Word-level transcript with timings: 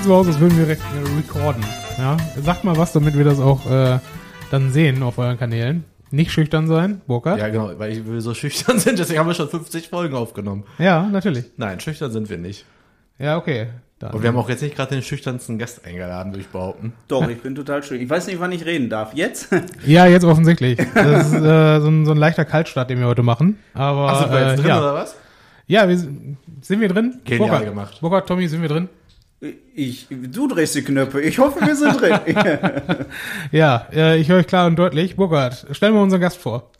sieht 0.00 0.06
so 0.06 0.14
aus, 0.14 0.26
als 0.26 0.40
würden 0.40 0.56
wir 0.56 0.66
re 0.66 0.78
recorden. 1.18 1.62
Ja? 1.98 2.16
Sagt 2.42 2.64
mal 2.64 2.76
was, 2.76 2.92
damit 2.92 3.18
wir 3.18 3.24
das 3.24 3.38
auch 3.38 3.70
äh, 3.70 3.98
dann 4.50 4.72
sehen 4.72 5.02
auf 5.02 5.18
euren 5.18 5.38
Kanälen. 5.38 5.84
Nicht 6.10 6.32
schüchtern 6.32 6.66
sein, 6.68 7.02
Burkhard? 7.06 7.38
Ja, 7.38 7.48
genau, 7.48 7.78
weil 7.78 8.06
wir 8.06 8.20
so 8.22 8.32
schüchtern 8.32 8.78
sind, 8.78 8.98
deswegen 8.98 9.18
haben 9.18 9.26
wir 9.26 9.34
schon 9.34 9.50
50 9.50 9.88
Folgen 9.88 10.14
aufgenommen. 10.14 10.64
Ja, 10.78 11.02
natürlich. 11.02 11.44
Nein, 11.56 11.80
schüchtern 11.80 12.10
sind 12.12 12.30
wir 12.30 12.38
nicht. 12.38 12.64
Ja, 13.18 13.36
okay. 13.36 13.68
Dann. 13.98 14.14
Und 14.14 14.22
wir 14.22 14.28
haben 14.28 14.38
auch 14.38 14.48
jetzt 14.48 14.62
nicht 14.62 14.74
gerade 14.74 14.94
den 14.94 15.02
schüchternsten 15.02 15.58
Gast 15.58 15.84
eingeladen, 15.84 16.32
würde 16.32 16.40
ich 16.40 16.48
behaupten. 16.48 16.94
Doch, 17.08 17.28
ich 17.28 17.42
bin 17.42 17.54
total 17.54 17.82
schön. 17.82 18.00
Ich 18.00 18.08
weiß 18.08 18.26
nicht, 18.26 18.40
wann 18.40 18.52
ich 18.52 18.64
reden 18.64 18.88
darf. 18.88 19.12
Jetzt? 19.12 19.50
Ja, 19.86 20.06
jetzt 20.06 20.24
offensichtlich. 20.24 20.78
Das 20.94 21.26
ist 21.26 21.34
äh, 21.34 21.80
so, 21.80 21.88
ein, 21.88 22.06
so 22.06 22.12
ein 22.12 22.16
leichter 22.16 22.46
Kaltstart, 22.46 22.88
den 22.88 23.00
wir 23.00 23.06
heute 23.06 23.22
machen. 23.22 23.58
Aber 23.74 24.08
Ach, 24.12 24.20
sind 24.22 24.32
wir 24.32 24.40
jetzt 24.40 24.52
äh, 24.52 24.56
drin 24.56 24.66
ja. 24.66 24.78
oder 24.78 24.94
was? 24.94 25.16
ja, 25.66 25.86
wir, 25.86 25.98
sind 25.98 26.38
sind 26.62 26.80
wir 26.80 26.88
drin? 26.88 27.20
Genial 27.24 27.48
Burkhard, 27.48 27.68
gemacht. 27.68 28.00
Burkhard, 28.00 28.26
Tommy, 28.26 28.48
sind 28.48 28.62
wir 28.62 28.68
drin? 28.68 28.88
Ich, 29.74 30.06
du 30.10 30.48
drehst 30.48 30.74
die 30.74 30.82
Knöpfe. 30.82 31.22
Ich 31.22 31.38
hoffe, 31.38 31.64
wir 31.64 31.74
sind 31.74 31.98
drin. 31.98 32.20
Ja, 33.52 33.86
äh, 33.92 34.18
ich 34.18 34.28
höre 34.28 34.38
euch 34.38 34.46
klar 34.46 34.66
und 34.66 34.76
deutlich. 34.76 35.16
Burkhard, 35.16 35.66
stell 35.72 35.92
mal 35.92 36.02
unseren 36.02 36.20
Gast 36.20 36.36
vor. 36.36 36.70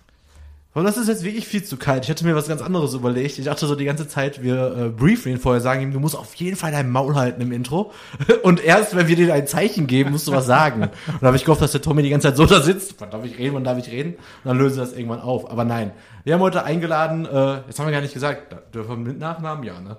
Und 0.73 0.85
das 0.85 0.99
ist 0.99 1.09
jetzt 1.09 1.25
wirklich 1.25 1.49
viel 1.49 1.65
zu 1.65 1.79
kalt. 1.79 2.05
Ich 2.05 2.11
hatte 2.11 2.25
mir 2.25 2.37
was 2.37 2.47
ganz 2.47 2.63
anderes 2.63 2.95
überlegt. 2.95 3.39
Ich 3.39 3.45
dachte 3.47 3.67
so 3.67 3.75
die 3.75 3.87
ganze 3.87 4.07
Zeit, 4.07 4.43
wir 4.43 4.77
äh, 4.77 4.89
briefen 4.91 5.33
ihn 5.33 5.39
vorher, 5.39 5.61
sagen 5.61 5.81
ihm, 5.81 5.93
du 5.93 5.99
musst 5.99 6.15
auf 6.15 6.35
jeden 6.35 6.57
Fall 6.57 6.71
dein 6.71 6.91
Maul 6.91 7.17
halten 7.17 7.41
im 7.41 7.51
Intro. 7.51 7.93
Und 8.43 8.63
erst, 8.63 8.95
wenn 8.95 9.09
wir 9.09 9.17
dir 9.17 9.35
ein 9.35 9.49
Zeichen 9.49 9.87
geben, 9.89 10.13
musst 10.13 10.29
du 10.29 10.33
was 10.33 10.47
sagen. 10.47 10.83
Und 10.83 11.23
da 11.23 11.29
habe 11.29 11.37
ich 11.37 11.45
gehofft, 11.45 11.63
dass 11.63 11.73
der 11.73 11.83
Tommy 11.83 12.03
die 12.03 12.11
ganze 12.11 12.29
Zeit 12.29 12.37
so 12.37 12.47
da 12.47 12.61
sitzt. 12.61 12.95
Wann 12.99 13.11
darf 13.11 13.25
ich 13.25 13.39
reden, 13.39 13.55
wann 13.55 13.65
darf 13.65 13.79
ich 13.79 13.91
reden? 13.91 14.11
Und 14.11 14.21
dann 14.45 14.59
lösen 14.59 14.77
wir 14.77 14.85
das 14.85 14.93
irgendwann 14.93 15.21
auf. 15.21 15.51
Aber 15.51 15.65
nein. 15.65 15.93
Wir 16.25 16.35
haben 16.35 16.41
heute 16.41 16.63
eingeladen, 16.63 17.25
äh, 17.25 17.63
jetzt 17.67 17.79
haben 17.79 17.87
wir 17.87 17.93
gar 17.93 18.03
nicht 18.03 18.15
gesagt, 18.15 18.55
dürfen 18.75 18.91
wir 18.91 19.13
mit 19.13 19.19
Nachnamen? 19.19 19.65
Ja, 19.65 19.81
ne? 19.81 19.97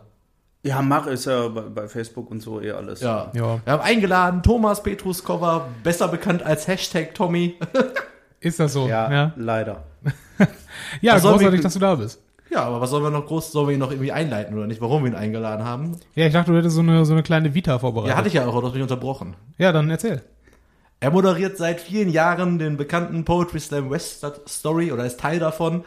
Ja, 0.63 0.81
mach 0.81 1.07
ist 1.07 1.25
ja 1.25 1.47
bei, 1.47 1.61
bei 1.61 1.87
Facebook 1.87 2.29
und 2.31 2.41
so 2.41 2.61
eh 2.61 2.71
alles. 2.71 3.01
Ja. 3.01 3.31
Ja. 3.33 3.59
Wir 3.63 3.73
haben 3.73 3.81
eingeladen 3.81 4.43
Thomas 4.43 4.83
Petruskova, 4.83 5.67
besser 5.83 6.07
bekannt 6.07 6.43
als 6.43 6.67
Hashtag 6.67 7.13
Tommy. 7.15 7.55
Ist 8.39 8.59
das 8.59 8.73
so? 8.73 8.87
Ja, 8.87 9.11
ja, 9.11 9.33
leider. 9.35 9.83
ja 11.01 11.13
Was 11.13 11.21
großartig, 11.21 11.59
wir- 11.59 11.61
dass 11.61 11.73
du 11.73 11.79
da 11.79 11.93
bist. 11.95 12.19
Ja, 12.49 12.63
aber 12.63 12.81
was 12.81 12.89
sollen 12.89 13.03
wir 13.03 13.11
noch 13.11 13.27
groß, 13.27 13.51
sollen 13.51 13.67
wir 13.67 13.73
ihn 13.75 13.79
noch 13.79 13.91
irgendwie 13.91 14.11
einleiten 14.11 14.57
oder 14.57 14.67
nicht, 14.67 14.81
warum 14.81 15.03
wir 15.03 15.11
ihn 15.11 15.15
eingeladen 15.15 15.63
haben? 15.63 15.97
Ja, 16.15 16.25
ich 16.25 16.33
dachte, 16.33 16.51
du 16.51 16.57
hättest 16.57 16.75
so 16.75 16.81
eine, 16.81 17.05
so 17.05 17.13
eine 17.13 17.23
kleine 17.23 17.53
Vita 17.53 17.79
vorbereitet. 17.79 18.09
Ja, 18.11 18.17
hatte 18.17 18.27
ich 18.27 18.33
ja 18.33 18.45
auch, 18.45 18.59
du 18.59 18.65
hast 18.67 18.73
mich 18.73 18.81
unterbrochen. 18.81 19.35
Ja, 19.57 19.71
dann 19.71 19.89
erzähl. 19.89 20.21
Er 20.99 21.11
moderiert 21.11 21.57
seit 21.57 21.79
vielen 21.79 22.09
Jahren 22.09 22.59
den 22.59 22.75
bekannten 22.77 23.23
Poetry 23.25 23.59
Slam 23.59 23.89
Weststadt 23.89 24.41
Story 24.49 24.91
oder 24.91 25.05
ist 25.05 25.19
Teil 25.19 25.39
davon. 25.39 25.85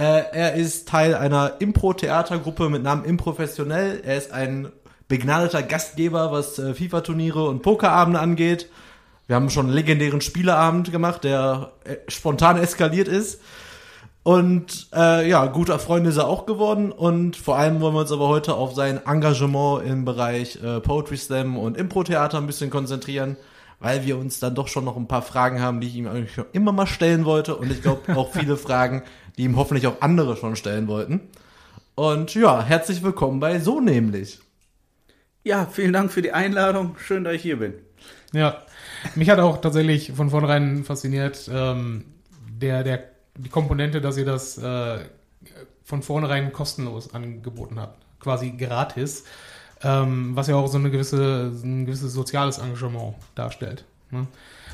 Äh, 0.00 0.32
er 0.32 0.54
ist 0.54 0.88
Teil 0.88 1.14
einer 1.14 1.56
Impro-Theatergruppe 1.58 2.70
mit 2.70 2.82
Namen 2.82 3.04
Improfessionell. 3.04 4.00
Er 4.02 4.16
ist 4.16 4.32
ein 4.32 4.72
begnadeter 5.08 5.62
Gastgeber, 5.62 6.32
was 6.32 6.58
äh, 6.58 6.72
FIFA-Turniere 6.72 7.46
und 7.46 7.60
Pokerabende 7.60 8.18
angeht. 8.18 8.70
Wir 9.26 9.36
haben 9.36 9.50
schon 9.50 9.66
einen 9.66 9.74
legendären 9.74 10.22
Spieleabend 10.22 10.90
gemacht, 10.90 11.24
der 11.24 11.72
äh, 11.84 11.96
spontan 12.08 12.56
eskaliert 12.56 13.08
ist. 13.08 13.42
Und 14.22 14.88
äh, 14.94 15.28
ja, 15.28 15.44
guter 15.48 15.78
Freund 15.78 16.06
ist 16.06 16.16
er 16.16 16.28
auch 16.28 16.46
geworden. 16.46 16.92
Und 16.92 17.36
vor 17.36 17.58
allem 17.58 17.82
wollen 17.82 17.92
wir 17.92 18.00
uns 18.00 18.12
aber 18.12 18.28
heute 18.28 18.54
auf 18.54 18.74
sein 18.74 19.04
Engagement 19.04 19.84
im 19.84 20.06
Bereich 20.06 20.58
äh, 20.64 20.80
Poetry 20.80 21.18
Slam 21.18 21.58
und 21.58 21.76
Impro-Theater 21.76 22.38
ein 22.38 22.46
bisschen 22.46 22.70
konzentrieren, 22.70 23.36
weil 23.80 24.06
wir 24.06 24.16
uns 24.16 24.40
dann 24.40 24.54
doch 24.54 24.68
schon 24.68 24.86
noch 24.86 24.96
ein 24.96 25.08
paar 25.08 25.20
Fragen 25.20 25.60
haben, 25.60 25.82
die 25.82 25.88
ich 25.88 25.96
ihm 25.96 26.08
eigentlich 26.08 26.32
schon 26.32 26.46
immer 26.52 26.72
mal 26.72 26.86
stellen 26.86 27.26
wollte. 27.26 27.54
Und 27.54 27.70
ich 27.70 27.82
glaube 27.82 28.16
auch 28.16 28.32
viele 28.32 28.56
Fragen, 28.56 29.02
die 29.36 29.44
ihm 29.44 29.56
hoffentlich 29.56 29.86
auch 29.86 30.00
andere 30.00 30.36
schon 30.36 30.56
stellen 30.56 30.86
wollten. 30.88 31.20
Und 31.94 32.34
ja, 32.34 32.62
herzlich 32.62 33.02
willkommen 33.02 33.40
bei 33.40 33.58
So 33.58 33.80
nämlich. 33.80 34.40
Ja, 35.42 35.66
vielen 35.66 35.92
Dank 35.92 36.12
für 36.12 36.22
die 36.22 36.32
Einladung. 36.32 36.96
Schön, 36.98 37.24
dass 37.24 37.34
ich 37.34 37.42
hier 37.42 37.58
bin. 37.58 37.74
Ja, 38.32 38.62
mich 39.14 39.28
hat 39.30 39.38
auch 39.38 39.60
tatsächlich 39.60 40.12
von 40.12 40.30
vornherein 40.30 40.84
fasziniert, 40.84 41.50
ähm, 41.52 42.04
der, 42.48 42.84
der, 42.84 43.04
die 43.36 43.48
Komponente, 43.48 44.00
dass 44.00 44.16
ihr 44.16 44.24
das 44.24 44.58
äh, 44.58 44.98
von 45.82 46.02
vornherein 46.02 46.52
kostenlos 46.52 47.12
angeboten 47.14 47.80
habt. 47.80 48.04
Quasi 48.20 48.50
gratis. 48.50 49.24
Ähm, 49.82 50.36
was 50.36 50.46
ja 50.46 50.56
auch 50.56 50.68
so 50.68 50.76
eine 50.78 50.90
gewisse, 50.90 51.54
so 51.54 51.66
ein 51.66 51.86
gewisses 51.86 52.12
soziales 52.12 52.58
Engagement 52.58 53.14
darstellt. 53.34 53.84
Ne? 54.10 54.26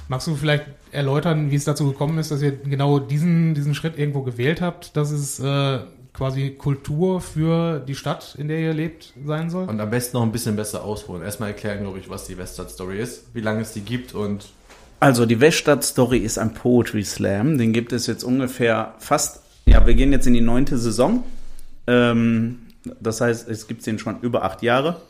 Magst 0.08 0.26
du 0.26 0.36
vielleicht 0.36 0.66
erläutern, 0.92 1.50
wie 1.50 1.56
es 1.56 1.64
dazu 1.64 1.90
gekommen 1.90 2.18
ist, 2.18 2.30
dass 2.30 2.40
ihr 2.42 2.52
genau 2.52 2.98
diesen, 2.98 3.54
diesen 3.54 3.74
Schritt 3.74 3.98
irgendwo 3.98 4.22
gewählt 4.22 4.60
habt, 4.60 4.96
dass 4.96 5.10
es 5.10 5.40
äh, 5.40 5.80
quasi 6.12 6.50
Kultur 6.50 7.20
für 7.20 7.80
die 7.80 7.94
Stadt, 7.94 8.36
in 8.38 8.48
der 8.48 8.58
ihr 8.60 8.72
lebt, 8.72 9.12
sein 9.24 9.50
soll? 9.50 9.68
Und 9.68 9.80
am 9.80 9.90
besten 9.90 10.16
noch 10.16 10.22
ein 10.22 10.32
bisschen 10.32 10.56
besser 10.56 10.84
ausholen. 10.84 11.22
Erstmal 11.22 11.50
erklären, 11.50 11.80
glaube 11.80 11.98
ich, 11.98 12.08
was 12.08 12.24
die 12.26 12.38
Weststadt 12.38 12.70
Story 12.70 13.00
ist, 13.00 13.34
wie 13.34 13.40
lange 13.40 13.60
es 13.62 13.72
die 13.72 13.80
gibt 13.80 14.14
und 14.14 14.46
Also, 15.00 15.26
die 15.26 15.40
Weststadt-Story 15.40 16.18
ist 16.18 16.38
ein 16.38 16.54
Poetry 16.54 17.04
Slam. 17.04 17.58
Den 17.58 17.72
gibt 17.74 17.92
es 17.92 18.06
jetzt 18.06 18.24
ungefähr 18.24 18.94
fast, 18.98 19.42
ja, 19.66 19.86
wir 19.86 19.94
gehen 19.94 20.10
jetzt 20.12 20.26
in 20.26 20.32
die 20.32 20.40
neunte 20.40 20.78
Saison. 20.78 21.22
Ähm, 21.86 22.60
das 23.00 23.20
heißt, 23.20 23.48
es 23.48 23.66
gibt 23.66 23.84
den 23.84 23.98
schon 23.98 24.20
über 24.20 24.44
acht 24.44 24.62
Jahre. 24.62 25.02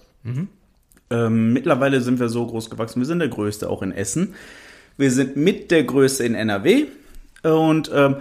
Ähm, 1.10 1.52
mittlerweile 1.52 2.00
sind 2.00 2.18
wir 2.18 2.28
so 2.28 2.46
groß 2.46 2.70
gewachsen. 2.70 3.00
Wir 3.00 3.06
sind 3.06 3.20
der 3.20 3.28
Größte 3.28 3.70
auch 3.70 3.82
in 3.82 3.92
Essen. 3.92 4.34
Wir 4.96 5.10
sind 5.10 5.36
mit 5.36 5.70
der 5.70 5.84
Größte 5.84 6.24
in 6.24 6.34
NRW. 6.34 6.86
Und 7.42 7.90
ähm, 7.94 8.16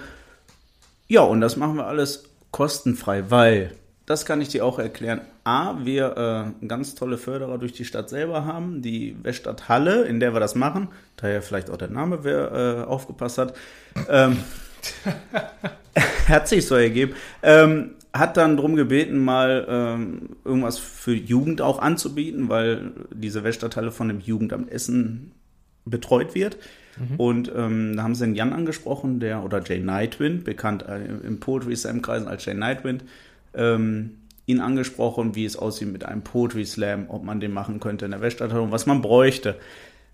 ja, 1.07 1.21
und 1.21 1.41
das 1.41 1.55
machen 1.55 1.75
wir 1.75 1.87
alles 1.87 2.23
kostenfrei, 2.51 3.29
weil, 3.29 3.71
das 4.05 4.25
kann 4.25 4.41
ich 4.41 4.49
dir 4.49 4.65
auch 4.65 4.79
erklären, 4.79 5.21
A, 5.43 5.75
wir 5.83 6.53
äh, 6.61 6.67
ganz 6.67 6.95
tolle 6.95 7.17
Förderer 7.17 7.57
durch 7.57 7.73
die 7.73 7.85
Stadt 7.85 8.09
selber 8.09 8.45
haben, 8.45 8.81
die 8.81 9.15
Weststadt 9.21 9.69
Halle, 9.69 10.03
in 10.05 10.19
der 10.19 10.33
wir 10.33 10.39
das 10.39 10.55
machen, 10.55 10.89
daher 11.17 11.41
vielleicht 11.41 11.69
auch 11.69 11.77
der 11.77 11.89
Name, 11.89 12.23
wer 12.23 12.51
äh, 12.51 12.83
aufgepasst 12.83 13.37
hat, 13.37 13.55
ähm, 14.09 14.37
hat 16.27 16.47
sich 16.47 16.65
so 16.65 16.75
ergeben, 16.75 17.13
ähm, 17.43 17.91
hat 18.17 18.37
dann 18.37 18.57
drum 18.57 18.75
gebeten, 18.75 19.23
mal 19.23 19.65
ähm, 19.69 20.29
irgendwas 20.45 20.77
für 20.77 21.13
Jugend 21.13 21.61
auch 21.61 21.79
anzubieten, 21.79 22.49
weil 22.49 22.91
diese 23.13 23.43
Weststadthalle 23.43 23.91
von 23.91 24.07
dem 24.07 24.21
Jugendamt 24.21 24.71
Essen 24.71 25.31
betreut 25.85 26.33
wird. 26.33 26.57
Und 27.17 27.51
ähm, 27.53 27.97
da 27.97 28.03
haben 28.03 28.15
sie 28.15 28.25
den 28.25 28.35
Jan 28.35 28.53
angesprochen, 28.53 29.19
der, 29.19 29.43
oder 29.43 29.61
Jay 29.61 29.79
Nightwind, 29.79 30.45
bekannt 30.45 30.85
äh, 30.87 31.03
im 31.27 31.39
Poetry 31.41 31.75
Slam 31.75 32.01
Kreisen 32.01 32.27
als 32.27 32.45
Jay 32.45 32.53
Nightwind, 32.53 33.03
ähm, 33.53 34.11
ihn 34.45 34.61
angesprochen, 34.61 35.35
wie 35.35 35.45
es 35.45 35.57
aussieht 35.57 35.91
mit 35.91 36.05
einem 36.05 36.21
Poetry 36.21 36.65
Slam, 36.65 37.05
ob 37.09 37.23
man 37.23 37.41
den 37.41 37.51
machen 37.51 37.81
könnte 37.81 38.05
in 38.05 38.11
der 38.11 38.21
Weststadthalle 38.21 38.61
und 38.61 38.71
was 38.71 38.85
man 38.85 39.01
bräuchte. 39.01 39.55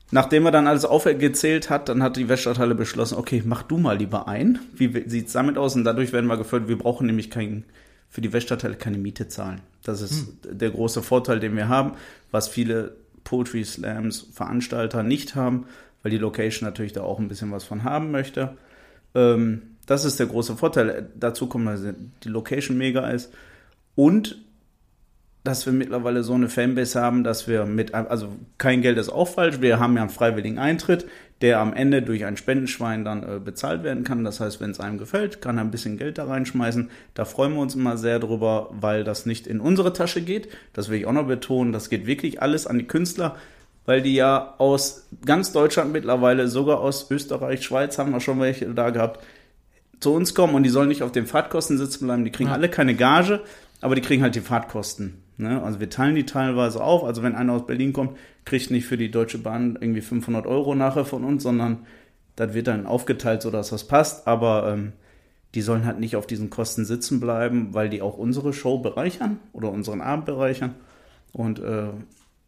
Nachdem 0.10 0.46
er 0.46 0.52
dann 0.52 0.68
alles 0.68 0.84
aufgezählt 0.84 1.70
hat, 1.70 1.88
dann 1.88 2.04
hat 2.04 2.18
die 2.18 2.28
Weststadthalle 2.28 2.76
beschlossen, 2.76 3.18
okay, 3.18 3.44
mach 3.46 3.64
du 3.64 3.78
mal 3.78 3.98
lieber 3.98 4.28
ein. 4.28 4.60
Wie 4.76 5.08
sieht's 5.08 5.32
damit 5.32 5.58
aus? 5.58 5.76
Und 5.76 5.86
dadurch 5.86 6.12
werden 6.12 6.28
wir 6.28 6.38
gefördert. 6.38 6.68
Wir 6.68 6.78
brauchen 6.78 7.08
nämlich 7.08 7.30
kein, 7.30 7.64
für 8.12 8.22
die 8.22 8.32
Weststadthalle 8.34 8.76
keine 8.76 8.98
Miete 8.98 9.30
zahlen. 9.30 9.62
Das 9.84 10.02
ist 10.02 10.28
der 10.44 10.70
große 10.70 11.02
Vorteil, 11.02 11.40
den 11.40 11.56
wir 11.56 11.70
haben, 11.70 11.94
was 12.30 12.48
viele 12.48 12.96
Poetry 13.24 13.64
Slams 13.64 14.28
Veranstalter 14.34 15.02
nicht 15.02 15.36
haben, 15.36 15.66
weil 16.04 16.12
die 16.12 16.18
Location 16.18 16.68
natürlich 16.68 16.94
da 16.94 17.02
auch 17.02 17.20
ein 17.20 17.30
bisschen 17.30 17.52
was 17.52 17.64
von 17.64 17.84
haben 17.84 18.12
möchte. 18.12 18.58
Ähm, 19.16 19.62
das 19.86 20.06
ist 20.06 20.20
der 20.20 20.28
große 20.28 20.58
Vorteil. 20.58 21.10
Dazu 21.18 21.48
kommt, 21.48 21.68
dass 21.68 21.82
die 22.24 22.30
Location 22.30 22.78
mega 22.78 23.10
ist 23.10 23.34
und 23.96 24.38
dass 25.44 25.66
wir 25.66 25.74
mittlerweile 25.74 26.24
so 26.24 26.34
eine 26.34 26.50
Fanbase 26.50 27.02
haben, 27.02 27.24
dass 27.24 27.48
wir 27.48 27.66
mit, 27.66 27.96
also 27.96 28.36
kein 28.60 28.82
Geld 28.82 28.98
ist 29.00 29.10
auch 29.10 29.28
falsch, 29.28 29.60
wir 29.62 29.80
haben 29.80 29.96
ja 29.96 30.02
einen 30.02 30.12
freiwilligen 30.12 30.60
Eintritt, 30.60 31.08
der 31.42 31.60
am 31.60 31.74
Ende 31.74 32.02
durch 32.02 32.26
ein 32.26 32.38
Spendenschwein 32.38 33.04
dann 33.04 33.24
äh, 33.24 33.40
bezahlt 33.40 33.84
werden 33.84 34.04
kann. 34.04 34.24
Das 34.24 34.40
heißt, 34.40 34.62
wenn 34.62 34.72
es 34.72 34.80
einem 34.80 34.98
gefällt, 34.98 35.42
kann 35.42 35.58
er 35.58 35.64
ein 35.64 35.72
bisschen 35.72 35.98
Geld 35.98 36.18
da 36.18 36.26
reinschmeißen. 36.26 36.90
Da 37.14 37.26
freuen 37.26 37.54
wir 37.54 37.62
uns 37.62 37.76
immer 37.76 37.98
sehr 37.98 38.20
drüber, 38.20 38.70
weil 38.72 39.04
das 39.04 39.26
nicht 39.26 39.48
in 39.48 39.60
unsere 39.60 39.94
Tasche 39.94 40.22
geht. 40.22 40.50
Das 40.74 40.90
will 40.90 41.00
ich 41.00 41.06
auch 41.08 41.14
noch 41.14 41.28
betonen. 41.28 41.72
Das 41.72 41.90
geht 41.90 42.06
wirklich 42.06 42.42
alles 42.42 42.68
an 42.68 42.78
die 42.78 42.86
Künstler, 42.86 43.36
weil 43.86 44.02
die 44.02 44.14
ja 44.14 44.54
aus 44.60 45.08
ganz 45.26 45.52
Deutschland 45.52 45.92
mittlerweile, 45.92 46.48
sogar 46.48 46.80
aus 46.80 47.10
Österreich, 47.10 47.64
Schweiz 47.64 47.98
haben 47.98 48.12
wir 48.12 48.20
schon 48.20 48.40
welche 48.40 48.68
da 48.74 48.92
gehabt, 48.92 49.24
zu 50.00 50.14
uns 50.14 50.34
kommen 50.34 50.56
und 50.56 50.64
die 50.64 50.70
sollen 50.70 50.90
nicht 50.90 51.04
auf 51.04 51.12
den 51.12 51.26
Fahrtkosten 51.28 51.78
sitzen 51.78 52.06
bleiben. 52.06 52.26
Die 52.26 52.32
kriegen 52.32 52.50
Ja. 52.50 52.56
alle 52.56 52.70
keine 52.70 52.96
Gage, 52.96 53.42
aber 53.82 53.96
die 53.96 54.02
kriegen 54.02 54.24
halt 54.24 54.36
die 54.36 54.42
Fahrtkosten. 54.42 55.21
Ne? 55.38 55.62
Also 55.62 55.80
wir 55.80 55.90
teilen 55.90 56.16
die 56.16 56.26
teilweise 56.26 56.84
auf. 56.84 57.04
Also 57.04 57.24
wenn 57.24 57.36
einer 57.36 57.54
aus 57.54 57.66
Berlin 57.66 57.94
kommt, 57.94 58.18
kriegt 58.46 58.72
nicht 58.72 58.86
für 58.86 58.98
die 58.98 59.12
Deutsche 59.12 59.38
Bahn 59.38 59.78
irgendwie 59.80 60.02
500 60.02 60.46
Euro 60.46 60.76
nachher 60.76 61.06
von 61.06 61.24
uns, 61.24 61.44
sondern 61.44 61.86
das 62.36 62.54
wird 62.54 62.68
dann 62.68 62.86
aufgeteilt, 62.86 63.42
sodass 63.42 63.70
das 63.70 63.88
passt. 63.88 64.28
Aber 64.28 64.72
ähm, 64.72 64.94
die 65.56 65.62
sollen 65.62 65.86
halt 65.86 66.00
nicht 66.00 66.16
auf 66.16 66.28
diesen 66.28 66.50
Kosten 66.50 66.86
sitzen 66.86 67.20
bleiben, 67.20 67.74
weil 67.74 67.90
die 67.90 68.02
auch 68.02 68.18
unsere 68.18 68.54
Show 68.54 68.80
bereichern 68.80 69.40
oder 69.54 69.70
unseren 69.70 70.02
Abend 70.02 70.26
bereichern. 70.26 70.76
Und 71.34 71.60
äh, 71.60 71.90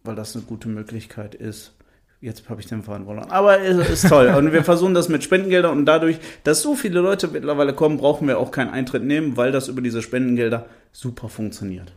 weil 0.04 0.16
das 0.16 0.36
eine 0.36 0.46
gute 0.46 0.68
Möglichkeit 0.68 1.36
ist. 1.36 1.74
Jetzt 2.20 2.50
habe 2.50 2.62
ich 2.62 2.68
den 2.68 2.84
Faden 2.84 3.06
verloren. 3.06 3.32
Aber 3.32 3.60
es 3.60 3.90
ist 3.90 4.10
toll. 4.10 4.28
Und 4.28 4.54
wir 4.54 4.64
versuchen 4.64 4.94
das 4.94 5.10
mit 5.10 5.26
Spendengeldern 5.26 5.78
und 5.78 5.86
dadurch, 5.86 6.20
dass 6.46 6.62
so 6.62 6.76
viele 6.76 7.02
Leute 7.02 7.28
mittlerweile 7.28 7.74
kommen, 7.74 7.98
brauchen 7.98 8.28
wir 8.30 8.40
auch 8.40 8.52
keinen 8.52 8.70
Eintritt 8.70 9.04
nehmen, 9.04 9.36
weil 9.36 9.52
das 9.52 9.68
über 9.68 9.82
diese 9.82 10.02
Spendengelder 10.02 10.66
super 10.94 11.28
funktioniert. 11.28 11.92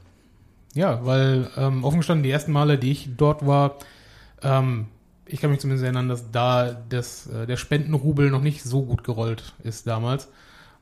Ja, 0.77 1.05
weil 1.07 1.49
ähm, 1.57 1.85
offen 1.85 2.01
gestanden, 2.01 2.23
die 2.23 2.31
ersten 2.31 2.53
Male, 2.53 2.77
die 2.77 2.93
ich 2.93 3.09
dort 3.17 3.47
war, 3.47 3.79
ähm, 4.43 4.89
ich 5.25 5.41
kann 5.41 5.51
mich 5.51 5.59
zumindest 5.59 5.85
erinnern, 5.85 6.11
dass 6.11 6.31
da 6.31 6.77
das, 6.89 7.27
äh, 7.29 7.47
der 7.47 7.57
Spendenrubel 7.57 8.31
noch 8.31 8.43
nicht 8.43 8.63
so 8.63 8.83
gut 8.83 9.03
gerollt 9.03 9.55
ist 9.65 9.87
damals. 9.87 10.29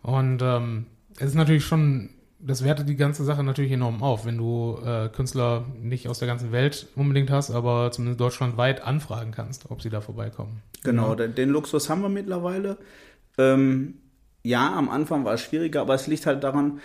Und 0.03 0.43
ähm, 0.43 0.87
es 1.17 1.27
ist 1.27 1.35
natürlich 1.37 1.65
schon, 1.65 2.11
das 2.41 2.65
wertet 2.65 2.89
die 2.89 2.97
ganze 2.97 3.23
Sache 3.23 3.45
natürlich 3.45 3.71
enorm 3.71 4.03
auf, 4.03 4.27
wenn 4.27 4.37
du 4.37 4.81
äh, 4.85 5.11
Künstler 5.11 5.65
nicht 5.81 6.09
aus 6.09 6.19
der 6.19 6.27
ganzen 6.27 6.51
Welt 6.51 6.89
unbedingt 6.97 7.31
hast, 7.31 7.53
aber 7.53 7.93
zumindest 7.93 8.21
deutschlandweit 8.21 8.83
anfragen 8.83 9.31
kannst, 9.31 9.71
ob 9.71 9.81
sie 9.81 9.91
da 9.91 10.01
vorbeikommen. 10.01 10.61
Genau, 10.83 11.15
den, 11.15 11.37
den 11.37 11.51
Luxus 11.51 11.89
haben 11.89 12.03
wir 12.03 12.09
mittlerweile. 12.09 12.79
Ähm, 13.39 13.95
ja, 14.43 14.75
am 14.75 14.91
Anfang 14.91 15.25
war 15.25 15.35
es 15.35 15.43
schwieriger, 15.43 15.83
aber 15.83 15.95
es 15.95 16.09
liegt 16.09 16.27
halt 16.27 16.43
daran, 16.43 16.81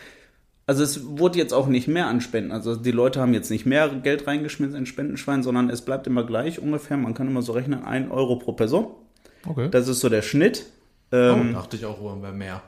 also 0.69 0.83
es 0.83 1.17
wurde 1.17 1.39
jetzt 1.39 1.51
auch 1.51 1.65
nicht 1.65 1.87
mehr 1.87 2.05
an 2.05 2.21
Spenden. 2.21 2.51
Also 2.51 2.75
die 2.75 2.91
Leute 2.91 3.19
haben 3.19 3.33
jetzt 3.33 3.49
nicht 3.49 3.65
mehr 3.65 3.89
Geld 3.89 4.27
reingeschmissen 4.27 4.75
in 4.75 4.85
Spendenschwein, 4.85 5.41
sondern 5.41 5.67
es 5.71 5.81
bleibt 5.81 6.05
immer 6.05 6.23
gleich 6.23 6.59
ungefähr. 6.59 6.95
Man 6.95 7.15
kann 7.15 7.25
immer 7.25 7.41
so 7.41 7.53
rechnen, 7.53 7.83
ein 7.83 8.11
Euro 8.11 8.35
pro 8.35 8.53
Person. 8.53 8.85
Okay. 9.47 9.69
Das 9.71 9.87
ist 9.87 9.99
so 9.99 10.09
der 10.09 10.21
Schnitt. 10.21 10.67
Oh, 11.11 11.15
Ähm, 11.15 11.53
dachte 11.53 11.75
ich 11.75 11.87
auch, 11.87 11.99
wäre 12.21 12.33
mehr. 12.33 12.61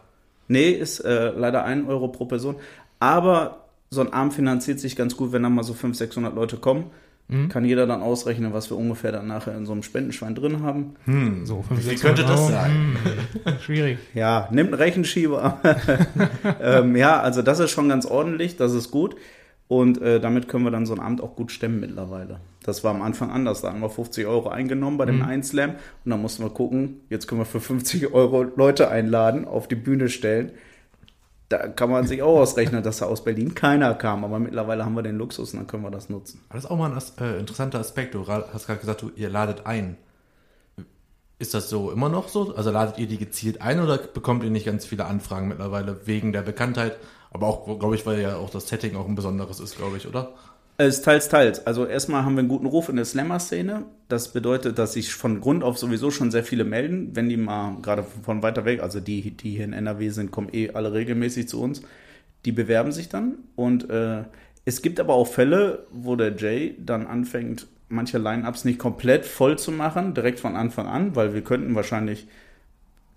Nee, 0.48 0.72
ist 0.72 1.02
äh, 1.02 1.30
leider 1.30 1.64
ein 1.64 1.88
Euro 1.88 2.08
pro 2.08 2.26
Person. 2.26 2.56
Aber 2.98 3.66
so 3.92 4.02
ein 4.02 4.12
Abend 4.12 4.34
finanziert 4.34 4.80
sich 4.80 4.96
ganz 4.96 5.16
gut, 5.16 5.32
wenn 5.32 5.44
da 5.44 5.50
mal 5.50 5.62
so 5.62 5.74
500, 5.74 5.98
600 5.98 6.34
Leute 6.34 6.58
kommen. 6.58 6.86
Mhm. 7.32 7.50
Kann 7.50 7.66
jeder 7.66 7.88
dann 7.88 8.02
ausrechnen, 8.02 8.54
was 8.54 8.70
wir 8.70 8.78
ungefähr 8.78 9.12
dann 9.12 9.26
nachher 9.28 9.56
in 9.58 9.66
so 9.66 9.72
einem 9.72 9.82
Spendenschwein 9.84 10.36
drin 10.36 10.62
haben. 10.62 10.96
Hm. 11.06 11.46
So, 11.46 11.64
Wie 11.70 11.76
500, 11.76 11.84
viel 11.90 12.00
könnte 12.00 12.22
das 12.24 12.48
600 12.48 12.52
Euro. 12.52 12.52
sein? 12.62 12.98
Hm, 13.46 13.54
schwierig. 13.66 13.98
Ja, 14.14 14.48
nimmt 14.52 14.74
einen 14.74 14.82
Rechenschieber. 14.82 15.60
ähm, 16.62 16.96
ja, 16.96 17.20
also 17.20 17.42
das 17.42 17.60
ist 17.60 17.72
schon 17.72 17.90
ganz 17.90 18.06
ordentlich, 18.06 18.58
das 18.58 18.74
ist 18.74 18.92
gut. 18.92 19.16
Und 19.68 20.02
äh, 20.02 20.20
damit 20.20 20.50
können 20.50 20.66
wir 20.66 20.72
dann 20.72 20.86
so 20.86 20.94
ein 20.94 21.00
Abend 21.00 21.22
auch 21.22 21.38
gut 21.38 21.50
stemmen 21.52 21.80
mittlerweile. 21.80 22.42
Das 22.64 22.84
war 22.84 22.92
am 22.94 23.02
Anfang 23.02 23.32
anders. 23.32 23.62
Da 23.62 23.70
haben 23.70 23.80
wir 23.80 23.90
50 23.90 24.28
Euro 24.28 24.50
eingenommen 24.50 24.98
bei 24.98 25.06
dem 25.06 25.18
Mhm. 25.18 25.22
einen 25.24 25.44
Slam. 25.44 25.70
Und 26.04 26.12
dann 26.12 26.22
mussten 26.22 26.44
wir 26.44 26.50
gucken, 26.50 27.00
jetzt 27.10 27.28
können 27.28 27.40
wir 27.40 27.46
für 27.46 27.62
50 27.62 28.14
Euro 28.14 28.44
Leute 28.44 28.90
einladen, 28.92 29.46
auf 29.46 29.70
die 29.70 29.76
Bühne 29.76 30.10
stellen. 30.10 30.52
Da 31.52 31.68
kann 31.68 31.90
man 31.90 32.08
sich 32.08 32.22
auch 32.22 32.40
ausrechnen, 32.40 32.82
dass 32.82 33.00
da 33.00 33.08
aus 33.08 33.26
Berlin 33.26 33.54
keiner 33.54 33.94
kam. 33.94 34.24
Aber 34.24 34.40
mittlerweile 34.40 34.86
haben 34.86 34.96
wir 34.96 35.04
den 35.04 35.18
Luxus 35.18 35.52
und 35.52 35.60
dann 35.60 35.68
können 35.68 35.84
wir 35.84 35.92
das 35.92 36.10
nutzen. 36.10 36.40
Aber 36.48 36.56
das 36.56 36.64
ist 36.64 36.72
auch 36.72 36.78
mal 36.78 36.90
ein 36.90 36.96
As 36.96 37.14
äh, 37.20 37.38
interessanter 37.40 37.80
Aspekt. 37.80 38.16
Du 38.16 38.26
hast 38.26 38.68
gerade 38.68 38.80
gesagt, 38.80 39.02
du, 39.02 39.12
ihr 39.16 39.30
ladet 39.30 39.66
ein. 39.66 39.98
Ist 41.40 41.54
das 41.54 41.70
so 41.70 41.92
immer 41.92 42.08
noch 42.08 42.30
so? 42.30 42.56
Also 42.56 42.72
ladet 42.72 43.00
ihr 43.00 43.08
die 43.08 43.18
gezielt 43.18 43.62
ein 43.62 43.82
oder 43.82 43.98
bekommt 43.98 44.44
ihr 44.44 44.50
nicht 44.50 44.66
ganz 44.66 44.86
viele 44.86 45.06
Anfragen 45.06 45.50
mittlerweile 45.50 46.08
wegen 46.08 46.32
der 46.32 46.44
Bekanntheit? 46.44 46.98
Aber 47.32 47.48
auch, 47.48 47.80
glaube 47.80 47.96
ich, 47.96 48.06
weil 48.06 48.22
ja 48.22 48.38
auch 48.38 48.50
das 48.50 48.70
Setting 48.70 48.96
auch 48.96 49.08
ein 49.08 49.16
besonderes 49.16 49.60
ist, 49.60 49.76
glaube 49.76 49.98
ich, 49.98 50.08
oder? 50.08 50.34
Es 50.78 50.98
ist 50.98 51.06
teils, 51.06 51.30
teils. 51.30 51.68
Also 51.68 51.86
erstmal 51.86 52.24
haben 52.24 52.34
wir 52.34 52.40
einen 52.40 52.48
guten 52.48 52.66
Ruf 52.66 52.90
in 52.90 52.96
der 52.96 53.06
Slammer-Szene. 53.06 53.86
Das 54.08 54.34
bedeutet, 54.34 54.80
dass 54.80 54.94
sich 54.94 55.14
von 55.14 55.40
Grund 55.40 55.64
auf 55.64 55.78
sowieso 55.78 56.10
schon 56.10 56.32
sehr 56.32 56.44
viele 56.44 56.64
melden, 56.64 57.16
wenn 57.16 57.30
die 57.30 57.38
mal 57.38 57.78
gerade 57.82 58.04
von 58.24 58.42
weiter 58.42 58.66
weg, 58.66 58.82
also 58.82 59.00
die, 59.00 59.32
die 59.32 59.52
hier 59.52 59.66
in 59.66 59.74
NRW 59.74 60.10
sind, 60.10 60.32
kommen 60.32 60.50
eh 60.52 60.72
alle 60.72 60.94
regelmäßig 60.94 61.48
zu 61.48 61.62
uns. 61.62 61.82
Die 62.46 62.52
bewerben 62.52 62.92
sich 62.92 63.10
dann 63.10 63.36
und 63.56 63.90
äh, 63.92 64.24
es 64.66 64.82
gibt 64.82 65.00
aber 65.00 65.14
auch 65.14 65.28
Fälle, 65.28 65.86
wo 65.92 66.16
der 66.16 66.36
Jay 66.36 66.76
dann 66.80 67.06
anfängt, 67.06 67.68
manche 67.90 68.18
Line-Ups 68.18 68.66
nicht 68.66 68.80
komplett 68.80 69.26
voll 69.26 69.60
zu 69.60 69.72
machen, 69.72 70.14
direkt 70.14 70.40
von 70.40 70.56
Anfang 70.56 70.88
an, 70.88 71.16
weil 71.16 71.34
wir 71.34 71.44
könnten 71.44 71.76
wahrscheinlich 71.76 72.28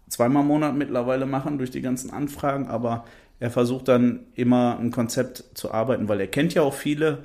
zweimal 0.08 0.42
im 0.42 0.48
Monat 0.48 0.74
mittlerweile 0.74 1.26
machen 1.26 1.58
durch 1.58 1.70
die 1.70 1.80
ganzen 1.80 2.10
Anfragen, 2.10 2.66
aber 2.66 3.04
er 3.40 3.50
versucht 3.50 3.88
dann 3.88 4.20
immer 4.34 4.78
ein 4.78 4.90
Konzept 4.90 5.44
zu 5.54 5.72
arbeiten, 5.72 6.08
weil 6.08 6.20
er 6.20 6.26
kennt 6.26 6.54
ja 6.54 6.62
auch 6.62 6.74
viele, 6.74 7.24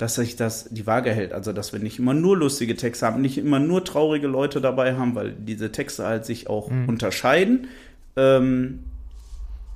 dass 0.00 0.14
sich 0.14 0.34
das 0.34 0.70
die 0.70 0.86
Waage 0.86 1.12
hält. 1.12 1.34
Also, 1.34 1.52
dass 1.52 1.74
wir 1.74 1.80
nicht 1.80 1.98
immer 1.98 2.14
nur 2.14 2.34
lustige 2.34 2.74
Texte 2.74 3.04
haben, 3.04 3.20
nicht 3.20 3.36
immer 3.36 3.58
nur 3.58 3.84
traurige 3.84 4.28
Leute 4.28 4.62
dabei 4.62 4.96
haben, 4.96 5.14
weil 5.14 5.32
diese 5.32 5.72
Texte 5.72 6.06
halt 6.06 6.24
sich 6.24 6.48
auch 6.48 6.70
unterscheiden. 6.86 7.68
Ähm, 8.16 8.80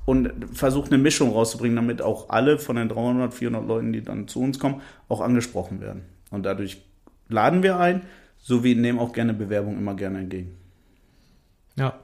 und 0.05 0.31
versucht 0.51 0.91
eine 0.91 1.01
Mischung 1.01 1.31
rauszubringen, 1.31 1.75
damit 1.75 2.01
auch 2.01 2.29
alle 2.29 2.57
von 2.57 2.75
den 2.75 2.89
300, 2.89 3.33
400 3.33 3.67
Leuten, 3.67 3.93
die 3.93 4.03
dann 4.03 4.27
zu 4.27 4.39
uns 4.39 4.57
kommen, 4.57 4.81
auch 5.09 5.21
angesprochen 5.21 5.79
werden. 5.79 6.01
Und 6.31 6.43
dadurch 6.43 6.81
laden 7.27 7.61
wir 7.61 7.77
ein, 7.79 8.01
sowie 8.39 8.73
nehmen 8.75 8.99
auch 8.99 9.13
gerne 9.13 9.33
Bewerbungen 9.33 9.77
immer 9.77 9.95
gerne 9.95 10.19
entgegen. 10.19 10.55
Ja. 11.75 11.99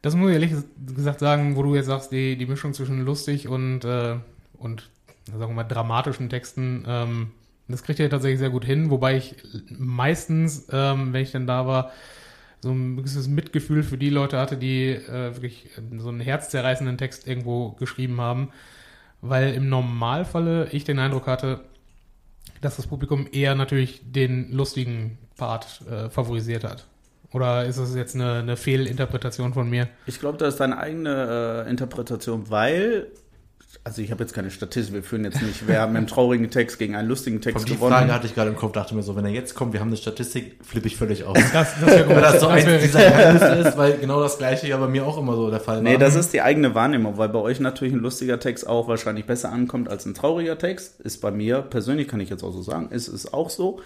Das 0.00 0.16
muss 0.16 0.30
ich 0.30 0.34
ehrlich 0.34 0.52
gesagt 0.94 1.20
sagen, 1.20 1.54
wo 1.54 1.62
du 1.62 1.74
jetzt 1.74 1.86
sagst, 1.86 2.12
die, 2.12 2.36
die 2.36 2.46
Mischung 2.46 2.74
zwischen 2.74 3.04
lustig 3.04 3.46
und, 3.46 3.84
äh, 3.84 4.16
und 4.58 4.90
sagen 5.26 5.52
wir 5.52 5.54
mal, 5.54 5.64
dramatischen 5.64 6.28
Texten, 6.28 6.84
ähm, 6.86 7.30
das 7.72 7.82
kriegt 7.82 7.98
ihr 7.98 8.10
tatsächlich 8.10 8.38
sehr 8.38 8.50
gut 8.50 8.64
hin, 8.64 8.90
wobei 8.90 9.16
ich 9.16 9.36
meistens, 9.70 10.68
ähm, 10.70 11.12
wenn 11.12 11.22
ich 11.22 11.32
dann 11.32 11.46
da 11.46 11.66
war, 11.66 11.92
so 12.60 12.70
ein 12.70 12.96
gewisses 12.96 13.26
Mitgefühl 13.26 13.82
für 13.82 13.98
die 13.98 14.10
Leute 14.10 14.38
hatte, 14.38 14.56
die 14.56 14.90
äh, 14.90 15.34
wirklich 15.34 15.68
so 15.98 16.08
einen 16.08 16.20
herzzerreißenden 16.20 16.96
Text 16.96 17.26
irgendwo 17.26 17.72
geschrieben 17.72 18.20
haben, 18.20 18.50
weil 19.20 19.54
im 19.54 19.68
Normalfalle 19.68 20.68
ich 20.70 20.84
den 20.84 21.00
Eindruck 21.00 21.26
hatte, 21.26 21.60
dass 22.60 22.76
das 22.76 22.86
Publikum 22.86 23.26
eher 23.32 23.54
natürlich 23.54 24.00
den 24.04 24.52
lustigen 24.52 25.18
Part 25.36 25.82
äh, 25.90 26.08
favorisiert 26.08 26.62
hat. 26.62 26.86
Oder 27.32 27.64
ist 27.64 27.78
das 27.78 27.94
jetzt 27.94 28.14
eine, 28.14 28.34
eine 28.34 28.56
Fehlinterpretation 28.56 29.54
von 29.54 29.68
mir? 29.68 29.88
Ich 30.06 30.20
glaube, 30.20 30.38
das 30.38 30.54
ist 30.54 30.60
deine 30.60 30.78
eigene 30.78 31.64
äh, 31.66 31.70
Interpretation, 31.70 32.50
weil, 32.50 33.08
also 33.84 34.02
ich 34.02 34.10
habe 34.10 34.22
jetzt 34.22 34.32
keine 34.32 34.50
Statistik, 34.50 34.94
wir 34.94 35.02
führen 35.02 35.24
jetzt 35.24 35.42
nicht, 35.42 35.66
wer 35.66 35.86
mit 35.86 35.96
einem 35.96 36.06
traurigen 36.06 36.50
Text 36.50 36.78
gegen 36.78 36.94
einen 36.94 37.08
lustigen 37.08 37.40
Text 37.40 37.68
die 37.68 37.74
gewonnen 37.74 37.92
Frage 37.92 38.12
hatte 38.12 38.26
ich 38.26 38.34
gerade 38.34 38.50
im 38.50 38.56
Kopf, 38.56 38.72
dachte 38.72 38.94
mir 38.94 39.02
so, 39.02 39.16
wenn 39.16 39.24
er 39.24 39.30
jetzt 39.30 39.54
kommt, 39.54 39.72
wir 39.72 39.80
haben 39.80 39.88
eine 39.88 39.96
Statistik, 39.96 40.56
flippe 40.62 40.86
ich 40.86 40.96
völlig 40.96 41.24
aus. 41.24 41.38
Das, 41.52 41.74
das 41.80 41.86
wäre 41.86 42.08
Weil 42.08 42.20
das 42.20 42.40
so 42.40 42.48
Das 42.48 42.66
eins 42.66 42.82
dieser 42.82 43.00
Geheimnisse 43.00 43.68
ist, 43.68 43.76
weil 43.76 43.98
genau 43.98 44.20
das 44.20 44.38
gleiche 44.38 44.68
ja 44.68 44.76
bei 44.76 44.88
mir 44.88 45.06
auch 45.06 45.18
immer 45.18 45.34
so 45.36 45.50
der 45.50 45.60
Fall 45.60 45.76
war. 45.76 45.82
Nee, 45.82 45.98
das 45.98 46.14
ist 46.14 46.32
die 46.32 46.42
eigene 46.42 46.74
Wahrnehmung, 46.74 47.18
weil 47.18 47.28
bei 47.28 47.38
euch 47.38 47.60
natürlich 47.60 47.94
ein 47.94 48.00
lustiger 48.00 48.38
Text 48.38 48.66
auch 48.66 48.88
wahrscheinlich 48.88 49.26
besser 49.26 49.50
ankommt 49.50 49.88
als 49.88 50.06
ein 50.06 50.14
trauriger 50.14 50.58
Text. 50.58 51.00
Ist 51.00 51.20
bei 51.20 51.30
mir 51.30 51.62
persönlich, 51.62 52.08
kann 52.08 52.20
ich 52.20 52.30
jetzt 52.30 52.44
auch 52.44 52.52
so 52.52 52.62
sagen, 52.62 52.90
ist 52.90 53.08
es 53.08 53.32
auch 53.32 53.50
so. 53.50 53.80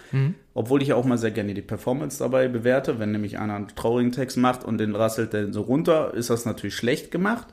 Obwohl 0.53 0.81
ich 0.81 0.89
ja 0.89 0.95
auch 0.95 1.05
mal 1.05 1.17
sehr 1.17 1.31
gerne 1.31 1.53
die 1.53 1.61
Performance 1.61 2.19
dabei 2.19 2.47
bewerte. 2.47 2.99
Wenn 2.99 3.11
nämlich 3.11 3.39
einer 3.39 3.55
einen 3.55 3.67
traurigen 3.69 4.11
Text 4.11 4.37
macht 4.37 4.63
und 4.63 4.77
den 4.77 4.95
rasselt 4.95 5.33
der 5.33 5.53
so 5.53 5.61
runter, 5.61 6.13
ist 6.13 6.29
das 6.29 6.45
natürlich 6.45 6.75
schlecht 6.75 7.11
gemacht. 7.11 7.47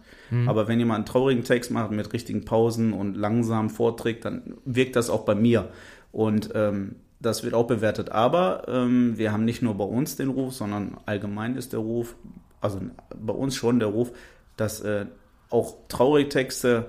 Aber 0.48 0.68
wenn 0.68 0.78
jemand 0.78 0.98
einen 0.98 1.06
traurigen 1.06 1.44
Text 1.44 1.70
macht 1.70 1.90
mit 1.90 2.12
richtigen 2.12 2.44
Pausen 2.44 2.92
und 2.92 3.16
langsam 3.16 3.70
vorträgt, 3.70 4.24
dann 4.24 4.54
wirkt 4.64 4.96
das 4.96 5.10
auch 5.10 5.24
bei 5.24 5.34
mir. 5.34 5.68
Und 6.12 6.50
ähm, 6.54 6.96
das 7.20 7.42
wird 7.42 7.54
auch 7.54 7.66
bewertet. 7.66 8.10
Aber 8.10 8.68
ähm, 8.68 9.16
wir 9.16 9.32
haben 9.32 9.44
nicht 9.44 9.62
nur 9.62 9.74
bei 9.74 9.84
uns 9.84 10.16
den 10.16 10.28
Ruf, 10.28 10.54
sondern 10.54 10.96
allgemein 11.06 11.56
ist 11.56 11.72
der 11.72 11.80
Ruf, 11.80 12.16
also 12.60 12.80
bei 13.14 13.32
uns 13.32 13.56
schon 13.56 13.78
der 13.78 13.88
Ruf, 13.88 14.12
dass 14.56 14.80
äh, 14.80 15.06
auch 15.50 15.76
traurige 15.88 16.28
Texte 16.28 16.86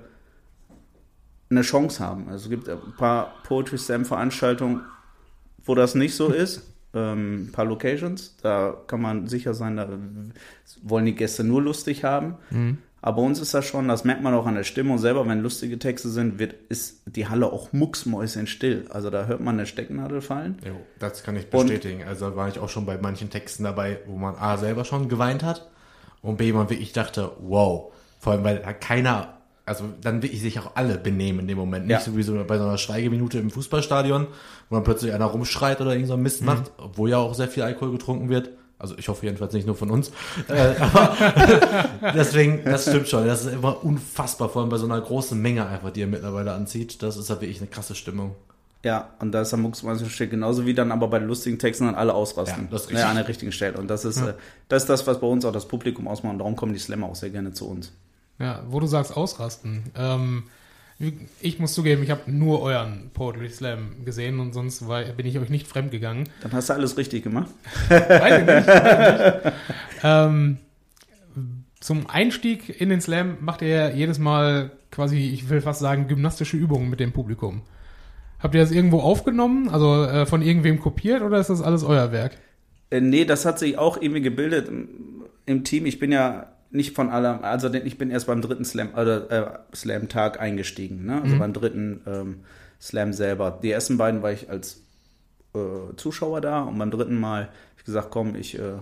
eine 1.50 1.62
Chance 1.62 2.04
haben. 2.04 2.28
Also 2.30 2.46
es 2.46 2.50
gibt 2.50 2.70
ein 2.70 2.80
paar 2.98 3.34
Poetry 3.44 3.78
Slam 3.78 4.06
Veranstaltungen, 4.06 4.82
wo 5.64 5.76
das 5.76 5.96
nicht 5.96 6.16
so 6.16 6.30
ist. 6.30 6.64
Ähm, 6.94 7.48
ein 7.48 7.52
paar 7.52 7.66
Locations, 7.66 8.38
da 8.42 8.76
kann 8.88 9.02
man 9.02 9.28
sicher 9.28 9.54
sein, 9.54 9.76
da 9.76 9.90
wollen 10.82 11.06
die 11.06 11.16
Gäste 11.16 11.44
nur 11.44 11.62
lustig 11.62 12.04
haben. 12.04 12.36
Aber 13.08 13.22
uns 13.22 13.40
ist 13.40 13.54
das 13.54 13.66
schon, 13.66 13.88
das 13.88 14.04
merkt 14.04 14.24
man 14.24 14.34
auch 14.34 14.48
an 14.48 14.56
der 14.56 14.64
Stimmung 14.64 14.98
selber, 14.98 15.28
wenn 15.28 15.42
lustige 15.42 15.78
Texte 15.78 16.10
sind, 16.10 16.40
wird, 16.40 16.56
ist 16.70 17.04
die 17.06 17.28
Halle 17.28 17.52
auch 17.54 17.72
mucksmäuschenstill. 17.72 18.86
Also 18.90 19.10
da 19.10 19.26
hört 19.26 19.42
man 19.42 19.56
eine 19.60 19.68
Stecknadel 19.68 20.22
fallen. 20.22 20.58
Jo, 20.66 20.74
das 21.00 21.22
kann 21.24 21.36
ich 21.36 21.46
Und- 21.54 21.68
bestätigen. 21.68 22.04
also 22.04 22.36
war 22.36 22.48
ich 22.48 22.58
auch 22.60 22.70
schon 22.70 22.86
bei 22.88 22.98
manchen 22.98 23.30
Texten 23.30 23.64
dabei, 23.64 24.00
wo 24.08 24.16
man 24.18 24.36
A 24.36 24.58
selber 24.58 24.86
schon 24.86 25.08
geweint 25.10 25.44
hat 25.44 25.68
und 26.22 26.38
B 26.38 26.52
man 26.52 26.70
wirklich 26.70 26.94
dachte, 26.94 27.32
wow. 27.42 27.92
Vor 28.20 28.34
allem, 28.34 28.44
weil 28.44 28.58
da 28.58 28.74
keiner, 28.74 29.38
also 29.68 29.84
dann 30.02 30.24
wirklich 30.24 30.42
sich 30.42 30.58
auch 30.60 30.72
alle 30.76 30.98
benehmen 30.98 31.42
in 31.42 31.48
dem 31.48 31.60
Moment. 31.60 31.86
Nicht 31.86 31.94
Ja. 31.94 32.00
so 32.02 32.18
wie 32.18 32.24
so 32.24 32.34
bei 32.48 32.58
so 32.58 32.64
einer 32.64 32.80
Schweigeminute 32.80 33.38
im 33.38 33.52
Fußballstadion, 33.52 34.26
wo 34.70 34.76
dann 34.76 34.84
plötzlich 34.84 35.14
einer 35.14 35.26
rumschreit 35.26 35.80
oder 35.80 35.92
irgend 35.92 36.08
so 36.08 36.18
Mist 36.18 36.42
Mhm. 36.42 36.48
macht, 36.48 36.72
obwohl 36.78 37.12
ja 37.12 37.18
auch 37.20 37.36
sehr 37.36 37.50
viel 37.50 37.62
Alkohol 37.62 37.92
getrunken 37.92 38.30
wird. 38.30 38.50
Also 38.78 38.98
ich 38.98 39.08
hoffe 39.08 39.26
jedenfalls 39.26 39.54
nicht 39.54 39.66
nur 39.66 39.76
von 39.76 39.90
uns. 39.90 40.12
Äh, 40.50 40.76
aber 40.80 41.16
deswegen, 42.14 42.64
das 42.66 42.84
stimmt 42.84 43.08
schon. 43.08 43.26
Das 43.26 43.46
ist 43.46 43.54
immer 43.54 43.84
unfassbar, 43.84 44.50
vor 44.50 44.62
allem 44.62 44.70
bei 44.70 44.78
so 44.78 44.86
einer 44.86 45.00
großen 45.00 45.42
Menge 45.42 45.66
einfach, 45.66 45.92
die 45.92 46.02
ihr 46.02 46.08
mittlerweile 46.08 46.54
anzieht. 46.54 47.02
Das 47.02 47.18
ist 47.18 47.30
ja 47.30 47.36
wirklich 47.42 47.60
eine 47.60 47.68
krasse 47.68 47.96
Stimmung. 47.96 48.36
Ja, 48.84 49.10
und 49.20 49.32
da 49.32 49.42
ist 49.42 49.50
der 49.50 49.58
Mucksmäuschenstill 49.58 50.28
genauso 50.28 50.68
wie 50.68 50.76
dann 50.76 50.92
aber 50.92 51.08
bei 51.08 51.18
den 51.18 51.28
lustigen 51.28 51.58
Texten 51.58 51.86
dann 51.86 51.96
alle 51.96 52.14
ausrasten. 52.14 52.66
Ja, 52.66 52.70
das 52.70 52.84
ist 52.84 52.92
ja, 52.92 52.98
richtig. 52.98 53.10
an 53.10 53.16
der 53.16 53.28
richtigen 53.28 53.52
Stelle. 53.52 53.78
Und 53.80 53.88
das 53.88 54.06
ist, 54.06 54.22
äh, 54.22 54.36
das 54.70 54.84
ist 54.84 54.90
das, 54.90 55.08
was 55.08 55.20
bei 55.20 55.26
uns 55.26 55.44
auch 55.44 55.52
das 55.52 55.68
Publikum 55.68 56.08
ausmacht. 56.08 56.34
Und 56.34 56.40
darum 56.40 56.56
kommen 56.56 56.74
die 56.74 56.80
Slammer 56.80 57.08
auch 57.08 57.16
sehr 57.16 57.32
gerne 57.32 57.52
zu 57.52 57.68
uns. 57.68 57.92
Ja, 58.38 58.62
wo 58.68 58.80
du 58.80 58.86
sagst 58.86 59.18
ausrasten. 59.18 59.86
Ähm, 59.96 60.44
ich 61.42 61.60
muss 61.60 61.74
zugeben, 61.74 62.04
ich 62.04 62.10
habe 62.10 62.32
nur 62.32 62.62
euren 62.62 63.10
Poetry 63.14 63.50
Slam 63.50 64.06
gesehen 64.06 64.40
und 64.40 64.54
sonst 64.54 64.88
war, 64.88 65.04
bin 65.04 65.26
ich 65.26 65.38
euch 65.40 65.50
nicht 65.50 65.68
fremd 65.68 65.92
gegangen. 65.92 66.30
Dann 66.42 66.54
hast 66.54 66.70
du 66.70 66.74
alles 66.74 66.98
richtig 66.98 67.24
gemacht. 67.24 67.50
Weiß 67.90 68.40
ich 68.40 68.46
nicht. 68.46 68.68
Weiß 68.68 69.44
ich 69.44 69.44
nicht. 69.44 69.54
Ähm, 70.04 70.58
zum 71.80 72.10
Einstieg 72.10 72.82
in 72.82 72.90
den 72.90 73.02
Slam 73.02 73.38
macht 73.42 73.62
ihr 73.62 73.94
jedes 73.96 74.20
Mal 74.20 74.72
quasi, 74.92 75.18
ich 75.18 75.50
will 75.50 75.62
fast 75.62 75.82
sagen, 75.82 76.08
gymnastische 76.08 76.56
Übungen 76.58 76.90
mit 76.90 77.00
dem 77.00 77.12
Publikum. 77.12 77.62
Habt 78.40 78.56
ihr 78.56 78.62
das 78.62 78.72
irgendwo 78.72 79.00
aufgenommen, 79.00 79.70
also 79.70 80.04
äh, 80.04 80.26
von 80.26 80.42
irgendwem 80.42 80.80
kopiert 80.80 81.22
oder 81.22 81.40
ist 81.40 81.50
das 81.50 81.62
alles 81.62 81.84
euer 81.84 82.12
Werk? 82.12 82.38
Äh, 82.90 83.02
nee, 83.02 83.26
das 83.26 83.46
hat 83.46 83.60
sich 83.60 83.78
auch 83.78 84.02
irgendwie 84.02 84.22
gebildet 84.22 84.70
im, 84.70 84.88
im 85.46 85.64
Team. 85.64 85.86
Ich 85.86 86.00
bin 86.00 86.12
ja 86.12 86.55
nicht 86.76 86.96
von 86.96 87.10
allem, 87.10 87.40
also 87.44 87.74
ich 87.74 87.98
bin 87.98 88.12
erst 88.12 88.28
beim 88.28 88.42
dritten 88.42 88.66
Slam, 88.66 88.90
oder, 88.94 89.32
äh, 89.32 89.76
Slam-Tag 89.76 90.40
eingestiegen, 90.40 91.06
ne? 91.06 91.22
also 91.22 91.36
Mhm. 91.36 91.40
beim 91.40 91.54
dritten 91.54 92.02
ähm, 92.06 92.36
Slam 92.80 93.14
selber. 93.14 93.60
Die 93.64 93.72
ersten 93.72 93.98
beiden 93.98 94.22
war 94.22 94.32
ich 94.32 94.50
als 94.50 94.82
äh, 95.56 95.96
Zuschauer 95.96 96.42
da 96.42 96.64
und 96.64 96.78
beim 96.78 96.92
dritten 96.92 97.20
Mal 97.20 97.44
habe 97.44 97.50
ich 97.80 97.86
gesagt, 97.86 98.12
komm, 98.12 98.36
ich 98.36 98.60
äh, 98.60 98.74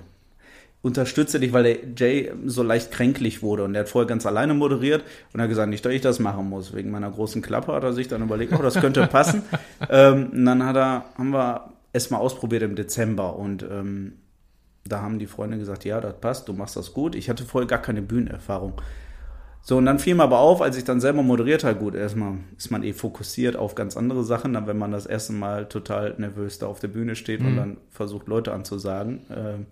unterstütze 0.82 1.40
dich, 1.40 1.54
weil 1.54 1.64
der 1.64 1.78
Jay 1.96 2.32
so 2.46 2.64
leicht 2.64 2.92
kränklich 2.92 3.42
wurde 3.42 3.64
und 3.64 3.74
der 3.74 3.84
hat 3.84 3.90
vorher 3.90 4.08
ganz 4.08 4.26
alleine 4.26 4.54
moderiert 4.54 5.04
und 5.32 5.40
er 5.40 5.44
hat 5.44 5.50
gesagt, 5.50 5.70
nicht, 5.70 5.86
dass 5.86 5.94
ich 5.94 6.02
das 6.02 6.20
machen 6.20 6.50
muss. 6.50 6.76
Wegen 6.76 6.92
meiner 6.92 7.10
großen 7.10 7.42
Klappe 7.42 7.72
hat 7.74 7.84
er 7.84 7.94
sich 7.94 8.08
dann 8.10 8.22
überlegt, 8.24 8.54
oh, 8.54 8.62
das 8.62 8.76
könnte 8.76 9.08
passen. 9.08 9.44
ähm, 9.90 10.32
und 10.34 10.46
dann 10.46 10.66
hat 10.66 10.76
er, 10.76 11.06
haben 11.18 11.30
wir 11.30 11.70
es 11.94 12.10
mal 12.10 12.18
ausprobiert 12.18 12.64
im 12.64 12.76
Dezember 12.76 13.38
und 13.38 13.64
ähm, 13.64 14.14
da 14.88 15.02
haben 15.02 15.20
die 15.20 15.28
Freunde 15.28 15.58
gesagt, 15.58 15.86
ja, 15.86 16.02
das 16.02 16.20
passt, 16.20 16.48
du 16.50 16.54
machst 16.54 16.76
das 16.76 16.94
gut. 16.94 17.16
Ich 17.16 17.30
hatte 17.30 17.46
vorher 17.46 17.68
gar 17.68 17.82
keine 17.82 18.02
Bühnenerfahrung. 18.02 18.74
So, 19.62 19.78
und 19.78 19.86
dann 19.86 19.98
fiel 19.98 20.16
mir 20.16 20.24
aber 20.24 20.40
auf, 20.40 20.62
als 20.62 20.76
ich 20.76 20.84
dann 20.84 21.00
selber 21.00 21.24
moderiert 21.24 21.64
habe, 21.64 21.80
gut, 21.80 21.96
erstmal 21.96 22.34
ist 22.58 22.70
man 22.70 22.84
eh 22.84 22.92
fokussiert 22.92 23.56
auf 23.56 23.76
ganz 23.76 23.96
andere 23.96 24.26
Sachen, 24.26 24.52
dann 24.54 24.68
wenn 24.68 24.78
man 24.78 24.92
das 24.92 25.06
erste 25.06 25.32
Mal 25.32 25.68
total 25.70 26.16
nervös 26.18 26.60
da 26.60 26.68
auf 26.68 26.80
der 26.82 26.90
Bühne 26.90 27.16
steht 27.16 27.40
und 27.40 27.54
Mhm. 27.54 27.56
dann 27.56 27.78
versucht, 27.90 28.28
Leute 28.28 28.52
anzusagen. 28.52 29.22
Ähm, 29.34 29.68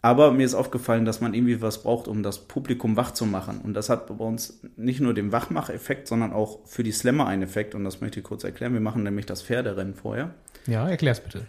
aber 0.00 0.32
mir 0.32 0.44
ist 0.46 0.54
aufgefallen, 0.54 1.04
dass 1.04 1.20
man 1.20 1.34
irgendwie 1.34 1.60
was 1.60 1.82
braucht, 1.82 2.08
um 2.08 2.22
das 2.22 2.38
Publikum 2.38 2.96
wach 2.96 3.12
zu 3.12 3.26
machen. 3.26 3.60
Und 3.62 3.74
das 3.74 3.88
hat 3.90 4.06
bei 4.08 4.24
uns 4.24 4.60
nicht 4.76 5.00
nur 5.00 5.14
den 5.14 5.30
Wachmacheffekt, 5.30 6.08
sondern 6.08 6.32
auch 6.32 6.58
für 6.66 6.82
die 6.82 6.90
Slammer 6.90 7.26
einen 7.26 7.42
Effekt. 7.42 7.74
Und 7.76 7.84
das 7.84 8.00
möchte 8.00 8.18
ich 8.18 8.24
kurz 8.24 8.42
erklären. 8.44 8.72
Wir 8.72 8.80
machen 8.80 9.04
nämlich 9.04 9.26
das 9.26 9.42
Pferderennen 9.42 9.94
vorher. 9.94 10.30
Ja, 10.66 10.88
erklär's 10.88 11.20
bitte. 11.20 11.42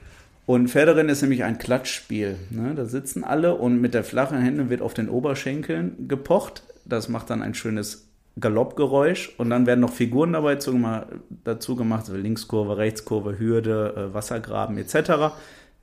Und 0.46 0.70
Pferderennen 0.70 1.10
ist 1.10 1.22
nämlich 1.22 1.44
ein 1.44 1.58
Klatschspiel. 1.58 2.36
Ne? 2.50 2.74
Da 2.76 2.86
sitzen 2.86 3.24
alle 3.24 3.56
und 3.56 3.80
mit 3.80 3.94
der 3.94 4.04
flachen 4.04 4.40
Hände 4.40 4.70
wird 4.70 4.82
auf 4.82 4.94
den 4.94 5.10
Oberschenkeln 5.10 6.08
gepocht. 6.08 6.64
Das 6.86 7.08
macht 7.08 7.30
dann 7.30 7.42
ein 7.42 7.54
schönes 7.54 8.10
Galoppgeräusch 8.40 9.36
und 9.38 9.50
dann 9.50 9.66
werden 9.68 9.80
noch 9.80 9.94
Figuren 9.94 10.34
dabei 10.34 10.56
zu, 10.56 10.78
dazu 11.44 11.76
gemacht, 11.76 12.08
so 12.08 12.16
Linkskurve, 12.16 12.78
Rechtskurve, 12.78 13.38
Hürde, 13.40 13.94
äh, 13.96 14.14
Wassergraben 14.14 14.78
etc. 14.78 15.34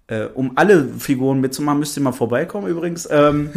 Äh, 0.09 0.25
um 0.35 0.53
alle 0.57 0.85
Figuren 0.85 1.41
mitzumachen, 1.41 1.79
müsst 1.79 1.97
ihr 1.97 2.03
mal 2.03 2.13
vorbeikommen 2.13 2.67
übrigens. 2.67 3.09
Ähm, 3.11 3.51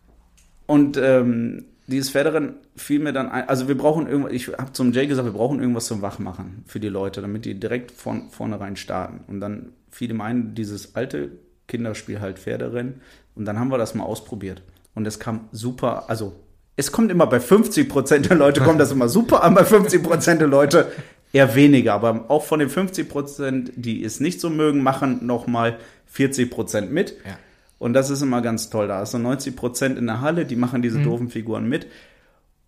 und 0.66 0.96
ähm, 0.96 1.66
dieses 1.86 2.10
Pferderennen 2.10 2.54
fiel 2.74 3.00
mir 3.00 3.12
dann 3.12 3.28
ein, 3.28 3.48
also 3.48 3.68
wir 3.68 3.76
brauchen 3.76 4.06
irgendwas, 4.08 4.32
ich 4.32 4.48
habe 4.48 4.72
zum 4.72 4.92
Jay 4.92 5.06
gesagt, 5.06 5.26
wir 5.26 5.34
brauchen 5.34 5.60
irgendwas 5.60 5.86
zum 5.86 6.00
Wachmachen 6.00 6.64
für 6.66 6.80
die 6.80 6.88
Leute, 6.88 7.20
damit 7.20 7.44
die 7.44 7.60
direkt 7.60 7.92
von 7.92 8.30
vornherein 8.30 8.76
starten. 8.76 9.20
Und 9.28 9.40
dann 9.40 9.72
fiel 9.92 10.10
ihm 10.10 10.20
ein, 10.20 10.54
dieses 10.54 10.96
alte 10.96 11.30
Kinderspiel 11.68 12.20
halt 12.20 12.38
Pferderennen. 12.38 13.00
Und 13.34 13.44
dann 13.44 13.58
haben 13.58 13.70
wir 13.70 13.78
das 13.78 13.94
mal 13.94 14.04
ausprobiert. 14.04 14.62
Und 14.94 15.06
es 15.06 15.20
kam 15.20 15.48
super, 15.52 16.10
also 16.10 16.34
es 16.76 16.90
kommt 16.90 17.10
immer 17.10 17.26
bei 17.26 17.38
50 17.38 17.88
Prozent 17.88 18.30
der 18.30 18.36
Leute, 18.36 18.62
kommt 18.62 18.80
das 18.80 18.90
immer 18.90 19.08
super 19.08 19.44
an, 19.44 19.54
bei 19.54 19.64
50 19.64 20.02
Prozent 20.02 20.40
der 20.40 20.48
Leute 20.48 20.90
eher 21.32 21.54
weniger. 21.54 21.94
Aber 21.94 22.26
auch 22.28 22.44
von 22.44 22.58
den 22.58 22.68
50 22.68 23.08
Prozent, 23.08 23.72
die 23.76 24.02
es 24.02 24.20
nicht 24.20 24.40
so 24.40 24.50
mögen, 24.50 24.82
machen 24.82 25.24
nochmal 25.26 25.78
40 26.06 26.50
Prozent 26.50 26.92
mit. 26.92 27.16
Ja. 27.24 27.38
Und 27.78 27.94
das 27.94 28.10
ist 28.10 28.22
immer 28.22 28.42
ganz 28.42 28.70
toll. 28.70 28.88
Da 28.88 28.98
hast 28.98 29.14
du 29.14 29.18
90 29.18 29.56
Prozent 29.56 29.98
in 29.98 30.06
der 30.06 30.20
Halle, 30.20 30.46
die 30.46 30.56
machen 30.56 30.82
diese 30.82 31.00
doofen 31.00 31.30
Figuren 31.30 31.68
mit 31.68 31.86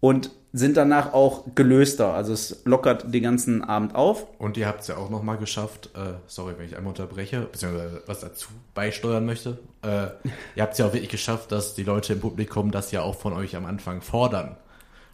und 0.04 0.32
sind 0.52 0.76
danach 0.76 1.14
auch 1.14 1.54
gelöster. 1.54 2.12
Also 2.12 2.34
es 2.34 2.61
lockert 2.66 3.14
den 3.14 3.23
ganzen 3.23 3.64
Abend 3.64 3.94
auf. 3.94 4.26
Und 4.38 4.58
ihr 4.58 4.66
habt 4.66 4.82
es 4.82 4.88
ja 4.88 4.99
auch 4.99 5.08
nochmal 5.08 5.38
geschafft, 5.38 5.88
äh, 5.94 6.12
sorry, 6.26 6.52
wenn 6.58 6.66
ich 6.66 6.76
einmal 6.76 6.90
unterbreche, 6.90 7.40
beziehungsweise 7.40 8.02
was 8.04 8.20
dazu 8.20 8.50
beisteuern 8.75 9.25
möchte. 9.25 9.56
Äh, 9.80 10.08
ihr 10.56 10.62
habt 10.62 10.75
es 10.75 10.78
ja 10.78 10.84
auch 10.84 10.92
wirklich 10.92 11.08
geschafft, 11.08 11.52
dass 11.52 11.75
die 11.75 11.84
Leute 11.84 12.12
im 12.12 12.20
Publikum 12.20 12.70
das 12.70 12.90
ja 12.90 13.00
auch 13.00 13.14
von 13.14 13.32
euch 13.32 13.56
am 13.56 13.64
Anfang 13.64 14.02
fordern. 14.02 14.56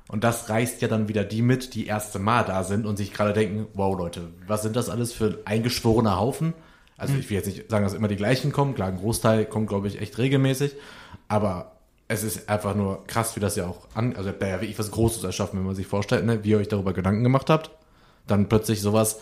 Und 0.09 0.25
das 0.25 0.49
reißt 0.49 0.83
ja 0.83 0.89
dann 0.89 1.07
wieder 1.07 1.23
die 1.23 1.43
mit, 1.43 1.75
die 1.75 1.87
erste 1.87 2.19
Mal 2.19 2.45
da 2.45 2.65
sind 2.65 2.85
und 2.85 2.97
sich 2.97 3.13
gerade 3.13 3.33
denken, 3.33 3.69
wow 3.75 3.97
Leute, 3.97 4.23
was 4.49 4.63
sind 4.63 4.75
das 4.75 4.91
alles 4.91 5.13
für 5.13 5.27
ein 5.27 5.37
eingeschworener 5.45 6.19
Haufen? 6.19 6.53
Also 6.97 7.15
ich 7.15 7.31
will 7.31 7.37
jetzt 7.37 7.47
nicht 7.47 7.71
sagen, 7.71 7.85
dass 7.85 7.95
immer 7.95 8.09
die 8.09 8.17
gleichen 8.17 8.51
kommen. 8.51 8.75
Klar, 8.75 8.89
ein 8.89 8.99
Großteil 8.99 9.47
kommt, 9.47 9.69
glaube 9.69 9.87
ich, 9.87 10.01
echt 10.01 10.19
regelmäßig. 10.19 10.75
Aber 11.29 11.80
es 12.11 12.25
ist 12.25 12.49
einfach 12.49 12.75
nur 12.75 13.07
krass, 13.07 13.37
wie 13.37 13.41
das 13.41 13.55
ja 13.55 13.67
auch 13.69 13.87
an, 13.95 14.17
also 14.17 14.29
ihr 14.29 14.33
habt 14.33 14.43
da 14.43 14.49
ja 14.49 14.61
wirklich 14.61 14.79
was 14.81 14.91
Großes 14.91 15.23
erschaffen, 15.23 15.61
wenn 15.61 15.67
man 15.67 15.77
sich 15.77 15.87
vorstellt, 15.87 16.27
ne, 16.27 16.43
wie 16.43 16.51
ihr 16.51 16.59
euch 16.59 16.67
darüber 16.67 16.93
Gedanken 16.93 17.23
gemacht 17.23 17.49
habt. 17.49 17.71
Dann 18.27 18.49
plötzlich 18.49 18.81
sowas, 18.81 19.21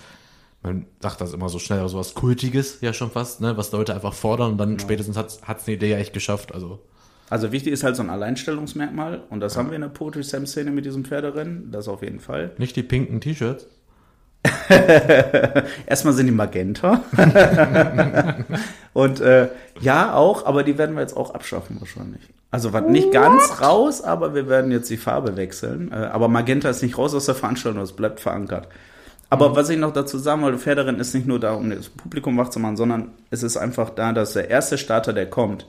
man 0.63 0.87
sagt 1.01 1.21
das 1.21 1.35
immer 1.35 1.51
so 1.51 1.59
schnell, 1.59 1.81
aber 1.81 1.91
sowas 1.91 2.15
Kultiges 2.15 2.81
ja 2.81 2.95
schon 2.95 3.11
fast, 3.11 3.43
ne, 3.43 3.59
was 3.59 3.73
Leute 3.73 3.95
einfach 3.95 4.15
fordern 4.15 4.53
und 4.53 4.59
dann 4.59 4.79
spätestens 4.79 5.19
hat's 5.19 5.41
hat's 5.43 5.67
eine 5.67 5.77
Idee 5.77 5.91
ja 5.91 5.99
echt 5.99 6.15
geschafft. 6.15 6.55
Also 6.55 6.81
Also 7.29 7.53
wichtig 7.53 7.75
ist 7.75 7.85
halt 7.85 7.95
so 7.95 8.03
ein 8.03 8.09
Alleinstellungsmerkmal 8.09 9.23
und 9.29 9.41
das 9.41 9.59
haben 9.59 9.69
wir 9.69 9.77
in 9.77 9.83
der 9.83 9.91
Poetry 9.91 10.25
Slam 10.25 10.47
Szene 10.47 10.71
mit 10.71 10.87
diesem 10.87 11.05
Pferderennen, 11.05 11.71
das 11.71 11.89
auf 11.89 12.03
jeden 12.03 12.21
Fall. 12.21 12.53
nicht 12.57 12.75
die 12.75 12.83
pinken 12.83 13.21
T-Shirts. 13.21 13.67
Erstmal 15.87 16.15
sind 16.15 16.27
die 16.27 16.33
Magenta. 16.33 17.03
und 18.93 19.21
äh, 19.21 19.49
ja, 19.81 20.15
auch, 20.15 20.47
aber 20.47 20.63
die 20.63 20.79
werden 20.79 20.95
wir 20.95 21.03
jetzt 21.03 21.17
auch 21.17 21.35
abschaffen 21.35 21.77
wahrscheinlich. 21.81 22.23
Also 22.51 22.73
was 22.73 22.85
nicht 22.85 23.13
ganz 23.13 23.61
raus, 23.61 24.03
aber 24.03 24.35
wir 24.35 24.49
werden 24.49 24.71
jetzt 24.71 24.89
die 24.91 24.97
Farbe 24.97 25.37
wechseln. 25.37 25.93
Äh, 25.93 25.97
aber 25.97 26.29
Magenta 26.29 26.71
ist 26.71 26.83
nicht 26.83 26.97
raus 26.97 27.15
aus 27.15 27.27
der 27.27 27.35
Veranstaltung, 27.35 27.83
es 27.83 27.93
bleibt 27.93 28.21
verankert. 28.21 28.69
Aber 29.31 29.55
was 29.55 29.69
ich 29.69 29.79
noch 29.79 29.93
dazu 29.93 30.17
sagen 30.17 30.43
wollte, 30.43 30.59
Pferderennen 30.59 31.01
ist 31.01 31.15
nicht 31.15 31.27
nur 31.27 31.39
da, 31.39 31.53
um 31.53 31.69
das 31.69 31.91
Publikum 31.91 32.39
wach 32.39 32.49
zu 32.49 32.61
machen, 32.61 32.79
sondern 32.79 33.11
es 33.31 33.43
ist 33.43 33.59
einfach 33.59 33.91
da, 33.91 34.13
dass 34.13 34.33
der 34.33 34.49
erste 34.49 34.79
Starter, 34.79 35.13
der 35.13 35.29
kommt, 35.29 35.67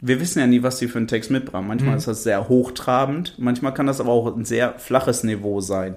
wir 0.00 0.20
wissen 0.20 0.40
ja 0.40 0.46
nie, 0.46 0.62
was 0.62 0.78
die 0.78 0.88
für 0.88 0.98
einen 0.98 1.06
Text 1.06 1.30
mitbringen. 1.30 1.68
Manchmal 1.68 1.96
ist 1.96 2.08
das 2.08 2.24
sehr 2.24 2.48
hochtrabend, 2.48 3.34
manchmal 3.38 3.72
kann 3.72 3.86
das 3.86 4.00
aber 4.00 4.10
auch 4.10 4.34
ein 4.34 4.44
sehr 4.44 4.78
flaches 4.78 5.22
Niveau 5.22 5.60
sein. 5.60 5.94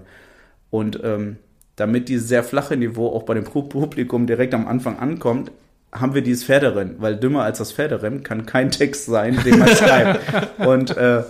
Und 0.70 1.00
ähm, 1.04 1.38
damit 1.76 2.08
dieses 2.10 2.28
sehr 2.28 2.44
flache 2.44 2.78
Niveau 2.78 3.08
auch 3.10 3.24
bei 3.24 3.34
dem 3.34 3.44
Pu- 3.44 3.68
Publikum 3.70 4.28
direkt 4.28 4.54
am 4.54 4.68
Anfang 4.68 4.98
ankommt, 5.00 5.52
haben 5.92 6.14
wir 6.14 6.22
dieses 6.22 6.44
Pferderennen, 6.44 6.96
weil 7.00 7.16
dümmer 7.18 7.44
als 7.44 7.58
das 7.60 7.72
Pferderennen 7.72 8.24
kann 8.24 8.46
kein 8.46 8.72
Text 8.72 9.06
sein, 9.06 9.40
den 9.46 9.60
man 9.60 9.68
schreibt. 9.76 10.60
Und 10.60 10.96
äh, 10.98 11.24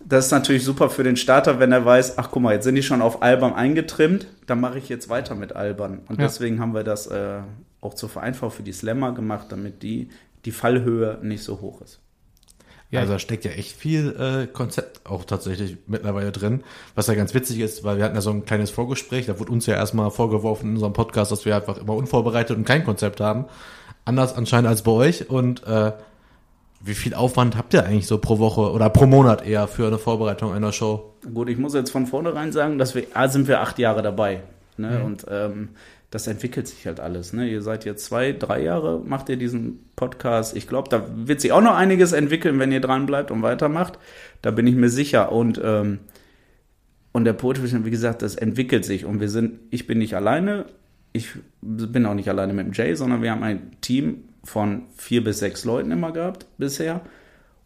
das 0.00 0.26
ist 0.26 0.30
natürlich 0.30 0.64
super 0.64 0.88
für 0.88 1.02
den 1.02 1.16
Starter, 1.16 1.58
wenn 1.58 1.72
er 1.72 1.84
weiß, 1.84 2.16
ach 2.18 2.30
guck 2.30 2.42
mal, 2.42 2.54
jetzt 2.54 2.64
sind 2.64 2.76
die 2.76 2.82
schon 2.82 3.02
auf 3.02 3.22
Albern 3.22 3.54
eingetrimmt, 3.54 4.26
dann 4.46 4.60
mache 4.60 4.78
ich 4.78 4.88
jetzt 4.88 5.08
weiter 5.08 5.34
mit 5.34 5.54
Albern. 5.56 6.00
Und 6.08 6.18
Ja. 6.20 6.26
deswegen 6.26 6.60
haben 6.60 6.74
wir 6.74 6.84
das 6.84 7.08
äh, 7.08 7.40
auch 7.80 7.94
zur 7.94 8.08
Vereinfachung 8.08 8.50
für 8.52 8.62
die 8.62 8.72
Slammer 8.72 9.12
gemacht, 9.12 9.46
damit 9.50 9.82
die, 9.82 10.08
die 10.44 10.52
Fallhöhe 10.52 11.18
nicht 11.22 11.42
so 11.42 11.60
hoch 11.60 11.80
ist. 11.82 12.00
Ja, 12.90 13.00
also 13.00 13.12
da 13.12 13.18
steckt 13.18 13.44
ja 13.44 13.50
echt 13.50 13.76
viel 13.76 14.16
äh, 14.18 14.46
Konzept 14.46 15.02
auch 15.04 15.24
tatsächlich 15.24 15.76
mittlerweile 15.86 16.32
drin, 16.32 16.62
was 16.94 17.06
ja 17.06 17.14
ganz 17.14 17.34
witzig 17.34 17.60
ist, 17.60 17.84
weil 17.84 17.98
wir 17.98 18.04
hatten 18.04 18.14
ja 18.14 18.22
so 18.22 18.30
ein 18.30 18.46
kleines 18.46 18.70
Vorgespräch, 18.70 19.26
da 19.26 19.38
wurde 19.38 19.52
uns 19.52 19.66
ja 19.66 19.74
erstmal 19.74 20.10
vorgeworfen 20.10 20.70
in 20.70 20.74
unserem 20.76 20.94
Podcast, 20.94 21.30
dass 21.30 21.44
wir 21.44 21.54
einfach 21.54 21.76
immer 21.76 21.94
unvorbereitet 21.94 22.56
und 22.56 22.64
kein 22.64 22.84
Konzept 22.84 23.20
haben. 23.20 23.44
Anders 24.06 24.34
anscheinend 24.34 24.68
als 24.68 24.82
bei 24.82 24.92
euch. 24.92 25.28
Und 25.28 25.66
äh, 25.66 25.92
wie 26.80 26.94
viel 26.94 27.12
Aufwand 27.12 27.58
habt 27.58 27.74
ihr 27.74 27.84
eigentlich 27.84 28.06
so 28.06 28.16
pro 28.16 28.38
Woche 28.38 28.72
oder 28.72 28.88
pro 28.88 29.04
Monat 29.04 29.46
eher 29.46 29.68
für 29.68 29.86
eine 29.86 29.98
Vorbereitung 29.98 30.54
einer 30.54 30.72
Show? 30.72 31.12
Gut, 31.34 31.50
ich 31.50 31.58
muss 31.58 31.74
jetzt 31.74 31.90
von 31.90 32.06
vornherein 32.06 32.52
sagen, 32.52 32.78
dass 32.78 32.94
wir, 32.94 33.04
A, 33.12 33.28
sind 33.28 33.48
wir 33.48 33.60
acht 33.60 33.78
Jahre 33.78 34.00
dabei. 34.00 34.42
Ne? 34.78 35.02
Und 35.04 35.26
ähm, 35.30 35.70
das 36.10 36.26
entwickelt 36.26 36.66
sich 36.66 36.86
halt 36.86 37.00
alles. 37.00 37.32
Ne? 37.32 37.48
Ihr 37.48 37.60
seid 37.60 37.84
jetzt 37.84 38.04
zwei, 38.06 38.32
drei 38.32 38.62
Jahre, 38.62 39.00
macht 39.04 39.28
ihr 39.28 39.36
diesen 39.36 39.80
Podcast. 39.94 40.56
Ich 40.56 40.66
glaube, 40.66 40.88
da 40.88 41.06
wird 41.14 41.40
sich 41.40 41.52
auch 41.52 41.60
noch 41.60 41.74
einiges 41.74 42.12
entwickeln, 42.12 42.58
wenn 42.58 42.72
ihr 42.72 42.80
dran 42.80 43.04
bleibt 43.04 43.30
und 43.30 43.42
weitermacht. 43.42 43.98
Da 44.40 44.50
bin 44.50 44.66
ich 44.66 44.74
mir 44.74 44.88
sicher. 44.88 45.32
Und, 45.32 45.60
ähm, 45.62 45.98
und 47.12 47.24
der 47.24 47.34
Poetry, 47.34 47.84
wie 47.84 47.90
gesagt, 47.90 48.22
das 48.22 48.36
entwickelt 48.36 48.86
sich. 48.86 49.04
Und 49.04 49.20
wir 49.20 49.28
sind, 49.28 49.60
ich 49.70 49.86
bin 49.86 49.98
nicht 49.98 50.14
alleine. 50.14 50.66
Ich 51.12 51.28
bin 51.60 52.06
auch 52.06 52.14
nicht 52.14 52.28
alleine 52.28 52.54
mit 52.54 52.66
dem 52.66 52.72
Jay, 52.72 52.94
sondern 52.94 53.22
wir 53.22 53.30
haben 53.30 53.42
ein 53.42 53.72
Team 53.82 54.24
von 54.44 54.84
vier 54.96 55.22
bis 55.22 55.40
sechs 55.40 55.64
Leuten 55.64 55.90
immer 55.90 56.12
gehabt 56.12 56.46
bisher. 56.56 57.02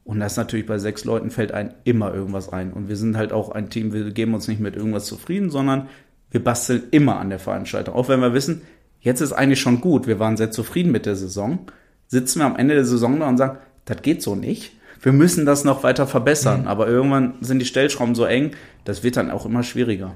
Und 0.05 0.19
das 0.19 0.37
natürlich 0.37 0.67
bei 0.67 0.79
sechs 0.79 1.05
Leuten 1.05 1.31
fällt 1.31 1.53
einem 1.53 1.71
immer 1.85 2.13
irgendwas 2.13 2.49
ein. 2.49 2.73
Und 2.73 2.89
wir 2.89 2.97
sind 2.97 3.17
halt 3.17 3.33
auch 3.33 3.51
ein 3.51 3.71
Team, 3.71 3.93
wir 3.93 4.11
geben 4.11 4.35
uns 4.35 4.49
nicht 4.49 4.61
mit 4.61 4.75
irgendwas 4.75 5.07
zufrieden, 5.07 5.51
sondern 5.51 5.89
wir 6.33 6.43
basteln 6.43 6.85
immer 6.91 7.21
an 7.21 7.31
der 7.31 7.39
Veranstaltung. 7.39 7.95
Auch 7.95 8.09
wenn 8.09 8.21
wir 8.21 8.35
wissen, 8.35 8.63
jetzt 9.01 9.21
ist 9.21 9.33
eigentlich 9.33 9.61
schon 9.61 9.81
gut, 9.81 10.07
wir 10.07 10.19
waren 10.19 10.37
sehr 10.37 10.51
zufrieden 10.51 10.91
mit 10.91 11.07
der 11.07 11.15
Saison, 11.15 11.61
sitzen 12.09 12.41
wir 12.41 12.47
am 12.47 12.57
Ende 12.57 12.75
der 12.75 12.85
Saison 12.85 13.21
da 13.21 13.29
und 13.29 13.37
sagen, 13.37 13.59
das 13.85 14.03
geht 14.03 14.23
so 14.23 14.35
nicht. 14.35 14.73
Wir 15.01 15.13
müssen 15.13 15.47
das 15.47 15.65
noch 15.65 15.83
weiter 15.83 16.07
verbessern. 16.07 16.67
Aber 16.67 16.87
irgendwann 16.89 17.35
sind 17.41 17.59
die 17.59 17.67
Stellschrauben 17.67 18.15
so 18.15 18.25
eng, 18.25 18.53
das 18.85 19.03
wird 19.03 19.17
dann 19.17 19.31
auch 19.31 19.47
immer 19.47 19.63
schwieriger. 19.63 20.15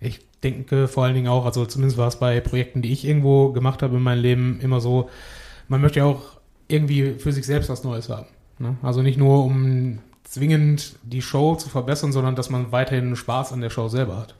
Ich 0.00 0.20
denke 0.42 0.88
vor 0.88 1.04
allen 1.04 1.14
Dingen 1.14 1.28
auch, 1.28 1.44
also 1.44 1.66
zumindest 1.66 1.98
war 1.98 2.08
es 2.08 2.16
bei 2.16 2.40
Projekten, 2.40 2.80
die 2.80 2.92
ich 2.92 3.04
irgendwo 3.04 3.52
gemacht 3.52 3.82
habe 3.82 3.96
in 3.96 4.02
meinem 4.02 4.22
Leben, 4.22 4.60
immer 4.62 4.80
so, 4.80 5.10
man 5.68 5.80
möchte 5.80 5.98
ja 5.98 6.06
auch 6.06 6.40
irgendwie 6.68 7.14
für 7.18 7.32
sich 7.32 7.44
selbst 7.44 7.68
was 7.68 7.84
Neues 7.84 8.08
haben. 8.08 8.26
Ne? 8.58 8.76
Also 8.82 9.02
nicht 9.02 9.18
nur, 9.18 9.44
um 9.44 9.98
zwingend 10.24 10.96
die 11.02 11.22
Show 11.22 11.56
zu 11.56 11.68
verbessern, 11.68 12.12
sondern 12.12 12.36
dass 12.36 12.50
man 12.50 12.72
weiterhin 12.72 13.16
Spaß 13.16 13.52
an 13.52 13.60
der 13.60 13.70
Show 13.70 13.88
selber 13.88 14.16
hat. 14.16 14.34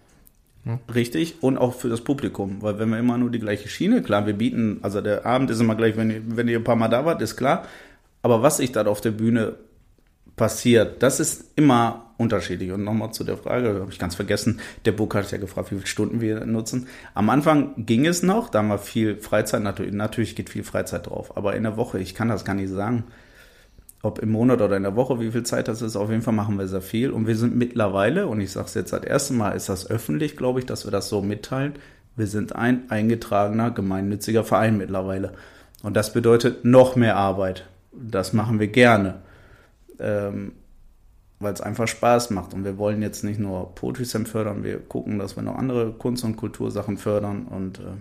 Richtig, 0.94 1.42
und 1.42 1.56
auch 1.56 1.74
für 1.74 1.88
das 1.88 2.02
Publikum, 2.02 2.60
weil 2.60 2.78
wenn 2.78 2.90
wir 2.90 2.98
immer 2.98 3.16
nur 3.16 3.30
die 3.30 3.38
gleiche 3.38 3.68
Schiene, 3.68 4.02
klar, 4.02 4.26
wir 4.26 4.34
bieten, 4.34 4.78
also 4.82 5.00
der 5.00 5.24
Abend 5.24 5.50
ist 5.50 5.60
immer 5.60 5.74
gleich, 5.74 5.96
wenn 5.96 6.10
ihr, 6.10 6.22
wenn 6.26 6.48
ihr 6.48 6.58
ein 6.58 6.64
paar 6.64 6.76
Mal 6.76 6.88
da 6.88 7.04
wart, 7.06 7.22
ist 7.22 7.36
klar, 7.36 7.64
aber 8.22 8.42
was 8.42 8.58
sich 8.58 8.70
dann 8.70 8.86
auf 8.86 9.00
der 9.00 9.12
Bühne 9.12 9.54
passiert, 10.36 11.02
das 11.02 11.18
ist 11.18 11.52
immer 11.56 12.12
unterschiedlich. 12.18 12.72
Und 12.72 12.84
nochmal 12.84 13.12
zu 13.12 13.24
der 13.24 13.38
Frage, 13.38 13.80
habe 13.80 13.90
ich 13.90 13.98
ganz 13.98 14.14
vergessen, 14.14 14.60
der 14.84 14.92
Book 14.92 15.14
hat 15.14 15.30
ja 15.32 15.38
gefragt, 15.38 15.70
wie 15.70 15.76
viele 15.76 15.86
Stunden 15.86 16.20
wir 16.20 16.44
nutzen. 16.44 16.88
Am 17.14 17.30
Anfang 17.30 17.72
ging 17.86 18.06
es 18.06 18.22
noch, 18.22 18.50
da 18.50 18.58
haben 18.58 18.68
wir 18.68 18.78
viel 18.78 19.16
Freizeit, 19.16 19.62
natürlich, 19.62 19.94
natürlich 19.94 20.36
geht 20.36 20.50
viel 20.50 20.64
Freizeit 20.64 21.06
drauf, 21.06 21.36
aber 21.36 21.56
in 21.56 21.62
der 21.62 21.78
Woche, 21.78 21.98
ich 21.98 22.14
kann 22.14 22.28
das 22.28 22.44
gar 22.44 22.54
nicht 22.54 22.70
sagen, 22.70 23.04
ob 24.02 24.18
im 24.18 24.30
Monat 24.30 24.60
oder 24.62 24.76
in 24.76 24.82
der 24.82 24.96
Woche, 24.96 25.20
wie 25.20 25.30
viel 25.30 25.42
Zeit 25.42 25.68
das 25.68 25.82
ist, 25.82 25.96
auf 25.96 26.10
jeden 26.10 26.22
Fall 26.22 26.34
machen 26.34 26.58
wir 26.58 26.66
sehr 26.68 26.80
viel. 26.80 27.10
Und 27.10 27.26
wir 27.26 27.36
sind 27.36 27.56
mittlerweile, 27.56 28.26
und 28.26 28.40
ich 28.40 28.50
sage 28.50 28.66
es 28.66 28.74
jetzt 28.74 28.92
das 28.92 29.04
erste 29.04 29.34
Mal, 29.34 29.50
ist 29.50 29.68
das 29.68 29.90
öffentlich, 29.90 30.36
glaube 30.36 30.60
ich, 30.60 30.66
dass 30.66 30.86
wir 30.86 30.90
das 30.90 31.08
so 31.08 31.20
mitteilen. 31.20 31.74
Wir 32.16 32.26
sind 32.26 32.56
ein 32.56 32.90
eingetragener 32.90 33.70
gemeinnütziger 33.70 34.44
Verein 34.44 34.78
mittlerweile. 34.78 35.32
Und 35.82 35.96
das 35.96 36.12
bedeutet 36.12 36.64
noch 36.64 36.96
mehr 36.96 37.16
Arbeit. 37.16 37.66
Das 37.92 38.32
machen 38.32 38.58
wir 38.58 38.68
gerne. 38.68 39.20
Ähm, 39.98 40.52
weil 41.40 41.54
es 41.54 41.60
einfach 41.60 41.88
Spaß 41.88 42.30
macht. 42.30 42.54
Und 42.54 42.64
wir 42.64 42.78
wollen 42.78 43.02
jetzt 43.02 43.24
nicht 43.24 43.40
nur 43.40 43.74
Poetry 43.74 44.04
Slam 44.04 44.26
fördern, 44.26 44.62
wir 44.62 44.78
gucken, 44.78 45.18
dass 45.18 45.36
wir 45.36 45.42
noch 45.42 45.56
andere 45.56 45.92
Kunst- 45.92 46.22
und 46.22 46.36
Kultursachen 46.36 46.98
fördern 46.98 47.46
und 47.46 47.78
äh, 47.78 47.82
mal 47.82 47.94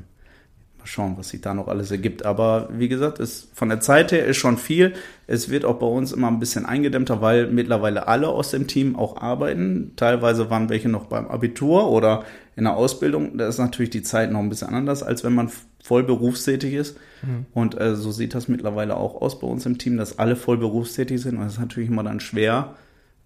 schauen, 0.90 1.16
was 1.18 1.30
sich 1.30 1.42
da 1.42 1.54
noch 1.54 1.68
alles 1.68 1.92
ergibt. 1.92 2.26
Aber 2.26 2.70
wie 2.72 2.90
gesagt, 2.90 3.20
ist, 3.20 3.50
von 3.54 3.70
der 3.70 3.80
Zeit 3.80 4.12
her 4.12 4.26
ist 4.26 4.38
schon 4.38 4.58
viel. 4.58 4.94
Es 5.28 5.50
wird 5.50 5.66
auch 5.66 5.76
bei 5.76 5.86
uns 5.86 6.12
immer 6.12 6.28
ein 6.28 6.40
bisschen 6.40 6.66
eingedämmter, 6.66 7.22
weil 7.22 7.48
mittlerweile 7.48 8.08
alle 8.08 8.28
aus 8.30 8.52
dem 8.52 8.68
Team 8.68 8.96
auch 8.96 9.18
arbeiten. 9.18 9.94
Teilweise 9.96 10.50
waren 10.50 10.70
welche 10.70 10.90
noch 10.90 11.06
beim 11.06 11.28
Abitur 11.28 11.90
oder 11.90 12.24
in 12.56 12.66
der 12.66 12.76
Ausbildung. 12.76 13.38
Da 13.38 13.48
ist 13.48 13.60
natürlich 13.60 13.92
die 13.92 14.04
Zeit 14.04 14.32
noch 14.32 14.40
ein 14.40 14.50
bisschen 14.50 14.70
anders, 14.70 15.04
als 15.04 15.24
wenn 15.24 15.34
man 15.34 15.50
voll 15.82 16.04
berufstätig 16.04 16.74
ist. 16.74 16.98
Mhm. 17.22 17.46
Und 17.54 17.80
äh, 17.80 17.96
so 17.96 18.12
sieht 18.12 18.34
das 18.36 18.48
mittlerweile 18.48 18.98
auch 18.98 19.22
aus 19.22 19.40
bei 19.40 19.48
uns 19.48 19.66
im 19.66 19.78
Team, 19.78 19.98
dass 19.98 20.20
alle 20.20 20.36
voll 20.36 20.58
berufstätig 20.58 21.22
sind. 21.22 21.38
Und 21.38 21.46
das 21.46 21.54
ist 21.54 21.60
natürlich 21.60 21.90
immer 21.90 22.04
dann 22.04 22.20
schwer, 22.20 22.76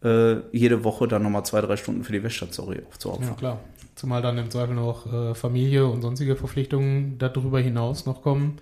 äh, 0.03 0.35
jede 0.51 0.83
Woche 0.83 1.07
dann 1.07 1.23
nochmal 1.23 1.45
zwei, 1.45 1.61
drei 1.61 1.77
Stunden 1.77 2.03
für 2.03 2.11
die 2.11 2.23
Weststadt-Story 2.23 2.81
aufzuopfern. 2.87 3.29
Ja, 3.29 3.35
klar. 3.35 3.59
Zumal 3.95 4.21
dann 4.21 4.37
im 4.37 4.49
Zweifel 4.49 4.75
noch 4.75 5.11
äh, 5.11 5.35
Familie 5.35 5.85
und 5.85 6.01
sonstige 6.01 6.35
Verpflichtungen 6.35 7.17
darüber 7.19 7.59
hinaus 7.59 8.05
noch 8.05 8.21
kommen. 8.21 8.57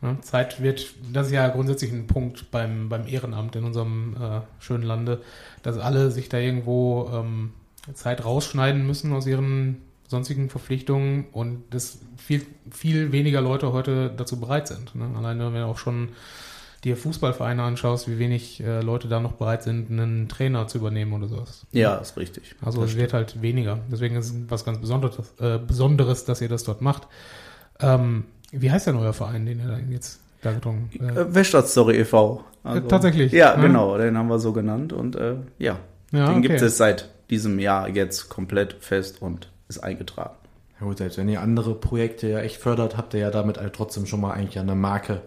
Ja, 0.00 0.20
Zeit 0.20 0.62
wird, 0.62 0.94
das 1.12 1.26
ist 1.26 1.32
ja 1.32 1.48
grundsätzlich 1.48 1.92
ein 1.92 2.06
Punkt 2.06 2.50
beim, 2.50 2.88
beim 2.88 3.06
Ehrenamt 3.06 3.56
in 3.56 3.64
unserem 3.64 4.14
äh, 4.14 4.40
schönen 4.60 4.84
Lande, 4.84 5.20
dass 5.62 5.76
alle 5.76 6.10
sich 6.10 6.28
da 6.28 6.38
irgendwo 6.38 7.10
ähm, 7.12 7.52
Zeit 7.94 8.24
rausschneiden 8.24 8.86
müssen 8.86 9.12
aus 9.12 9.26
ihren 9.26 9.78
sonstigen 10.06 10.50
Verpflichtungen 10.50 11.26
und 11.32 11.62
dass 11.70 11.98
viel, 12.16 12.46
viel 12.70 13.12
weniger 13.12 13.40
Leute 13.40 13.72
heute 13.72 14.10
dazu 14.16 14.40
bereit 14.40 14.68
sind. 14.68 14.94
Ne? 14.94 15.10
Alleine 15.16 15.52
wenn 15.52 15.62
auch 15.62 15.78
schon 15.78 16.10
dir 16.84 16.96
Fußballvereine 16.96 17.62
anschaust, 17.62 18.08
wie 18.08 18.18
wenig 18.18 18.62
äh, 18.62 18.80
Leute 18.80 19.08
da 19.08 19.20
noch 19.20 19.32
bereit 19.32 19.62
sind, 19.62 19.90
einen 19.90 20.28
Trainer 20.28 20.68
zu 20.68 20.78
übernehmen 20.78 21.12
oder 21.12 21.28
sowas. 21.28 21.66
Ja, 21.72 21.96
ist 21.96 22.16
richtig. 22.16 22.54
Also 22.62 22.80
das 22.80 22.90
es 22.90 22.96
wird 22.96 23.12
halt 23.12 23.42
weniger. 23.42 23.80
Deswegen 23.90 24.16
ist 24.16 24.26
es 24.26 24.34
was 24.48 24.64
ganz 24.64 24.78
Besonderes, 24.78 25.18
äh, 25.40 25.58
Besonderes 25.58 26.24
dass 26.24 26.40
ihr 26.40 26.48
das 26.48 26.64
dort 26.64 26.82
macht. 26.82 27.08
Ähm, 27.80 28.24
wie 28.52 28.70
heißt 28.70 28.86
denn 28.86 28.96
euer 28.96 29.12
Verein, 29.12 29.46
den 29.46 29.58
ihr 29.58 29.66
da 29.66 29.78
jetzt 29.90 30.20
da 30.42 30.52
getrunken 30.52 30.88
äh, 31.00 31.20
äh 31.20 31.34
Weststadt 31.34 31.68
Story 31.68 31.98
e.V. 31.98 32.44
Also, 32.62 32.88
Tatsächlich. 32.88 33.32
Ja, 33.32 33.54
ja, 33.54 33.60
genau, 33.60 33.98
den 33.98 34.16
haben 34.16 34.28
wir 34.28 34.38
so 34.38 34.52
genannt 34.52 34.92
und 34.92 35.16
äh, 35.16 35.34
ja, 35.58 35.78
ja, 36.12 36.26
den 36.26 36.38
okay. 36.38 36.48
gibt 36.48 36.62
es 36.62 36.76
seit 36.76 37.10
diesem 37.30 37.58
Jahr 37.58 37.88
jetzt 37.88 38.28
komplett 38.28 38.74
fest 38.80 39.20
und 39.20 39.50
ist 39.68 39.78
eingetragen. 39.78 40.34
Ja 40.80 40.86
gut, 40.86 40.98
selbst 40.98 41.18
wenn 41.18 41.28
ihr 41.28 41.40
andere 41.40 41.74
Projekte 41.74 42.28
ja 42.28 42.40
echt 42.40 42.56
fördert, 42.56 42.96
habt 42.96 43.14
ihr 43.14 43.20
ja 43.20 43.30
damit 43.30 43.58
halt 43.58 43.74
trotzdem 43.74 44.06
schon 44.06 44.20
mal 44.20 44.32
eigentlich 44.32 44.58
eine 44.58 44.74
Marke 44.74 45.22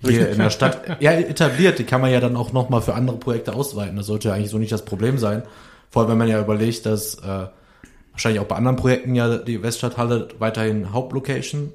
hier 0.00 0.30
in 0.30 0.38
der 0.38 0.50
Stadt 0.50 1.00
ja, 1.00 1.12
etabliert. 1.12 1.78
Die 1.78 1.84
kann 1.84 2.00
man 2.00 2.10
ja 2.10 2.20
dann 2.20 2.36
auch 2.36 2.52
nochmal 2.52 2.82
für 2.82 2.94
andere 2.94 3.16
Projekte 3.16 3.54
ausweiten. 3.54 3.96
Das 3.96 4.06
sollte 4.06 4.28
ja 4.28 4.34
eigentlich 4.34 4.50
so 4.50 4.58
nicht 4.58 4.72
das 4.72 4.84
Problem 4.84 5.18
sein. 5.18 5.42
Vor 5.90 6.02
allem, 6.02 6.10
wenn 6.12 6.18
man 6.18 6.28
ja 6.28 6.40
überlegt, 6.40 6.86
dass 6.86 7.16
äh, 7.16 7.46
wahrscheinlich 8.12 8.40
auch 8.40 8.46
bei 8.46 8.56
anderen 8.56 8.76
Projekten 8.76 9.14
ja 9.14 9.38
die 9.38 9.62
Weststadthalle 9.62 10.28
weiterhin 10.38 10.92
Hauptlocation 10.92 11.72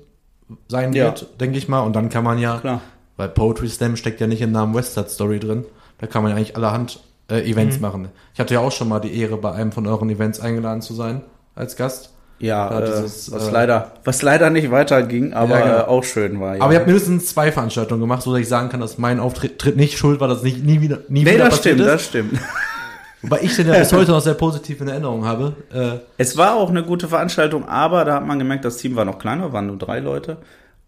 sein 0.68 0.94
ja. 0.94 1.06
wird, 1.06 1.40
denke 1.40 1.58
ich 1.58 1.68
mal. 1.68 1.82
Und 1.82 1.96
dann 1.96 2.10
kann 2.10 2.24
man 2.24 2.40
ja, 2.40 2.60
Klar. 2.60 2.82
weil 3.18 3.30
Poetry 3.30 3.70
Slam 3.70 3.96
steckt 3.96 4.20
ja 4.20 4.28
nicht 4.28 4.42
im 4.42 4.52
Namen 4.52 4.74
Weststadt 4.74 5.10
Story 5.10 5.40
drin, 5.40 5.66
da 6.00 6.08
kann 6.08 6.24
man 6.24 6.32
ja 6.32 6.38
eigentlich 6.38 6.56
allerhand 6.56 7.02
äh, 7.30 7.42
Events 7.50 7.78
mhm. 7.78 7.82
machen. 7.82 8.10
Ich 8.34 8.40
hatte 8.40 8.54
ja 8.54 8.60
auch 8.62 8.72
schon 8.72 8.90
mal 8.90 9.00
die 9.00 9.16
Ehre, 9.18 9.38
bei 9.38 9.52
einem 9.52 9.72
von 9.72 9.86
euren 9.86 10.10
Events 10.10 10.40
eingeladen 10.40 10.82
zu 10.82 10.94
sein 10.94 11.22
als 11.56 11.76
Gast. 11.76 12.14
Ja, 12.40 12.80
äh, 12.80 12.86
dieses, 12.86 13.32
was 13.32 13.50
äh, 13.50 13.52
leider, 13.52 13.92
was 14.06 14.22
leider 14.22 14.50
nicht 14.50 14.72
weiterging, 14.72 15.34
aber 15.34 15.60
ja, 15.60 15.66
genau. 15.66 15.78
äh, 15.78 15.82
auch 15.82 16.04
schön 16.04 16.40
war. 16.40 16.56
Ja. 16.56 16.62
Aber 16.62 16.74
ihr 16.74 16.80
habt 16.80 16.88
mindestens 16.88 17.28
zwei 17.28 17.52
Veranstaltungen 17.52 18.00
gemacht, 18.00 18.22
so 18.22 18.32
dass 18.32 18.42
ich 18.42 18.48
sagen 18.48 18.70
kann, 18.70 18.80
dass 18.80 18.98
mein 18.98 19.20
Auftritt 19.20 19.76
nicht 19.76 19.98
schuld 19.98 20.20
war, 20.22 20.30
dass 20.30 20.42
nicht 20.42 20.64
nie 20.64 20.80
wieder, 20.80 21.00
nie 21.10 21.24
nee, 21.24 21.34
wieder 21.34 21.46
das 21.46 21.58
stimmt, 21.58 21.82
ist. 21.82 21.88
das 21.88 22.06
stimmt. 22.06 22.40
Wobei 23.22 23.40
ich 23.42 23.54
den 23.56 23.68
ja 23.68 23.78
bis 23.78 23.92
heute 23.92 24.12
noch 24.12 24.22
sehr 24.22 24.36
positiv 24.36 24.80
in 24.80 24.88
Erinnerung 24.88 25.26
habe. 25.26 25.54
Äh, 25.74 26.00
es 26.18 26.38
war 26.38 26.56
auch 26.56 26.70
eine 26.70 26.84
gute 26.84 27.10
Veranstaltung, 27.10 27.68
aber 27.68 28.06
da 28.06 28.16
hat 28.16 28.26
man 28.26 28.40
gemerkt, 28.40 28.64
das 28.64 28.78
Team 28.78 28.96
war 28.96 29.04
noch 29.04 29.20
kleiner, 29.20 29.52
waren 29.52 29.68
nur 29.68 29.78
drei 29.78 30.00
Leute. 30.00 30.38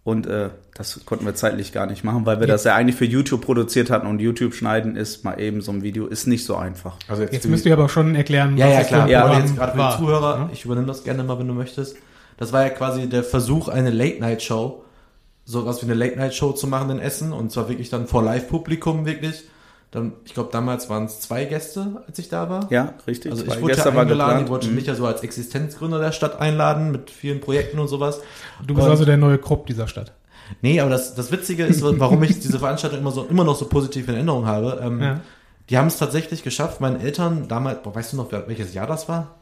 Und 0.03 0.25
äh, 0.25 0.49
das 0.73 1.05
konnten 1.05 1.25
wir 1.25 1.35
zeitlich 1.35 1.71
gar 1.71 1.85
nicht 1.85 2.03
machen, 2.03 2.25
weil 2.25 2.39
wir 2.39 2.47
ja. 2.47 2.53
das 2.53 2.63
ja 2.63 2.73
eigentlich 2.73 2.95
für 2.95 3.05
YouTube 3.05 3.41
produziert 3.41 3.91
hatten 3.91 4.07
und 4.07 4.19
YouTube 4.19 4.55
schneiden 4.55 4.95
ist 4.95 5.23
mal 5.23 5.39
eben 5.39 5.61
so 5.61 5.71
ein 5.71 5.83
Video 5.83 6.07
ist 6.07 6.25
nicht 6.25 6.43
so 6.43 6.55
einfach. 6.55 6.95
Also 7.07 7.21
jetzt, 7.21 7.33
jetzt 7.33 7.47
müsst 7.47 7.67
ihr 7.67 7.73
aber 7.73 7.87
schon 7.87 8.15
erklären, 8.15 8.57
ja, 8.57 8.67
was 8.67 8.73
ja, 8.73 8.83
klar. 8.83 9.09
Ja, 9.09 9.39
jetzt 9.39 9.55
gerade 9.55 9.73
für 9.73 9.89
die 9.91 9.97
Zuhörer, 9.97 10.37
ja? 10.37 10.49
ich 10.51 10.65
übernehme 10.65 10.87
das 10.87 11.03
gerne 11.03 11.23
mal, 11.23 11.37
wenn 11.37 11.47
du 11.47 11.53
möchtest. 11.53 11.97
Das 12.37 12.51
war 12.51 12.63
ja 12.63 12.69
quasi 12.69 13.07
der 13.07 13.23
Versuch, 13.23 13.67
eine 13.67 13.91
Late-Night-Show, 13.91 14.83
so 15.45 15.65
was 15.67 15.81
wie 15.81 15.85
eine 15.85 15.93
Late-Night-Show 15.93 16.53
zu 16.53 16.65
machen 16.65 16.89
in 16.89 16.99
Essen 16.99 17.31
und 17.31 17.51
zwar 17.51 17.69
wirklich 17.69 17.91
dann 17.91 18.07
vor 18.07 18.23
Live-Publikum 18.23 19.05
wirklich 19.05 19.43
dann, 19.91 20.13
ich 20.23 20.33
glaube, 20.33 20.49
damals 20.53 20.89
waren 20.89 21.05
es 21.05 21.19
zwei 21.19 21.43
Gäste, 21.43 22.01
als 22.07 22.17
ich 22.17 22.29
da 22.29 22.49
war. 22.49 22.71
Ja, 22.71 22.93
richtig. 23.07 23.31
Also 23.31 23.45
ich 23.45 23.61
wurde 23.61 23.73
Gäste 23.73 23.89
ja 23.89 23.99
eingeladen, 23.99 24.45
ich 24.45 24.49
wollte 24.49 24.69
mhm. 24.69 24.75
mich 24.75 24.85
ja 24.85 24.95
so 24.95 25.05
als 25.05 25.21
Existenzgründer 25.21 25.99
der 25.99 26.13
Stadt 26.13 26.39
einladen 26.39 26.91
mit 26.91 27.11
vielen 27.11 27.41
Projekten 27.41 27.77
und 27.77 27.89
sowas. 27.89 28.21
Du 28.65 28.73
bist 28.73 28.85
und, 28.85 28.91
also 28.91 29.03
der 29.03 29.17
neue 29.17 29.37
Krupp 29.37 29.67
dieser 29.67 29.89
Stadt. 29.89 30.13
Nee, 30.61 30.79
aber 30.79 30.89
das, 30.89 31.13
das 31.13 31.31
Witzige 31.31 31.65
ist, 31.65 31.81
warum 31.83 32.23
ich 32.23 32.39
diese 32.39 32.59
Veranstaltung 32.59 32.99
immer 32.99 33.11
so 33.11 33.25
immer 33.25 33.43
noch 33.43 33.55
so 33.55 33.65
positiv 33.65 34.07
in 34.07 34.15
Erinnerung 34.15 34.45
habe. 34.45 34.81
Ähm, 34.81 35.01
ja. 35.01 35.21
Die 35.69 35.77
haben 35.77 35.87
es 35.87 35.97
tatsächlich 35.97 36.43
geschafft, 36.43 36.79
meinen 36.79 36.99
Eltern 36.99 37.47
damals, 37.47 37.83
boah, 37.83 37.93
weißt 37.93 38.13
du 38.13 38.17
noch, 38.17 38.31
welches 38.31 38.73
Jahr 38.73 38.87
das 38.87 39.09
war? 39.09 39.35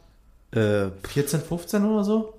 Äh, 0.51 0.87
14, 1.07 1.41
15 1.41 1.85
oder 1.85 2.03
so? 2.03 2.38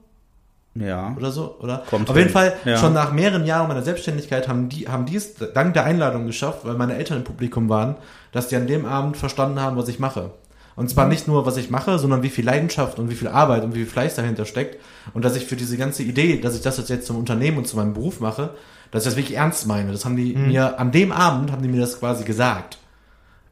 Ja. 0.74 1.14
Oder 1.16 1.32
so, 1.32 1.56
oder? 1.58 1.82
Kommt 1.90 2.08
Auf 2.08 2.16
hin. 2.16 2.26
jeden 2.26 2.32
Fall, 2.32 2.54
ja. 2.64 2.76
schon 2.76 2.92
nach 2.92 3.12
mehreren 3.12 3.44
Jahren 3.44 3.68
meiner 3.68 3.82
Selbstständigkeit 3.82 4.46
haben 4.46 4.68
die, 4.68 4.88
haben 4.88 5.04
die 5.04 5.16
es 5.16 5.34
dank 5.34 5.74
der 5.74 5.84
Einladung 5.84 6.26
geschafft, 6.26 6.60
weil 6.64 6.74
meine 6.74 6.94
Eltern 6.94 7.18
im 7.18 7.24
Publikum 7.24 7.68
waren, 7.68 7.96
dass 8.32 8.48
die 8.48 8.56
an 8.56 8.66
dem 8.66 8.86
Abend 8.86 9.16
verstanden 9.16 9.60
haben, 9.60 9.76
was 9.76 9.88
ich 9.88 9.98
mache. 9.98 10.30
Und 10.76 10.88
zwar 10.88 11.06
mhm. 11.06 11.10
nicht 11.10 11.26
nur, 11.26 11.44
was 11.44 11.56
ich 11.56 11.70
mache, 11.70 11.98
sondern 11.98 12.22
wie 12.22 12.30
viel 12.30 12.44
Leidenschaft 12.44 12.98
und 13.00 13.10
wie 13.10 13.16
viel 13.16 13.28
Arbeit 13.28 13.64
und 13.64 13.74
wie 13.74 13.80
viel 13.80 13.88
Fleiß 13.88 14.14
dahinter 14.14 14.44
steckt. 14.44 14.80
Und 15.12 15.24
dass 15.24 15.36
ich 15.36 15.44
für 15.44 15.56
diese 15.56 15.76
ganze 15.76 16.04
Idee, 16.04 16.40
dass 16.40 16.54
ich 16.54 16.62
das 16.62 16.88
jetzt 16.88 17.06
zum 17.06 17.18
Unternehmen 17.18 17.58
und 17.58 17.66
zu 17.66 17.76
meinem 17.76 17.92
Beruf 17.92 18.20
mache, 18.20 18.50
dass 18.92 19.02
ich 19.02 19.10
das 19.10 19.16
wirklich 19.16 19.36
ernst 19.36 19.66
meine. 19.66 19.90
Das 19.90 20.04
haben 20.04 20.16
die 20.16 20.36
mhm. 20.36 20.48
mir, 20.48 20.78
an 20.78 20.92
dem 20.92 21.10
Abend 21.10 21.50
haben 21.50 21.62
die 21.62 21.68
mir 21.68 21.80
das 21.80 21.98
quasi 21.98 22.24
gesagt. 22.24 22.78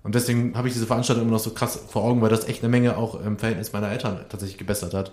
Und 0.05 0.15
deswegen 0.15 0.57
habe 0.57 0.69
ich 0.69 0.75
diese 0.75 0.87
Veranstaltung 0.87 1.25
immer 1.25 1.33
noch 1.33 1.41
so 1.41 1.51
krass 1.51 1.81
vor 1.89 2.05
Augen, 2.05 2.23
weil 2.23 2.31
das 2.31 2.47
echt 2.47 2.63
eine 2.63 2.71
Menge 2.71 2.97
auch 2.97 3.21
im 3.21 3.37
Verhältnis 3.39 3.73
meiner 3.73 3.91
Eltern 3.91 4.21
tatsächlich 4.29 4.57
gebessert 4.57 4.95
hat 4.95 5.11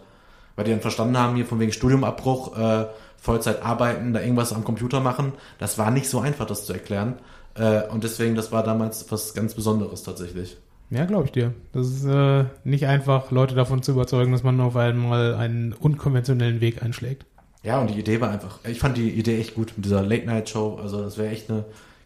weil 0.55 0.65
die 0.65 0.71
dann 0.71 0.81
verstanden 0.81 1.17
haben, 1.17 1.35
hier 1.35 1.45
von 1.45 1.59
wegen 1.59 1.71
Studiumabbruch, 1.71 2.57
äh, 2.57 2.85
Vollzeit 3.17 3.63
arbeiten, 3.63 4.13
da 4.13 4.21
irgendwas 4.21 4.53
am 4.53 4.63
Computer 4.63 4.99
machen. 4.99 5.33
Das 5.57 5.77
war 5.77 5.91
nicht 5.91 6.07
so 6.07 6.19
einfach, 6.19 6.45
das 6.45 6.65
zu 6.65 6.73
erklären. 6.73 7.15
Äh, 7.55 7.87
und 7.89 8.03
deswegen, 8.03 8.35
das 8.35 8.51
war 8.51 8.63
damals 8.63 9.11
was 9.11 9.33
ganz 9.33 9.53
Besonderes 9.55 10.03
tatsächlich. 10.03 10.57
Ja, 10.91 11.05
glaube 11.05 11.25
ich 11.25 11.31
dir. 11.31 11.53
Das 11.73 11.87
ist 11.87 12.05
äh, 12.05 12.45
nicht 12.63 12.85
einfach, 12.85 13.31
Leute 13.31 13.55
davon 13.55 13.81
zu 13.81 13.93
überzeugen, 13.93 14.31
dass 14.31 14.43
man 14.43 14.59
auf 14.61 14.75
einmal 14.75 15.33
einen 15.35 15.73
unkonventionellen 15.73 16.61
Weg 16.61 16.83
einschlägt. 16.83 17.25
Ja, 17.63 17.81
und 17.81 17.89
die 17.89 17.99
Idee 17.99 18.21
war 18.21 18.29
einfach, 18.29 18.59
ich 18.63 18.77
fand 18.77 18.95
die 18.95 19.09
Idee 19.09 19.39
echt 19.39 19.55
gut 19.55 19.73
mit 19.75 19.85
dieser 19.85 20.03
Late-Night-Show. 20.03 20.77
Also 20.81 21.01
das 21.01 21.17
wäre 21.17 21.29
echt 21.29 21.49
eine 21.49 21.65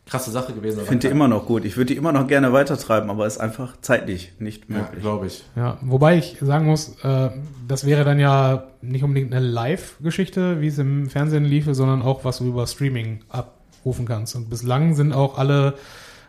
krasse 0.10 0.32
Sache 0.32 0.54
gewesen. 0.54 0.80
Ich 0.82 0.88
finde 0.88 1.08
die 1.08 1.12
immer 1.12 1.28
noch 1.28 1.46
gut. 1.46 1.66
Ich 1.66 1.78
würde 1.78 1.94
die 1.94 1.98
immer 1.98 2.12
noch 2.12 2.28
gerne 2.28 2.52
weitertreiben, 2.52 3.10
aber 3.10 3.28
ist 3.28 3.38
einfach 3.38 3.76
zeitlich 3.82 4.34
nicht 4.40 4.70
möglich. 4.70 4.90
Ja, 4.96 5.00
glaube 5.00 5.28
ich. 5.28 5.44
Ja, 5.56 5.78
wobei 5.82 6.18
ich 6.18 6.38
sagen 6.42 6.66
muss, 6.66 6.96
äh, 7.04 7.30
das 7.68 7.86
wäre 7.86 8.04
dann 8.04 8.20
ja 8.20 8.64
nicht 8.82 9.04
unbedingt 9.04 9.34
eine 9.34 9.46
Live-Geschichte, 9.46 10.62
wie 10.62 10.68
es 10.68 10.78
im 10.80 11.10
Fernsehen 11.10 11.46
liefe, 11.46 11.76
sondern 11.76 12.02
auch 12.02 12.26
was 12.26 12.40
du 12.40 12.46
über 12.46 12.66
Streaming 12.66 13.22
abrufen 13.30 14.06
kannst. 14.06 14.36
Und 14.36 14.50
bislang 14.50 14.96
sind 14.96 15.14
auch 15.14 15.38
alle, 15.38 15.76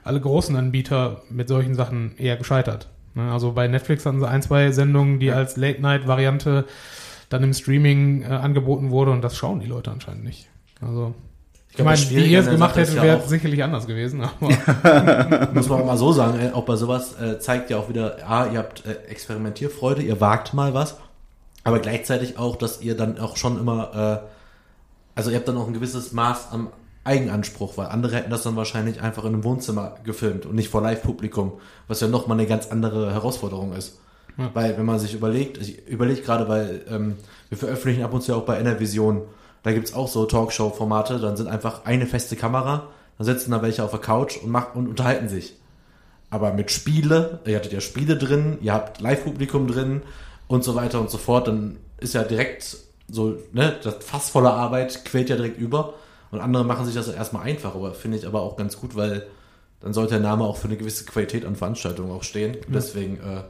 alle 0.05 0.21
großen 0.21 0.55
Anbieter 0.57 1.23
mit 1.31 1.49
solchen 1.49 1.75
Sachen 1.75 2.17
eher 2.19 2.37
gescheitert. 2.37 2.89
Ne, 3.15 3.33
also 3.33 3.53
bei 3.53 3.67
Netflix 3.67 4.05
hatten 4.05 4.21
sie 4.21 4.29
ein, 4.29 4.43
zwei 4.43 4.71
Sendungen, 4.73 5.21
die 5.21 5.27
ja. 5.27 5.35
als 5.35 5.57
Late-Night-Variante 5.57 6.67
dann 7.31 7.43
im 7.43 7.55
Streaming 7.55 8.23
äh, 8.23 8.27
angeboten 8.27 8.91
wurde 8.91 9.13
und 9.13 9.23
das 9.23 9.37
schauen 9.37 9.61
die 9.61 9.67
Leute 9.67 9.91
anscheinend 9.91 10.25
nicht. 10.25 10.49
Also 10.81 11.15
ich, 11.73 11.79
ich 11.79 11.85
meine, 11.85 12.01
wie 12.11 12.27
ihr 12.27 12.41
es 12.41 12.51
gemacht 12.51 12.77
hättet, 12.77 13.01
wäre 13.01 13.23
sicherlich 13.27 13.63
anders 13.63 13.87
gewesen. 13.87 14.19
Muss 15.55 15.69
man 15.69 15.81
auch 15.81 15.87
mal 15.87 15.97
so 15.97 16.13
sagen, 16.13 16.53
auch 16.53 16.65
bei 16.65 16.77
sowas 16.77 17.15
äh, 17.21 17.39
zeigt 17.39 17.71
ja 17.71 17.79
auch 17.79 17.89
wieder, 17.89 18.19
ah, 18.27 18.47
ihr 18.53 18.59
habt 18.59 18.85
äh, 18.87 18.95
Experimentierfreude, 19.09 20.03
ihr 20.03 20.21
wagt 20.21 20.53
mal 20.53 20.75
was. 20.75 20.97
aber 21.63 21.79
gleichzeitig 21.79 22.39
auch, 22.39 22.57
dass 22.57 22.81
ihr 22.83 22.97
dann 22.97 23.19
auch 23.21 23.37
schon 23.37 23.59
immer, 23.59 24.23
äh, 24.25 24.29
also 25.15 25.31
ihr 25.31 25.37
habt 25.37 25.47
dann 25.47 25.57
auch 25.57 25.69
ein 25.69 25.75
gewisses 25.75 26.13
Maß 26.13 26.49
am 26.51 26.71
Eigenanspruch, 27.05 27.79
weil 27.79 27.87
andere 27.87 28.17
hätten 28.17 28.31
das 28.31 28.43
dann 28.43 28.57
wahrscheinlich 28.57 29.01
einfach 29.01 29.25
in 29.25 29.35
einem 29.35 29.45
Wohnzimmer 29.45 29.97
gefilmt 30.05 30.47
und 30.47 30.55
nicht 30.55 30.69
vor 30.69 30.83
Live-Publikum, 30.83 31.53
was 31.89 32.01
ja 32.01 32.09
nochmal 32.09 32.39
eine 32.39 32.49
ganz 32.49 32.67
andere 32.67 33.13
Herausforderung 33.13 33.73
ist. 33.75 33.99
Ja. 34.37 34.51
Weil, 34.55 34.77
wenn 34.77 34.85
man 34.87 34.99
sich 34.99 35.15
überlegt, 35.15 35.59
ich 35.59 35.87
überlege 35.87 36.23
gerade, 36.23 36.49
weil 36.49 36.85
ähm, 36.89 37.17
wir 37.49 37.59
veröffentlichen 37.59 38.03
ab 38.03 38.13
und 38.13 38.23
zu 38.23 38.35
auch 38.35 38.45
bei 38.45 38.59
Enervision, 38.59 39.23
da 39.63 39.73
gibt's 39.73 39.95
auch 39.95 40.09
so 40.09 40.25
Talkshow-Formate, 40.25 41.19
dann 41.19 41.37
sind 41.37 41.49
einfach 41.49 41.85
eine 41.85 42.07
feste 42.07 42.37
Kamera, 42.37 42.89
dann 43.19 43.27
sitzen 43.27 43.51
da 43.51 43.63
welche 43.63 43.85
auf 43.85 43.91
der 43.91 44.01
Couch 44.01 44.39
und, 44.43 44.51
machen, 44.51 44.79
und 44.79 44.89
unterhalten 44.89 45.29
sich. 45.29 45.57
Aber 46.31 46.53
mit 46.53 46.71
Spiele, 46.71 47.41
ihr 47.45 47.57
hattet 47.57 47.73
ja 47.73 47.81
Spiele 47.81 48.17
drin, 48.17 48.59
ihr 48.63 48.73
habt 48.73 49.01
Live-Publikum 49.01 49.67
drin 49.67 50.03
und 50.49 50.65
so 50.65 50.75
weiter 50.75 51.01
und 51.01 51.11
so 51.11 51.19
fort, 51.19 51.49
dann 51.49 51.77
ist 51.99 52.15
ja 52.15 52.23
direkt 52.23 52.77
so, 53.09 53.37
ne, 53.53 53.77
das 53.83 53.97
Fass 54.01 54.31
voller 54.31 54.55
Arbeit 54.55 55.05
quält 55.05 55.29
ja 55.29 55.37
direkt 55.37 55.59
über. 55.59 55.95
Und 56.31 56.41
andere 56.41 56.65
machen 56.65 56.87
sich 56.87 56.95
das 56.95 57.09
erstmal 57.09 57.43
einfach, 57.43 57.75
aber 57.75 57.93
finde 57.93 58.17
ich 58.17 58.27
aber 58.27 58.43
auch 58.43 58.57
ganz 58.57 58.79
gut, 58.79 58.95
weil 58.95 59.27
dann 59.81 59.93
sollte 59.93 60.15
der 60.15 60.21
Name 60.21 60.45
auch 60.45 60.57
für 60.57 60.69
eine 60.69 60.77
gewisse 60.77 61.05
Qualität 61.05 61.45
an 61.45 61.57
Veranstaltungen 61.57 62.13
auch 62.13 62.23
stehen. 62.23 62.53
Mhm. 62.53 62.73
Deswegen 62.73 63.17
äh, 63.17 63.43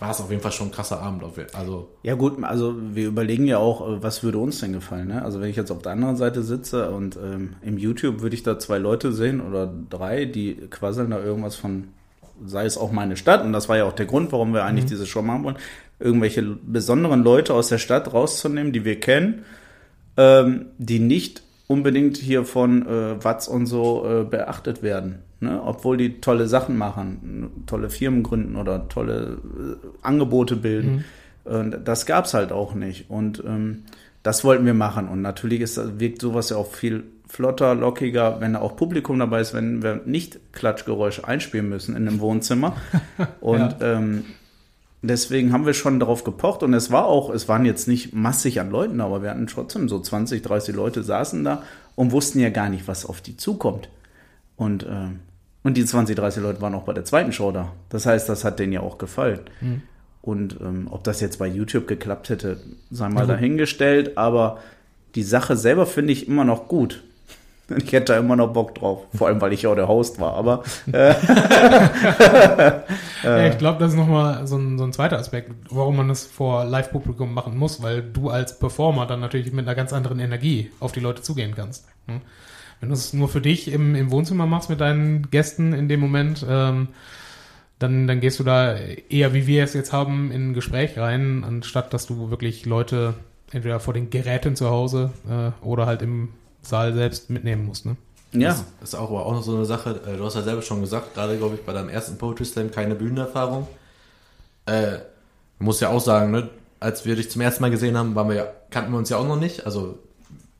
war 0.00 0.10
es 0.10 0.20
auf 0.20 0.30
jeden 0.30 0.42
Fall 0.42 0.52
schon 0.52 0.68
ein 0.68 0.72
krasser 0.72 1.00
Abend. 1.00 1.22
Also 1.52 1.88
ja 2.02 2.14
gut, 2.14 2.42
also 2.42 2.74
wir 2.94 3.06
überlegen 3.06 3.46
ja 3.46 3.58
auch, 3.58 3.86
äh, 3.86 4.02
was 4.02 4.22
würde 4.22 4.38
uns 4.38 4.60
denn 4.60 4.72
gefallen. 4.72 5.08
Ne? 5.08 5.22
Also 5.22 5.40
wenn 5.40 5.50
ich 5.50 5.56
jetzt 5.56 5.70
auf 5.70 5.82
der 5.82 5.92
anderen 5.92 6.16
Seite 6.16 6.42
sitze 6.42 6.90
und 6.90 7.16
ähm, 7.16 7.54
im 7.62 7.78
YouTube 7.78 8.20
würde 8.22 8.34
ich 8.34 8.42
da 8.42 8.58
zwei 8.58 8.78
Leute 8.78 9.12
sehen 9.12 9.40
oder 9.40 9.72
drei, 9.90 10.24
die 10.24 10.54
quasseln 10.70 11.10
da 11.10 11.22
irgendwas 11.22 11.56
von, 11.56 11.88
sei 12.44 12.64
es 12.64 12.78
auch 12.78 12.92
meine 12.92 13.16
Stadt. 13.16 13.44
Und 13.44 13.52
das 13.52 13.68
war 13.68 13.76
ja 13.76 13.84
auch 13.84 13.92
der 13.92 14.06
Grund, 14.06 14.32
warum 14.32 14.54
wir 14.54 14.64
eigentlich 14.64 14.86
mhm. 14.86 14.90
diese 14.90 15.06
Show 15.06 15.22
machen 15.22 15.44
wollen. 15.44 15.58
Irgendwelche 15.98 16.42
besonderen 16.42 17.22
Leute 17.22 17.52
aus 17.52 17.68
der 17.68 17.78
Stadt 17.78 18.12
rauszunehmen, 18.14 18.72
die 18.72 18.86
wir 18.86 18.98
kennen, 18.98 19.44
ähm, 20.16 20.66
die 20.78 20.98
nicht 20.98 21.42
unbedingt 21.66 22.16
hier 22.16 22.44
von 22.44 22.86
äh, 22.86 23.22
Watz 23.22 23.48
und 23.48 23.66
so 23.66 24.06
äh, 24.06 24.24
beachtet 24.24 24.82
werden. 24.82 25.18
Ne? 25.40 25.60
Obwohl 25.62 25.96
die 25.96 26.20
tolle 26.20 26.46
Sachen 26.46 26.76
machen, 26.76 27.64
tolle 27.66 27.90
Firmen 27.90 28.22
gründen 28.22 28.56
oder 28.56 28.88
tolle 28.88 29.38
äh, 29.58 29.86
Angebote 30.02 30.56
bilden. 30.56 31.04
Mhm. 31.44 31.74
das 31.84 32.06
gab's 32.06 32.34
halt 32.34 32.52
auch 32.52 32.74
nicht. 32.74 33.10
Und 33.10 33.42
ähm, 33.46 33.84
das 34.22 34.44
wollten 34.44 34.66
wir 34.66 34.74
machen. 34.74 35.08
Und 35.08 35.22
natürlich 35.22 35.60
ist, 35.60 35.98
wirkt 35.98 36.20
sowas 36.20 36.50
ja 36.50 36.56
auch 36.56 36.70
viel 36.70 37.04
flotter, 37.26 37.74
lockiger, 37.74 38.40
wenn 38.40 38.52
da 38.52 38.60
auch 38.60 38.76
Publikum 38.76 39.18
dabei 39.18 39.40
ist, 39.40 39.54
wenn 39.54 39.82
wir 39.82 40.02
nicht 40.04 40.38
Klatschgeräusche 40.52 41.26
einspielen 41.26 41.68
müssen 41.68 41.96
in 41.96 42.06
einem 42.06 42.20
Wohnzimmer. 42.20 42.76
Und 43.40 43.76
ja. 43.80 43.98
ähm, 43.98 44.24
Deswegen 45.02 45.52
haben 45.52 45.64
wir 45.64 45.72
schon 45.72 45.98
darauf 45.98 46.24
gepocht 46.24 46.62
und 46.62 46.74
es 46.74 46.90
war 46.90 47.06
auch, 47.06 47.30
es 47.30 47.48
waren 47.48 47.64
jetzt 47.64 47.88
nicht 47.88 48.12
massig 48.12 48.60
an 48.60 48.70
Leuten, 48.70 49.00
aber 49.00 49.22
wir 49.22 49.30
hatten 49.30 49.46
trotzdem 49.46 49.88
so 49.88 49.98
20, 49.98 50.42
30 50.42 50.74
Leute 50.74 51.02
saßen 51.02 51.42
da 51.42 51.62
und 51.96 52.12
wussten 52.12 52.38
ja 52.38 52.50
gar 52.50 52.68
nicht, 52.68 52.86
was 52.86 53.06
auf 53.06 53.22
die 53.22 53.38
zukommt. 53.38 53.88
Und, 54.56 54.82
äh, 54.82 55.08
und 55.62 55.76
die 55.76 55.84
20, 55.84 56.16
30 56.16 56.42
Leute 56.42 56.60
waren 56.62 56.74
auch 56.74 56.84
bei 56.84 56.92
der 56.92 57.04
zweiten 57.04 57.32
Show 57.32 57.52
da. 57.52 57.72
Das 57.90 58.06
heißt, 58.06 58.28
das 58.28 58.44
hat 58.44 58.58
denen 58.58 58.72
ja 58.72 58.80
auch 58.80 58.98
gefallen. 58.98 59.40
Mhm. 59.60 59.82
Und 60.22 60.58
ähm, 60.60 60.88
ob 60.90 61.04
das 61.04 61.20
jetzt 61.20 61.38
bei 61.38 61.46
YouTube 61.46 61.86
geklappt 61.86 62.28
hätte, 62.28 62.58
sei 62.90 63.08
mal 63.08 63.24
mhm. 63.24 63.28
dahingestellt, 63.28 64.18
aber 64.18 64.58
die 65.14 65.22
Sache 65.22 65.56
selber 65.56 65.86
finde 65.86 66.12
ich 66.12 66.28
immer 66.28 66.44
noch 66.44 66.68
gut. 66.68 67.02
Ich 67.76 67.92
hätte 67.92 68.14
da 68.14 68.18
immer 68.18 68.34
noch 68.34 68.52
Bock 68.52 68.74
drauf. 68.74 69.04
Vor 69.14 69.28
allem, 69.28 69.40
weil 69.40 69.52
ich 69.52 69.62
ja 69.62 69.70
auch 69.70 69.76
der 69.76 69.86
Host 69.86 70.18
war. 70.18 70.34
Aber 70.34 70.64
äh, 70.90 71.14
ja, 73.22 73.46
ich 73.46 73.58
glaube, 73.58 73.78
das 73.78 73.92
ist 73.92 73.96
nochmal 73.96 74.44
so 74.48 74.56
ein, 74.56 74.76
so 74.76 74.82
ein 74.82 74.92
zweiter 74.92 75.20
Aspekt, 75.20 75.52
warum 75.70 75.94
man 75.96 76.08
das 76.08 76.24
vor 76.26 76.64
Live-Publikum 76.64 77.32
machen 77.32 77.56
muss, 77.56 77.80
weil 77.80 78.02
du 78.02 78.28
als 78.28 78.58
Performer 78.58 79.06
dann 79.06 79.20
natürlich 79.20 79.52
mit 79.52 79.68
einer 79.68 79.76
ganz 79.76 79.92
anderen 79.92 80.18
Energie 80.18 80.72
auf 80.80 80.90
die 80.90 80.98
Leute 80.98 81.22
zugehen 81.22 81.54
kannst. 81.54 81.86
Hm? 82.08 82.22
Wenn 82.80 82.88
du 82.88 82.94
es 82.94 83.12
nur 83.12 83.28
für 83.28 83.40
dich 83.40 83.68
im, 83.68 83.94
im 83.94 84.10
Wohnzimmer 84.10 84.46
machst 84.46 84.70
mit 84.70 84.80
deinen 84.80 85.30
Gästen 85.30 85.72
in 85.72 85.88
dem 85.88 86.00
Moment, 86.00 86.44
ähm, 86.48 86.88
dann, 87.78 88.06
dann 88.06 88.20
gehst 88.20 88.38
du 88.40 88.44
da 88.44 88.74
eher, 88.74 89.32
wie 89.32 89.46
wir 89.46 89.64
es 89.64 89.74
jetzt 89.74 89.92
haben, 89.92 90.30
in 90.30 90.50
ein 90.50 90.54
Gespräch 90.54 90.98
rein, 90.98 91.44
anstatt 91.44 91.92
dass 91.94 92.06
du 92.06 92.30
wirklich 92.30 92.66
Leute 92.66 93.14
entweder 93.52 93.80
vor 93.80 93.94
den 93.94 94.10
Geräten 94.10 94.56
zu 94.56 94.70
Hause 94.70 95.12
äh, 95.28 95.64
oder 95.64 95.86
halt 95.86 96.02
im 96.02 96.28
Saal 96.62 96.94
selbst 96.94 97.30
mitnehmen 97.30 97.64
musst, 97.64 97.86
ne? 97.86 97.96
Ja. 98.32 98.50
Das 98.50 98.90
ist 98.90 98.94
auch, 98.94 99.10
auch 99.10 99.32
noch 99.32 99.42
so 99.42 99.56
eine 99.56 99.64
Sache, 99.64 100.00
äh, 100.06 100.16
du 100.16 100.24
hast 100.24 100.36
ja 100.36 100.42
selber 100.42 100.62
schon 100.62 100.80
gesagt, 100.80 101.14
gerade 101.14 101.36
glaube 101.36 101.56
ich 101.56 101.62
bei 101.62 101.72
deinem 101.72 101.88
ersten 101.88 102.16
Poetry 102.16 102.44
Slam 102.44 102.70
keine 102.70 102.94
Bühnenerfahrung. 102.94 103.66
Äh, 104.66 104.98
muss 105.58 105.80
ja 105.80 105.88
auch 105.88 106.00
sagen, 106.00 106.30
ne, 106.30 106.48
als 106.78 107.04
wir 107.04 107.16
dich 107.16 107.30
zum 107.30 107.42
ersten 107.42 107.62
Mal 107.62 107.70
gesehen 107.70 107.96
haben, 107.96 108.14
waren 108.14 108.28
wir 108.28 108.54
kannten 108.70 108.92
wir 108.92 108.98
uns 108.98 109.08
ja 109.08 109.16
auch 109.16 109.26
noch 109.26 109.38
nicht. 109.38 109.66
Also 109.66 109.98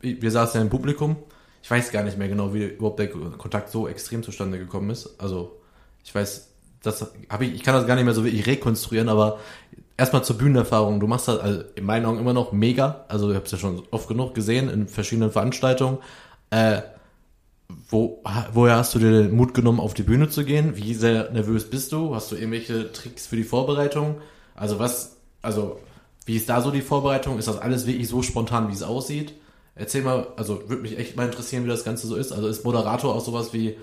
wir 0.01 0.31
saßen 0.31 0.59
ja 0.59 0.63
im 0.63 0.71
Publikum. 0.71 1.17
Ich 1.63 1.71
weiß 1.71 1.93
gar 1.93 2.03
nicht 2.03 2.19
mehr 2.19 2.29
genau, 2.29 2.55
wie 2.55 2.65
überhaupt 2.65 2.99
der 2.99 3.09
Kontakt 3.09 3.71
so 3.71 3.87
extrem 3.87 4.23
zustande 4.23 4.59
gekommen 4.59 4.91
ist. 4.91 5.21
Also 5.21 5.61
ich 6.05 6.15
weiß, 6.15 6.49
das 6.83 7.13
habe 7.29 7.45
ich, 7.45 7.55
ich 7.55 7.63
kann 7.63 7.75
das 7.75 7.87
gar 7.87 7.95
nicht 7.95 8.05
mehr 8.05 8.15
so 8.15 8.25
wirklich 8.25 8.47
rekonstruieren, 8.47 9.09
aber 9.09 9.39
erstmal 9.97 10.25
zur 10.25 10.39
Bühnenerfahrung. 10.39 10.99
Du 10.99 11.07
machst 11.07 11.29
das 11.29 11.39
also 11.39 11.63
in 11.75 11.85
meinen 11.85 12.07
Augen 12.07 12.19
immer 12.19 12.33
noch 12.33 12.53
mega. 12.53 13.05
Also 13.09 13.31
ich 13.31 13.37
habe 13.37 13.45
es 13.45 13.53
ja 13.53 13.59
schon 13.59 13.83
oft 13.91 14.09
genug 14.09 14.35
gesehen 14.35 14.69
in 14.71 14.89
verschiedenen 14.89 15.31
Veranstaltungen. 15.31 15.99
Äh, 16.51 16.81
wo, 17.89 18.23
woher 18.53 18.77
hast 18.77 18.95
du 18.95 18.99
dir 18.99 19.11
den 19.11 19.37
Mut 19.37 19.55
genommen, 19.55 19.79
auf 19.79 19.95
die 19.95 20.03
Bühne 20.03 20.29
zu 20.29 20.45
gehen? 20.45 20.77
Wie 20.77 20.95
sehr 20.95 21.31
nervös 21.31 21.69
bist 21.69 21.93
du? 21.93 22.15
Hast 22.15 22.33
du 22.33 22.37
irgendwelche 22.37 22.93
Tricks 22.93 23.27
für 23.27 23.37
die 23.37 23.45
Vorbereitung? 23.45 24.21
Also 24.55 24.79
was, 24.79 25.17
also 25.43 25.79
wie 26.25 26.37
ist 26.37 26.49
da 26.49 26.61
so 26.63 26.71
die 26.71 26.83
Vorbereitung? 26.83 27.39
Ist 27.39 27.49
das 27.49 27.59
alles 27.59 27.87
wirklich 27.87 28.09
so 28.09 28.23
spontan, 28.23 28.69
wie 28.69 28.73
es 28.73 28.83
aussieht? 28.83 29.35
Erzähl 29.75 30.03
mal, 30.03 30.27
also 30.37 30.69
würde 30.69 30.83
mich 30.83 30.99
echt 30.99 31.17
mal 31.17 31.27
interessieren, 31.27 31.65
wie 31.65 31.69
das 31.69 31.85
Ganze 31.85 32.07
so 32.07 32.17
ist. 32.17 32.33
Also 32.33 32.49
ist 32.49 32.65
Moderator 32.65 33.15
auch 33.15 33.25
sowas 33.25 33.53
wie 33.53 33.77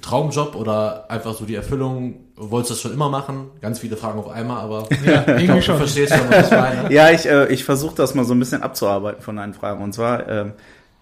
Traumjob 0.00 0.54
oder 0.54 1.10
einfach 1.10 1.34
so 1.34 1.44
die 1.44 1.54
Erfüllung? 1.54 2.26
Wolltest 2.36 2.70
du 2.70 2.74
das 2.74 2.80
schon 2.82 2.92
immer 2.92 3.08
machen? 3.08 3.50
Ganz 3.60 3.80
viele 3.80 3.96
Fragen 3.96 4.18
auf 4.18 4.28
einmal, 4.28 4.58
aber 4.58 4.88
ja, 5.04 5.26
ich 5.36 5.44
glaub, 5.44 5.62
schon. 5.62 5.74
du 5.74 5.80
verstehst 5.80 6.14
schon, 6.14 6.30
was 6.30 6.46
ich 6.46 6.52
meine. 6.52 6.90
ja, 6.92 7.10
ich, 7.10 7.26
äh, 7.26 7.52
ich 7.52 7.64
versuche 7.64 7.94
das 7.96 8.14
mal 8.14 8.24
so 8.24 8.34
ein 8.34 8.38
bisschen 8.38 8.62
abzuarbeiten 8.62 9.22
von 9.22 9.36
deinen 9.36 9.52
Fragen. 9.52 9.82
Und 9.82 9.92
zwar, 9.92 10.28
äh, 10.28 10.46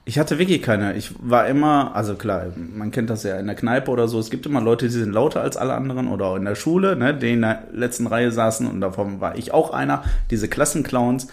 ich 0.04 0.18
hatte 0.18 0.38
wirklich 0.38 0.62
keine. 0.62 0.96
Ich 0.96 1.12
war 1.20 1.46
immer, 1.46 1.94
also 1.94 2.14
klar, 2.14 2.46
man 2.56 2.90
kennt 2.90 3.10
das 3.10 3.22
ja 3.22 3.38
in 3.38 3.46
der 3.46 3.56
Kneipe 3.56 3.90
oder 3.90 4.08
so. 4.08 4.18
Es 4.18 4.30
gibt 4.30 4.46
immer 4.46 4.60
Leute, 4.60 4.86
die 4.86 4.92
sind 4.92 5.12
lauter 5.12 5.42
als 5.42 5.56
alle 5.56 5.74
anderen 5.74 6.08
oder 6.08 6.26
auch 6.26 6.36
in 6.36 6.44
der 6.44 6.54
Schule, 6.54 6.96
ne, 6.96 7.14
die 7.14 7.34
in 7.34 7.42
der 7.42 7.64
letzten 7.72 8.06
Reihe 8.06 8.32
saßen 8.32 8.66
und 8.66 8.80
davon 8.80 9.20
war 9.20 9.36
ich 9.36 9.52
auch 9.52 9.70
einer. 9.70 10.02
Diese 10.30 10.48
Klassenclowns, 10.48 11.28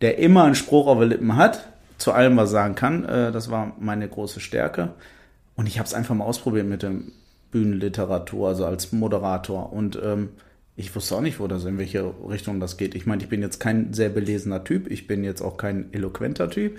der 0.00 0.18
immer 0.18 0.44
einen 0.44 0.56
Spruch 0.56 0.88
auf 0.88 0.98
den 0.98 1.08
Lippen 1.08 1.36
hat, 1.36 1.68
zu 1.98 2.12
allem 2.12 2.36
was 2.36 2.50
sagen 2.50 2.74
kann. 2.74 3.04
Äh, 3.04 3.32
das 3.32 3.50
war 3.50 3.76
meine 3.78 4.08
große 4.08 4.40
Stärke. 4.40 4.94
Und 5.56 5.66
ich 5.66 5.78
habe 5.78 5.86
es 5.86 5.94
einfach 5.94 6.14
mal 6.14 6.24
ausprobiert 6.24 6.66
mit 6.66 6.82
dem 6.82 7.12
Bühnenliteratur, 7.50 8.48
also 8.48 8.64
als 8.64 8.92
Moderator. 8.92 9.72
Und 9.72 9.98
ähm, 10.02 10.30
ich 10.76 10.94
wusste 10.94 11.16
auch 11.16 11.20
nicht, 11.20 11.40
wo 11.40 11.48
das 11.48 11.64
in 11.64 11.78
welche 11.78 12.14
Richtung 12.28 12.60
das 12.60 12.76
geht. 12.76 12.94
Ich 12.94 13.06
meine, 13.06 13.22
ich 13.22 13.28
bin 13.28 13.42
jetzt 13.42 13.58
kein 13.58 13.92
sehr 13.92 14.10
belesener 14.10 14.62
Typ, 14.62 14.88
ich 14.90 15.08
bin 15.08 15.24
jetzt 15.24 15.42
auch 15.42 15.56
kein 15.56 15.92
eloquenter 15.92 16.48
Typ, 16.48 16.78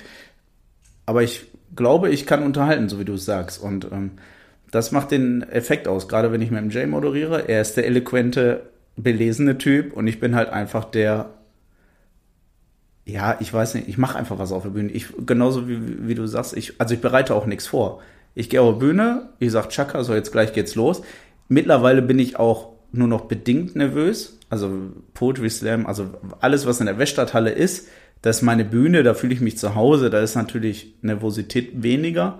aber 1.05 1.23
ich 1.23 1.47
glaube, 1.75 2.09
ich 2.09 2.25
kann 2.25 2.43
unterhalten, 2.43 2.87
so 2.87 2.99
wie 2.99 3.05
du 3.05 3.15
es 3.15 3.25
sagst. 3.25 3.61
Und 3.61 3.87
ähm, 3.91 4.11
das 4.71 4.93
macht 4.93 5.11
den 5.11 5.41
Effekt 5.43 5.87
aus, 5.87 6.07
gerade 6.07 6.31
wenn 6.31 6.41
ich 6.41 6.51
mit 6.51 6.61
dem 6.61 6.69
Jay 6.69 6.85
moderiere. 6.85 7.49
Er 7.49 7.61
ist 7.61 7.75
der 7.75 7.85
eloquente, 7.87 8.69
belesene 8.95 9.57
Typ 9.57 9.91
und 9.93 10.07
ich 10.07 10.19
bin 10.19 10.35
halt 10.35 10.49
einfach 10.49 10.85
der 10.85 11.31
ja, 13.11 13.37
ich 13.39 13.53
weiß 13.53 13.75
nicht, 13.75 13.87
ich 13.87 13.97
mache 13.97 14.17
einfach 14.17 14.39
was 14.39 14.51
auf 14.51 14.63
der 14.63 14.69
Bühne. 14.69 14.91
Ich, 14.91 15.07
genauso 15.25 15.67
wie, 15.67 16.07
wie 16.07 16.15
du 16.15 16.27
sagst, 16.27 16.55
ich, 16.55 16.79
also 16.79 16.93
ich 16.93 17.01
bereite 17.01 17.35
auch 17.35 17.45
nichts 17.45 17.67
vor. 17.67 18.01
Ich 18.35 18.49
gehe 18.49 18.61
auf 18.61 18.75
die 18.75 18.79
Bühne, 18.79 19.29
ich 19.39 19.51
sage 19.51 19.69
Chaka, 19.69 20.03
so 20.03 20.13
jetzt 20.13 20.31
gleich 20.31 20.53
geht's 20.53 20.75
los. 20.75 21.01
Mittlerweile 21.47 22.01
bin 22.01 22.19
ich 22.19 22.37
auch 22.37 22.73
nur 22.91 23.07
noch 23.07 23.21
bedingt 23.21 23.75
nervös. 23.75 24.37
Also 24.49 24.71
Poetry 25.13 25.49
Slam, 25.49 25.85
also 25.85 26.07
alles, 26.39 26.65
was 26.65 26.79
in 26.79 26.87
der 26.87 26.97
Weststadthalle 26.97 27.51
ist, 27.51 27.87
das 28.21 28.37
ist 28.37 28.41
meine 28.41 28.65
Bühne, 28.65 29.03
da 29.03 29.13
fühle 29.13 29.33
ich 29.33 29.41
mich 29.41 29.57
zu 29.57 29.75
Hause, 29.75 30.09
da 30.09 30.19
ist 30.19 30.35
natürlich 30.35 30.95
Nervosität 31.01 31.83
weniger. 31.83 32.39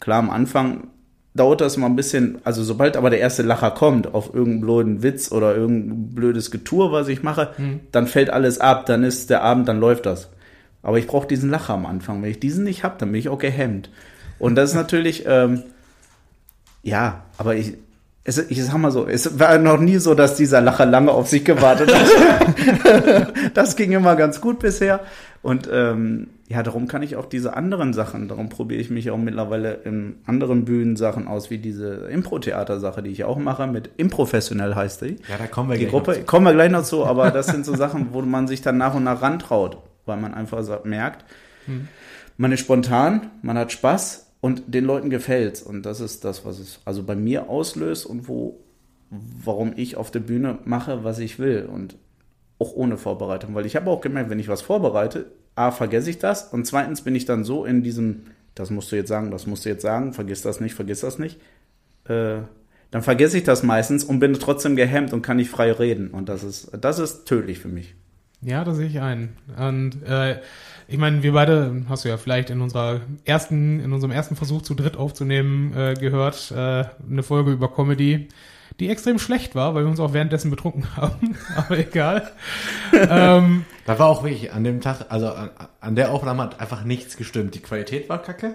Klar, 0.00 0.18
am 0.18 0.30
Anfang 0.30 0.88
dauert 1.34 1.60
das 1.60 1.76
mal 1.76 1.86
ein 1.86 1.96
bisschen, 1.96 2.38
also 2.44 2.62
sobald 2.62 2.96
aber 2.96 3.10
der 3.10 3.20
erste 3.20 3.42
Lacher 3.42 3.70
kommt 3.70 4.14
auf 4.14 4.34
irgendeinen 4.34 4.60
blöden 4.60 5.02
Witz 5.02 5.30
oder 5.30 5.54
irgendein 5.54 6.14
blödes 6.14 6.50
Getue, 6.50 6.90
was 6.92 7.08
ich 7.08 7.22
mache, 7.22 7.50
mhm. 7.58 7.80
dann 7.92 8.06
fällt 8.06 8.30
alles 8.30 8.60
ab, 8.60 8.86
dann 8.86 9.04
ist 9.04 9.30
der 9.30 9.42
Abend, 9.42 9.68
dann 9.68 9.80
läuft 9.80 10.06
das. 10.06 10.30
Aber 10.82 10.98
ich 10.98 11.06
brauche 11.06 11.26
diesen 11.26 11.50
Lacher 11.50 11.74
am 11.74 11.86
Anfang. 11.86 12.22
Wenn 12.22 12.30
ich 12.30 12.40
diesen 12.40 12.64
nicht 12.64 12.84
habe, 12.84 12.96
dann 12.98 13.12
bin 13.12 13.18
ich 13.18 13.28
auch 13.28 13.38
gehemmt. 13.38 13.90
Und 14.38 14.54
das 14.54 14.70
ist 14.70 14.76
natürlich, 14.76 15.24
ähm, 15.26 15.62
ja, 16.82 17.24
aber 17.36 17.54
ich, 17.56 17.74
es, 18.24 18.38
ich 18.38 18.64
sag 18.64 18.76
mal 18.76 18.90
so, 18.90 19.06
es 19.06 19.38
war 19.38 19.58
noch 19.58 19.78
nie 19.78 19.98
so, 19.98 20.14
dass 20.14 20.36
dieser 20.36 20.60
Lacher 20.60 20.86
lange 20.86 21.12
auf 21.12 21.28
sich 21.28 21.44
gewartet 21.44 21.92
hat. 21.94 23.34
das 23.54 23.76
ging 23.76 23.92
immer 23.92 24.16
ganz 24.16 24.40
gut 24.40 24.58
bisher. 24.58 25.00
Und 25.42 25.68
ähm, 25.72 26.28
ja, 26.50 26.62
darum 26.62 26.88
kann 26.88 27.02
ich 27.02 27.16
auch 27.16 27.26
diese 27.26 27.54
anderen 27.54 27.92
Sachen, 27.92 28.26
darum 28.26 28.48
probiere 28.48 28.80
ich 28.80 28.88
mich 28.88 29.10
auch 29.10 29.18
mittlerweile 29.18 29.74
in 29.84 30.16
anderen 30.24 30.64
Bühnensachen 30.64 31.28
aus, 31.28 31.50
wie 31.50 31.58
diese 31.58 32.08
Impro-Theater-Sache, 32.10 33.02
die 33.02 33.10
ich 33.10 33.24
auch 33.24 33.36
mache, 33.38 33.66
mit 33.66 33.90
Improfessionell 33.98 34.74
heißt 34.74 35.02
die. 35.02 35.16
Ja, 35.28 35.36
da 35.36 35.46
kommen 35.46 35.68
wir 35.68 35.76
Die 35.76 35.80
gleich 35.80 35.90
Gruppe, 35.90 36.10
noch 36.12 36.18
zu. 36.20 36.24
kommen 36.24 36.46
wir 36.46 36.54
gleich 36.54 36.70
noch 36.70 36.84
zu, 36.84 37.04
aber 37.06 37.30
das 37.30 37.48
sind 37.48 37.66
so 37.66 37.74
Sachen, 37.76 38.08
wo 38.12 38.22
man 38.22 38.48
sich 38.48 38.62
dann 38.62 38.78
nach 38.78 38.94
und 38.94 39.04
nach 39.04 39.20
rantraut, 39.20 39.76
weil 40.06 40.16
man 40.16 40.32
einfach 40.32 40.62
so 40.62 40.78
merkt, 40.84 41.26
man 42.38 42.50
ist 42.52 42.60
spontan, 42.60 43.30
man 43.42 43.58
hat 43.58 43.70
Spaß 43.72 44.32
und 44.40 44.62
den 44.68 44.84
Leuten 44.86 45.10
gefällt's 45.10 45.60
und 45.62 45.84
das 45.84 46.00
ist 46.00 46.24
das, 46.24 46.46
was 46.46 46.58
es 46.60 46.80
also 46.86 47.02
bei 47.02 47.14
mir 47.14 47.50
auslöst 47.50 48.06
und 48.06 48.26
wo, 48.26 48.58
warum 49.10 49.74
ich 49.76 49.96
auf 49.96 50.10
der 50.10 50.20
Bühne 50.20 50.60
mache, 50.64 51.04
was 51.04 51.18
ich 51.18 51.38
will 51.38 51.68
und 51.70 51.96
auch 52.58 52.72
ohne 52.74 52.96
Vorbereitung, 52.96 53.54
weil 53.54 53.66
ich 53.66 53.76
habe 53.76 53.90
auch 53.90 54.00
gemerkt, 54.00 54.30
wenn 54.30 54.38
ich 54.38 54.48
was 54.48 54.62
vorbereite, 54.62 55.26
a 55.58 55.70
vergesse 55.70 56.10
ich 56.10 56.18
das 56.18 56.44
und 56.44 56.66
zweitens 56.66 57.02
bin 57.02 57.14
ich 57.14 57.24
dann 57.24 57.44
so 57.44 57.64
in 57.64 57.82
diesem, 57.82 58.22
das 58.54 58.70
musst 58.70 58.92
du 58.92 58.96
jetzt 58.96 59.08
sagen, 59.08 59.30
das 59.30 59.46
musst 59.46 59.64
du 59.64 59.68
jetzt 59.68 59.82
sagen, 59.82 60.12
vergiss 60.12 60.42
das 60.42 60.60
nicht, 60.60 60.74
vergiss 60.74 61.00
das 61.00 61.18
nicht. 61.18 61.38
Äh, 62.04 62.38
dann 62.90 63.02
vergesse 63.02 63.36
ich 63.36 63.44
das 63.44 63.62
meistens 63.62 64.04
und 64.04 64.18
bin 64.18 64.32
trotzdem 64.34 64.74
gehemmt 64.74 65.12
und 65.12 65.20
kann 65.20 65.36
nicht 65.36 65.50
frei 65.50 65.72
reden. 65.72 66.08
Und 66.08 66.28
das 66.28 66.42
ist, 66.42 66.70
das 66.80 66.98
ist 66.98 67.26
tödlich 67.26 67.58
für 67.58 67.68
mich. 67.68 67.94
Ja, 68.40 68.64
da 68.64 68.72
sehe 68.72 68.86
ich 68.86 69.00
ein. 69.00 69.36
Und 69.58 70.02
äh, 70.04 70.40
ich 70.86 70.96
meine, 70.96 71.22
wir 71.22 71.32
beide, 71.32 71.84
hast 71.88 72.04
du 72.04 72.08
ja 72.08 72.16
vielleicht 72.16 72.50
in 72.50 72.60
unserer 72.60 73.00
ersten, 73.24 73.80
in 73.80 73.92
unserem 73.92 74.12
ersten 74.12 74.36
Versuch 74.36 74.62
zu 74.62 74.74
dritt 74.74 74.96
aufzunehmen, 74.96 75.74
äh, 75.76 75.94
gehört, 75.94 76.50
äh, 76.50 76.84
eine 77.10 77.22
Folge 77.22 77.50
über 77.50 77.70
Comedy, 77.70 78.28
die 78.80 78.88
extrem 78.90 79.18
schlecht 79.18 79.54
war, 79.54 79.74
weil 79.74 79.84
wir 79.84 79.90
uns 79.90 80.00
auch 80.00 80.12
währenddessen 80.12 80.50
betrunken 80.50 80.86
haben. 80.96 81.36
Aber 81.56 81.78
egal. 81.78 82.30
ähm, 82.92 83.64
Da 83.86 83.98
war 83.98 84.06
auch 84.08 84.22
wirklich 84.22 84.52
an 84.52 84.64
dem 84.64 84.80
Tag, 84.80 85.06
also 85.08 85.28
an, 85.28 85.50
an 85.80 85.96
der 85.96 86.12
Aufnahme 86.12 86.42
hat 86.44 86.60
einfach 86.60 86.84
nichts 86.84 87.16
gestimmt. 87.16 87.54
Die 87.54 87.60
Qualität 87.60 88.08
war 88.08 88.22
kacke. 88.22 88.52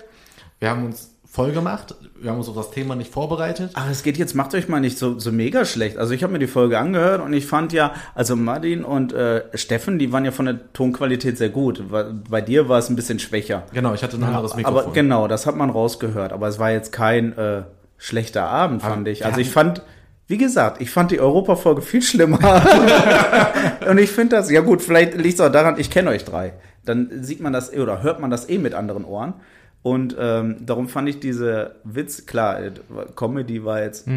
Wir 0.59 0.69
haben 0.69 0.85
uns 0.85 1.09
voll 1.25 1.51
gemacht. 1.51 1.95
Wir 2.21 2.29
haben 2.29 2.37
uns 2.37 2.47
auf 2.47 2.55
das 2.55 2.69
Thema 2.71 2.95
nicht 2.95 3.11
vorbereitet. 3.11 3.71
Ach, 3.73 3.89
es 3.89 4.03
geht 4.03 4.17
jetzt, 4.17 4.35
macht 4.35 4.53
euch 4.53 4.69
mal 4.69 4.79
nicht 4.79 4.97
so, 4.99 5.17
so 5.19 5.31
mega 5.31 5.65
schlecht. 5.65 5.97
Also 5.97 6.13
ich 6.13 6.21
habe 6.23 6.31
mir 6.31 6.39
die 6.39 6.47
Folge 6.47 6.77
angehört 6.77 7.21
und 7.21 7.33
ich 7.33 7.47
fand 7.47 7.73
ja, 7.73 7.93
also 8.13 8.35
Martin 8.35 8.83
und 8.85 9.13
äh, 9.13 9.41
Steffen, 9.55 9.97
die 9.97 10.11
waren 10.13 10.23
ja 10.25 10.31
von 10.31 10.45
der 10.45 10.71
Tonqualität 10.73 11.37
sehr 11.37 11.49
gut. 11.49 11.89
Bei- 11.89 12.05
Bei 12.29 12.39
dir 12.41 12.69
war 12.69 12.77
es 12.77 12.87
ein 12.89 12.95
bisschen 12.95 13.17
schwächer. 13.19 13.63
Genau, 13.73 13.93
ich 13.95 14.03
hatte 14.03 14.15
ein 14.17 14.23
anderes 14.23 14.55
Mikrofon. 14.55 14.79
Aber 14.83 14.93
genau, 14.93 15.27
das 15.27 15.47
hat 15.47 15.55
man 15.55 15.69
rausgehört. 15.71 16.31
Aber 16.33 16.47
es 16.47 16.59
war 16.59 16.69
jetzt 16.71 16.91
kein 16.91 17.35
äh, 17.37 17.63
schlechter 17.97 18.47
Abend, 18.47 18.83
Aber 18.83 18.93
fand 18.93 19.07
ich. 19.07 19.21
wir 19.21 19.25
Also 19.25 19.39
ich 19.41 19.49
fand, 19.49 19.81
wie 20.27 20.37
gesagt, 20.37 20.81
ich 20.81 20.89
fand 20.89 21.11
die 21.11 21.19
Europafolge 21.19 21.81
viel 21.81 22.01
schlimmer. 22.01 22.39
Und 23.89 23.97
ich 23.97 24.09
finde 24.09 24.37
das, 24.37 24.49
ja 24.49 24.61
gut, 24.61 24.81
vielleicht 24.81 25.15
liegt 25.15 25.35
es 25.35 25.41
auch 25.41 25.51
daran, 25.51 25.77
ich 25.77 25.89
kenne 25.89 26.09
euch 26.11 26.23
drei. 26.23 26.53
Dann 26.85 27.23
sieht 27.23 27.41
man 27.41 27.53
das 27.53 27.73
oder 27.73 28.03
hört 28.03 28.19
man 28.19 28.31
das 28.31 28.49
eh 28.49 28.57
mit 28.57 28.73
anderen 28.73 29.05
Ohren. 29.05 29.33
Und 29.81 30.15
ähm, 30.17 30.57
darum 30.65 30.87
fand 30.87 31.09
ich 31.09 31.19
diese 31.19 31.75
Witz, 31.83 32.25
klar, 32.25 32.61
äh, 32.61 32.71
Comedy 33.15 33.65
war 33.65 33.81
jetzt, 33.81 34.07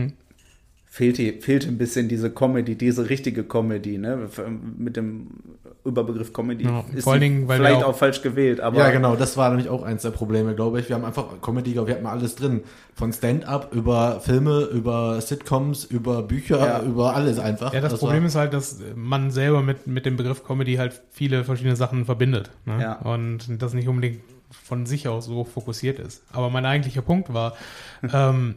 fehlte, 0.96 1.35
fehlte 1.42 1.68
ein 1.68 1.76
bisschen 1.76 2.09
diese 2.09 2.30
Comedy, 2.30 2.74
diese 2.74 3.11
richtige 3.11 3.44
Comedy, 3.44 3.98
ne? 3.98 4.30
Mit 4.78 4.96
dem 4.96 5.26
Überbegriff 5.85 6.32
Comedy 6.32 6.64
Ja, 6.64 6.85
ist 6.94 7.04
vor 7.04 7.12
allen 7.12 7.20
Dingen, 7.20 7.48
weil 7.48 7.59
vielleicht 7.59 7.80
wir 7.80 7.87
auch, 7.87 7.90
auch- 7.90 7.98
falsch 7.98 8.22
gewählt, 8.22 8.62
aber 8.62 8.78
ja, 8.78 8.90
genau, 8.90 9.14
das 9.14 9.37
war 9.37 9.50
nämlich 9.50 9.68
auch 9.68 9.82
eins 9.82 10.00
der 10.00 10.11
Probleme, 10.11 10.54
glaube 10.54 10.80
ich. 10.80 10.88
Wir 10.88 10.96
haben 10.96 11.04
einfach 11.04 11.26
Comedy, 11.42 11.74
wir 11.74 11.87
hatten 11.87 12.06
alles 12.06 12.35
drin. 12.35 12.62
Von 12.94 13.12
Stand-up 13.12 13.74
über 13.74 14.20
Filme, 14.20 14.62
über 14.72 15.20
Sitcoms, 15.20 15.85
über 15.85 16.22
Bücher, 16.22 16.59
Ja. 16.66 16.82
über 16.82 17.14
alles 17.14 17.38
einfach. 17.38 17.74
ja, 17.74 17.82
das, 17.82 17.98
Problem 17.98 18.22
war, 18.22 18.28
ist 18.28 18.35
halt, 18.37 18.54
dass 18.54 18.80
man 18.94 19.30
selber 19.30 19.61
mit, 19.61 19.87
mit 19.87 20.06
dem 20.06 20.16
Begriff 20.16 20.44
Comedy 20.44 20.76
halt 20.76 21.02
viele 21.11 21.44
verschiedene 21.44 21.76
Sachen 21.76 22.06
verbindet. 22.06 22.48
Ne? 22.64 22.80
Ja. 22.80 22.92
Und 23.00 23.61
das 23.61 23.74
nicht 23.74 23.87
unbedingt 23.87 24.20
von 24.50 24.87
sich 24.87 25.09
aus 25.09 25.26
so 25.26 25.44
fokussiert 25.44 25.98
ist. 25.98 26.22
Aber 26.32 26.48
mein 26.48 26.64
eigentlicher 26.64 27.02
Punkt 27.02 27.35
war, 27.35 27.52
ähm, 28.14 28.54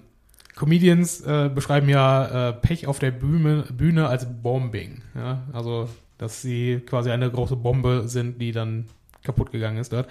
Comedians 0.60 1.22
äh, 1.22 1.50
beschreiben 1.54 1.88
ja 1.88 2.50
äh, 2.50 2.54
Pech 2.54 2.86
auf 2.86 3.00
der 3.00 3.12
Bühne, 3.12 3.64
Bühne 3.72 4.08
als 4.10 4.28
Bombing. 4.42 5.02
Ja? 5.16 5.44
Also, 5.54 5.88
dass 6.18 6.42
sie 6.42 6.82
quasi 6.86 7.10
eine 7.12 7.32
große 7.32 7.56
Bombe 7.56 8.04
sind, 8.08 8.42
die 8.42 8.52
dann 8.52 8.86
kaputt 9.24 9.52
gegangen 9.54 9.78
ist 9.78 9.94
dort. 9.94 10.10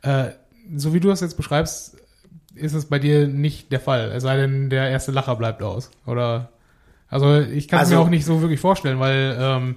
Äh, 0.00 0.30
so 0.76 0.94
wie 0.94 1.00
du 1.00 1.08
das 1.08 1.20
jetzt 1.20 1.36
beschreibst, 1.36 1.98
ist 2.54 2.72
es 2.72 2.86
bei 2.86 2.98
dir 2.98 3.28
nicht 3.28 3.70
der 3.70 3.80
Fall. 3.80 4.10
Es 4.12 4.22
sei 4.22 4.36
denn, 4.38 4.70
der 4.70 4.88
erste 4.88 5.12
Lacher 5.12 5.36
bleibt 5.36 5.62
aus. 5.62 5.90
Oder 6.06 6.50
also 7.08 7.40
ich 7.40 7.68
kann 7.68 7.80
es 7.80 7.88
Also- 7.88 7.96
mir 7.96 8.00
auch 8.00 8.08
nicht 8.10 8.24
so 8.24 8.40
wirklich 8.40 8.60
vorstellen, 8.60 8.98
weil 8.98 9.36
ähm, 9.38 9.74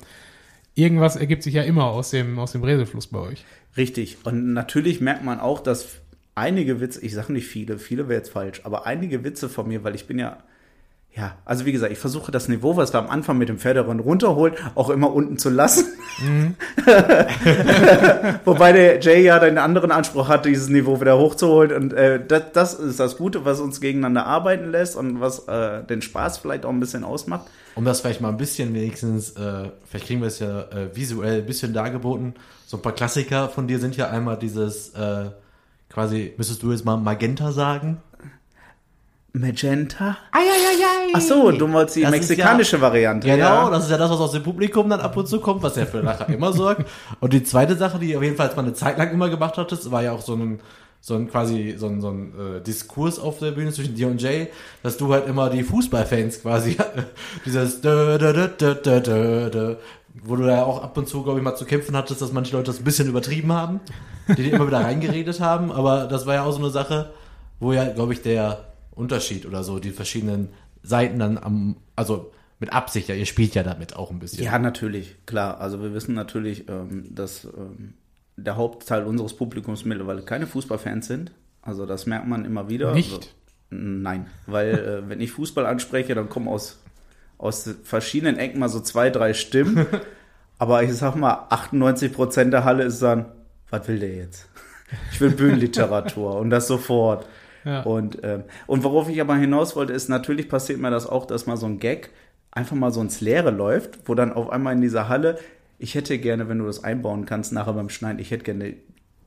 irgendwas 0.75 1.17
ergibt 1.17 1.43
sich 1.43 1.55
ja 1.55 1.63
immer 1.63 1.85
aus 1.85 2.11
dem, 2.11 2.39
aus 2.39 2.53
dem 2.53 2.63
Redefluss 2.63 3.07
bei 3.07 3.19
euch. 3.19 3.43
Richtig. 3.75 4.17
Und 4.23 4.53
natürlich 4.53 5.01
merkt 5.01 5.25
man 5.25 5.41
auch, 5.41 5.59
dass 5.59 5.99
einige 6.35 6.81
Witze, 6.81 7.01
ich 7.01 7.13
sage 7.13 7.33
nicht 7.33 7.47
viele, 7.47 7.79
viele 7.79 8.07
wäre 8.09 8.19
jetzt 8.19 8.31
falsch, 8.31 8.61
aber 8.63 8.85
einige 8.85 9.23
Witze 9.23 9.49
von 9.49 9.67
mir, 9.67 9.83
weil 9.83 9.95
ich 9.95 10.05
bin 10.05 10.19
ja, 10.19 10.37
ja, 11.15 11.37
also 11.45 11.65
wie 11.65 11.71
gesagt, 11.71 11.93
ich 11.93 11.97
versuche 11.97 12.29
das 12.29 12.49
Niveau, 12.49 12.75
was 12.75 12.93
wir 12.93 12.99
am 12.99 13.09
Anfang 13.09 13.37
mit 13.37 13.47
dem 13.47 13.57
Pferderennen 13.57 14.01
runterholen, 14.01 14.53
auch 14.75 14.89
immer 14.89 15.13
unten 15.13 15.37
zu 15.37 15.49
lassen. 15.49 15.85
Wobei 18.43 18.73
der 18.73 18.99
Jay 18.99 19.23
ja 19.23 19.39
den 19.39 19.57
anderen 19.57 19.91
Anspruch 19.91 20.27
hat, 20.27 20.43
dieses 20.45 20.67
Niveau 20.67 20.99
wieder 20.99 21.17
hochzuholen. 21.17 21.71
Und 21.71 21.93
äh, 21.93 22.19
das, 22.25 22.51
das 22.51 22.73
ist 22.73 22.99
das 22.99 23.15
Gute, 23.15 23.45
was 23.45 23.61
uns 23.61 23.79
gegeneinander 23.79 24.25
arbeiten 24.25 24.71
lässt 24.71 24.97
und 24.97 25.21
was 25.21 25.47
äh, 25.47 25.85
den 25.85 26.01
Spaß 26.01 26.39
vielleicht 26.39 26.65
auch 26.65 26.71
ein 26.71 26.81
bisschen 26.81 27.05
ausmacht. 27.05 27.47
um 27.75 27.85
das 27.85 28.01
vielleicht 28.01 28.19
mal 28.19 28.27
ein 28.27 28.37
bisschen 28.37 28.73
wenigstens, 28.73 29.31
äh, 29.37 29.69
vielleicht 29.85 30.07
kriegen 30.07 30.19
wir 30.19 30.27
es 30.27 30.39
ja 30.39 30.63
äh, 30.63 30.93
visuell 30.93 31.39
ein 31.39 31.45
bisschen 31.45 31.73
dargeboten. 31.73 32.33
So 32.65 32.75
ein 32.75 32.81
paar 32.81 32.93
Klassiker 32.93 33.47
von 33.47 33.69
dir 33.69 33.79
sind 33.79 33.95
ja 33.95 34.09
einmal 34.09 34.37
dieses, 34.37 34.89
äh, 34.89 35.27
quasi, 35.95 36.33
müsstest 36.37 36.61
du 36.61 36.71
jetzt 36.71 36.83
mal 36.83 36.97
Magenta 36.97 37.53
sagen? 37.53 38.01
Magenta? 39.31 40.17
Eieiei. 40.31 41.13
Ach 41.13 41.21
so, 41.21 41.51
du 41.51 41.71
wolltest 41.71 41.95
die 41.95 42.01
Das 42.01 42.11
mexikanische 42.11 42.79
Variante. 42.81 43.27
Genau, 43.27 43.65
ja. 43.65 43.69
das 43.69 43.85
ist 43.85 43.91
ja 43.91 43.97
das, 43.97 44.11
was 44.11 44.19
aus 44.19 44.33
dem 44.33 44.43
Publikum 44.43 44.89
dann 44.89 44.99
ab 44.99 45.15
und 45.15 45.25
zu 45.25 45.39
kommt, 45.39 45.63
was 45.63 45.77
ja 45.77 45.85
für 45.85 46.01
Lacher 46.01 46.27
immer 46.27 46.51
sorgt. 46.51 46.85
Und 47.21 47.31
die 47.31 47.43
zweite 47.43 47.77
Sache, 47.77 47.97
die 47.97 48.15
auf 48.15 48.23
jeden 48.23 48.35
Fall 48.35 48.49
mal 48.55 48.63
eine 48.63 48.73
Zeit 48.73 48.97
lang 48.97 49.11
immer 49.11 49.29
gemacht 49.29 49.57
hattest, 49.57 49.89
war 49.89 50.03
ja 50.03 50.11
auch 50.11 50.21
so 50.21 50.35
ein, 50.35 50.59
so 50.99 51.15
ein 51.15 51.29
quasi, 51.29 51.75
so 51.77 51.87
ein, 51.87 52.01
so 52.01 52.09
ein 52.09 52.57
äh, 52.57 52.61
Diskurs 52.61 53.17
auf 53.17 53.39
der 53.39 53.51
Bühne 53.51 53.71
zwischen 53.71 53.95
dir 53.95 54.07
und 54.07 54.21
Jay, 54.21 54.49
dass 54.83 54.97
du 54.97 55.13
halt 55.13 55.27
immer 55.27 55.49
die 55.49 55.63
Fußballfans 55.63 56.41
quasi, 56.41 56.75
dieses 57.45 57.79
dö, 57.79 58.17
dö, 58.17 58.33
dö, 58.33 58.49
dö, 58.49 58.75
dö, 58.75 59.49
dö, 59.49 59.75
wo 60.25 60.35
du 60.35 60.47
ja 60.47 60.63
auch 60.63 60.83
ab 60.83 60.97
und 60.97 61.07
zu, 61.07 61.23
glaube 61.23 61.39
ich, 61.39 61.43
mal 61.43 61.55
zu 61.55 61.65
kämpfen 61.65 61.95
hattest, 61.95 62.21
dass 62.21 62.31
manche 62.31 62.55
Leute 62.55 62.67
das 62.67 62.79
ein 62.79 62.83
bisschen 62.83 63.07
übertrieben 63.07 63.51
haben, 63.51 63.79
die 64.27 64.43
dir 64.43 64.53
immer 64.53 64.67
wieder 64.67 64.79
reingeredet 64.83 65.39
haben, 65.39 65.71
aber 65.71 66.07
das 66.07 66.25
war 66.25 66.35
ja 66.35 66.43
auch 66.43 66.51
so 66.51 66.59
eine 66.59 66.71
Sache, 66.71 67.11
wo 67.59 67.73
ja, 67.73 67.85
glaube 67.93 68.13
ich, 68.13 68.21
der 68.21 68.65
Unterschied 68.91 69.45
oder 69.45 69.63
so, 69.63 69.79
die 69.79 69.91
verschiedenen 69.91 70.49
Seiten 70.83 71.19
dann 71.19 71.37
am, 71.37 71.77
also 71.95 72.31
mit 72.59 72.73
Absicht, 72.73 73.09
ja, 73.09 73.15
ihr 73.15 73.25
spielt 73.25 73.53
ja 73.55 73.63
damit 73.63 73.95
auch 73.95 74.11
ein 74.11 74.19
bisschen. 74.19 74.43
Ja, 74.43 74.57
natürlich, 74.57 75.15
klar. 75.25 75.59
Also 75.59 75.81
wir 75.81 75.93
wissen 75.93 76.15
natürlich, 76.15 76.69
ähm, 76.69 77.05
dass 77.13 77.45
ähm, 77.45 77.95
der 78.37 78.55
Hauptteil 78.55 79.03
unseres 79.03 79.35
Publikums 79.35 79.85
mittlerweile 79.85 80.21
keine 80.21 80.47
Fußballfans 80.47 81.07
sind. 81.07 81.31
Also 81.61 81.85
das 81.85 82.05
merkt 82.05 82.27
man 82.27 82.45
immer 82.45 82.69
wieder. 82.69 82.93
Nicht? 82.93 83.13
Also, 83.13 83.29
nein, 83.71 84.27
weil 84.47 84.69
äh, 84.73 85.09
wenn 85.09 85.19
ich 85.19 85.31
Fußball 85.31 85.65
anspreche, 85.65 86.15
dann 86.15 86.29
kommen 86.29 86.47
aus, 86.47 86.79
aus 87.37 87.69
verschiedenen 87.83 88.37
Ecken 88.37 88.59
mal 88.59 88.69
so 88.69 88.79
zwei, 88.79 89.09
drei 89.09 89.33
Stimmen. 89.33 89.85
Aber 90.57 90.83
ich 90.83 90.93
sag 90.93 91.15
mal, 91.15 91.47
98 91.49 92.13
Prozent 92.13 92.53
der 92.53 92.63
Halle 92.63 92.83
ist 92.83 93.01
dann, 93.01 93.25
was 93.69 93.87
will 93.87 93.99
der 93.99 94.15
jetzt? 94.15 94.47
Ich 95.11 95.19
will 95.19 95.31
Bühnenliteratur 95.31 96.35
und 96.37 96.49
das 96.49 96.67
sofort. 96.67 97.27
Ja. 97.65 97.81
Und, 97.81 98.19
ähm, 98.23 98.43
und 98.67 98.83
worauf 98.83 99.09
ich 99.09 99.19
aber 99.19 99.35
hinaus 99.35 99.75
wollte, 99.75 99.93
ist, 99.93 100.07
natürlich 100.07 100.47
passiert 100.47 100.79
mir 100.79 100.91
das 100.91 101.07
auch, 101.07 101.25
dass 101.25 101.47
mal 101.47 101.57
so 101.57 101.65
ein 101.65 101.79
Gag 101.79 102.11
einfach 102.51 102.75
mal 102.75 102.91
so 102.91 103.01
ins 103.01 103.21
Leere 103.21 103.51
läuft, 103.51 104.07
wo 104.07 104.15
dann 104.15 104.31
auf 104.31 104.49
einmal 104.49 104.73
in 104.73 104.81
dieser 104.81 105.09
Halle, 105.09 105.39
ich 105.79 105.95
hätte 105.95 106.17
gerne, 106.19 106.47
wenn 106.47 106.59
du 106.59 106.65
das 106.65 106.83
einbauen 106.83 107.25
kannst, 107.25 107.51
nachher 107.51 107.73
beim 107.73 107.89
Schneiden, 107.89 108.19
ich 108.19 108.31
hätte 108.31 108.45
gerne 108.45 108.75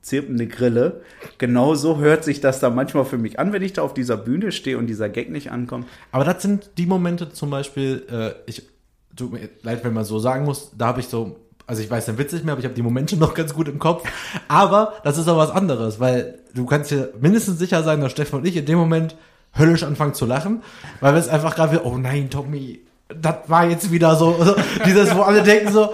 zirpende 0.01 0.47
Grille. 0.47 1.01
Genau 1.37 1.75
so 1.75 1.99
hört 1.99 2.23
sich 2.23 2.41
das 2.41 2.59
da 2.59 2.69
manchmal 2.69 3.05
für 3.05 3.17
mich 3.17 3.37
an, 3.37 3.53
wenn 3.53 3.61
ich 3.61 3.73
da 3.73 3.81
auf 3.81 3.93
dieser 3.93 4.17
Bühne 4.17 4.51
stehe 4.51 4.77
und 4.77 4.87
dieser 4.87 5.09
Gag 5.09 5.29
nicht 5.29 5.51
ankommt. 5.51 5.87
Aber 6.11 6.23
das 6.23 6.41
sind 6.41 6.71
die 6.77 6.85
Momente 6.85 7.29
zum 7.29 7.49
Beispiel, 7.49 8.05
äh, 8.09 8.31
ich, 8.49 8.67
tut 9.15 9.31
mir 9.31 9.49
leid, 9.63 9.83
wenn 9.83 9.93
man 9.93 10.05
so 10.05 10.19
sagen 10.19 10.45
muss, 10.45 10.71
da 10.77 10.87
habe 10.87 10.99
ich 11.01 11.07
so, 11.07 11.35
also 11.67 11.81
ich 11.81 11.89
weiß 11.89 12.05
den 12.05 12.17
Witz 12.17 12.31
nicht 12.33 12.45
mehr, 12.45 12.53
aber 12.53 12.59
ich 12.59 12.65
habe 12.65 12.75
die 12.75 12.81
Momente 12.81 13.17
noch 13.17 13.33
ganz 13.33 13.53
gut 13.53 13.67
im 13.67 13.79
Kopf. 13.79 14.03
Aber 14.47 14.93
das 15.03 15.17
ist 15.17 15.27
auch 15.27 15.37
was 15.37 15.51
anderes, 15.51 15.99
weil 15.99 16.39
du 16.53 16.65
kannst 16.65 16.91
dir 16.91 17.13
mindestens 17.19 17.59
sicher 17.59 17.83
sein, 17.83 18.01
dass 18.01 18.11
Steffen 18.11 18.39
und 18.39 18.47
ich 18.47 18.55
in 18.57 18.65
dem 18.65 18.77
Moment 18.77 19.15
höllisch 19.57 19.83
anfangen 19.83 20.13
zu 20.13 20.25
lachen, 20.25 20.61
weil 21.01 21.13
wir 21.13 21.19
es 21.19 21.27
einfach 21.27 21.55
gerade, 21.55 21.73
wieder, 21.73 21.85
oh 21.85 21.97
nein, 21.97 22.29
Tommy, 22.29 22.81
das 23.09 23.35
war 23.47 23.65
jetzt 23.67 23.91
wieder 23.91 24.15
so, 24.15 24.35
so 24.43 24.55
dieses, 24.85 25.15
wo 25.15 25.21
alle 25.21 25.41
denken 25.41 25.71
so, 25.73 25.89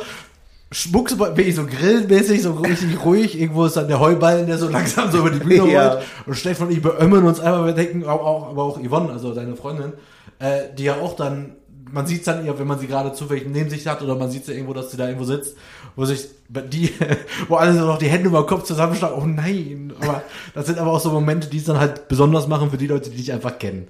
schmuckst 0.71 1.17
wirklich 1.17 1.55
so 1.55 1.65
grillmäßig, 1.65 2.41
so 2.41 2.53
richtig 2.53 3.03
ruhig. 3.05 3.39
Irgendwo 3.39 3.65
ist 3.65 3.77
dann 3.77 3.87
der 3.87 3.99
Heuballen, 3.99 4.47
der 4.47 4.57
so 4.57 4.67
langsam 4.67 5.09
so 5.11 5.19
über 5.19 5.29
die 5.29 5.39
Bühne 5.39 5.67
Ja. 5.71 5.93
rollt. 5.93 6.05
Und 6.25 6.35
Stefan 6.35 6.67
und 6.67 6.73
ich 6.73 6.81
beömmeln 6.81 7.23
uns 7.25 7.39
einfach, 7.39 7.65
wir 7.65 7.73
denken, 7.73 8.03
auch, 8.03 8.25
auch, 8.25 8.49
aber 8.49 8.63
auch 8.63 8.79
Yvonne, 8.79 9.11
also 9.13 9.33
deine 9.33 9.55
Freundin, 9.55 9.93
äh, 10.39 10.63
die 10.77 10.83
ja 10.83 10.95
auch 10.95 11.15
dann, 11.15 11.55
man 11.95 12.05
sieht 12.05 12.19
es 12.19 12.25
dann 12.25 12.45
eher, 12.45 12.59
wenn 12.59 12.67
man 12.67 12.77
sie 12.77 12.87
gerade 12.87 13.13
zufällig 13.13 13.47
neben 13.47 13.69
sich 13.69 13.87
hat 13.87 14.01
oder 14.01 14.15
man 14.15 14.29
sieht 14.29 14.45
sie 14.45 14.51
irgendwo, 14.51 14.73
dass 14.73 14.91
sie 14.91 14.97
da 14.97 15.07
irgendwo 15.07 15.23
sitzt, 15.23 15.55
wo 15.95 16.03
sich 16.03 16.27
die, 16.49 16.91
wo 17.47 17.55
alle 17.55 17.73
so 17.73 17.85
noch 17.85 17.97
die 17.97 18.09
Hände 18.09 18.27
über 18.27 18.41
den 18.41 18.47
Kopf 18.47 18.63
zusammenschlagen, 18.63 19.17
oh 19.17 19.25
nein. 19.25 19.93
Aber 20.01 20.21
das 20.53 20.65
sind 20.65 20.77
aber 20.77 20.91
auch 20.91 20.99
so 20.99 21.09
Momente, 21.09 21.47
die 21.47 21.57
es 21.57 21.63
dann 21.63 21.79
halt 21.79 22.09
besonders 22.09 22.49
machen 22.49 22.69
für 22.69 22.75
die 22.75 22.87
Leute, 22.87 23.09
die 23.09 23.15
dich 23.15 23.31
einfach 23.31 23.57
kennen. 23.57 23.87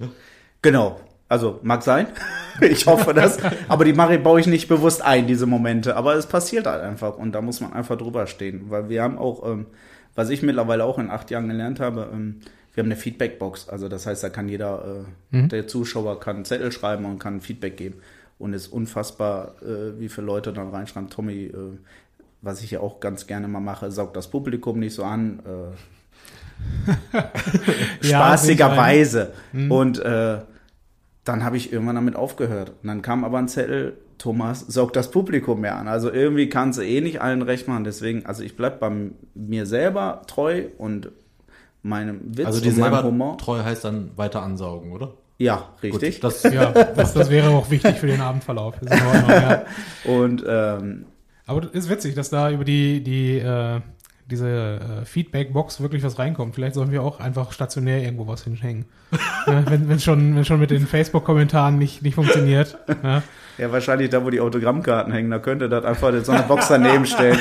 Genau. 0.61 0.99
Also, 1.27 1.59
mag 1.63 1.81
sein. 1.81 2.07
Ich 2.61 2.85
hoffe 2.85 3.13
das. 3.13 3.39
Aber 3.67 3.83
die 3.83 3.91
Marie 3.91 4.19
baue 4.19 4.39
ich 4.39 4.47
nicht 4.47 4.69
bewusst 4.69 5.01
ein, 5.01 5.27
diese 5.27 5.45
Momente. 5.45 5.97
Aber 5.97 6.13
es 6.13 6.25
passiert 6.25 6.67
halt 6.67 6.81
einfach. 6.81 7.17
Und 7.17 7.33
da 7.33 7.41
muss 7.41 7.59
man 7.59 7.73
einfach 7.73 7.97
drüber 7.97 8.27
stehen. 8.27 8.67
Weil 8.69 8.87
wir 8.87 9.03
haben 9.03 9.17
auch, 9.17 9.45
ähm, 9.45 9.65
was 10.13 10.29
ich 10.29 10.41
mittlerweile 10.41 10.85
auch 10.85 10.97
in 10.97 11.09
acht 11.09 11.31
Jahren 11.31 11.49
gelernt 11.49 11.81
habe, 11.81 12.07
ähm, 12.13 12.39
wir 12.75 12.83
haben 12.83 12.91
eine 12.91 12.99
Feedbackbox. 12.99 13.69
Also 13.69 13.88
das 13.88 14.05
heißt, 14.05 14.23
da 14.23 14.29
kann 14.29 14.49
jeder, 14.49 15.03
äh, 15.33 15.47
der 15.47 15.67
Zuschauer 15.67 16.19
kann 16.19 16.35
einen 16.38 16.45
Zettel 16.45 16.71
schreiben 16.71 17.05
und 17.05 17.19
kann 17.19 17.41
Feedback 17.41 17.77
geben. 17.77 18.01
Und 18.38 18.53
es 18.53 18.67
ist 18.67 18.73
unfassbar, 18.73 19.55
äh, 19.61 19.97
wie 19.99 20.09
viele 20.09 20.27
Leute 20.27 20.51
dann 20.51 20.69
reinschreiben, 20.69 21.09
Tommy, 21.09 21.45
äh, 21.45 21.77
was 22.41 22.61
ich 22.61 22.71
ja 22.71 22.81
auch 22.81 22.99
ganz 22.99 23.27
gerne 23.27 23.47
mal 23.47 23.61
mache, 23.61 23.91
saugt 23.91 24.17
das 24.17 24.29
Publikum 24.29 24.79
nicht 24.79 24.93
so 24.93 25.03
an. 25.05 25.39
Äh, 25.45 27.17
Ja, 28.01 28.38
sehe 28.38 28.55
ich 28.55 28.63
ein. 28.63 28.71
spaßigerweise. 28.71 29.33
Und 29.69 29.99
äh, 29.99 30.39
dann 31.23 31.43
habe 31.43 31.57
ich 31.57 31.71
irgendwann 31.71 31.95
damit 31.95 32.15
aufgehört. 32.15 32.73
Und 32.81 32.88
dann 32.88 33.01
kam 33.01 33.23
aber 33.23 33.39
ein 33.39 33.47
Zettel, 33.47 33.97
Thomas, 34.17 34.61
saugt 34.61 34.95
das 34.95 35.11
Publikum 35.11 35.61
mehr 35.61 35.77
an. 35.77 35.88
Also 35.88 36.11
irgendwie 36.11 36.49
kannst 36.49 36.79
du 36.79 36.83
eh 36.83 37.01
nicht 37.01 37.21
allen 37.21 37.41
recht 37.41 37.67
machen. 37.67 37.83
Deswegen, 37.83 38.25
also 38.25 38.43
ich 38.43 38.55
bleib 38.55 38.79
bei 38.79 38.91
mir 39.33 39.65
selber 39.65 40.21
treu 40.27 40.65
und 40.77 41.11
meinem 41.85 42.19
Witz 42.37 42.47
Also 42.47 42.67
und 42.67 42.77
meinem 42.77 43.03
Humor. 43.03 43.37
treu 43.37 43.63
heißt 43.63 43.85
dann 43.85 44.11
weiter 44.15 44.41
ansaugen, 44.41 44.91
oder? 44.91 45.13
Ja, 45.37 45.69
richtig. 45.83 46.15
Gut, 46.15 46.23
das, 46.23 46.43
Ja, 46.43 46.71
das, 46.71 47.13
das 47.13 47.29
wäre 47.29 47.49
auch 47.49 47.69
wichtig 47.69 47.97
für 47.97 48.07
den 48.07 48.21
Abendverlauf. 48.21 48.75
Ordnung, 48.81 49.29
ja. 49.29 49.65
und 50.05 50.43
ähm, 50.47 51.05
Aber 51.45 51.61
das 51.61 51.71
ist 51.71 51.89
witzig, 51.89 52.15
dass 52.15 52.29
da 52.29 52.49
über 52.49 52.63
die, 52.63 53.03
die, 53.03 53.37
äh, 53.37 53.81
diese 54.25 54.49
äh, 55.01 55.05
Feedback-Box 55.05 55.81
wirklich 55.81 56.01
was 56.03 56.17
reinkommt. 56.17 56.55
Vielleicht 56.55 56.73
sollen 56.73 56.91
wir 56.91 57.03
auch 57.03 57.19
einfach 57.19 57.51
stationär 57.51 58.01
irgendwo 58.01 58.27
was 58.27 58.43
hinhängen. 58.43 58.85
ja, 59.47 59.69
wenn 59.69 59.87
wenn 59.87 59.99
schon, 59.99 60.35
wenn 60.35 60.45
schon 60.45 60.59
mit 60.59 60.71
den 60.71 60.87
Facebook-Kommentaren 60.87 61.77
nicht, 61.77 62.01
nicht 62.01 62.15
funktioniert. 62.15 62.77
Ja. 63.03 63.21
Ja, 63.57 63.71
wahrscheinlich 63.71 64.09
da, 64.09 64.23
wo 64.25 64.29
die 64.29 64.39
Autogrammkarten 64.39 65.13
hängen, 65.13 65.31
da 65.31 65.39
könnte 65.39 65.69
das 65.69 65.85
einfach 65.85 66.11
so 66.23 66.31
eine 66.31 66.43
Box 66.43 66.67
daneben 66.67 67.05
stellen. 67.05 67.37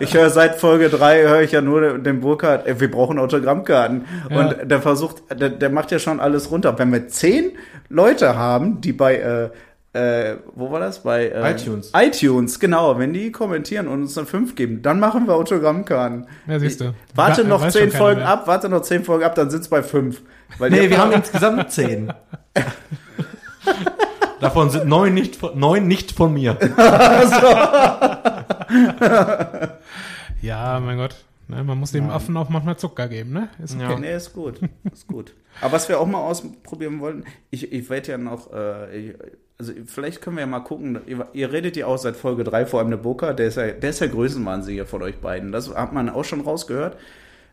Ich 0.00 0.14
höre 0.14 0.22
hör 0.22 0.30
seit 0.30 0.56
Folge 0.60 0.88
drei 0.88 1.22
höre 1.22 1.40
ich 1.42 1.52
ja 1.52 1.60
nur 1.60 1.98
den 1.98 2.20
Burkhardt, 2.20 2.66
ey, 2.66 2.78
wir 2.80 2.90
brauchen 2.90 3.18
Autogrammkarten. 3.18 4.04
Ja. 4.30 4.38
Und 4.40 4.70
der 4.70 4.80
versucht, 4.82 5.22
der, 5.40 5.48
der 5.50 5.70
macht 5.70 5.90
ja 5.90 5.98
schon 5.98 6.20
alles 6.20 6.50
runter. 6.50 6.78
Wenn 6.78 6.92
wir 6.92 7.08
zehn 7.08 7.52
Leute 7.88 8.36
haben, 8.36 8.80
die 8.80 8.92
bei, 8.92 9.16
äh, 9.16 9.50
äh, 9.94 10.36
wo 10.54 10.70
war 10.70 10.80
das? 10.80 11.00
Bei 11.02 11.26
äh, 11.28 11.50
iTunes. 11.52 11.92
iTunes, 11.94 12.58
genau. 12.60 12.98
Wenn 12.98 13.12
die 13.12 13.30
kommentieren 13.30 13.88
und 13.88 14.02
uns 14.02 14.16
eine 14.16 14.26
5 14.26 14.54
geben, 14.54 14.80
dann 14.82 14.98
machen 15.00 15.26
wir 15.26 15.34
Autogrammkarten. 15.34 16.26
Ja, 16.46 16.58
siehst 16.58 16.80
du. 16.80 16.94
Warte 17.14 17.44
Wa- 17.44 17.48
noch 17.48 17.62
weiß 17.62 17.72
zehn 17.74 17.82
schon 17.82 17.90
keiner 17.92 18.04
Folgen 18.04 18.20
mehr. 18.20 18.28
ab, 18.30 18.46
warte 18.46 18.68
noch 18.70 18.82
zehn 18.82 19.04
Folgen 19.04 19.24
ab, 19.24 19.34
dann 19.34 19.50
sind's 19.50 19.68
bei 19.68 19.82
fünf. 19.82 20.22
Weil 20.58 20.70
Nee, 20.70 20.80
die- 20.82 20.90
wir 20.90 20.98
haben 21.02 21.12
insgesamt 21.12 21.70
zehn. 21.72 22.12
Davon 24.42 24.68
sind 24.68 24.86
neun 24.86 25.14
nicht 25.14 25.36
von, 25.36 25.58
neun 25.58 25.88
nicht 25.88 26.12
von 26.12 26.34
mir. 26.34 26.58
Ja, 30.42 30.80
mein 30.80 30.98
Gott. 30.98 31.14
Ne, 31.48 31.64
man 31.64 31.78
muss 31.78 31.92
dem 31.92 32.10
Affen 32.10 32.36
auch 32.36 32.48
manchmal 32.48 32.76
Zucker 32.76 33.08
geben, 33.08 33.32
ne? 33.32 33.48
Ist 33.62 33.74
okay. 33.74 33.90
Ja. 33.90 33.98
Nee, 33.98 34.14
ist 34.14 34.32
gut. 34.32 34.60
Ist 34.92 35.06
gut. 35.06 35.34
Aber 35.60 35.72
was 35.72 35.88
wir 35.88 36.00
auch 36.00 36.06
mal 36.06 36.18
ausprobieren 36.18 37.00
wollten, 37.00 37.24
ich, 37.50 37.72
ich 37.72 37.90
werde 37.90 38.12
ja 38.12 38.18
noch, 38.18 38.52
äh, 38.52 38.96
ich, 38.96 39.14
also 39.58 39.72
vielleicht 39.86 40.20
können 40.20 40.36
wir 40.36 40.42
ja 40.42 40.46
mal 40.46 40.60
gucken, 40.60 41.00
ihr, 41.06 41.26
ihr 41.32 41.52
redet 41.52 41.76
ja 41.76 41.86
auch 41.86 41.98
seit 41.98 42.16
Folge 42.16 42.44
3, 42.44 42.66
vor 42.66 42.80
allem 42.80 42.90
der 42.90 42.96
Booker, 42.96 43.34
der 43.34 43.48
ist 43.48 43.56
ja, 43.56 43.70
der 43.70 43.90
ist 43.90 44.00
ja 44.00 44.06
Größenwahnsinniger 44.06 44.86
von 44.86 45.02
euch 45.02 45.18
beiden. 45.18 45.52
Das 45.52 45.74
hat 45.74 45.92
man 45.92 46.08
auch 46.08 46.24
schon 46.24 46.40
rausgehört. 46.40 46.96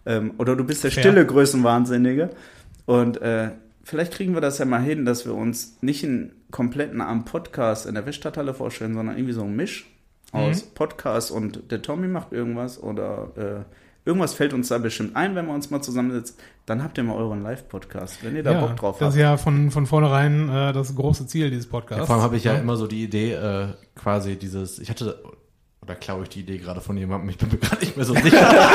Ähm, 0.05 0.33
oder 0.37 0.55
du 0.55 0.63
bist 0.63 0.83
der 0.83 0.91
stille 0.91 1.25
Größenwahnsinnige. 1.25 2.29
Und 2.85 3.21
äh, 3.21 3.49
vielleicht 3.89 4.13
kriegen 4.13 4.33
wir 4.33 4.41
das 4.41 4.59
ja 4.59 4.65
mal 4.65 4.81
hin, 4.81 5.03
dass 5.05 5.25
wir 5.25 5.33
uns 5.33 5.77
nicht 5.81 6.03
einen 6.03 6.31
kompletten 6.51 7.01
Abend 7.01 7.25
Podcast 7.25 7.85
in 7.85 7.95
der 7.95 8.05
Wischstadthalle 8.05 8.53
vorstellen, 8.53 8.93
sondern 8.93 9.17
irgendwie 9.17 9.33
so 9.33 9.43
ein 9.43 9.55
Misch 9.55 9.89
aus 10.31 10.61
Podcast 10.61 11.31
und 11.31 11.71
der 11.71 11.81
Tommy 11.81 12.07
macht 12.07 12.31
irgendwas 12.31 12.81
oder 12.81 13.31
äh, 13.35 13.75
irgendwas 14.05 14.35
fällt 14.35 14.53
uns 14.53 14.67
da 14.67 14.77
bestimmt 14.77 15.15
ein, 15.15 15.33
wenn 15.33 15.47
wir 15.47 15.55
uns 15.55 15.71
mal 15.71 15.81
zusammensetzen. 15.81 16.35
Dann 16.67 16.83
habt 16.83 16.99
ihr 16.99 17.03
mal 17.03 17.15
euren 17.15 17.41
Live-Podcast, 17.41 18.23
wenn 18.23 18.35
ihr 18.35 18.43
da 18.43 18.51
ja, 18.51 18.61
Bock 18.61 18.75
drauf 18.75 18.99
das 18.99 19.07
habt. 19.07 19.15
ist 19.15 19.21
ja 19.21 19.37
von, 19.37 19.71
von 19.71 19.87
vornherein 19.87 20.49
äh, 20.49 20.71
das 20.71 20.95
große 20.95 21.25
Ziel 21.25 21.49
dieses 21.49 21.67
Podcasts. 21.67 22.05
Vor 22.05 22.15
allem 22.15 22.23
habe 22.23 22.37
ich 22.37 22.43
ja 22.43 22.53
immer 22.53 22.77
so 22.77 22.85
die 22.85 23.03
Idee, 23.03 23.33
äh, 23.33 23.69
quasi 23.95 24.35
dieses, 24.35 24.77
ich 24.77 24.91
hatte, 24.91 25.23
oder 25.81 25.95
klaue 25.95 26.23
ich 26.23 26.29
die 26.29 26.41
Idee 26.41 26.59
gerade 26.59 26.79
von 26.79 26.95
jemandem, 26.95 27.29
ich 27.29 27.39
bin 27.39 27.49
mir 27.49 27.57
gerade 27.59 27.79
nicht 27.81 27.97
mehr 27.97 28.05
so 28.05 28.13
sicher. 28.13 28.69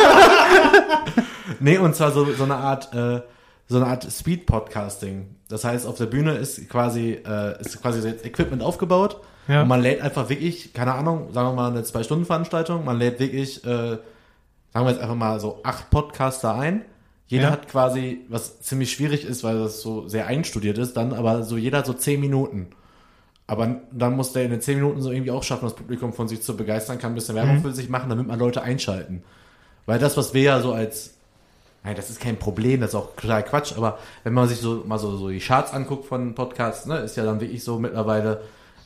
nee, 1.61 1.79
und 1.79 1.95
zwar 1.95 2.11
so, 2.11 2.25
so 2.33 2.43
eine 2.43 2.57
Art, 2.57 2.93
äh, 2.93 3.21
so 3.69 3.77
eine 3.77 3.87
Art 3.87 4.05
Speed-Podcasting. 4.11 5.27
Das 5.49 5.65
heißt, 5.65 5.87
auf 5.87 5.97
der 5.97 6.07
Bühne 6.07 6.33
ist 6.37 6.69
quasi, 6.69 7.13
äh, 7.27 7.61
ist 7.61 7.81
quasi 7.81 8.07
jetzt 8.07 8.25
Equipment 8.27 8.63
aufgebaut 8.63 9.21
Ja. 9.49 9.63
und 9.63 9.69
man 9.69 9.81
lädt 9.81 10.01
einfach 10.01 10.29
wirklich, 10.29 10.73
keine 10.75 10.93
Ahnung, 10.95 11.33
sagen 11.33 11.49
wir 11.49 11.53
mal 11.55 11.71
eine 11.71 11.83
Zwei-Stunden-Veranstaltung, 11.85 12.85
man 12.85 12.99
lädt 12.99 13.19
wirklich, 13.21 13.65
äh, 13.65 13.69
sagen 13.69 14.87
wir 14.87 14.91
jetzt 14.91 15.01
einfach 15.01 15.15
mal 15.17 15.41
so 15.41 15.61
acht 15.63 15.91
Podcaster 15.91 16.55
ein. 16.55 16.83
Jeder 17.27 17.45
Ja. 17.45 17.51
hat 17.53 17.69
quasi, 17.69 18.21
was 18.29 18.61
ziemlich 18.61 18.93
schwierig 18.93 19.25
ist, 19.25 19.43
weil 19.45 19.59
das 19.59 19.81
so 19.81 20.09
sehr 20.09 20.27
einstudiert 20.27 20.77
ist, 20.79 20.95
dann 20.97 21.13
aber 21.15 21.43
so 21.43 21.57
jeder 21.57 21.79
hat 21.79 21.87
so 21.87 21.95
zehn 21.95 22.21
Minuten. 22.21 22.69
Aber 23.47 23.77
dann 23.93 24.17
muss 24.17 24.33
der 24.33 24.45
in 24.45 24.51
den 24.51 24.61
zehn 24.61 24.77
Minuten 24.77 25.01
so 25.03 25.11
irgendwie 25.11 25.31
auch 25.31 25.43
schaffen, 25.43 25.65
das 25.65 25.75
Publikum 25.75 26.13
von 26.13 26.29
sich 26.29 26.43
zu 26.43 26.57
begeistern, 26.57 26.99
kann 26.99 27.13
ein 27.13 27.15
bisschen 27.15 27.35
Werbung 27.35 27.61
für 27.63 27.73
sich 27.73 27.89
machen, 27.91 28.09
damit 28.11 28.27
man 28.27 28.39
Leute 28.39 28.63
einschalten. 28.63 29.23
Weil 29.87 29.99
das, 29.99 30.17
was 30.17 30.33
wir 30.33 30.43
ja 30.43 30.61
so 30.61 30.73
als, 30.73 31.14
nein, 31.85 31.95
das 31.95 32.11
ist 32.11 32.21
kein 32.21 32.39
Problem, 32.39 32.81
das 32.81 32.91
ist 32.91 32.95
auch 32.97 33.15
total 33.15 33.45
Quatsch, 33.45 33.75
aber 33.77 33.99
wenn 34.25 34.33
man 34.33 34.49
sich 34.49 34.59
so 34.59 34.83
mal 34.87 34.99
so, 34.99 35.17
so 35.17 35.29
die 35.29 35.39
Charts 35.39 35.73
anguckt 35.73 36.07
von 36.07 36.35
Podcasts, 36.35 36.87
ne, 36.87 36.99
ist 36.99 37.17
ja 37.17 37.25
dann 37.25 37.41
wirklich 37.41 37.63
so 37.63 37.79
mittlerweile, 37.79 38.43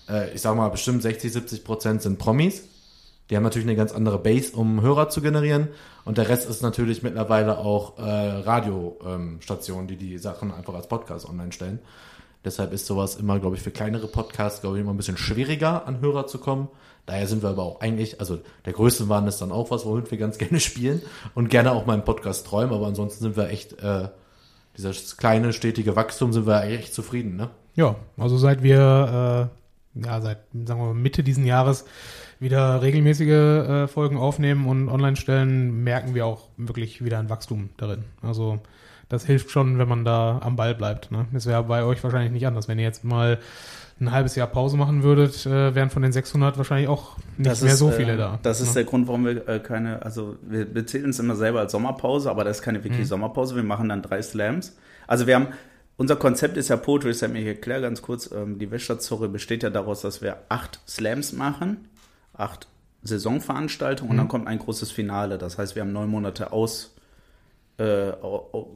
äh, 0.08 0.32
ich 0.34 0.42
sag 0.42 0.56
mal, 0.56 0.68
bestimmt 0.68 1.02
60, 1.02 1.32
70 1.32 1.64
Prozent 1.64 2.02
sind 2.02 2.18
Promis. 2.18 2.64
Die 3.30 3.36
haben 3.36 3.44
natürlich 3.44 3.68
eine 3.68 3.76
ganz 3.76 3.92
andere 3.92 4.18
Base, 4.18 4.56
um 4.56 4.80
Hörer 4.80 5.10
zu 5.10 5.20
generieren. 5.20 5.68
Und 6.06 6.16
der 6.16 6.30
Rest 6.30 6.48
ist 6.48 6.62
natürlich 6.62 7.02
mittlerweile 7.02 7.58
auch 7.58 7.98
äh, 7.98 8.02
Radiostationen, 8.02 9.82
ähm, 9.82 9.88
die 9.88 9.96
die 9.96 10.18
Sachen 10.18 10.52
einfach 10.52 10.72
als 10.74 10.88
Podcast 10.88 11.28
online 11.28 11.52
stellen. 11.52 11.78
Deshalb 12.44 12.72
ist 12.72 12.86
sowas 12.86 13.16
immer, 13.16 13.38
glaube 13.38 13.56
ich, 13.56 13.62
für 13.62 13.70
kleinere 13.70 14.06
Podcasts, 14.06 14.62
glaube 14.62 14.76
ich, 14.76 14.82
immer 14.82 14.94
ein 14.94 14.96
bisschen 14.96 15.18
schwieriger, 15.18 15.86
an 15.86 16.00
Hörer 16.00 16.26
zu 16.26 16.38
kommen. 16.38 16.68
Daher 17.08 17.26
sind 17.26 17.42
wir 17.42 17.48
aber 17.48 17.62
auch 17.62 17.80
eigentlich, 17.80 18.20
also 18.20 18.38
der 18.66 18.74
Größenwahn 18.74 19.26
ist 19.26 19.38
dann 19.38 19.50
auch 19.50 19.70
was, 19.70 19.86
womit 19.86 20.10
wir 20.10 20.18
ganz 20.18 20.36
gerne 20.38 20.60
spielen 20.60 21.00
und 21.34 21.48
gerne 21.48 21.72
auch 21.72 21.86
mal 21.86 21.94
im 21.94 22.04
Podcast 22.04 22.46
träumen, 22.46 22.74
aber 22.74 22.86
ansonsten 22.86 23.24
sind 23.24 23.36
wir 23.36 23.48
echt, 23.48 23.82
äh, 23.82 24.08
dieses 24.76 25.16
kleine, 25.16 25.54
stetige 25.54 25.96
Wachstum 25.96 26.34
sind 26.34 26.46
wir 26.46 26.62
echt 26.64 26.92
zufrieden, 26.92 27.36
ne? 27.36 27.48
Ja, 27.74 27.96
also 28.18 28.36
seit 28.36 28.62
wir, 28.62 29.50
äh, 29.96 30.06
ja, 30.06 30.20
seit, 30.20 30.40
sagen 30.52 30.80
wir 30.80 30.86
mal, 30.88 30.94
Mitte 30.94 31.22
diesen 31.22 31.46
Jahres 31.46 31.86
wieder 32.40 32.82
regelmäßige 32.82 33.28
äh, 33.28 33.88
Folgen 33.88 34.18
aufnehmen 34.18 34.66
und 34.66 34.90
online 34.90 35.16
stellen, 35.16 35.82
merken 35.82 36.14
wir 36.14 36.26
auch 36.26 36.48
wirklich 36.58 37.02
wieder 37.02 37.18
ein 37.18 37.30
Wachstum 37.30 37.70
darin. 37.78 38.04
Also 38.20 38.60
das 39.08 39.24
hilft 39.24 39.50
schon, 39.50 39.78
wenn 39.78 39.88
man 39.88 40.04
da 40.04 40.40
am 40.42 40.56
Ball 40.56 40.74
bleibt. 40.74 41.10
Ne? 41.10 41.26
Das 41.32 41.46
wäre 41.46 41.64
bei 41.64 41.84
euch 41.84 42.04
wahrscheinlich 42.04 42.32
nicht 42.32 42.46
anders. 42.46 42.68
Wenn 42.68 42.78
ihr 42.78 42.84
jetzt 42.84 43.04
mal 43.04 43.38
ein 44.00 44.12
halbes 44.12 44.34
Jahr 44.36 44.46
Pause 44.46 44.76
machen 44.76 45.02
würdet, 45.02 45.44
äh, 45.46 45.74
wären 45.74 45.90
von 45.90 46.02
den 46.02 46.12
600 46.12 46.56
wahrscheinlich 46.56 46.88
auch 46.88 47.16
nicht 47.36 47.62
mehr 47.62 47.76
so 47.76 47.88
äh, 47.90 47.92
viele 47.92 48.16
da. 48.16 48.38
Das 48.42 48.60
ist 48.60 48.68
ne? 48.68 48.74
der 48.74 48.84
Grund, 48.84 49.06
warum 49.08 49.24
wir 49.26 49.48
äh, 49.48 49.58
keine, 49.60 50.02
also 50.02 50.36
wir 50.42 50.64
bezählen 50.66 51.06
uns 51.06 51.18
immer 51.18 51.34
selber 51.36 51.60
als 51.60 51.72
Sommerpause, 51.72 52.30
aber 52.30 52.44
das 52.44 52.58
ist 52.58 52.62
keine 52.62 52.78
Mhm. 52.78 52.84
wirklich 52.84 53.08
Sommerpause. 53.08 53.56
Wir 53.56 53.62
machen 53.64 53.88
dann 53.88 54.02
drei 54.02 54.22
Slams. 54.22 54.76
Also 55.06 55.26
wir 55.26 55.34
haben, 55.34 55.48
unser 55.96 56.14
Konzept 56.16 56.56
ist 56.56 56.68
ja 56.68 56.76
Poetry 56.76 57.12
Slam. 57.12 57.34
Ich 57.34 57.46
erkläre 57.46 57.80
ganz 57.82 58.00
kurz, 58.02 58.30
ähm, 58.30 58.58
die 58.58 58.70
Wäschstadt-Story 58.70 59.28
besteht 59.28 59.62
ja 59.64 59.70
daraus, 59.70 60.02
dass 60.02 60.22
wir 60.22 60.36
acht 60.48 60.78
Slams 60.86 61.32
machen, 61.32 61.88
acht 62.34 62.68
Saisonveranstaltungen 63.02 64.10
und 64.10 64.16
Mhm. 64.16 64.20
dann 64.20 64.28
kommt 64.28 64.46
ein 64.46 64.58
großes 64.58 64.90
Finale. 64.92 65.38
Das 65.38 65.58
heißt, 65.58 65.74
wir 65.74 65.82
haben 65.82 65.92
neun 65.92 66.08
Monate 66.08 66.52
aus, 66.52 66.94
äh, 67.78 68.10
au- 68.10 68.68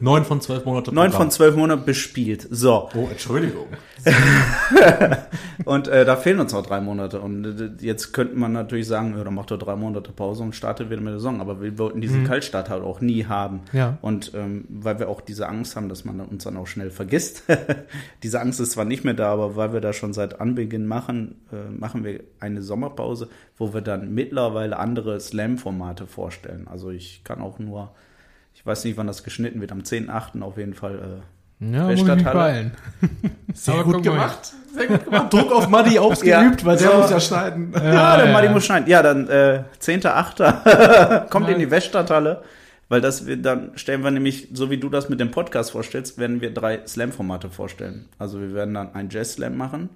Neun 0.00 0.24
von 0.24 0.40
zwölf 0.42 0.66
Monate 0.66 0.94
neun 0.94 1.12
von 1.12 1.30
zwölf 1.30 1.56
Monaten 1.56 1.84
bespielt. 1.86 2.46
So. 2.50 2.90
Oh, 2.94 3.08
Entschuldigung. 3.10 3.66
Und 5.64 5.88
äh, 5.88 6.04
da 6.04 6.16
fehlen 6.16 6.40
uns 6.40 6.52
noch 6.52 6.64
drei 6.64 6.80
Monate. 6.80 7.20
Und 7.20 7.44
äh, 7.44 7.70
jetzt 7.80 8.12
könnte 8.12 8.36
man 8.36 8.52
natürlich 8.52 8.86
sagen, 8.86 9.16
ja, 9.16 9.24
dann 9.24 9.34
macht 9.34 9.50
doch 9.50 9.58
drei 9.58 9.76
Monate 9.76 10.12
Pause 10.12 10.42
und 10.42 10.54
startet 10.54 10.90
wieder 10.90 11.00
mit 11.00 11.12
der 11.12 11.18
Saison. 11.18 11.40
Aber 11.40 11.62
wir 11.62 11.78
wollten 11.78 12.02
diesen 12.02 12.24
Kaltstart 12.24 12.68
halt 12.68 12.82
auch 12.82 13.00
nie 13.00 13.24
haben. 13.24 13.62
Ja. 13.72 13.96
Und 14.02 14.32
ähm, 14.34 14.66
weil 14.68 14.98
wir 14.98 15.08
auch 15.08 15.22
diese 15.22 15.48
Angst 15.48 15.74
haben, 15.74 15.88
dass 15.88 16.04
man 16.04 16.20
uns 16.20 16.44
dann 16.44 16.58
auch 16.58 16.66
schnell 16.66 16.90
vergisst. 16.90 17.44
diese 18.22 18.40
Angst 18.40 18.60
ist 18.60 18.72
zwar 18.72 18.84
nicht 18.84 19.04
mehr 19.04 19.14
da, 19.14 19.32
aber 19.32 19.56
weil 19.56 19.72
wir 19.72 19.80
da 19.80 19.94
schon 19.94 20.12
seit 20.12 20.38
Anbeginn 20.40 20.86
machen, 20.86 21.40
äh, 21.50 21.70
machen 21.70 22.04
wir 22.04 22.20
eine 22.40 22.62
Sommerpause, 22.62 23.28
wo 23.56 23.72
wir 23.72 23.80
dann 23.80 24.12
mittlerweile 24.12 24.78
andere 24.78 25.18
Slam-Formate 25.18 26.06
vorstellen. 26.06 26.68
Also 26.68 26.90
ich 26.90 27.22
kann 27.24 27.40
auch 27.40 27.58
nur, 27.58 27.92
ich 28.58 28.66
weiß 28.66 28.84
nicht, 28.84 28.96
wann 28.96 29.06
das 29.06 29.22
geschnitten 29.22 29.60
wird, 29.60 29.70
am 29.70 29.80
10.8. 29.82 30.42
auf 30.42 30.58
jeden 30.58 30.74
Fall. 30.74 31.22
Äh, 31.60 31.64
Ja, 31.64 31.86
beeilen. 32.32 32.72
Sehr 33.54 33.74
Aber 33.74 33.84
gut 33.84 34.02
gemacht. 34.02 34.52
Sehr 34.74 34.86
gut 34.88 35.04
gemacht. 35.04 35.32
Druck 35.32 35.52
auf 35.52 35.68
Muddy 35.68 35.96
ausgeübt, 36.00 36.64
weil 36.64 36.76
der 36.76 36.90
So. 36.90 36.96
muss 36.98 37.10
ja 37.10 37.20
schneiden. 37.20 37.72
Ja, 37.72 38.16
der 38.16 38.26
ja. 38.26 38.32
Muddy 38.32 38.48
muss 38.48 38.66
schneiden. 38.66 38.88
Ja, 38.88 39.00
dann 39.02 39.28
äh, 39.28 39.62
10.8. 39.80 41.28
kommt 41.30 41.46
Nein. 41.46 41.54
in 41.54 41.60
die 41.60 41.70
Weststadthalle, 41.70 42.42
weil 42.88 43.00
das 43.00 43.26
wir 43.28 43.36
dann 43.40 43.70
stellen 43.76 44.02
wir 44.02 44.10
nämlich, 44.10 44.48
so 44.52 44.70
wie 44.70 44.78
du 44.78 44.88
das 44.88 45.08
mit 45.08 45.20
dem 45.20 45.30
Podcast 45.30 45.70
vorstellst, 45.70 46.18
werden 46.18 46.40
wir 46.40 46.52
drei 46.52 46.84
Slam-Formate 46.84 47.50
vorstellen. 47.50 48.08
Also 48.18 48.40
wir 48.40 48.54
werden 48.54 48.74
dann 48.74 48.92
ein 48.96 49.08
Jazz-Slam 49.08 49.56
machen, 49.56 49.88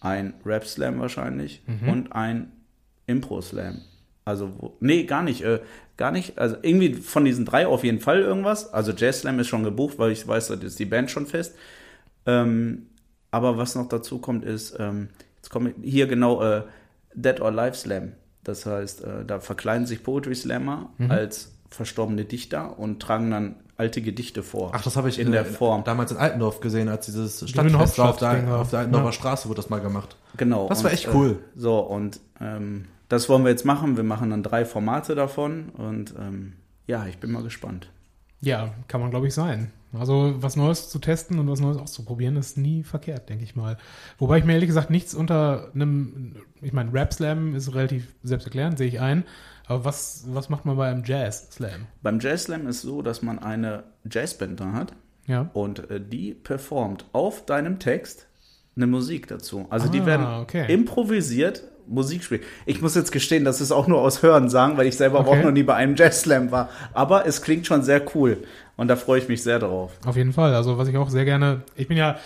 ein 0.00 0.34
Rap-Slam 0.44 0.98
wahrscheinlich 0.98 1.62
und 1.86 2.10
ein 2.12 2.50
Impro-Slam. 3.06 3.82
Also, 4.30 4.76
nee, 4.80 5.04
gar 5.04 5.22
nicht, 5.22 5.42
äh, 5.42 5.60
gar 5.96 6.10
nicht. 6.10 6.38
Also 6.38 6.56
irgendwie 6.62 6.94
von 6.94 7.24
diesen 7.24 7.44
drei 7.44 7.66
auf 7.66 7.84
jeden 7.84 8.00
Fall 8.00 8.20
irgendwas. 8.20 8.72
Also 8.72 8.92
Jazz-Slam 8.92 9.38
ist 9.38 9.48
schon 9.48 9.64
gebucht, 9.64 9.98
weil 9.98 10.12
ich 10.12 10.26
weiß, 10.26 10.48
da 10.48 10.54
ist 10.54 10.78
die 10.78 10.86
Band 10.86 11.10
schon 11.10 11.26
fest. 11.26 11.54
Ähm, 12.26 12.86
aber 13.30 13.58
was 13.58 13.74
noch 13.74 13.88
dazu 13.88 14.18
kommt, 14.18 14.44
ist, 14.44 14.76
ähm, 14.78 15.08
jetzt 15.36 15.50
komme 15.50 15.70
ich 15.82 15.90
hier 15.92 16.06
genau 16.06 16.42
äh, 16.42 16.62
Dead 17.14 17.40
or 17.40 17.50
Live 17.50 17.76
Slam. 17.76 18.12
Das 18.44 18.66
heißt, 18.66 19.04
äh, 19.04 19.24
da 19.26 19.40
verkleiden 19.40 19.86
sich 19.86 20.02
Poetry 20.02 20.34
Slammer 20.34 20.90
als 21.08 21.52
verstorbene 21.68 22.24
Dichter 22.24 22.78
und 22.78 23.00
tragen 23.00 23.30
dann 23.30 23.56
alte 23.76 24.02
Gedichte 24.02 24.42
vor. 24.42 24.72
Ach, 24.74 24.82
das 24.82 24.96
habe 24.96 25.08
ich 25.08 25.18
in 25.18 25.30
der 25.32 25.44
Form. 25.44 25.84
damals 25.84 26.10
in 26.10 26.18
Altendorf 26.18 26.60
gesehen, 26.60 26.88
als 26.88 27.06
dieses 27.06 27.48
Stadtfest 27.48 28.00
auf 28.00 28.16
der, 28.18 28.54
auf 28.60 28.70
der 28.70 28.80
Altendorfer 28.80 29.06
Ja. 29.06 29.12
Straße 29.12 29.48
wurde 29.48 29.56
das 29.56 29.70
mal 29.70 29.80
gemacht. 29.80 30.16
Genau. 30.36 30.68
Das 30.68 30.82
war 30.82 30.90
Und, 30.90 30.94
echt 30.94 31.08
cool. 31.14 31.30
Äh, 31.32 31.58
so, 31.60 31.78
und 31.80 32.20
ähm, 32.40 32.86
das 33.10 33.28
wollen 33.28 33.44
wir 33.44 33.50
jetzt 33.50 33.66
machen. 33.66 33.96
Wir 33.98 34.04
machen 34.04 34.30
dann 34.30 34.42
drei 34.42 34.64
Formate 34.64 35.14
davon 35.14 35.68
und 35.70 36.14
ähm, 36.18 36.54
ja, 36.86 37.06
ich 37.06 37.18
bin 37.18 37.30
mal 37.30 37.42
gespannt. 37.42 37.90
Ja, 38.40 38.72
kann 38.88 39.02
man, 39.02 39.10
glaube 39.10 39.26
ich, 39.26 39.34
sein. 39.34 39.70
Also 39.92 40.34
was 40.38 40.56
Neues 40.56 40.88
zu 40.88 40.98
testen 40.98 41.38
und 41.38 41.50
was 41.50 41.60
Neues 41.60 41.76
auszuprobieren, 41.76 42.36
ist 42.36 42.56
nie 42.56 42.84
verkehrt, 42.84 43.28
denke 43.28 43.44
ich 43.44 43.54
mal. 43.56 43.76
Wobei 44.18 44.38
ich 44.38 44.44
mir 44.44 44.54
ehrlich 44.54 44.68
gesagt 44.68 44.88
nichts 44.88 45.14
unter 45.14 45.70
einem, 45.74 46.36
ich 46.62 46.72
meine, 46.72 46.92
Rap 46.94 47.12
Slam 47.12 47.54
ist 47.54 47.74
relativ 47.74 48.06
selbsterklärend, 48.22 48.78
sehe 48.78 48.86
ich 48.88 49.00
ein. 49.00 49.24
Aber 49.66 49.84
was, 49.84 50.24
was 50.28 50.48
macht 50.48 50.64
man 50.64 50.76
bei 50.76 50.88
einem 50.88 51.02
Jazz 51.04 51.48
Slam? 51.52 51.86
Beim 52.02 52.18
Jazz 52.20 52.44
Slam 52.44 52.66
ist 52.66 52.82
so, 52.82 53.02
dass 53.02 53.20
man 53.22 53.38
eine 53.40 53.84
Jazzband 54.10 54.58
da 54.60 54.72
hat 54.72 54.94
Ja. 55.26 55.50
und 55.52 55.90
äh, 55.90 56.00
die 56.00 56.32
performt 56.34 57.04
auf 57.12 57.44
deinem 57.44 57.78
Text 57.80 58.26
eine 58.76 58.86
Musik 58.86 59.26
dazu. 59.26 59.66
Also 59.70 59.88
die 59.88 60.00
Ah, 60.02 60.06
werden 60.06 60.26
okay. 60.42 60.72
improvisiert 60.72 61.64
Musik 61.90 62.24
spielen. 62.24 62.42
Ich 62.66 62.80
muss 62.80 62.94
jetzt 62.94 63.12
gestehen, 63.12 63.44
das 63.44 63.60
ist 63.60 63.72
auch 63.72 63.86
nur 63.86 64.00
aus 64.00 64.22
Hören 64.22 64.48
sagen, 64.48 64.76
weil 64.76 64.86
ich 64.86 64.96
selber 64.96 65.20
Okay. 65.20 65.28
auch 65.30 65.44
noch 65.44 65.50
nie 65.50 65.62
bei 65.64 65.74
einem 65.74 65.96
Jazz 65.96 66.22
Slam 66.22 66.50
war. 66.50 66.68
Aber 66.94 67.26
es 67.26 67.42
klingt 67.42 67.66
schon 67.66 67.82
sehr 67.82 68.02
cool 68.14 68.38
und 68.76 68.88
da 68.88 68.96
freue 68.96 69.18
ich 69.18 69.28
mich 69.28 69.42
sehr 69.42 69.58
drauf. 69.58 69.92
Auf 70.06 70.16
jeden 70.16 70.32
Fall. 70.32 70.54
Also 70.54 70.78
was 70.78 70.88
ich 70.88 70.96
auch 70.96 71.10
sehr 71.10 71.24
gerne, 71.24 71.62
ich 71.76 71.88
bin 71.88 71.96
ja, 71.96 72.16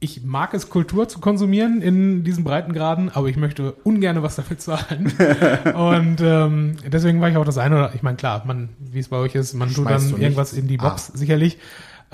ich 0.00 0.22
mag 0.22 0.52
es, 0.54 0.68
Kultur 0.68 1.08
zu 1.08 1.18
konsumieren 1.18 1.80
in 1.80 2.24
diesen 2.24 2.44
Breitengraden, 2.44 3.10
aber 3.14 3.28
ich 3.28 3.36
möchte 3.36 3.72
ungern 3.84 4.22
was 4.22 4.36
dafür 4.36 4.58
zahlen. 4.58 5.12
und 5.74 6.20
ähm, 6.20 6.76
deswegen 6.86 7.20
war 7.20 7.30
ich 7.30 7.36
auch 7.36 7.44
das 7.44 7.58
eine 7.58 7.76
oder, 7.76 7.94
ich 7.94 8.02
meine, 8.02 8.16
klar, 8.16 8.42
man, 8.46 8.68
wie 8.78 8.98
es 8.98 9.08
bei 9.08 9.16
euch 9.16 9.34
ist, 9.34 9.54
man 9.54 9.68
tut 9.68 9.86
Schmeißt 9.86 10.10
dann 10.10 10.16
du 10.16 10.22
irgendwas 10.22 10.52
in 10.52 10.68
die 10.68 10.76
Box, 10.76 11.06
sicherlich. 11.14 11.58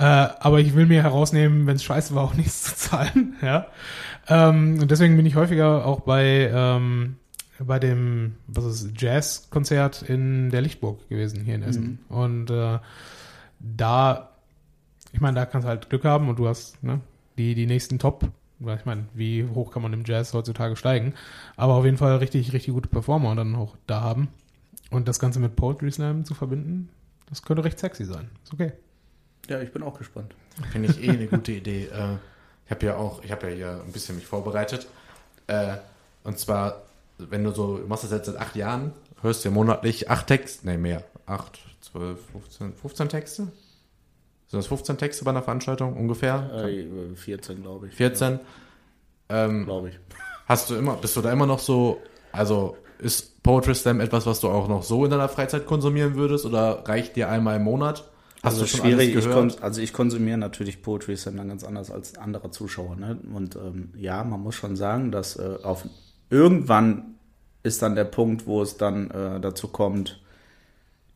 Äh, 0.01 0.33
aber 0.41 0.61
ich 0.61 0.75
will 0.75 0.87
mir 0.87 1.03
herausnehmen, 1.03 1.67
wenn 1.67 1.77
es 1.77 1.85
scheiße 1.85 2.15
war, 2.15 2.25
auch 2.25 2.35
nichts 2.43 2.63
zu 2.63 2.75
zahlen. 2.75 3.37
ja. 3.43 3.67
Ähm, 4.29 4.79
und 4.81 4.91
deswegen 4.91 5.15
bin 5.17 5.27
ich 5.27 5.35
häufiger 5.35 5.85
auch 5.85 6.01
bei, 6.01 6.51
ähm, 6.51 7.17
bei 7.59 7.79
dem, 7.79 8.37
was 8.47 8.65
ist, 8.65 8.93
Jazz-Konzert 8.97 10.01
in 10.01 10.49
der 10.49 10.63
Lichtburg 10.63 11.07
gewesen, 11.11 11.45
hier 11.45 11.55
in 11.55 11.63
Essen. 11.63 11.99
Und 12.09 12.51
äh, 12.51 12.79
da, 13.59 14.31
ich 15.13 15.21
meine, 15.21 15.35
da 15.35 15.45
kannst 15.45 15.67
du 15.67 15.69
halt 15.69 15.91
Glück 15.91 16.05
haben 16.05 16.31
und 16.31 16.39
du 16.39 16.49
hast 16.49 16.83
ne, 16.83 17.03
die, 17.37 17.55
die 17.55 17.67
nächsten 17.67 17.99
Top. 17.99 18.27
Ich 18.59 18.87
meine, 18.87 19.05
wie 19.13 19.47
hoch 19.55 19.71
kann 19.71 19.83
man 19.83 19.93
im 19.93 20.05
Jazz 20.07 20.33
heutzutage 20.33 20.77
steigen? 20.77 21.13
Aber 21.57 21.75
auf 21.75 21.85
jeden 21.85 21.99
Fall 21.99 22.17
richtig, 22.17 22.55
richtig 22.55 22.73
gute 22.73 22.89
Performer 22.89 23.31
und 23.31 23.37
dann 23.37 23.55
auch 23.55 23.77
da 23.87 24.01
haben. 24.01 24.29
Und 24.91 25.09
das 25.09 25.19
Ganze 25.19 25.41
mit 25.41 25.57
Poetry 25.57 25.91
Slam 25.91 26.25
zu 26.25 26.33
verbinden, 26.33 26.89
das 27.29 27.43
könnte 27.43 27.65
recht 27.65 27.79
sexy 27.79 28.07
sein. 28.07 28.31
Ist 28.45 28.55
okay. 28.55 28.73
Ja, 29.51 29.61
ich 29.61 29.73
bin 29.73 29.83
auch 29.83 29.99
gespannt. 29.99 30.33
Finde 30.71 30.91
ich 30.91 31.03
eh 31.03 31.11
eine 31.11 31.27
gute 31.27 31.51
Idee. 31.51 31.87
Äh, 31.87 32.17
ich 32.67 32.71
habe 32.71 32.87
ja 32.87 32.97
auch, 32.97 33.25
ich 33.25 33.33
habe 33.33 33.51
ja 33.51 33.55
hier 33.57 33.83
ein 33.85 33.91
bisschen 33.91 34.15
mich 34.15 34.25
vorbereitet. 34.25 34.87
Äh, 35.49 35.79
und 36.23 36.39
zwar, 36.39 36.83
wenn 37.19 37.43
du 37.43 37.51
so, 37.51 37.79
du 37.79 37.87
machst 37.89 38.05
das 38.05 38.13
jetzt 38.13 38.27
seit 38.27 38.37
acht 38.37 38.55
Jahren, 38.55 38.93
hörst 39.23 39.45
du 39.45 39.51
monatlich 39.51 40.09
acht 40.09 40.29
Texte, 40.29 40.69
nee, 40.69 40.77
mehr, 40.77 41.03
acht, 41.27 41.59
zwölf, 41.81 42.21
15, 42.31 42.75
15 42.75 43.09
Texte? 43.09 43.43
Sind 43.43 43.53
das 44.59 44.69
15 44.69 44.99
Texte 44.99 45.25
bei 45.25 45.33
einer 45.33 45.43
Veranstaltung 45.43 45.97
ungefähr? 45.97 46.69
Äh, 46.69 47.17
14, 47.17 47.61
glaube 47.61 47.89
ich. 47.89 47.95
14? 47.95 48.39
Ähm, 49.31 49.65
glaube 49.65 49.89
ich. 49.89 49.99
Hast 50.47 50.71
du 50.71 50.77
immer, 50.77 50.95
bist 50.95 51.17
du 51.17 51.23
da 51.23 51.33
immer 51.33 51.47
noch 51.47 51.59
so, 51.59 52.01
also 52.31 52.77
ist 53.01 53.43
Poetry 53.43 53.75
Slam 53.75 53.99
etwas, 53.99 54.27
was 54.27 54.39
du 54.39 54.49
auch 54.49 54.69
noch 54.69 54.85
so 54.85 55.05
in 55.05 55.11
deiner 55.11 55.29
Freizeit 55.29 55.67
konsumieren 55.67 56.15
würdest 56.15 56.47
oder 56.47 56.87
reicht 56.87 57.17
dir 57.17 57.29
einmal 57.29 57.57
im 57.57 57.65
Monat? 57.65 58.05
Hast 58.43 58.55
Also 58.55 58.63
du 58.63 58.69
schon 58.69 58.81
schwierig, 58.81 59.15
ich 59.15 59.63
also 59.63 59.81
ich 59.83 59.93
konsumiere 59.93 60.39
natürlich 60.39 60.81
Poetry 60.81 61.17
Slam 61.17 61.37
dann 61.37 61.49
ganz 61.49 61.63
anders 61.63 61.91
als 61.91 62.17
andere 62.17 62.51
Zuschauer. 62.51 62.97
Ne? 62.97 63.19
Und 63.35 63.57
ähm, 63.57 63.91
ja, 63.97 64.25
man 64.25 64.41
muss 64.41 64.55
schon 64.55 64.77
sagen, 64.77 65.13
dass 65.13 65.37
äh, 65.37 65.59
auf 65.63 65.87
irgendwann 66.31 67.17
ist 67.63 67.83
dann 67.83 67.95
der 67.95 68.05
Punkt, 68.05 68.47
wo 68.47 68.63
es 68.63 68.79
dann 68.79 69.11
äh, 69.11 69.41
dazu 69.41 69.69
kommt, 69.69 70.23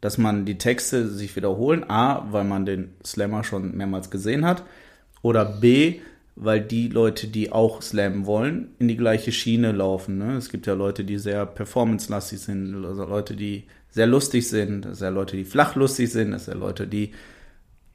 dass 0.03 0.19
man 0.19 0.45
die 0.45 0.59
Texte 0.59 1.09
sich 1.09 1.35
wiederholen. 1.35 1.89
A, 1.89 2.31
weil 2.31 2.45
man 2.45 2.67
den 2.67 2.93
Slammer 3.03 3.43
schon 3.43 3.75
mehrmals 3.75 4.11
gesehen 4.11 4.45
hat. 4.45 4.63
Oder 5.23 5.47
B, 5.47 6.01
weil 6.37 6.61
die 6.61 6.89
Leute, 6.89 7.29
die 7.29 7.53
auch 7.53 7.81
slammen 7.81 8.27
wollen, 8.27 8.75
in 8.79 8.89
die 8.89 8.99
gleiche 8.99 9.33
Schiene 9.33 9.73
laufen. 9.73 10.19
Ne? 10.19 10.37
Es 10.37 10.51
gibt 10.51 10.67
ja 10.67 10.75
Leute, 10.75 11.05
die 11.05 11.17
sehr 11.17 11.47
performance-lastig 11.47 12.41
sind, 12.41 12.85
also 12.85 13.05
Leute, 13.07 13.35
die 13.35 13.65
sehr 13.95 14.09
lustig 14.09 14.49
sind, 14.49 14.83
sind 14.83 15.01
ja 15.01 15.09
Leute, 15.09 15.37
die 15.37 15.45
flach 15.45 15.77
lustig 15.77 16.11
sind, 16.11 16.37
sind 16.37 16.53
ja 16.53 16.59
Leute, 16.59 16.89
die 16.89 17.13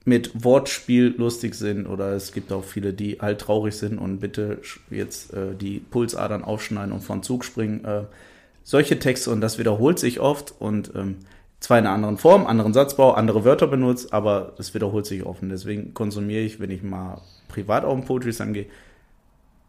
mit 0.05 0.45
Wortspiel 0.45 1.13
lustig 1.17 1.55
sind 1.55 1.87
oder 1.87 2.13
es 2.13 2.31
gibt 2.31 2.53
auch 2.53 2.63
viele, 2.63 2.93
die 2.93 3.17
halt 3.19 3.41
traurig 3.41 3.75
sind 3.75 3.99
und 3.99 4.19
bitte 4.19 4.61
jetzt 4.89 5.33
äh, 5.33 5.53
die 5.55 5.79
Pulsadern 5.79 6.45
aufschneiden 6.45 6.93
und 6.93 7.01
von 7.01 7.21
Zug 7.21 7.43
springen. 7.43 7.83
Äh, 7.83 8.03
solche 8.63 8.97
Texte 8.97 9.29
und 9.29 9.41
das 9.41 9.59
wiederholt 9.59 9.99
sich 9.99 10.21
oft 10.21 10.53
und 10.57 10.93
ähm, 10.95 11.17
zwar 11.59 11.77
in 11.77 11.85
einer 11.85 11.95
anderen 11.95 12.17
Form, 12.17 12.47
anderen 12.47 12.73
Satzbau, 12.73 13.11
andere 13.11 13.43
Wörter 13.43 13.67
benutzt, 13.67 14.13
aber 14.13 14.53
es 14.57 14.73
wiederholt 14.73 15.05
sich 15.05 15.25
oft. 15.25 15.43
Und 15.43 15.49
deswegen 15.49 15.93
konsumiere 15.93 16.43
ich, 16.43 16.61
wenn 16.61 16.71
ich 16.71 16.81
mal 16.81 17.19
privat 17.49 17.83
auf 17.83 17.93
den 17.93 18.05
Poetry 18.05 18.31
Slam 18.31 18.53
gehe, 18.53 18.67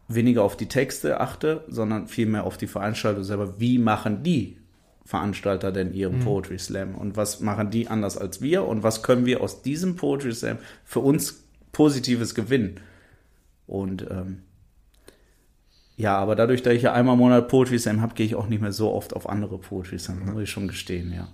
weniger 0.07 0.45
auf 0.45 0.57
die 0.57 0.69
Texte 0.69 1.19
achte, 1.19 1.65
sondern 1.67 2.07
vielmehr 2.07 2.45
auf 2.45 2.57
die 2.57 2.69
Veranstaltung 2.69 3.25
selber. 3.25 3.59
Wie 3.59 3.79
machen 3.79 4.23
die 4.23 4.60
Veranstalter 5.05 5.73
denn 5.73 5.93
ihren 5.93 6.21
Poetry 6.21 6.59
Slam? 6.59 6.95
Und 6.95 7.17
was 7.17 7.41
machen 7.41 7.71
die 7.71 7.89
anders 7.89 8.17
als 8.17 8.41
wir? 8.41 8.67
Und 8.67 8.83
was 8.83 9.03
können 9.03 9.27
wir 9.27 9.41
aus 9.41 9.63
diesem 9.63 9.97
Poetry 9.97 10.33
Slam 10.33 10.59
für 10.85 11.01
uns 11.01 11.45
Positives 11.73 12.35
gewinnen? 12.35 12.81
Und 13.67 14.07
ähm, 14.11 14.43
ja, 15.97 16.17
aber 16.17 16.35
dadurch, 16.35 16.63
dass 16.63 16.75
ich 16.75 16.83
ja 16.83 16.93
einmal 16.93 17.15
im 17.15 17.21
Monat 17.21 17.49
Poetry 17.49 17.79
Slam 17.79 18.01
habe, 18.01 18.15
gehe 18.15 18.25
ich 18.25 18.35
auch 18.35 18.47
nicht 18.47 18.63
mehr 18.63 18.73
so 18.73 18.93
oft 18.93 19.15
auf 19.15 19.29
andere 19.29 19.59
Poetry 19.59 19.99
Slam, 19.99 20.25
muss 20.25 20.43
ich 20.43 20.51
schon 20.51 20.67
gestehen, 20.67 21.13
ja. 21.13 21.29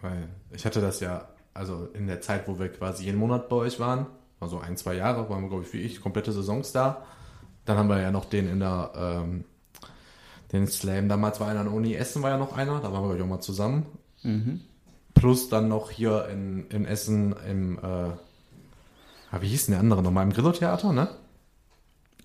Weil 0.00 0.28
ich 0.52 0.66
hatte 0.66 0.80
das 0.80 1.00
ja, 1.00 1.28
also 1.54 1.88
in 1.94 2.06
der 2.06 2.20
Zeit, 2.20 2.48
wo 2.48 2.58
wir 2.58 2.68
quasi 2.68 3.04
jeden 3.04 3.18
Monat 3.18 3.48
bei 3.48 3.56
euch 3.56 3.78
waren, 3.78 4.06
also 4.40 4.58
ein, 4.58 4.76
zwei 4.76 4.94
Jahre, 4.94 5.30
waren 5.30 5.42
wir, 5.42 5.48
glaube 5.48 5.62
ich, 5.62 5.72
wie 5.72 5.80
ich, 5.80 6.00
komplette 6.00 6.32
Saisons 6.32 6.72
da. 6.72 7.04
Dann 7.64 7.78
haben 7.78 7.88
wir 7.88 8.00
ja 8.00 8.10
noch 8.10 8.24
den 8.24 8.48
in 8.48 8.60
der, 8.60 8.92
ähm, 8.96 9.44
den 10.54 10.66
Slam, 10.66 11.08
damals 11.08 11.40
war 11.40 11.48
einer 11.48 11.60
in 11.60 11.66
der 11.66 11.74
Uni 11.74 11.94
Essen, 11.94 12.22
war 12.22 12.30
ja 12.30 12.38
noch 12.38 12.56
einer, 12.56 12.80
da 12.80 12.92
waren 12.92 13.02
wir, 13.02 13.08
glaube 13.08 13.16
ich, 13.16 13.22
auch 13.22 13.28
mal 13.28 13.40
zusammen. 13.40 13.86
Plus 15.14 15.48
dann 15.50 15.68
noch 15.68 15.90
hier 15.90 16.28
in, 16.32 16.66
in 16.70 16.86
Essen 16.86 17.34
im, 17.48 17.78
äh, 17.78 17.82
ah, 17.82 18.16
wie 19.40 19.48
hieß 19.48 19.66
denn 19.66 19.72
der 19.72 19.80
andere 19.80 20.02
nochmal, 20.02 20.24
im 20.24 20.32
Grillo-Theater, 20.32 20.92
ne? 20.92 21.08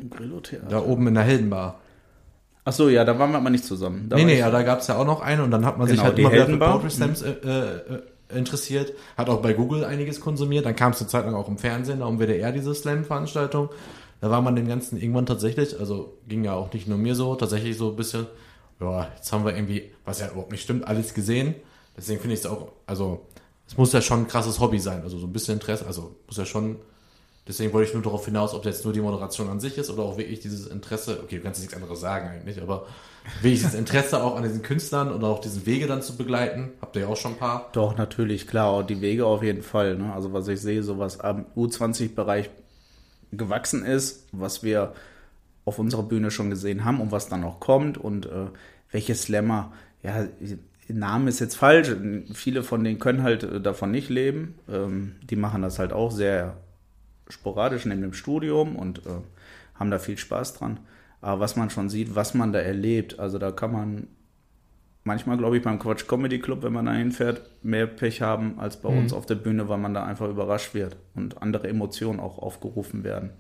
Grillo-Theater. 0.09 0.67
Da 0.67 0.81
oben 0.81 1.07
in 1.07 1.13
der 1.15 1.23
Heldenbar. 1.23 1.79
Ach 2.65 2.73
so, 2.73 2.87
ja, 2.87 3.03
da 3.03 3.17
waren 3.19 3.31
wir 3.31 3.37
aber 3.37 3.49
nicht 3.49 3.65
zusammen. 3.65 4.07
Da 4.09 4.15
nee, 4.15 4.25
nee, 4.25 4.39
ja, 4.39 4.49
da 4.51 4.63
gab 4.63 4.79
es 4.79 4.87
ja 4.87 4.97
auch 4.97 5.05
noch 5.05 5.21
einen 5.21 5.41
und 5.41 5.51
dann 5.51 5.65
hat 5.65 5.77
man 5.77 5.87
sich 5.87 5.97
Genau, 5.97 6.07
halt 6.07 6.17
die 6.17 6.21
immer 6.21 6.31
wieder 6.31 6.45
für 6.45 6.51
Heldenbar. 6.51 6.79
Poetry 6.79 6.91
Slams 6.91 7.21
äh, 7.21 7.31
äh, 7.31 8.37
interessiert, 8.37 8.93
hat 9.17 9.29
auch 9.29 9.41
bei 9.41 9.53
Google 9.53 9.83
einiges 9.83 10.21
konsumiert, 10.21 10.65
dann 10.65 10.75
kam 10.75 10.91
es 10.91 10.99
eine 10.99 11.09
Zeit 11.09 11.25
lang 11.25 11.33
auch 11.35 11.47
im 11.47 11.57
Fernsehen, 11.57 11.99
da 11.99 12.05
um 12.05 12.19
WDR 12.19 12.51
diese 12.51 12.73
Slam-Veranstaltung. 12.73 13.69
Da 14.21 14.29
war 14.29 14.41
man 14.41 14.55
dem 14.55 14.67
Ganzen 14.67 14.97
irgendwann 14.97 15.25
tatsächlich, 15.25 15.79
also 15.79 16.17
ging 16.27 16.43
ja 16.43 16.53
auch 16.53 16.73
nicht 16.73 16.87
nur 16.87 16.97
mir 16.97 17.15
so, 17.15 17.35
tatsächlich 17.35 17.77
so 17.77 17.91
ein 17.91 17.95
bisschen, 17.95 18.27
ja, 18.79 19.07
jetzt 19.15 19.31
haben 19.31 19.45
wir 19.45 19.55
irgendwie, 19.55 19.91
was 20.05 20.19
ja 20.19 20.27
überhaupt 20.27 20.51
nicht 20.51 20.61
stimmt, 20.61 20.85
alles 20.87 21.13
gesehen. 21.13 21.55
Deswegen 21.95 22.19
finde 22.19 22.33
ich 22.33 22.41
es 22.41 22.45
auch, 22.45 22.73
also 22.85 23.25
es 23.67 23.77
muss 23.77 23.93
ja 23.93 24.01
schon 24.01 24.21
ein 24.21 24.27
krasses 24.27 24.59
Hobby 24.59 24.79
sein, 24.79 25.03
also 25.03 25.17
so 25.17 25.27
ein 25.27 25.33
bisschen 25.33 25.55
Interesse, 25.55 25.85
also 25.85 26.15
muss 26.27 26.37
ja 26.37 26.45
schon, 26.45 26.77
deswegen 27.47 27.71
wollte 27.71 27.89
ich 27.89 27.93
nur 27.93 28.03
darauf 28.03 28.25
hinaus, 28.25 28.53
ob 28.53 28.65
jetzt 28.65 28.83
nur 28.83 28.93
die 28.93 29.01
Moderation 29.01 29.47
an 29.49 29.59
sich 29.59 29.77
ist 29.77 29.89
oder 29.89 30.03
auch 30.03 30.17
wirklich 30.17 30.39
dieses 30.39 30.67
Interesse, 30.67 31.19
okay, 31.23 31.37
du 31.37 31.43
kannst 31.43 31.61
nichts 31.61 31.75
anderes 31.75 31.99
sagen 31.99 32.27
eigentlich, 32.27 32.61
aber 32.61 32.87
wirklich 33.41 33.59
dieses 33.61 33.73
Interesse 33.73 34.23
auch 34.23 34.35
an 34.35 34.43
diesen 34.43 34.63
Künstlern 34.63 35.11
und 35.11 35.23
auch 35.23 35.39
diesen 35.39 35.65
Wege 35.65 35.87
dann 35.87 36.01
zu 36.01 36.17
begleiten, 36.17 36.71
habt 36.81 36.95
ihr 36.95 37.03
ja 37.03 37.07
auch 37.07 37.17
schon 37.17 37.33
ein 37.33 37.37
paar. 37.37 37.69
Doch, 37.73 37.95
natürlich, 37.95 38.47
klar, 38.47 38.83
die 38.83 39.01
Wege 39.01 39.25
auf 39.25 39.43
jeden 39.43 39.61
Fall. 39.61 39.95
Ne? 39.97 40.11
Also 40.13 40.33
was 40.33 40.47
ich 40.47 40.61
sehe, 40.61 40.83
so 40.83 40.97
was 40.97 41.19
am 41.19 41.45
U20-Bereich 41.55 42.49
gewachsen 43.31 43.85
ist, 43.85 44.27
was 44.31 44.63
wir 44.63 44.93
auf 45.65 45.79
unserer 45.79 46.03
Bühne 46.03 46.31
schon 46.31 46.49
gesehen 46.49 46.85
haben 46.85 46.99
und 46.99 47.11
was 47.11 47.29
dann 47.29 47.41
noch 47.41 47.59
kommt 47.59 47.97
und 47.97 48.25
äh, 48.25 48.47
welche 48.91 49.15
Slammer, 49.15 49.71
ja, 50.01 50.27
Name 50.87 51.29
ist 51.29 51.39
jetzt 51.39 51.55
falsch, 51.55 51.91
viele 52.33 52.63
von 52.63 52.83
denen 52.83 52.99
können 52.99 53.23
halt 53.23 53.43
äh, 53.43 53.61
davon 53.61 53.91
nicht 53.91 54.09
leben. 54.09 54.55
Ähm, 54.67 55.15
die 55.21 55.35
machen 55.35 55.61
das 55.61 55.77
halt 55.79 55.93
auch 55.93 56.11
sehr 56.11 56.57
sporadisch 57.29 57.85
neben 57.85 58.01
dem 58.01 58.13
Studium 58.13 58.75
und 58.75 59.05
äh, 59.05 59.21
haben 59.75 59.91
da 59.91 59.99
viel 59.99 60.17
Spaß 60.17 60.55
dran. 60.55 60.79
Aber 61.21 61.39
was 61.39 61.55
man 61.55 61.69
schon 61.69 61.89
sieht, 61.89 62.15
was 62.15 62.33
man 62.33 62.53
da 62.53 62.59
erlebt, 62.59 63.19
also 63.19 63.37
da 63.37 63.51
kann 63.51 63.71
man 63.71 64.07
manchmal, 65.09 65.37
glaube 65.37 65.57
ich, 65.57 65.63
beim 65.63 65.79
Quatsch 65.79 66.07
Comedy 66.07 66.39
Club, 66.39 66.63
wenn 66.63 66.71
man 66.73 66.85
da 66.85 66.93
hinfährt, 66.93 67.41
mehr 67.63 67.87
Pech 67.87 68.21
haben 68.21 68.57
als 68.59 68.77
bei 68.77 68.89
Mhm. 68.89 68.99
uns 68.99 69.13
auf 69.13 69.25
der 69.25 69.35
Bühne, 69.35 69.67
weil 69.67 69.79
man 69.79 69.93
da 69.93 70.05
einfach 70.05 70.29
überrascht 70.29 70.73
wird 70.73 70.95
und 71.15 71.41
andere 71.41 71.67
Emotionen 71.67 72.19
auch 72.19 72.37
aufgerufen 72.37 73.03
werden. 73.03 73.31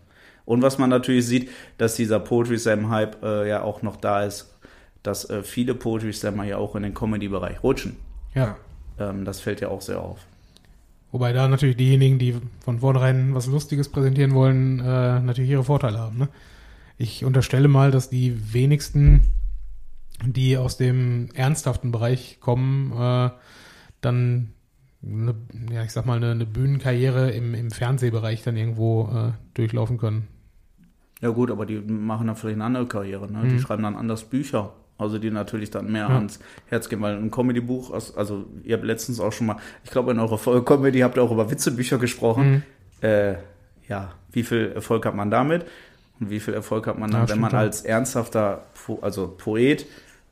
Und 0.45 0.63
was 0.63 0.79
man 0.79 0.89
natürlich 0.89 1.27
sieht, 1.27 1.49
dass 1.77 1.95
dieser 1.95 2.19
Poetry 2.19 2.57
Slam 2.57 2.89
Hype 2.89 3.21
äh, 3.23 3.47
ja 3.47 3.61
auch 3.61 3.83
noch 3.83 3.97
da 3.97 4.23
ist, 4.23 4.57
dass 5.03 5.29
äh, 5.29 5.43
viele 5.43 5.75
Poetry 5.75 6.11
Slammer 6.11 6.43
ja 6.43 6.57
auch 6.57 6.75
in 6.75 6.83
den 6.83 6.93
Comedy-Bereich 6.95 7.61
rutschen. 7.63 7.95
Ja. 8.33 8.57
Ähm, 8.99 9.23
das 9.25 9.39
fällt 9.39 9.61
ja 9.61 9.67
auch 9.69 9.81
sehr 9.81 10.01
auf. 10.01 10.19
Wobei 11.11 11.33
da 11.33 11.47
natürlich 11.47 11.77
diejenigen, 11.77 12.19
die 12.19 12.35
von 12.61 12.79
vornherein 12.79 13.33
was 13.35 13.47
Lustiges 13.47 13.89
präsentieren 13.89 14.33
wollen, 14.33 14.79
äh, 14.79 15.19
natürlich 15.19 15.51
ihre 15.51 15.63
Vorteile 15.63 15.99
haben. 15.99 16.17
Ne? 16.17 16.27
Ich 16.97 17.23
unterstelle 17.23 17.67
mal, 17.67 17.91
dass 17.91 18.09
die 18.09 18.53
wenigsten, 18.53 19.21
die 20.25 20.57
aus 20.57 20.77
dem 20.77 21.29
ernsthaften 21.33 21.91
Bereich 21.91 22.37
kommen, 22.39 22.91
äh, 22.93 23.29
dann, 24.01 24.53
eine, 25.03 25.35
ja, 25.71 25.83
ich 25.83 25.91
sag 25.91 26.05
mal, 26.05 26.17
eine, 26.17 26.31
eine 26.31 26.45
Bühnenkarriere 26.45 27.31
im, 27.31 27.53
im 27.53 27.71
Fernsehbereich 27.71 28.43
dann 28.43 28.57
irgendwo 28.57 29.09
äh, 29.13 29.31
durchlaufen 29.53 29.97
können. 29.97 30.27
Ja 31.21 31.29
gut, 31.29 31.51
aber 31.51 31.65
die 31.65 31.79
machen 31.79 32.27
dann 32.27 32.35
vielleicht 32.35 32.55
eine 32.55 32.65
andere 32.65 32.85
Karriere. 32.87 33.31
Ne? 33.31 33.41
Die 33.43 33.55
Mhm. 33.55 33.59
schreiben 33.59 33.83
dann 33.83 33.95
anders 33.95 34.23
Bücher. 34.23 34.73
Also 34.97 35.17
die 35.17 35.31
natürlich 35.31 35.69
dann 35.71 35.89
mehr 35.91 36.09
Ja. 36.09 36.15
ans 36.15 36.39
Herz 36.67 36.89
gehen, 36.89 37.01
weil 37.01 37.15
ein 37.15 37.31
Comedy-Buch, 37.31 37.91
also 38.17 38.45
ihr 38.65 38.75
habt 38.75 38.83
letztens 38.83 39.21
auch 39.21 39.31
schon 39.31 39.47
mal, 39.47 39.55
ich 39.85 39.91
glaube 39.91 40.11
in 40.11 40.19
eurer 40.19 40.37
Folge 40.37 40.63
Comedy 40.65 40.99
habt 40.99 41.15
ihr 41.17 41.23
auch 41.23 41.31
über 41.31 41.49
Witzebücher 41.49 41.97
gesprochen. 41.99 42.63
Mhm. 43.01 43.07
Äh, 43.07 43.35
ja, 43.87 44.11
wie 44.33 44.43
viel 44.43 44.73
Erfolg 44.75 45.05
hat 45.05 45.15
man 45.15 45.31
damit? 45.31 45.65
Und 46.19 46.29
wie 46.29 46.41
viel 46.41 46.53
Erfolg 46.53 46.85
hat 46.87 46.99
man 46.99 47.09
dann, 47.11 47.21
Ja, 47.27 47.29
wenn 47.29 47.39
man 47.39 47.53
als 47.55 47.81
ernsthafter, 47.81 48.65
Po- 48.85 48.99
also 49.01 49.33
Poet, 49.37 49.85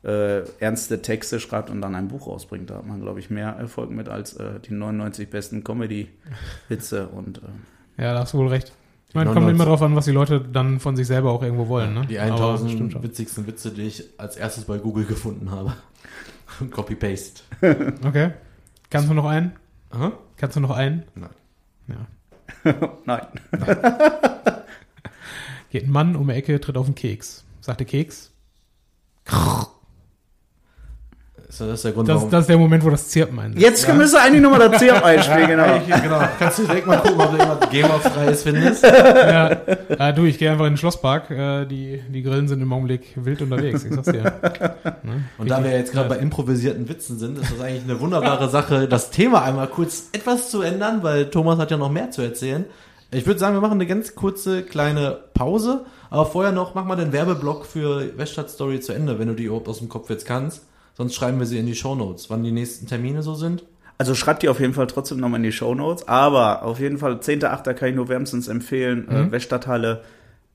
äh, 0.08 0.44
ernste 0.60 1.02
Texte 1.02 1.38
schreibt 1.40 1.70
und 1.70 1.80
dann 1.82 1.94
ein 1.94 2.08
Buch 2.08 2.26
rausbringt? 2.26 2.70
Da 2.70 2.76
hat 2.76 2.86
man, 2.86 3.00
glaube 3.00 3.20
ich, 3.20 3.30
mehr 3.30 3.50
Erfolg 3.50 3.90
mit 3.90 4.08
als 4.08 4.34
äh, 4.34 4.60
die 4.60 4.72
99 4.72 5.28
besten 5.28 5.62
Comedy-Witze 5.64 7.08
und 7.12 7.38
äh, 7.38 8.02
Ja, 8.02 8.14
da 8.14 8.20
hast 8.20 8.34
du 8.34 8.38
wohl 8.38 8.48
recht. 8.48 8.72
Ich 9.08 9.14
meine, 9.14 9.26
kommt 9.30 9.40
99 9.46 9.54
immer 9.54 9.70
drauf 9.70 9.82
an, 9.82 9.96
was 9.96 10.04
die 10.04 10.10
Leute 10.12 10.40
dann 10.40 10.80
von 10.80 10.94
sich 10.96 11.06
selber 11.06 11.30
auch 11.32 11.42
irgendwo 11.42 11.68
wollen. 11.68 11.94
Ne? 11.94 12.06
Die 12.06 12.18
Aber 12.18 12.32
1000 12.32 12.70
stimmt 12.70 12.92
schon. 12.92 13.02
witzigsten 13.02 13.46
Witze, 13.46 13.70
die 13.70 13.82
ich 13.82 14.04
als 14.18 14.36
erstes 14.36 14.64
bei 14.64 14.78
Google 14.78 15.06
gefunden 15.06 15.50
habe. 15.50 15.74
Copy-Paste. 16.70 17.42
Okay. 18.06 18.32
Kannst 18.90 19.10
du 19.10 19.14
noch 19.14 19.26
einen? 19.26 19.52
Aha. 19.90 20.12
Kannst 20.36 20.56
du 20.56 20.60
noch 20.60 20.70
einen? 20.70 21.04
Nein. 21.14 21.30
Ja. 21.88 22.90
nein. 23.04 23.26
Geht 25.70 25.84
ein 25.84 25.90
Mann 25.90 26.16
um 26.16 26.26
die 26.28 26.34
Ecke, 26.34 26.58
tritt 26.60 26.76
auf 26.78 26.86
den 26.86 26.94
Keks. 26.94 27.44
Sagt 27.60 27.80
der 27.80 27.86
Keks. 27.86 28.32
Ist 31.48 31.62
das 31.62 31.80
der 31.80 31.92
Grund, 31.92 32.08
Das, 32.08 32.16
warum... 32.16 32.30
das 32.30 32.40
ist 32.42 32.50
der 32.50 32.58
Moment, 32.58 32.84
wo 32.84 32.90
das 32.90 33.08
Zirpen 33.08 33.38
einsetzt. 33.38 33.62
Jetzt 33.64 33.94
müsst 33.94 34.14
ihr 34.14 34.20
eigentlich 34.20 34.42
nochmal 34.42 34.68
das 34.68 34.78
Zirp 34.80 35.02
einspielen, 35.02 35.46
genau. 35.48 35.62
Eigentlich, 35.62 36.02
genau. 36.02 36.20
Kannst 36.38 36.58
du 36.58 36.66
direkt 36.66 36.86
mal 36.86 36.98
gucken, 36.98 37.20
ob 37.20 37.30
du 37.30 37.38
jemand 37.38 37.70
GEMA-freies 37.70 38.42
findest. 38.42 38.82
ja. 38.84 39.56
ja, 39.98 40.12
du, 40.12 40.24
ich 40.24 40.36
gehe 40.38 40.50
einfach 40.50 40.66
in 40.66 40.72
den 40.72 40.76
Schlosspark. 40.76 41.30
Äh, 41.30 41.64
die, 41.64 42.02
die 42.06 42.22
Grillen 42.22 42.48
sind 42.48 42.60
im 42.60 42.70
Augenblick 42.70 43.12
wild 43.16 43.40
unterwegs. 43.40 43.82
Ich 43.82 43.94
sag's 43.94 44.12
dir. 44.12 44.24
Ne? 45.02 45.24
Und 45.38 45.50
da 45.50 45.64
wir 45.64 45.70
jetzt 45.70 45.92
gerade 45.92 46.10
bei 46.10 46.16
improvisierten 46.16 46.86
Witzen 46.90 47.18
sind, 47.18 47.38
ist 47.38 47.50
das 47.50 47.60
eigentlich 47.60 47.84
eine 47.84 47.98
wunderbare 47.98 48.50
Sache, 48.50 48.86
das 48.86 49.10
Thema 49.10 49.42
einmal 49.42 49.68
kurz 49.68 50.10
etwas 50.12 50.50
zu 50.50 50.60
ändern, 50.60 51.02
weil 51.02 51.30
Thomas 51.30 51.58
hat 51.58 51.70
ja 51.70 51.78
noch 51.78 51.90
mehr 51.90 52.10
zu 52.10 52.20
erzählen. 52.20 52.66
Ich 53.10 53.26
würde 53.26 53.40
sagen, 53.40 53.54
wir 53.54 53.62
machen 53.62 53.72
eine 53.72 53.86
ganz 53.86 54.14
kurze 54.14 54.62
kleine 54.62 55.18
Pause, 55.32 55.86
aber 56.10 56.26
vorher 56.26 56.52
noch, 56.52 56.74
mach 56.74 56.84
mal 56.84 56.96
den 56.96 57.12
Werbeblock 57.12 57.64
für 57.64 58.18
Weststadt 58.18 58.50
Story 58.50 58.80
zu 58.80 58.92
Ende, 58.92 59.18
wenn 59.18 59.28
du 59.28 59.34
die 59.34 59.44
überhaupt 59.44 59.68
aus 59.68 59.78
dem 59.78 59.88
Kopf 59.88 60.10
jetzt 60.10 60.26
kannst. 60.26 60.66
Sonst 60.98 61.14
schreiben 61.14 61.38
wir 61.38 61.46
sie 61.46 61.60
in 61.60 61.66
die 61.66 61.76
Shownotes, 61.76 62.28
wann 62.28 62.42
die 62.42 62.50
nächsten 62.50 62.88
Termine 62.88 63.22
so 63.22 63.34
sind. 63.34 63.64
Also 63.98 64.16
schreibt 64.16 64.42
die 64.42 64.48
auf 64.48 64.58
jeden 64.58 64.74
Fall 64.74 64.88
trotzdem 64.88 65.20
nochmal 65.20 65.38
in 65.38 65.44
die 65.44 65.52
Show 65.52 65.72
Notes. 65.72 66.08
Aber 66.08 66.64
auf 66.64 66.80
jeden 66.80 66.98
Fall 66.98 67.14
10.8. 67.14 67.72
kann 67.74 67.90
ich 67.90 67.94
nur 67.94 68.08
wärmstens 68.08 68.48
empfehlen. 68.48 69.06
Mhm. 69.08 69.28
Äh, 69.28 69.30
Weststadthalle, 69.30 70.02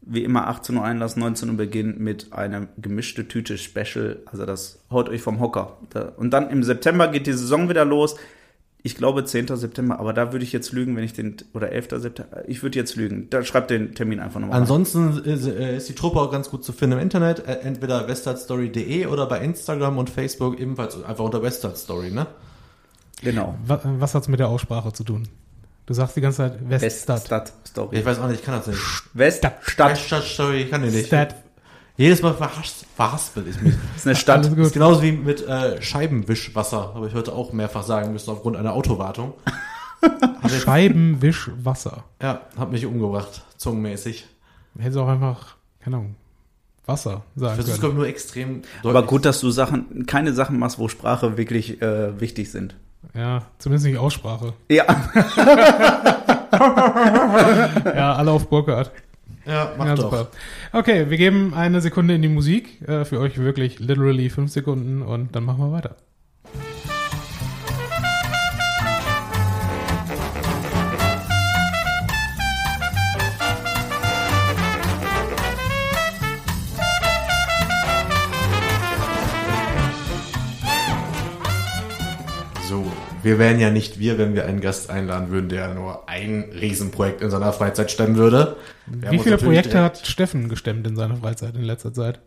wie 0.01 0.21
immer 0.21 0.49
18 0.49 0.75
Uhr 0.75 0.83
Einlass, 0.83 1.15
19 1.15 1.49
Uhr 1.49 1.55
Beginn 1.55 1.97
mit 1.97 2.33
einer 2.33 2.67
gemischte 2.77 3.25
Tüte 3.25 3.57
Special. 3.57 4.19
Also 4.25 4.45
das 4.45 4.79
haut 4.91 5.07
euch 5.07 5.21
vom 5.21 5.39
Hocker. 5.39 5.77
Und 6.17 6.31
dann 6.31 6.49
im 6.49 6.61
September 6.61 7.07
geht 7.07 7.25
die 7.25 7.31
Saison 7.31 7.69
wieder 7.69 7.85
los. 7.85 8.17
Ich 8.85 8.95
glaube 8.95 9.23
10. 9.23 9.47
September, 9.47 9.97
aber 9.97 10.11
da 10.11 10.33
würde 10.33 10.43
ich 10.43 10.51
jetzt 10.51 10.73
lügen, 10.73 10.97
wenn 10.97 11.05
ich 11.05 11.13
den, 11.13 11.37
oder 11.53 11.71
11. 11.71 11.87
September, 12.01 12.43
ich 12.47 12.63
würde 12.63 12.77
jetzt 12.77 12.97
lügen. 12.97 13.29
Da 13.29 13.41
schreibt 13.45 13.69
den 13.69 13.95
Termin 13.95 14.19
einfach 14.19 14.41
nochmal. 14.41 14.59
Ansonsten 14.59 15.19
ist, 15.23 15.47
äh, 15.47 15.77
ist 15.77 15.87
die 15.87 15.95
Truppe 15.95 16.19
auch 16.19 16.29
ganz 16.29 16.49
gut 16.49 16.65
zu 16.65 16.73
finden 16.73 16.97
im 16.97 17.01
Internet, 17.01 17.47
äh, 17.47 17.59
entweder 17.61 18.09
weststadtstory.de 18.09 19.05
oder 19.05 19.25
bei 19.25 19.39
Instagram 19.39 19.97
und 19.97 20.09
Facebook 20.09 20.59
ebenfalls 20.59 21.01
einfach 21.01 21.23
unter 21.23 21.41
Weststadt 21.41 21.77
Story, 21.77 22.11
ne? 22.11 22.27
Genau. 23.21 23.55
Was, 23.65 23.79
was 23.85 24.15
hat's 24.15 24.27
mit 24.27 24.41
der 24.41 24.49
Aussprache 24.49 24.91
zu 24.91 25.05
tun? 25.05 25.29
Du 25.85 25.93
sagst 25.93 26.17
die 26.17 26.21
ganze 26.21 26.37
Zeit 26.37 26.69
Weststadt. 26.69 27.19
Weststadt 27.19 27.53
Story. 27.65 27.99
Ich 27.99 28.05
weiß 28.05 28.19
auch 28.19 28.27
nicht, 28.27 28.41
ich 28.41 28.45
kann 28.45 28.55
das 28.55 28.67
nicht. 28.67 28.81
Weststadt. 29.13 29.61
Weststadt 29.77 30.23
Story, 30.23 30.63
ich 30.63 30.69
kann 30.69 30.83
die 30.83 30.89
nicht. 30.89 31.07
Stadt. 31.07 31.35
Jedes 31.95 32.21
Mal 32.23 32.33
verhasst, 32.33 32.85
verhaspel 32.95 33.47
ich 33.47 33.61
mich. 33.61 33.75
ist 33.95 34.07
eine 34.07 34.15
Stadt. 34.15 34.45
Das 34.45 34.51
ist 34.51 34.73
genauso 34.73 35.03
wie 35.03 35.11
mit 35.11 35.47
äh, 35.47 35.79
Scheibenwischwasser, 35.81 36.93
habe 36.95 37.07
ich 37.07 37.13
heute 37.13 37.33
auch 37.33 37.53
mehrfach 37.53 37.83
sagen 37.83 38.13
müssen 38.13 38.31
aufgrund 38.31 38.57
einer 38.57 38.73
Autowartung. 38.73 39.33
Scheibenwischwasser. 40.63 42.03
Ja, 42.21 42.41
hat 42.57 42.71
mich 42.71 42.85
umgebracht, 42.85 43.43
zungenmäßig. 43.57 44.25
Hättest 44.77 44.97
auch 44.97 45.07
einfach, 45.07 45.55
keine 45.83 45.97
Ahnung, 45.97 46.15
Wasser 46.85 47.23
Ich 47.35 47.41
sagen 47.41 47.55
versuche 47.55 47.79
können. 47.79 47.95
nur 47.95 48.07
extrem 48.07 48.63
Aber 48.83 49.03
gut, 49.03 49.23
dass 49.23 49.39
du 49.39 49.51
Sachen, 49.51 50.05
keine 50.05 50.33
Sachen 50.33 50.57
machst, 50.59 50.79
wo 50.79 50.87
Sprache 50.89 51.37
wirklich 51.37 51.81
äh, 51.81 52.19
wichtig 52.19 52.51
sind. 52.51 52.75
Ja, 53.13 53.43
zumindest 53.59 53.85
nicht 53.85 53.97
Aussprache. 53.99 54.53
Ja. 54.69 54.85
Ja, 56.53 58.13
alle 58.15 58.29
auf 58.31 58.47
Burkhardt. 58.47 58.91
Ja, 59.45 59.73
mach 59.77 59.85
Ja, 59.85 59.95
doch. 59.95 60.03
super. 60.03 60.31
Okay, 60.71 61.09
wir 61.09 61.17
geben 61.17 61.53
eine 61.53 61.81
Sekunde 61.81 62.15
in 62.15 62.21
die 62.21 62.29
Musik. 62.29 62.81
Äh, 62.87 63.05
für 63.05 63.19
euch 63.19 63.37
wirklich 63.37 63.79
literally 63.79 64.29
fünf 64.29 64.51
Sekunden 64.51 65.01
und 65.01 65.35
dann 65.35 65.43
machen 65.43 65.59
wir 65.59 65.71
weiter. 65.71 65.97
Wir 83.23 83.39
wären 83.39 83.59
ja 83.59 83.69
nicht 83.69 83.99
wir, 83.99 84.17
wenn 84.17 84.35
wir 84.35 84.45
einen 84.45 84.61
Gast 84.61 84.89
einladen 84.89 85.29
würden, 85.31 85.49
der 85.49 85.73
nur 85.73 86.07
ein 86.09 86.51
Riesenprojekt 86.59 87.21
in 87.21 87.29
seiner 87.29 87.53
Freizeit 87.53 87.89
stemmen 87.91 88.15
würde. 88.17 88.57
Wir 88.87 89.11
Wie 89.11 89.19
viele 89.19 89.37
Projekte 89.37 89.81
hat 89.81 90.05
Steffen 90.05 90.49
gestemmt 90.49 90.85
in 90.87 90.95
seiner 90.95 91.17
Freizeit 91.17 91.55
in 91.55 91.63
letzter 91.63 91.93
Zeit? 91.93 92.19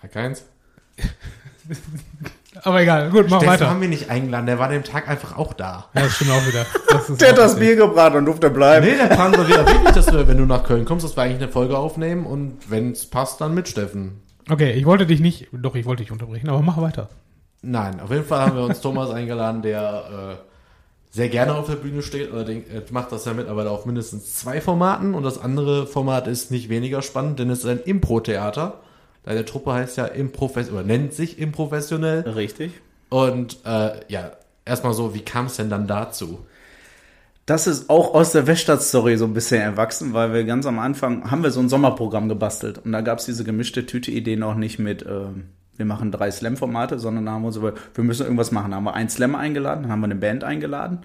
Gar 0.00 0.10
keins. 0.10 0.44
Aber 2.62 2.82
egal, 2.82 3.10
gut, 3.10 3.30
mach 3.30 3.38
Steffen 3.38 3.46
weiter. 3.48 3.70
haben 3.70 3.80
wir 3.80 3.88
nicht 3.88 4.10
eingeladen, 4.10 4.46
der 4.46 4.58
war 4.58 4.66
an 4.66 4.72
dem 4.72 4.84
Tag 4.84 5.08
einfach 5.08 5.36
auch 5.38 5.52
da. 5.52 5.88
Ja, 5.94 6.02
das 6.02 6.14
stimmt 6.16 6.32
auch 6.32 6.46
wieder. 6.46 6.66
Das 6.88 7.08
ist 7.08 7.20
Der 7.20 7.28
auch 7.28 7.32
hat 7.32 7.38
das. 7.38 7.58
Bier 7.58 7.76
gebracht 7.76 8.14
und 8.16 8.24
durfte 8.26 8.50
bleiben. 8.50 8.86
Nee, 8.86 8.96
der 8.96 9.14
Plan 9.14 9.32
war 9.36 9.46
wieder 9.46 9.64
wirklich, 9.72 9.94
dass 9.94 10.12
wir, 10.12 10.26
wenn 10.26 10.36
du 10.38 10.46
nach 10.46 10.64
Köln 10.64 10.84
kommst, 10.84 11.04
dass 11.04 11.16
wir 11.16 11.22
eigentlich 11.22 11.42
eine 11.42 11.48
Folge 11.52 11.78
aufnehmen 11.78 12.26
und 12.26 12.68
wenn 12.68 12.90
es 12.92 13.06
passt, 13.06 13.40
dann 13.40 13.54
mit 13.54 13.68
Steffen. 13.68 14.20
Okay, 14.48 14.72
ich 14.72 14.84
wollte 14.84 15.06
dich 15.06 15.20
nicht, 15.20 15.46
doch, 15.52 15.76
ich 15.76 15.84
wollte 15.86 16.02
dich 16.02 16.10
unterbrechen, 16.10 16.48
aber 16.48 16.60
mach 16.60 16.78
weiter. 16.78 17.08
Nein, 17.62 18.00
auf 18.00 18.10
jeden 18.10 18.24
Fall 18.24 18.40
haben 18.40 18.56
wir 18.56 18.64
uns 18.64 18.80
Thomas 18.80 19.10
eingeladen, 19.10 19.62
der 19.62 20.38
sehr 21.10 21.28
gerne 21.28 21.54
auf 21.54 21.66
der 21.66 21.76
Bühne 21.76 22.02
steht. 22.02 22.32
Allerdings 22.32 22.66
er 22.72 22.82
macht 22.90 23.12
das 23.12 23.24
ja 23.24 23.34
mittlerweile 23.34 23.70
auf 23.70 23.84
mindestens 23.84 24.34
zwei 24.36 24.60
Formaten 24.60 25.14
und 25.14 25.24
das 25.24 25.40
andere 25.40 25.86
Format 25.86 26.28
ist 26.28 26.50
nicht 26.50 26.68
weniger 26.68 27.02
spannend, 27.02 27.38
denn 27.38 27.50
es 27.50 27.60
ist 27.60 27.66
ein 27.66 27.80
Impro-Theater. 27.80 28.80
Deine 29.24 29.44
Truppe 29.44 29.72
heißt 29.72 29.96
ja 29.98 30.06
Improfes 30.06 30.70
oder 30.70 30.82
nennt 30.82 31.12
sich 31.12 31.38
Improfessionell. 31.38 32.20
Richtig. 32.20 32.72
Und 33.10 33.58
äh, 33.66 34.00
ja, 34.08 34.32
erstmal 34.64 34.94
so, 34.94 35.14
wie 35.14 35.20
kam 35.20 35.46
es 35.46 35.56
denn 35.56 35.68
dann 35.68 35.86
dazu? 35.86 36.38
Das 37.44 37.66
ist 37.66 37.90
auch 37.90 38.14
aus 38.14 38.30
der 38.30 38.46
Weststadt-Story 38.46 39.16
so 39.16 39.24
ein 39.24 39.34
bisschen 39.34 39.60
erwachsen, 39.60 40.14
weil 40.14 40.32
wir 40.32 40.44
ganz 40.44 40.66
am 40.66 40.78
Anfang 40.78 41.30
haben 41.30 41.42
wir 41.42 41.50
so 41.50 41.58
ein 41.58 41.68
Sommerprogramm 41.68 42.28
gebastelt 42.28 42.78
und 42.84 42.92
da 42.92 43.00
gab 43.00 43.18
es 43.18 43.24
diese 43.24 43.42
gemischte 43.42 43.84
Tüte-Idee 43.84 44.36
noch 44.36 44.54
nicht 44.54 44.78
mit, 44.78 45.02
äh, 45.02 45.24
wir 45.80 45.86
machen 45.86 46.12
drei 46.12 46.30
Slam-Formate, 46.30 46.98
sondern 46.98 47.24
da 47.26 47.32
haben 47.32 47.42
wir 47.42 47.48
uns 47.48 47.56
über, 47.56 47.72
wir 47.94 48.04
müssen 48.04 48.24
irgendwas 48.24 48.52
machen. 48.52 48.70
Da 48.70 48.76
haben 48.76 48.84
wir 48.84 48.94
einen 48.94 49.08
Slam 49.08 49.34
eingeladen, 49.34 49.82
dann 49.82 49.92
haben 49.92 50.00
wir 50.00 50.04
eine 50.04 50.14
Band 50.14 50.44
eingeladen. 50.44 51.00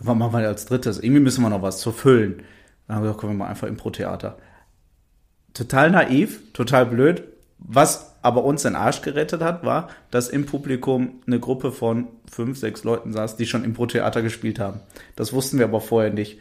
Was 0.00 0.16
machen 0.16 0.32
wir 0.32 0.48
als 0.48 0.66
drittes? 0.66 0.98
Irgendwie 0.98 1.20
müssen 1.20 1.42
wir 1.42 1.48
noch 1.48 1.62
was 1.62 1.78
zu 1.78 1.92
füllen. 1.92 2.42
Dann 2.86 2.96
haben 2.96 3.02
wir 3.02 3.08
gesagt, 3.08 3.20
kommen 3.20 3.34
wir 3.34 3.44
mal 3.44 3.50
einfach 3.50 3.68
Impro-Theater. 3.68 4.36
Total 5.54 5.90
naiv, 5.90 6.40
total 6.52 6.86
blöd. 6.86 7.22
Was 7.58 8.16
aber 8.22 8.44
uns 8.44 8.62
den 8.62 8.74
Arsch 8.74 9.02
gerettet 9.02 9.42
hat, 9.42 9.64
war, 9.64 9.90
dass 10.10 10.28
im 10.28 10.44
Publikum 10.44 11.20
eine 11.26 11.38
Gruppe 11.38 11.70
von 11.70 12.08
fünf, 12.28 12.58
sechs 12.58 12.82
Leuten 12.82 13.12
saß, 13.12 13.36
die 13.36 13.46
schon 13.46 13.64
Impro-Theater 13.64 14.22
gespielt 14.22 14.58
haben. 14.58 14.80
Das 15.14 15.32
wussten 15.32 15.58
wir 15.58 15.66
aber 15.66 15.80
vorher 15.80 16.12
nicht. 16.12 16.38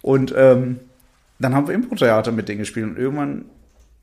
Und 0.00 0.32
ähm, 0.36 0.80
dann 1.38 1.54
haben 1.54 1.68
wir 1.68 1.74
Impro-Theater 1.74 2.32
mit 2.32 2.48
denen 2.48 2.60
gespielt 2.60 2.86
und 2.86 2.96
irgendwann 2.96 3.44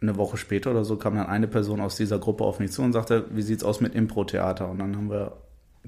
eine 0.02 0.18
Woche 0.18 0.38
später 0.38 0.72
oder 0.72 0.86
so 0.86 0.96
kam 0.96 1.16
dann 1.16 1.28
eine 1.28 1.48
Person 1.48 1.82
aus 1.82 1.96
dieser 1.96 2.20
Gruppe 2.20 2.44
auf 2.44 2.60
mich 2.60 2.72
zu 2.72 2.82
und 2.82 2.94
sagte, 2.94 3.26
wie 3.32 3.42
sieht's 3.42 3.64
aus 3.64 3.82
mit 3.82 3.96
Impro-Theater? 3.96 4.70
Und 4.70 4.80
dann 4.80 4.96
haben 4.96 5.10
wir 5.10 5.34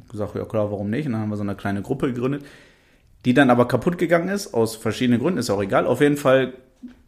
gesagt, 0.10 0.36
ja 0.36 0.46
klar, 0.46 0.72
warum 0.72 0.90
nicht? 0.90 1.06
Und 1.06 1.14
dann 1.14 1.22
haben 1.22 1.30
wir 1.30 1.38
so 1.38 1.44
eine 1.44 1.56
kleine 1.56 1.82
Gruppe 1.82 2.14
gegründet, 2.14 2.46
die 3.26 3.34
dann 3.34 3.50
aber 3.50 3.68
kaputt 3.68 3.98
gegangen 3.98 4.30
ist, 4.30 4.54
aus 4.54 4.76
verschiedenen 4.76 5.20
Gründen, 5.20 5.40
ist 5.40 5.50
auch 5.50 5.62
egal. 5.62 5.86
Auf 5.86 6.02
jeden 6.02 6.18
Fall 6.18 6.54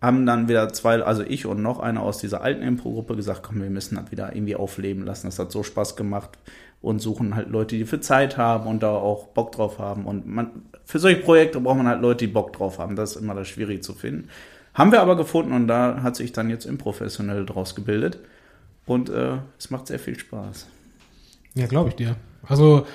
haben 0.01 0.25
dann 0.25 0.47
wieder 0.47 0.71
zwei, 0.71 1.01
also 1.01 1.23
ich 1.23 1.45
und 1.45 1.61
noch 1.61 1.79
einer 1.79 2.03
aus 2.03 2.19
dieser 2.19 2.41
alten 2.41 2.61
Impro-Gruppe 2.61 3.15
gesagt, 3.15 3.41
komm, 3.43 3.61
wir 3.61 3.69
müssen 3.69 3.95
das 3.95 4.11
wieder 4.11 4.35
irgendwie 4.35 4.55
aufleben 4.55 5.03
lassen. 5.05 5.27
Das 5.27 5.39
hat 5.39 5.51
so 5.51 5.63
Spaß 5.63 5.95
gemacht 5.95 6.37
und 6.81 6.99
suchen 6.99 7.35
halt 7.35 7.49
Leute, 7.49 7.77
die 7.77 7.85
für 7.85 8.01
Zeit 8.01 8.37
haben 8.37 8.67
und 8.67 8.83
da 8.83 8.91
auch 8.91 9.27
Bock 9.27 9.53
drauf 9.53 9.79
haben. 9.79 10.05
Und 10.05 10.27
man, 10.27 10.63
für 10.85 10.99
solche 10.99 11.21
Projekte 11.21 11.59
braucht 11.59 11.77
man 11.77 11.87
halt 11.87 12.01
Leute, 12.01 12.27
die 12.27 12.31
Bock 12.31 12.53
drauf 12.53 12.77
haben. 12.77 12.95
Das 12.95 13.15
ist 13.15 13.21
immer 13.21 13.33
das 13.33 13.47
schwierig 13.47 13.83
zu 13.83 13.93
finden. 13.93 14.29
Haben 14.73 14.91
wir 14.91 15.01
aber 15.01 15.15
gefunden 15.15 15.53
und 15.53 15.67
da 15.67 16.01
hat 16.01 16.15
sich 16.15 16.31
dann 16.31 16.49
jetzt 16.49 16.65
improfessionell 16.65 17.45
draus 17.45 17.75
gebildet. 17.75 18.19
Und 18.85 19.09
äh, 19.09 19.37
es 19.57 19.69
macht 19.69 19.87
sehr 19.87 19.99
viel 19.99 20.17
Spaß. 20.17 20.67
Ja, 21.53 21.67
glaube 21.67 21.89
ich 21.89 21.95
dir. 21.95 22.15
Also 22.47 22.85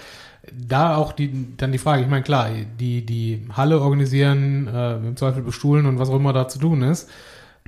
da 0.52 0.96
auch 0.96 1.12
die, 1.12 1.56
dann 1.56 1.72
die 1.72 1.78
Frage, 1.78 2.02
ich 2.02 2.08
meine, 2.08 2.22
klar, 2.22 2.50
die, 2.78 3.04
die 3.04 3.46
Halle 3.56 3.80
organisieren, 3.80 4.68
äh, 4.68 4.96
im 4.96 5.16
Zweifel 5.16 5.42
bestuhlen 5.42 5.86
und 5.86 5.98
was 5.98 6.10
auch 6.10 6.16
immer 6.16 6.32
da 6.32 6.48
zu 6.48 6.58
tun 6.58 6.82
ist. 6.82 7.08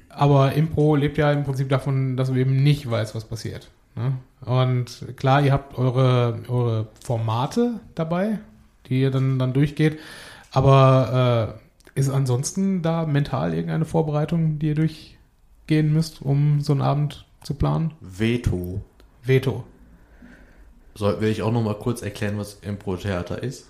Aber 0.09 0.53
Impro 0.55 0.97
lebt 0.97 1.19
ja 1.19 1.31
im 1.33 1.45
Prinzip 1.45 1.69
davon, 1.69 2.17
dass 2.17 2.29
du 2.29 2.35
eben 2.35 2.63
nicht 2.63 2.91
weißt, 2.91 3.15
was 3.15 3.25
passiert. 3.25 3.71
Ne? 3.95 4.13
Und 4.45 5.05
klar, 5.17 5.43
ihr 5.43 5.53
habt 5.53 5.79
eure, 5.79 6.41
eure 6.49 6.89
Formate 7.05 7.81
dabei, 7.95 8.39
die 8.87 9.03
ihr 9.03 9.11
dann, 9.11 9.39
dann 9.39 9.53
durchgeht. 9.53 9.99
Aber 10.53 11.57
äh, 11.57 11.70
ist 12.01 12.11
ansonsten 12.11 12.83
da 12.83 13.07
mental 13.07 13.55
irgendeine 13.55 13.85
Vorbereitung, 13.85 14.59
die 14.59 14.69
ihr 14.69 14.75
durchgehen 14.75 15.93
müsst, 15.93 16.23
um 16.23 16.61
so 16.61 16.73
einen 16.73 16.83
Abend 16.83 17.27
zu 17.43 17.55
planen? 17.55 17.95
Veto. 18.01 18.83
Veto. 19.23 19.65
Soll, 20.95 21.21
will 21.21 21.31
ich 21.31 21.43
auch 21.43 21.53
noch 21.53 21.63
mal 21.63 21.79
kurz 21.79 22.03
erklären, 22.03 22.37
was 22.37 22.55
Impro-Theater 22.63 23.43
ist? 23.43 23.70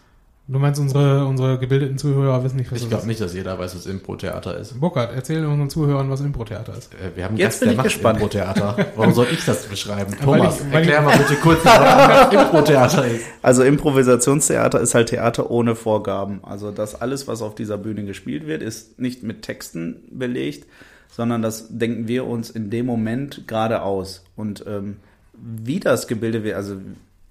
Du 0.53 0.59
meinst, 0.59 0.80
unsere, 0.80 1.26
unsere 1.26 1.59
gebildeten 1.61 1.96
Zuhörer 1.96 2.42
wissen 2.42 2.57
nicht, 2.57 2.72
was 2.72 2.78
Ich 2.78 2.82
das 2.82 2.88
glaube 2.88 3.03
ist? 3.03 3.07
nicht, 3.07 3.20
dass 3.20 3.34
jeder 3.34 3.57
weiß, 3.57 3.76
was 3.76 3.86
Impro-Theater 3.86 4.59
ist. 4.59 4.80
Burkhard, 4.80 5.11
erzähl 5.14 5.44
unseren 5.46 5.70
Zuhörern, 5.70 6.11
was 6.11 6.20
Impro-Theater 6.22 6.76
ist. 6.76 6.92
Äh, 6.94 7.14
Wir 7.16 7.24
haben 7.24 7.36
Jetzt 7.36 7.46
Gast, 7.46 7.61
bin 7.61 7.66
der 7.68 7.72
ich 7.72 7.76
macht 7.76 7.84
gespannt. 7.84 8.16
Impro-Theater. 8.18 8.86
Warum 8.96 9.12
soll 9.14 9.28
ich 9.30 9.44
das 9.44 9.66
beschreiben? 9.66 10.12
Weil 10.24 10.38
Thomas, 10.38 10.61
ich- 10.61 10.66
weil 10.72 10.74
erklär 10.78 10.98
ich- 10.98 11.05
mal 11.05 11.18
bitte 11.18 11.34
kurz, 11.40 11.64
was 11.64 12.32
Impro-Theater 12.32 13.07
ist. 13.07 13.24
Also 13.42 13.62
Improvisationstheater 13.62 14.80
ist 14.80 14.94
halt 14.96 15.09
Theater 15.11 15.51
ohne 15.53 15.76
Vorgaben. 15.76 16.40
Also 16.42 16.72
das 16.72 17.01
alles, 17.01 17.28
was 17.28 17.42
auf 17.42 17.55
dieser 17.55 17.78
Bühne 17.78 18.05
gespielt 18.05 18.48
wird, 18.48 18.61
ist 18.62 18.98
nicht 18.98 19.22
mit 19.22 19.42
Texten 19.42 20.03
belegt, 20.11 20.66
sondern 21.12 21.42
das 21.42 21.66
denken 21.70 22.09
wir 22.09 22.26
uns 22.26 22.51
in 22.51 22.70
dem 22.70 22.86
Moment 22.86 23.46
gerade 23.46 23.82
aus. 23.82 24.24
Und 24.34 24.64
ähm, 24.66 24.96
wie 25.34 25.78
das 25.78 26.09
gebildet 26.09 26.42
wird, 26.42 26.57
also 26.57 26.74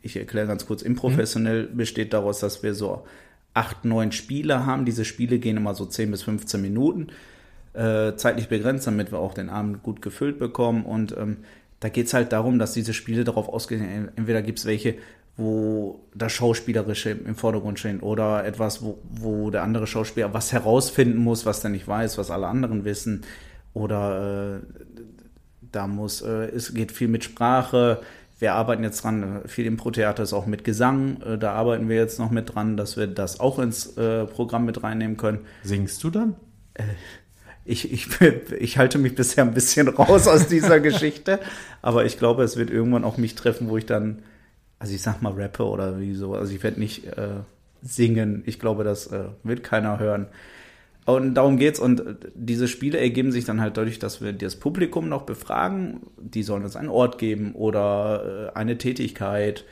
ich 0.02 0.16
erkläre 0.18 0.48
ganz 0.48 0.66
kurz, 0.66 0.82
improfessionell 0.82 1.68
besteht 1.68 2.14
daraus, 2.14 2.40
dass 2.40 2.64
wir 2.64 2.74
so 2.74 3.06
acht, 3.54 3.86
neun 3.86 4.12
Spiele 4.12 4.66
haben. 4.66 4.86
Diese 4.86 5.06
Spiele 5.06 5.40
gehen 5.40 5.58
immer 5.58 5.74
so 5.76 5.86
10 5.86 6.12
bis 6.12 6.24
15 6.24 6.62
Minuten, 6.62 7.08
äh, 7.74 8.16
zeitlich 8.16 8.48
begrenzt, 8.48 8.88
damit 8.88 9.12
wir 9.12 9.20
auch 9.20 9.34
den 9.34 9.50
Abend 9.50 9.84
gut 9.84 10.02
gefüllt 10.02 10.40
bekommen. 10.40 10.86
Und 10.86 11.16
ähm, 11.18 11.38
da 11.80 11.90
geht's 11.90 12.14
halt 12.14 12.32
darum, 12.32 12.60
dass 12.60 12.74
diese 12.74 12.94
Spiele 12.94 13.24
darauf 13.24 13.50
ausgehen, 13.50 14.10
entweder 14.16 14.42
gibt's 14.42 14.66
welche, 14.66 14.96
wo 15.38 16.02
das 16.14 16.34
Schauspielerische 16.34 17.12
im 17.12 17.36
Vordergrund 17.36 17.80
steht 17.80 18.04
oder 18.04 18.46
etwas, 18.46 18.84
wo, 18.84 19.00
wo 19.10 19.50
der 19.50 19.64
andere 19.64 19.88
Schauspieler 19.88 20.34
was 20.34 20.52
herausfinden 20.52 21.18
muss, 21.18 21.46
was 21.46 21.62
der 21.62 21.72
nicht 21.72 21.88
weiß, 21.88 22.18
was 22.18 22.30
alle 22.30 22.48
anderen 22.48 22.84
wissen. 22.84 23.22
Oder 23.74 24.58
äh, 24.58 24.84
da 25.72 25.88
muss, 25.88 26.22
äh, 26.22 26.48
es 26.48 26.74
geht 26.74 26.92
viel 26.92 27.08
mit 27.08 27.24
Sprache. 27.24 28.02
Wir 28.40 28.54
arbeiten 28.54 28.84
jetzt 28.84 29.04
dran, 29.04 29.42
viel 29.46 29.66
Impro-Theater 29.66 30.24
ist 30.24 30.32
auch 30.32 30.46
mit 30.46 30.64
Gesang. 30.64 31.22
Äh, 31.22 31.38
da 31.38 31.52
arbeiten 31.52 31.90
wir 31.90 31.98
jetzt 31.98 32.20
noch 32.20 32.32
mit 32.32 32.56
dran, 32.56 32.78
dass 32.78 32.96
wir 32.96 33.06
das 33.06 33.40
auch 33.42 33.60
ins 33.60 33.98
äh, 33.98 34.26
Programm 34.26 34.66
mit 34.66 34.82
reinnehmen 34.82 35.18
können. 35.18 35.40
Singst 35.62 36.02
du 36.04 36.10
dann? 36.10 36.36
Ich, 37.66 37.92
ich, 37.92 38.08
ich 38.60 38.78
halte 38.78 38.98
mich 38.98 39.14
bisher 39.14 39.44
ein 39.44 39.54
bisschen 39.54 39.90
raus 39.90 40.28
aus 40.28 40.48
dieser 40.48 40.80
Geschichte, 40.80 41.40
aber 41.82 42.06
ich 42.06 42.18
glaube, 42.18 42.44
es 42.44 42.56
wird 42.56 42.70
irgendwann 42.70 43.04
auch 43.04 43.18
mich 43.18 43.36
treffen, 43.36 43.68
wo 43.68 43.76
ich 43.76 43.86
dann, 43.86 44.24
also 44.80 44.94
ich 44.96 45.02
sag 45.02 45.22
mal 45.22 45.34
rappe 45.34 45.66
oder 45.66 46.00
wie 46.00 46.16
so, 46.16 46.34
also 46.34 46.54
ich 46.54 46.64
werde 46.64 46.80
nicht 46.80 47.06
äh, 47.06 47.42
singen. 47.82 48.44
Ich 48.46 48.58
glaube, 48.58 48.86
das 48.86 49.08
äh, 49.08 49.26
wird 49.44 49.64
keiner 49.64 50.00
hören. 50.00 50.28
Und 51.16 51.34
darum 51.34 51.58
geht's. 51.58 51.80
Und 51.80 52.04
diese 52.36 52.68
Spiele 52.68 53.00
ergeben 53.00 53.32
sich 53.32 53.46
dann 53.46 53.62
halt 53.62 53.78
dadurch, 53.78 54.00
dass 54.00 54.22
wir 54.22 54.34
das 54.34 54.56
Publikum 54.56 55.10
noch 55.10 55.24
befragen. 55.24 56.02
Die 56.18 56.44
sollen 56.44 56.64
uns 56.64 56.76
einen 56.76 56.90
Ort 56.90 57.18
geben 57.18 57.54
oder 57.56 58.52
äh, 58.54 58.58
eine 58.58 58.78
Tätigkeit. 58.78 59.66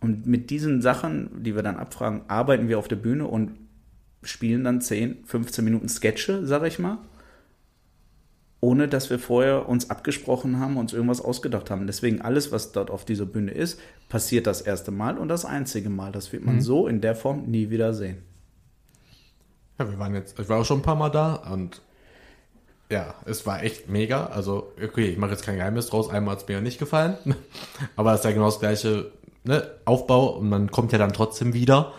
Und 0.00 0.26
mit 0.26 0.50
diesen 0.50 0.82
Sachen, 0.82 1.42
die 1.42 1.54
wir 1.54 1.62
dann 1.62 1.76
abfragen, 1.76 2.22
arbeiten 2.28 2.68
wir 2.68 2.78
auf 2.78 2.88
der 2.88 2.96
Bühne 2.96 3.26
und 3.26 3.52
spielen 4.22 4.64
dann 4.64 4.80
10, 4.80 5.24
15 5.24 5.64
Minuten 5.64 5.88
Sketche, 5.88 6.44
sag 6.46 6.64
ich 6.66 6.78
mal. 6.78 6.98
Ohne 8.60 8.88
dass 8.88 9.10
wir 9.10 9.20
vorher 9.20 9.68
uns 9.68 9.90
abgesprochen 9.90 10.58
haben, 10.58 10.76
uns 10.76 10.92
irgendwas 10.92 11.20
ausgedacht 11.20 11.70
haben. 11.70 11.86
Deswegen 11.86 12.22
alles, 12.22 12.50
was 12.50 12.72
dort 12.72 12.90
auf 12.90 13.04
dieser 13.04 13.26
Bühne 13.26 13.52
ist, 13.52 13.78
passiert 14.08 14.46
das 14.46 14.62
erste 14.62 14.90
Mal 14.90 15.18
und 15.18 15.28
das 15.28 15.44
einzige 15.44 15.90
Mal. 15.90 16.10
Das 16.10 16.32
wird 16.32 16.44
man 16.44 16.60
so 16.60 16.88
in 16.88 17.00
der 17.00 17.14
Form 17.14 17.44
nie 17.46 17.70
wieder 17.70 17.94
sehen. 17.94 18.25
Ja, 19.78 19.90
wir 19.90 19.98
waren 19.98 20.14
jetzt, 20.14 20.38
ich 20.38 20.48
war 20.48 20.60
auch 20.60 20.64
schon 20.64 20.78
ein 20.78 20.82
paar 20.82 20.96
Mal 20.96 21.10
da 21.10 21.34
und 21.34 21.82
ja, 22.90 23.14
es 23.24 23.46
war 23.46 23.62
echt 23.62 23.88
mega. 23.88 24.26
Also, 24.26 24.72
okay, 24.82 25.06
ich 25.08 25.18
mache 25.18 25.32
jetzt 25.32 25.44
kein 25.44 25.56
Geheimnis 25.56 25.88
draus, 25.88 26.08
einmal 26.08 26.32
hat 26.32 26.42
es 26.42 26.48
mir 26.48 26.54
ja 26.54 26.60
nicht 26.60 26.78
gefallen. 26.78 27.16
aber 27.96 28.12
es 28.12 28.20
ist 28.20 28.24
ja 28.24 28.32
genau 28.32 28.46
das 28.46 28.60
gleiche 28.60 29.10
ne, 29.44 29.68
Aufbau 29.84 30.36
und 30.36 30.48
man 30.48 30.70
kommt 30.70 30.92
ja 30.92 30.98
dann 30.98 31.12
trotzdem 31.12 31.52
wieder. 31.52 31.92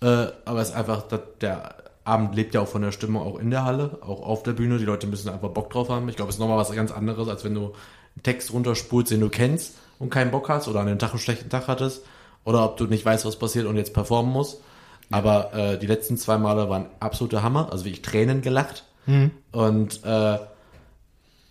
Äh, 0.00 0.26
aber 0.44 0.60
es 0.60 0.70
ist 0.70 0.74
einfach, 0.74 1.04
der 1.40 1.76
Abend 2.04 2.34
lebt 2.34 2.54
ja 2.54 2.60
auch 2.60 2.68
von 2.68 2.82
der 2.82 2.92
Stimmung 2.92 3.22
auch 3.22 3.38
in 3.38 3.50
der 3.50 3.64
Halle, 3.64 3.98
auch 4.00 4.22
auf 4.22 4.42
der 4.42 4.52
Bühne. 4.52 4.78
Die 4.78 4.84
Leute 4.84 5.06
müssen 5.06 5.28
einfach 5.28 5.50
Bock 5.50 5.70
drauf 5.70 5.88
haben. 5.88 6.08
Ich 6.08 6.16
glaube, 6.16 6.30
es 6.30 6.36
ist 6.36 6.40
nochmal 6.40 6.58
was 6.58 6.72
ganz 6.72 6.90
anderes, 6.90 7.28
als 7.28 7.44
wenn 7.44 7.54
du 7.54 7.66
einen 7.66 8.22
Text 8.24 8.52
runterspulst, 8.52 9.12
den 9.12 9.20
du 9.20 9.28
kennst 9.28 9.74
und 10.00 10.10
keinen 10.10 10.32
Bock 10.32 10.48
hast 10.48 10.66
oder 10.66 10.80
an 10.80 10.86
dem 10.86 10.98
Tag 10.98 11.10
einen 11.10 11.20
schlechten 11.20 11.48
Tag 11.48 11.68
hattest. 11.68 12.04
Oder 12.44 12.64
ob 12.64 12.76
du 12.76 12.86
nicht 12.86 13.04
weißt, 13.04 13.24
was 13.24 13.38
passiert 13.38 13.66
und 13.66 13.76
jetzt 13.76 13.94
performen 13.94 14.32
musst. 14.32 14.60
Aber 15.12 15.54
äh, 15.54 15.78
die 15.78 15.86
letzten 15.86 16.16
zwei 16.16 16.38
Male 16.38 16.68
waren 16.68 16.86
absolute 17.00 17.42
Hammer. 17.42 17.68
Also 17.70 17.84
wirklich 17.84 18.02
Tränen 18.02 18.42
gelacht. 18.42 18.84
Und 19.52 20.04
äh, 20.04 20.38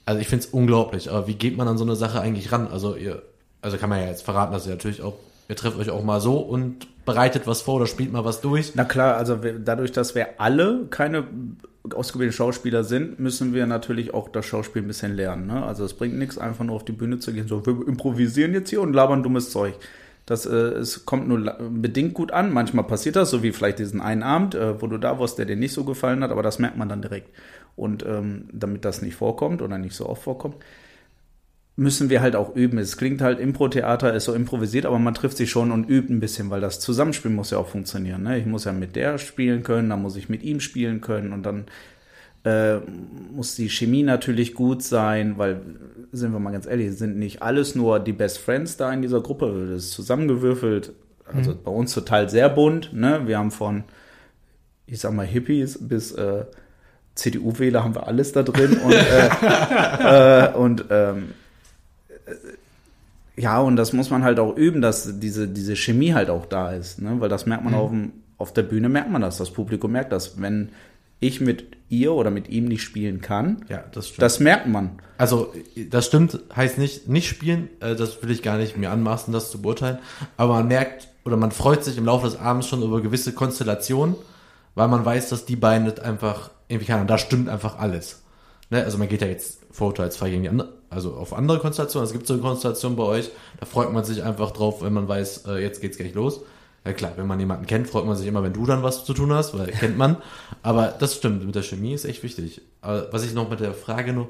also 0.06 0.20
ich 0.20 0.28
finde 0.28 0.46
es 0.46 0.52
unglaublich. 0.52 1.10
Aber 1.10 1.28
wie 1.28 1.36
geht 1.36 1.58
man 1.58 1.68
an 1.68 1.78
so 1.78 1.84
eine 1.84 1.96
Sache 1.96 2.20
eigentlich 2.22 2.52
ran? 2.52 2.68
Also 2.68 2.96
ihr, 2.96 3.22
also 3.62 3.78
kann 3.78 3.90
man 3.90 4.00
ja 4.00 4.08
jetzt 4.08 4.24
verraten, 4.24 4.54
dass 4.54 4.66
ihr 4.66 4.72
natürlich 4.72 5.02
auch, 5.02 5.14
ihr 5.48 5.56
trefft 5.56 5.78
euch 5.78 5.90
auch 5.90 6.04
mal 6.04 6.20
so 6.22 6.38
und 6.38 6.88
bereitet 7.06 7.48
was 7.48 7.62
vor 7.62 7.76
oder 7.76 7.88
spielt 7.88 8.12
mal 8.12 8.26
was 8.26 8.42
durch. 8.42 8.74
Na 8.76 8.84
klar, 8.86 9.18
also 9.18 9.44
wir, 9.44 9.60
dadurch, 9.60 9.92
dass 9.92 10.16
wir 10.16 10.40
alle 10.40 10.86
keine 10.90 11.26
ausgebildeten 11.96 12.36
Schauspieler 12.36 12.84
sind, 12.84 13.20
müssen 13.20 13.54
wir 13.54 13.66
natürlich 13.66 14.14
auch 14.14 14.30
das 14.30 14.46
Schauspiel 14.46 14.84
ein 14.84 14.88
bisschen 14.88 15.16
lernen. 15.16 15.48
Ne? 15.48 15.66
Also 15.66 15.84
es 15.84 15.94
bringt 15.94 16.16
nichts, 16.16 16.38
einfach 16.38 16.64
nur 16.64 16.76
auf 16.76 16.86
die 16.86 16.92
Bühne 16.92 17.20
zu 17.20 17.34
gehen, 17.34 17.48
so 17.48 17.66
wir 17.66 17.88
improvisieren 17.88 18.54
jetzt 18.54 18.70
hier 18.70 18.82
und 18.82 18.94
labern 18.94 19.24
dummes 19.24 19.50
Zeug. 19.50 19.76
Das, 20.26 20.46
äh, 20.46 20.56
es 20.56 21.06
kommt 21.06 21.28
nur 21.28 21.58
bedingt 21.70 22.14
gut 22.14 22.32
an. 22.32 22.54
Manchmal 22.54 22.86
passiert 22.86 23.16
das, 23.16 23.30
so 23.30 23.44
wie 23.44 23.52
vielleicht 23.52 23.80
diesen 23.80 24.02
einen 24.02 24.24
Abend, 24.24 24.56
äh, 24.56 24.82
wo 24.82 24.88
du 24.88 24.98
da 24.98 25.20
warst, 25.20 25.38
der 25.38 25.46
dir 25.46 25.56
nicht 25.56 25.74
so 25.74 25.84
gefallen 25.84 26.24
hat, 26.24 26.32
aber 26.32 26.44
das 26.44 26.60
merkt 26.60 26.78
man 26.78 26.90
dann 26.90 27.02
direkt. 27.02 27.30
Und 27.76 28.06
ähm, 28.06 28.50
damit 28.52 28.86
das 28.86 29.02
nicht 29.02 29.16
vorkommt 29.16 29.62
oder 29.62 29.78
nicht 29.78 29.96
so 29.96 30.08
oft 30.08 30.24
vorkommt, 30.24 30.58
müssen 31.76 32.10
wir 32.10 32.22
halt 32.22 32.36
auch 32.36 32.56
üben. 32.56 32.78
Es 32.78 32.98
klingt 32.98 33.22
halt, 33.22 33.40
Impro-Theater 33.40 34.14
ist 34.14 34.26
so 34.26 34.34
improvisiert, 34.34 34.86
aber 34.86 35.00
man 35.00 35.14
trifft 35.14 35.38
sich 35.38 35.50
schon 35.50 35.72
und 35.72 35.90
übt 35.90 36.14
ein 36.14 36.20
bisschen, 36.20 36.50
weil 36.50 36.62
das 36.62 36.80
Zusammenspiel 36.80 37.32
muss 37.32 37.52
ja 37.52 37.58
auch 37.58 37.68
funktionieren. 37.68 38.24
Ne? 38.24 38.38
Ich 38.38 38.46
muss 38.46 38.66
ja 38.66 38.72
mit 38.72 38.96
der 38.96 39.18
spielen 39.18 39.64
können, 39.64 39.90
dann 39.90 40.02
muss 40.02 40.16
ich 40.16 40.30
mit 40.30 40.44
ihm 40.44 40.60
spielen 40.60 41.02
können 41.02 41.34
und 41.34 41.44
dann 41.44 41.66
äh, 42.44 42.78
muss 43.34 43.56
die 43.56 43.70
Chemie 43.70 44.04
natürlich 44.04 44.54
gut 44.54 44.84
sein, 44.84 45.38
weil, 45.38 45.62
sind 46.12 46.32
wir 46.32 46.40
mal 46.40 46.52
ganz 46.52 46.66
ehrlich, 46.66 46.98
sind 46.98 47.18
nicht 47.18 47.42
alles 47.42 47.76
nur 47.76 48.00
die 48.00 48.14
Best 48.14 48.40
Friends 48.40 48.78
da 48.78 48.92
in 48.92 49.02
dieser 49.02 49.22
Gruppe, 49.22 49.68
das 49.72 49.86
ist 49.86 49.92
zusammengewürfelt. 49.92 50.94
Also 51.34 51.56
bei 51.56 51.72
uns 51.72 51.94
total 51.94 52.30
sehr 52.30 52.50
bunt. 52.50 52.92
Ne? 52.92 53.22
Wir 53.26 53.38
haben 53.38 53.52
von, 53.52 53.86
ich 54.86 55.00
sag 55.00 55.14
mal, 55.14 55.26
Hippies 55.26 55.78
bis 55.88 56.12
äh, 56.12 56.44
CDU-Wähler 57.16 57.84
haben 57.84 57.96
wir 57.96 58.08
alles 58.08 58.34
da 58.34 58.44
drin 58.44 58.78
und, 58.80 58.92
äh, 58.94 60.48
äh, 60.50 60.54
und 60.54 60.86
ähm, 60.90 61.30
äh, 62.26 63.42
ja, 63.42 63.60
und 63.62 63.78
das 63.78 63.94
muss 63.94 64.10
man 64.10 64.24
halt 64.24 64.40
auch 64.40 64.58
üben, 64.58 64.82
dass 64.82 65.20
diese, 65.20 65.48
diese 65.48 65.76
Chemie 65.78 66.14
halt 66.14 66.30
auch 66.30 66.46
da 66.46 66.74
ist, 66.74 67.02
ne? 67.02 67.16
weil 67.20 67.30
das 67.30 67.46
merkt 67.46 67.64
man 67.64 67.74
Mhm. 67.74 67.80
auf, 67.80 67.90
dem, 67.90 68.12
auf 68.38 68.54
der 68.54 68.64
Bühne, 68.64 68.90
merkt 68.90 69.10
man 69.10 69.22
das, 69.22 69.38
das 69.38 69.52
Publikum 69.52 69.92
merkt 69.94 70.12
das. 70.12 70.42
Wenn 70.42 70.70
ich 71.22 71.40
mit 71.40 71.78
ihr 71.88 72.12
oder 72.14 72.30
mit 72.32 72.50
ihm 72.50 72.66
nicht 72.66 72.82
spielen 72.84 73.22
kann, 73.22 73.64
Ja, 73.70 73.84
das 73.94 74.08
stimmt. 74.10 74.22
das 74.22 74.40
merkt 74.42 74.68
man. 74.68 75.00
Also, 75.18 75.54
das 75.90 76.08
stimmt, 76.08 76.40
heißt 76.56 76.78
nicht, 76.78 77.08
nicht 77.08 77.28
spielen, 77.30 77.70
äh, 77.80 77.96
das 77.96 78.22
will 78.22 78.32
ich 78.32 78.42
gar 78.42 78.58
nicht 78.58 78.76
mir 78.76 78.92
anmaßen, 78.92 79.32
das 79.34 79.52
zu 79.52 79.62
beurteilen. 79.62 80.00
Aber 80.36 80.54
man 80.56 80.68
merkt 80.68 81.08
oder 81.24 81.38
man 81.38 81.52
freut 81.52 81.84
sich 81.86 81.98
im 81.98 82.06
Laufe 82.06 82.26
des 82.26 82.38
Abends 82.40 82.68
schon 82.68 82.82
über 82.82 83.02
gewisse 83.02 83.34
Konstellationen, 83.34 84.16
weil 84.76 84.88
man 84.88 85.06
weiß, 85.06 85.30
dass 85.30 85.46
die 85.46 85.56
beiden 85.56 85.86
das 85.88 86.00
einfach 86.00 86.50
irgendwie 86.68 86.88
kann. 86.88 87.02
Und 87.02 87.10
da 87.10 87.18
stimmt 87.18 87.50
einfach 87.50 87.78
alles. 87.78 88.24
Ne? 88.72 88.84
Also 88.84 88.98
man 88.98 89.08
geht 89.08 89.22
ja 89.22 89.28
jetzt 89.28 89.60
vorurteilsfrei 89.70 90.32
gegen 90.32 90.44
die 90.44 90.50
andere, 90.50 90.70
also 90.90 91.14
auf 91.14 91.34
andere 91.34 91.60
Konstellationen. 91.60 92.08
Es 92.08 92.14
gibt 92.14 92.26
so 92.26 92.34
eine 92.34 92.42
Konstellation 92.42 92.96
bei 92.96 93.04
euch, 93.04 93.30
da 93.60 93.66
freut 93.66 93.94
man 93.94 94.04
sich 94.04 94.24
einfach 94.24 94.52
drauf, 94.52 94.82
wenn 94.82 94.94
man 94.94 95.08
weiß, 95.08 95.46
äh, 95.48 95.62
jetzt 95.62 95.82
geht's 95.82 95.98
gleich 95.98 96.14
los. 96.16 96.42
Ja 96.86 96.94
klar, 96.94 97.14
wenn 97.16 97.28
man 97.28 97.40
jemanden 97.40 97.68
kennt, 97.68 97.88
freut 97.88 98.06
man 98.06 98.16
sich 98.16 98.28
immer, 98.28 98.42
wenn 98.42 98.54
du 98.54 98.66
dann 98.66 98.82
was 98.82 99.06
zu 99.06 99.14
tun 99.14 99.32
hast, 99.32 99.58
weil 99.58 99.68
kennt 99.72 99.98
man. 99.98 100.18
Aber 100.64 100.88
das 100.88 101.16
stimmt, 101.16 101.46
mit 101.46 101.56
der 101.56 101.62
Chemie 101.62 101.94
ist 101.94 102.06
echt 102.06 102.24
wichtig. 102.24 102.62
Aber 102.82 103.12
was 103.12 103.24
ich 103.24 103.34
noch 103.34 103.50
mit 103.50 103.60
der 103.60 103.74
Frage 103.74 104.14
noch, 104.14 104.30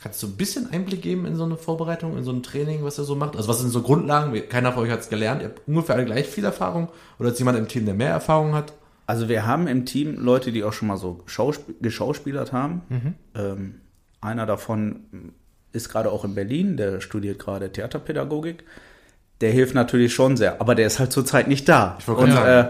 kannst 0.00 0.22
du 0.22 0.28
ein 0.28 0.36
bisschen 0.36 0.70
Einblick 0.70 1.02
geben 1.02 1.26
in 1.26 1.36
so 1.36 1.44
eine 1.44 1.56
Vorbereitung, 1.56 2.16
in 2.16 2.24
so 2.24 2.32
ein 2.32 2.42
Training, 2.42 2.84
was 2.84 2.98
ihr 2.98 3.04
so 3.04 3.16
macht? 3.16 3.36
Also 3.36 3.48
was 3.48 3.60
sind 3.60 3.70
so 3.70 3.82
Grundlagen? 3.82 4.32
Keiner 4.48 4.72
von 4.72 4.84
euch 4.84 4.90
hat 4.90 5.00
es 5.00 5.08
gelernt. 5.08 5.42
Ihr 5.42 5.48
habt 5.48 5.62
ungefähr 5.66 5.96
alle 5.96 6.04
gleich 6.04 6.26
viel 6.26 6.44
Erfahrung. 6.44 6.88
Oder 7.18 7.30
ist 7.30 7.38
jemand 7.38 7.58
im 7.58 7.68
Team, 7.68 7.84
der 7.84 7.94
mehr 7.94 8.10
Erfahrung 8.10 8.54
hat? 8.54 8.72
Also 9.06 9.28
wir 9.28 9.44
haben 9.44 9.66
im 9.66 9.84
Team 9.84 10.14
Leute, 10.18 10.52
die 10.52 10.62
auch 10.62 10.72
schon 10.72 10.88
mal 10.88 10.96
so 10.96 11.20
Schausp 11.26 11.68
geschauspielert 11.80 12.52
haben. 12.52 12.82
Ähm, 13.34 13.80
einer 14.20 14.46
davon 14.46 15.32
ist 15.72 15.88
gerade 15.88 16.12
auch 16.12 16.24
in 16.24 16.34
Berlin, 16.34 16.76
der 16.76 17.00
studiert 17.00 17.38
gerade 17.40 17.72
Theaterpädagogik. 17.72 18.64
Der 19.40 19.50
hilft 19.50 19.74
natürlich 19.74 20.12
schon 20.12 20.36
sehr, 20.36 20.60
aber 20.60 20.74
der 20.74 20.86
ist 20.86 20.98
halt 20.98 21.12
zurzeit 21.12 21.48
nicht 21.48 21.68
da. 21.68 21.98
Und, 22.06 22.30
äh, 22.30 22.68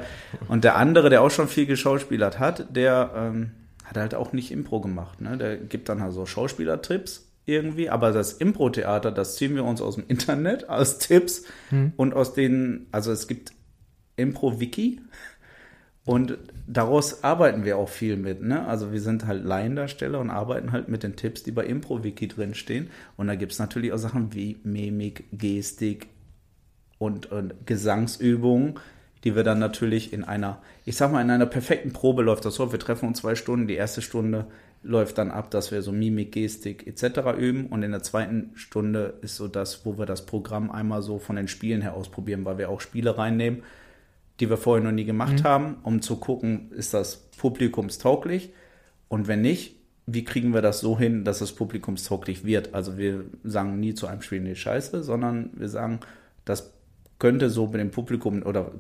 und 0.48 0.62
der 0.62 0.76
andere, 0.76 1.10
der 1.10 1.22
auch 1.22 1.30
schon 1.30 1.48
viel 1.48 1.66
geschauspielert 1.66 2.38
hat, 2.38 2.74
der 2.76 3.10
ähm, 3.16 3.50
hat 3.84 3.96
halt 3.96 4.14
auch 4.14 4.32
nicht 4.32 4.52
Impro 4.52 4.80
gemacht. 4.80 5.20
Ne? 5.20 5.36
Der 5.36 5.56
gibt 5.56 5.88
dann 5.88 6.00
halt 6.00 6.12
so 6.12 6.26
Schauspielertipps 6.26 7.26
irgendwie, 7.44 7.90
aber 7.90 8.12
das 8.12 8.34
Impro-Theater, 8.34 9.10
das 9.10 9.34
ziehen 9.34 9.56
wir 9.56 9.64
uns 9.64 9.80
aus 9.80 9.96
dem 9.96 10.04
Internet, 10.06 10.68
aus 10.68 10.98
Tipps 10.98 11.44
und 11.96 12.14
aus 12.14 12.34
den, 12.34 12.86
also 12.92 13.10
es 13.10 13.26
gibt 13.26 13.52
Impro-Wiki, 14.16 15.00
und 16.10 16.38
daraus 16.66 17.22
arbeiten 17.22 17.64
wir 17.64 17.76
auch 17.76 17.88
viel 17.88 18.16
mit. 18.16 18.42
Ne? 18.42 18.66
Also 18.66 18.90
wir 18.90 19.00
sind 19.00 19.26
halt 19.26 19.44
Laiendarsteller 19.44 20.18
und 20.18 20.30
arbeiten 20.30 20.72
halt 20.72 20.88
mit 20.88 21.02
den 21.02 21.14
Tipps, 21.14 21.42
die 21.42 21.52
bei 21.52 21.64
ImproWiki 21.64 22.26
drinstehen. 22.26 22.90
Und 23.16 23.28
da 23.28 23.36
gibt 23.36 23.52
es 23.52 23.58
natürlich 23.58 23.92
auch 23.92 23.98
Sachen 23.98 24.34
wie 24.34 24.58
Mimik, 24.64 25.24
Gestik 25.30 26.08
und, 27.00 27.32
und 27.32 27.66
Gesangsübungen, 27.66 28.78
die 29.24 29.34
wir 29.34 29.42
dann 29.42 29.58
natürlich 29.58 30.12
in 30.12 30.22
einer, 30.22 30.62
ich 30.84 30.96
sag 30.96 31.10
mal, 31.10 31.20
in 31.22 31.30
einer 31.30 31.46
perfekten 31.46 31.92
Probe 31.92 32.22
läuft 32.22 32.44
das 32.44 32.54
so. 32.54 32.70
Wir 32.70 32.78
treffen 32.78 33.08
uns 33.08 33.18
zwei 33.18 33.34
Stunden. 33.34 33.66
Die 33.66 33.74
erste 33.74 34.02
Stunde 34.02 34.46
läuft 34.82 35.18
dann 35.18 35.32
ab, 35.32 35.50
dass 35.50 35.72
wir 35.72 35.82
so 35.82 35.90
Mimik, 35.90 36.32
Gestik 36.32 36.86
etc. 36.86 37.36
üben. 37.36 37.66
Und 37.66 37.82
in 37.82 37.90
der 37.90 38.04
zweiten 38.04 38.52
Stunde 38.54 39.14
ist 39.20 39.34
so 39.34 39.48
das, 39.48 39.84
wo 39.84 39.98
wir 39.98 40.06
das 40.06 40.24
Programm 40.24 40.70
einmal 40.70 41.02
so 41.02 41.18
von 41.18 41.34
den 41.34 41.48
Spielen 41.48 41.82
her 41.82 41.94
ausprobieren, 41.94 42.44
weil 42.44 42.58
wir 42.58 42.70
auch 42.70 42.80
Spiele 42.80 43.18
reinnehmen 43.18 43.62
die 44.40 44.48
wir 44.48 44.56
vorher 44.56 44.82
noch 44.82 44.92
nie 44.92 45.04
gemacht 45.04 45.44
haben, 45.44 45.76
um 45.82 46.00
zu 46.00 46.16
gucken, 46.16 46.72
ist 46.72 46.94
das 46.94 47.28
publikumstauglich 47.36 48.52
und 49.08 49.28
wenn 49.28 49.42
nicht, 49.42 49.76
wie 50.06 50.24
kriegen 50.24 50.54
wir 50.54 50.62
das 50.62 50.80
so 50.80 50.98
hin, 50.98 51.24
dass 51.24 51.40
es 51.40 51.52
publikumstauglich 51.52 52.44
wird? 52.44 52.74
Also 52.74 52.96
wir 52.96 53.26
sagen 53.44 53.78
nie 53.78 53.94
zu 53.94 54.06
einem 54.06 54.22
Spiel, 54.22 54.40
nee, 54.40 54.54
scheiße, 54.54 55.02
sondern 55.02 55.50
wir 55.54 55.68
sagen, 55.68 56.00
das 56.44 56.72
könnte 57.20 57.50
so 57.50 57.66
mit 57.66 57.74
dem 57.74 57.90
Publikum 57.92 58.42
oder 58.42 58.72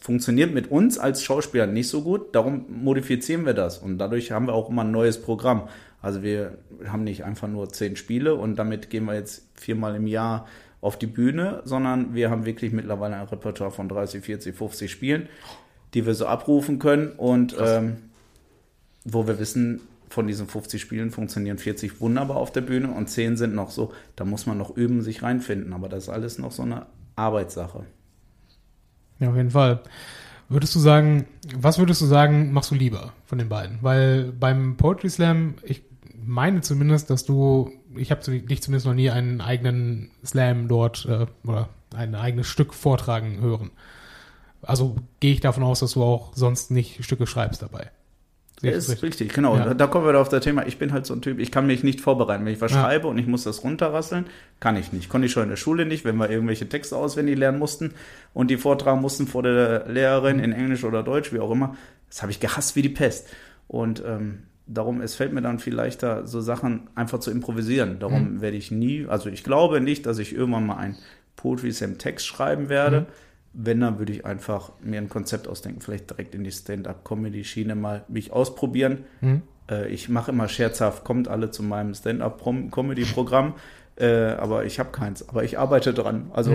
funktioniert 0.00 0.52
mit 0.52 0.70
uns 0.70 0.98
als 0.98 1.22
Schauspieler 1.22 1.66
nicht 1.66 1.88
so 1.88 2.02
gut, 2.02 2.34
darum 2.34 2.64
modifizieren 2.68 3.46
wir 3.46 3.54
das. 3.54 3.78
Und 3.78 3.98
dadurch 3.98 4.32
haben 4.32 4.46
wir 4.46 4.54
auch 4.54 4.70
immer 4.70 4.82
ein 4.82 4.90
neues 4.90 5.20
Programm. 5.20 5.68
Also 6.00 6.22
wir 6.22 6.58
haben 6.86 7.04
nicht 7.04 7.22
einfach 7.24 7.48
nur 7.48 7.68
zehn 7.68 7.94
Spiele 7.94 8.34
und 8.34 8.56
damit 8.56 8.90
gehen 8.90 9.04
wir 9.04 9.14
jetzt 9.14 9.46
viermal 9.54 9.94
im 9.94 10.06
Jahr 10.06 10.46
auf 10.80 10.98
die 10.98 11.06
Bühne, 11.06 11.60
sondern 11.64 12.14
wir 12.14 12.30
haben 12.30 12.46
wirklich 12.46 12.72
mittlerweile 12.72 13.16
ein 13.16 13.26
Repertoire 13.26 13.70
von 13.70 13.88
30, 13.88 14.24
40, 14.24 14.56
50 14.56 14.90
Spielen, 14.90 15.28
die 15.94 16.06
wir 16.06 16.14
so 16.14 16.26
abrufen 16.26 16.78
können. 16.78 17.12
Und 17.12 17.54
ähm, 17.60 17.98
wo 19.04 19.26
wir 19.26 19.38
wissen, 19.38 19.82
von 20.08 20.26
diesen 20.26 20.46
50 20.46 20.80
Spielen 20.80 21.10
funktionieren 21.10 21.58
40 21.58 22.00
wunderbar 22.00 22.38
auf 22.38 22.52
der 22.52 22.62
Bühne 22.62 22.90
und 22.90 23.08
10 23.08 23.36
sind 23.36 23.54
noch 23.54 23.70
so, 23.70 23.92
da 24.16 24.24
muss 24.24 24.46
man 24.46 24.58
noch 24.58 24.76
üben, 24.76 25.02
sich 25.02 25.22
reinfinden, 25.22 25.72
aber 25.72 25.88
das 25.88 26.04
ist 26.04 26.08
alles 26.08 26.38
noch 26.38 26.52
so 26.52 26.62
eine 26.62 26.86
Arbeitssache. 27.16 27.86
Ja, 29.18 29.30
auf 29.30 29.36
jeden 29.36 29.50
Fall. 29.50 29.82
Würdest 30.48 30.74
du 30.74 30.80
sagen, 30.80 31.26
was 31.56 31.78
würdest 31.78 32.02
du 32.02 32.06
sagen, 32.06 32.52
machst 32.52 32.70
du 32.70 32.74
lieber 32.74 33.12
von 33.24 33.38
den 33.38 33.48
beiden? 33.48 33.78
Weil 33.80 34.32
beim 34.32 34.76
Poetry 34.76 35.08
Slam, 35.08 35.54
ich 35.62 35.82
meine 36.24 36.60
zumindest, 36.60 37.08
dass 37.10 37.24
du, 37.24 37.72
ich 37.96 38.10
habe 38.10 38.22
dich 38.22 38.62
zumindest 38.62 38.86
noch 38.86 38.94
nie 38.94 39.10
einen 39.10 39.40
eigenen 39.40 40.10
Slam 40.24 40.68
dort 40.68 41.06
äh, 41.06 41.26
oder 41.46 41.68
ein 41.94 42.14
eigenes 42.14 42.46
Stück 42.48 42.74
vortragen 42.74 43.40
hören. 43.40 43.70
Also 44.62 44.96
gehe 45.20 45.32
ich 45.32 45.40
davon 45.40 45.62
aus, 45.62 45.80
dass 45.80 45.92
du 45.92 46.02
auch 46.02 46.32
sonst 46.34 46.70
nicht 46.70 47.04
Stücke 47.04 47.26
schreibst 47.26 47.62
dabei. 47.62 47.90
Ich 48.70 48.76
ist 48.76 48.88
das 48.88 49.02
richtig? 49.02 49.32
genau. 49.32 49.56
Ja. 49.56 49.66
Da, 49.66 49.74
da 49.74 49.86
kommen 49.86 50.06
wir 50.06 50.18
auf 50.20 50.28
das 50.28 50.42
Thema. 50.44 50.66
Ich 50.66 50.78
bin 50.78 50.92
halt 50.92 51.04
so 51.06 51.14
ein 51.14 51.20
Typ, 51.22 51.38
ich 51.38 51.50
kann 51.50 51.66
mich 51.66 51.82
nicht 51.82 52.00
vorbereiten. 52.00 52.44
Wenn 52.44 52.52
ich 52.52 52.60
was 52.60 52.72
Ja. 52.72 52.82
schreibe 52.82 53.08
und 53.08 53.18
ich 53.18 53.26
muss 53.26 53.44
das 53.44 53.64
runterrasseln, 53.64 54.26
kann 54.60 54.76
ich 54.76 54.92
nicht. 54.92 55.08
Konnte 55.08 55.26
ich 55.26 55.32
schon 55.32 55.42
in 55.44 55.48
der 55.48 55.56
Schule 55.56 55.84
nicht, 55.86 56.04
wenn 56.04 56.16
wir 56.16 56.30
irgendwelche 56.30 56.68
Texte 56.68 56.96
auswendig 56.96 57.36
lernen 57.38 57.58
mussten 57.58 57.92
und 58.34 58.50
die 58.50 58.56
vortragen 58.56 59.00
mussten 59.00 59.26
vor 59.26 59.42
der 59.42 59.86
Lehrerin 59.88 60.38
in 60.38 60.52
Englisch 60.52 60.84
oder 60.84 61.02
Deutsch, 61.02 61.32
wie 61.32 61.40
auch 61.40 61.50
immer. 61.50 61.76
Das 62.08 62.22
habe 62.22 62.30
ich 62.32 62.40
gehasst 62.40 62.76
wie 62.76 62.82
die 62.82 62.88
Pest. 62.88 63.28
Und 63.68 64.02
ähm, 64.06 64.44
darum, 64.66 65.00
es 65.00 65.14
fällt 65.14 65.32
mir 65.32 65.42
dann 65.42 65.58
viel 65.58 65.74
leichter, 65.74 66.26
so 66.26 66.40
Sachen 66.40 66.88
einfach 66.94 67.18
zu 67.20 67.30
improvisieren. 67.30 67.98
Darum 67.98 68.40
werde 68.40 68.56
ich 68.56 68.70
nie, 68.70 69.06
also 69.08 69.28
ich 69.28 69.44
glaube 69.44 69.80
nicht, 69.80 70.06
dass 70.06 70.18
ich 70.18 70.34
irgendwann 70.34 70.66
mal 70.66 70.76
ein 70.76 70.96
Poetry 71.36 71.72
Slam 71.72 71.98
Text 71.98 72.26
schreiben 72.26 72.68
werde. 72.68 73.06
Wenn, 73.54 73.80
dann 73.80 73.98
würde 73.98 74.12
ich 74.12 74.24
einfach 74.24 74.72
mir 74.80 74.98
ein 74.98 75.08
Konzept 75.08 75.46
ausdenken, 75.46 75.80
vielleicht 75.80 76.08
direkt 76.10 76.34
in 76.34 76.42
die 76.44 76.52
Stand-up-Comedy-Schiene 76.52 77.74
mal 77.74 78.04
mich 78.08 78.32
ausprobieren. 78.32 79.04
Äh, 79.70 79.88
ich 79.88 80.08
mache 80.08 80.30
immer 80.30 80.48
scherzhaft, 80.48 81.04
kommt 81.04 81.28
alle 81.28 81.50
zu 81.50 81.62
meinem 81.62 81.94
Stand-up-Comedy-Programm, 81.94 83.54
äh, 83.96 84.32
aber 84.32 84.64
ich 84.64 84.78
habe 84.78 84.90
keins. 84.90 85.28
Aber 85.28 85.44
ich 85.44 85.58
arbeite 85.58 85.92
dran, 85.92 86.30
also 86.32 86.52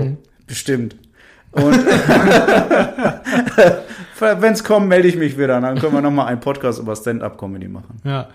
bestimmt. 0.47 0.95
Und 1.51 1.73
wenn 4.19 4.53
es 4.53 4.63
kommt, 4.63 4.87
melde 4.87 5.07
ich 5.07 5.15
mich 5.15 5.37
wieder. 5.37 5.61
Dann 5.61 5.79
können 5.79 5.93
wir 5.93 6.01
nochmal 6.01 6.27
einen 6.27 6.39
Podcast 6.39 6.79
über 6.79 6.95
Stand-up-Comedy 6.95 7.67
machen. 7.67 8.01
Ja. 8.03 8.29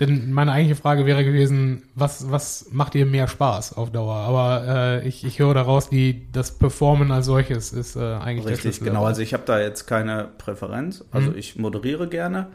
Denn 0.00 0.32
meine 0.32 0.52
eigentliche 0.52 0.80
Frage 0.80 1.04
wäre 1.04 1.24
gewesen, 1.24 1.82
was, 1.94 2.30
was 2.30 2.68
macht 2.72 2.94
dir 2.94 3.04
mehr 3.04 3.28
Spaß 3.28 3.74
auf 3.76 3.92
Dauer? 3.92 4.14
Aber 4.14 4.64
äh, 4.66 5.06
ich, 5.08 5.24
ich 5.24 5.38
höre 5.38 5.52
daraus, 5.52 5.90
die, 5.90 6.26
das 6.32 6.52
Performen 6.52 7.10
als 7.12 7.26
solches 7.26 7.74
ist 7.74 7.96
äh, 7.96 8.00
eigentlich 8.00 8.44
der 8.44 8.52
Richtig, 8.52 8.76
Schlüssel 8.76 8.84
genau. 8.84 9.04
Also 9.04 9.20
ich 9.20 9.34
habe 9.34 9.42
da 9.44 9.60
jetzt 9.60 9.86
keine 9.86 10.28
Präferenz. 10.38 11.04
Also 11.10 11.34
ich 11.34 11.56
moderiere 11.56 12.08
gerne, 12.08 12.46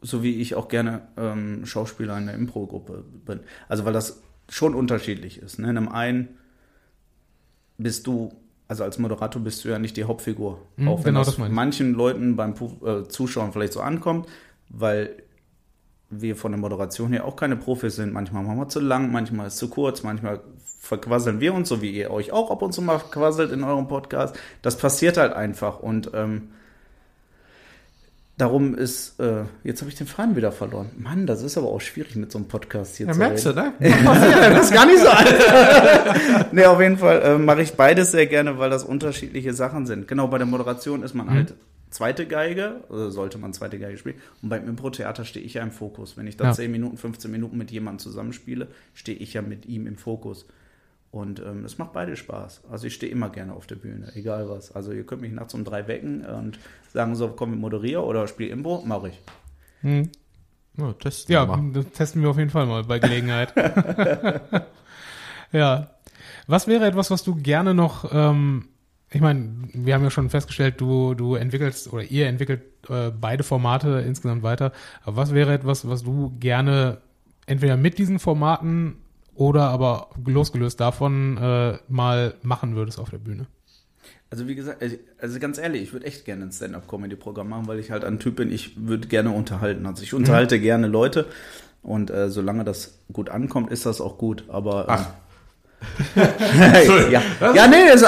so 0.00 0.24
wie 0.24 0.40
ich 0.40 0.56
auch 0.56 0.66
gerne 0.66 1.02
ähm, 1.16 1.64
Schauspieler 1.64 2.18
in 2.18 2.26
der 2.26 2.34
Impro-Gruppe 2.34 3.04
bin. 3.24 3.38
Also 3.68 3.84
weil 3.84 3.92
das 3.92 4.20
schon 4.48 4.74
unterschiedlich 4.74 5.38
ist. 5.38 5.60
Ne? 5.60 5.70
In 5.70 5.76
einem 5.76 5.88
einen 5.88 6.28
bist 7.78 8.08
du, 8.08 8.32
also 8.66 8.82
als 8.82 8.98
Moderator 8.98 9.40
bist 9.40 9.64
du 9.64 9.68
ja 9.68 9.78
nicht 9.78 9.96
die 9.96 10.04
Hauptfigur. 10.04 10.60
Mhm, 10.76 10.88
auch 10.88 10.98
wenn 10.98 11.14
genau 11.14 11.20
das, 11.20 11.36
das 11.36 11.48
manchen 11.50 11.94
Leuten 11.94 12.34
beim 12.34 12.54
äh, 12.84 13.04
Zuschauen 13.08 13.52
vielleicht 13.52 13.74
so 13.74 13.80
ankommt, 13.80 14.26
weil 14.68 15.22
wir 16.20 16.36
von 16.36 16.52
der 16.52 16.60
Moderation 16.60 17.12
her 17.12 17.24
auch 17.24 17.36
keine 17.36 17.56
Profis 17.56 17.96
sind. 17.96 18.12
Manchmal 18.12 18.42
machen 18.44 18.58
wir 18.58 18.68
zu 18.68 18.80
lang, 18.80 19.10
manchmal 19.10 19.48
ist 19.48 19.56
zu 19.56 19.68
kurz, 19.68 20.02
manchmal 20.02 20.40
verquasseln 20.80 21.40
wir 21.40 21.54
uns, 21.54 21.68
so 21.68 21.80
wie 21.82 21.90
ihr 21.90 22.10
euch 22.10 22.32
auch 22.32 22.50
ab 22.50 22.62
und 22.62 22.72
zu 22.72 22.82
mal 22.82 22.98
quasselt 22.98 23.52
in 23.52 23.64
eurem 23.64 23.88
Podcast. 23.88 24.36
Das 24.62 24.76
passiert 24.76 25.16
halt 25.16 25.32
einfach 25.32 25.78
und 25.80 26.10
ähm, 26.14 26.50
darum 28.38 28.74
ist, 28.74 29.20
äh, 29.20 29.44
jetzt 29.62 29.80
habe 29.82 29.90
ich 29.90 29.96
den 29.96 30.06
Faden 30.06 30.34
wieder 30.36 30.50
verloren. 30.52 30.90
Mann, 30.96 31.26
das 31.26 31.42
ist 31.42 31.56
aber 31.56 31.68
auch 31.68 31.80
schwierig 31.80 32.16
mit 32.16 32.32
so 32.32 32.38
einem 32.38 32.48
Podcast 32.48 32.96
hier 32.96 33.06
Ja, 33.06 33.12
zu 33.12 33.18
merkst 33.18 33.46
du, 33.46 33.50
reden. 33.50 33.72
ne? 33.78 33.90
das 34.54 34.66
ist 34.66 34.74
gar 34.74 34.86
nicht 34.86 34.98
so 35.00 35.08
alt. 35.08 36.46
nee, 36.52 36.64
auf 36.64 36.80
jeden 36.80 36.98
Fall 36.98 37.22
äh, 37.22 37.38
mache 37.38 37.62
ich 37.62 37.74
beides 37.74 38.10
sehr 38.10 38.26
gerne, 38.26 38.58
weil 38.58 38.70
das 38.70 38.84
unterschiedliche 38.84 39.54
Sachen 39.54 39.86
sind. 39.86 40.08
Genau, 40.08 40.26
bei 40.28 40.38
der 40.38 40.46
Moderation 40.46 41.02
ist 41.02 41.14
man 41.14 41.30
halt 41.30 41.54
zweite 41.92 42.26
Geige, 42.26 42.84
oder 42.88 43.10
sollte 43.10 43.38
man 43.38 43.52
zweite 43.52 43.78
Geige 43.78 43.98
spielen. 43.98 44.16
Und 44.42 44.48
beim 44.48 44.66
Impro-Theater 44.68 45.24
stehe 45.24 45.44
ich 45.44 45.54
ja 45.54 45.62
im 45.62 45.70
Fokus. 45.70 46.16
Wenn 46.16 46.26
ich 46.26 46.36
da 46.36 46.46
Ja. 46.46 46.52
10 46.52 46.70
Minuten, 46.70 46.96
15 46.96 47.30
Minuten 47.30 47.56
mit 47.58 47.70
jemandem 47.70 48.00
zusammenspiele, 48.00 48.68
stehe 48.94 49.18
ich 49.18 49.34
ja 49.34 49.42
mit 49.42 49.66
ihm 49.66 49.86
im 49.86 49.96
Fokus. 49.96 50.46
Und 51.10 51.40
ähm, 51.40 51.64
es 51.66 51.76
macht 51.76 51.92
beide 51.92 52.16
Spaß. 52.16 52.62
Also 52.70 52.86
ich 52.86 52.94
stehe 52.94 53.12
immer 53.12 53.28
gerne 53.28 53.52
auf 53.52 53.66
der 53.66 53.76
Bühne, 53.76 54.10
egal 54.14 54.48
was. 54.48 54.74
Also 54.74 54.92
ihr 54.92 55.04
könnt 55.04 55.20
mich 55.20 55.32
nachts 55.32 55.52
um 55.52 55.62
drei 55.62 55.86
wecken 55.86 56.24
und 56.24 56.58
sagen 56.92 57.14
so, 57.14 57.28
komm, 57.28 57.52
ich 57.52 57.60
moderiere 57.60 58.02
oder 58.02 58.26
spiel 58.26 58.48
Impro, 58.48 58.82
mache 58.86 59.08
ich. 59.10 59.20
Hm. 59.82 60.08
Ja, 60.78 60.92
testen 60.94 61.28
wir 61.28 61.36
Ja, 61.36 61.64
das 61.74 61.92
testen 61.92 62.22
wir 62.22 62.30
auf 62.30 62.38
jeden 62.38 62.48
Fall 62.48 62.64
mal 62.64 62.84
bei 62.84 62.98
Gelegenheit. 62.98 63.52
ja. 65.52 65.90
Was 66.46 66.66
wäre 66.66 66.86
etwas, 66.86 67.10
was 67.10 67.22
du 67.22 67.34
gerne 67.34 67.74
noch, 67.74 68.10
ähm, 68.12 68.68
ich 69.12 69.20
meine, 69.20 69.50
wir 69.72 69.94
haben 69.94 70.04
ja 70.04 70.10
schon 70.10 70.30
festgestellt, 70.30 70.80
du, 70.80 71.14
du 71.14 71.34
entwickelst 71.34 71.92
oder 71.92 72.02
ihr 72.02 72.26
entwickelt 72.26 72.62
äh, 72.88 73.10
beide 73.10 73.42
Formate 73.44 74.02
insgesamt 74.06 74.42
weiter. 74.42 74.72
Aber 75.04 75.16
was 75.16 75.34
wäre 75.34 75.52
etwas, 75.52 75.88
was 75.88 76.02
du 76.02 76.32
gerne 76.40 76.98
entweder 77.46 77.76
mit 77.76 77.98
diesen 77.98 78.18
Formaten 78.18 78.96
oder 79.34 79.64
aber 79.68 80.08
losgelöst 80.24 80.80
davon 80.80 81.36
äh, 81.38 81.78
mal 81.88 82.34
machen 82.42 82.74
würdest 82.76 82.98
auf 82.98 83.10
der 83.10 83.18
Bühne? 83.18 83.46
Also 84.30 84.48
wie 84.48 84.54
gesagt, 84.54 84.82
also- 84.82 84.96
also 85.18 85.38
ganz 85.38 85.58
ehrlich, 85.58 85.82
ich 85.82 85.92
würde 85.92 86.06
echt 86.06 86.24
gerne 86.24 86.44
ein 86.44 86.52
Stand-up-Comedy-Programm 86.52 87.48
machen, 87.50 87.66
weil 87.66 87.78
ich 87.78 87.90
halt 87.90 88.04
ein 88.04 88.18
Typ 88.18 88.36
bin, 88.36 88.50
ich 88.50 88.86
würde 88.88 89.08
gerne 89.08 89.30
unterhalten. 89.30 89.84
Also 89.84 90.02
ich 90.02 90.14
unterhalte 90.14 90.58
gerne 90.58 90.86
Leute 90.86 91.26
und 91.82 92.10
äh, 92.10 92.30
solange 92.30 92.64
das 92.64 92.98
gut 93.12 93.28
ankommt, 93.28 93.70
ist 93.70 93.84
das 93.84 94.00
auch 94.00 94.16
gut. 94.16 94.44
Aber 94.48 94.86
Ach. 94.88 95.10
äh, 96.16 97.10
ja, 97.12 97.22
ja, 97.54 97.66
nee, 97.68 97.86
das, 97.92 98.02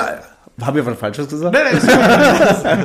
habe 0.61 0.81
ich 0.81 0.87
was 0.87 0.99
Falsches 0.99 1.29
gesagt? 1.29 1.57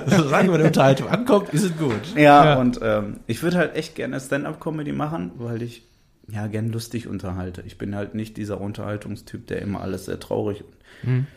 Solange 0.07 0.57
die 0.57 0.63
Unterhaltung 0.65 1.07
ankommt, 1.09 1.49
ist 1.49 1.63
es 1.63 1.77
gut. 1.77 2.15
Ja, 2.15 2.45
Ja. 2.45 2.59
und 2.59 2.79
ähm, 2.81 3.19
ich 3.27 3.43
würde 3.43 3.57
halt 3.57 3.75
echt 3.75 3.95
gerne 3.95 4.19
Stand-up-Comedy 4.19 4.91
machen, 4.91 5.31
weil 5.37 5.61
ich 5.61 5.83
ja 6.31 6.47
gern 6.47 6.71
lustig 6.71 7.07
unterhalte. 7.07 7.63
Ich 7.65 7.77
bin 7.77 7.95
halt 7.95 8.15
nicht 8.15 8.37
dieser 8.37 8.59
Unterhaltungstyp, 8.61 9.47
der 9.47 9.61
immer 9.61 9.81
alles 9.81 10.05
sehr 10.05 10.19
traurig. 10.19 10.63
Mhm. 11.03 11.27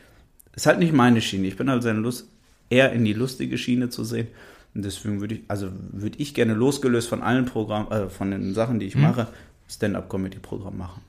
Ist 0.54 0.66
halt 0.66 0.78
nicht 0.78 0.92
meine 0.92 1.20
Schiene. 1.22 1.46
Ich 1.48 1.56
bin 1.56 1.70
halt 1.70 1.82
sehr 1.82 1.94
Lust, 1.94 2.26
eher 2.70 2.92
in 2.92 3.04
die 3.04 3.14
lustige 3.14 3.56
Schiene 3.58 3.88
zu 3.88 4.04
sehen. 4.04 4.28
Und 4.74 4.84
deswegen 4.84 5.20
würde 5.20 5.34
ich, 5.36 5.40
also 5.48 5.68
würde 5.92 6.18
ich 6.18 6.34
gerne 6.34 6.54
losgelöst 6.54 7.08
von 7.08 7.22
allen 7.22 7.44
Programmen, 7.46 7.90
äh, 7.90 8.08
von 8.08 8.30
den 8.30 8.54
Sachen, 8.54 8.78
die 8.78 8.86
ich 8.86 8.94
Mhm. 8.94 9.02
mache, 9.02 9.26
Stand-up-Comedy-Programm 9.68 10.76
machen. 10.76 11.02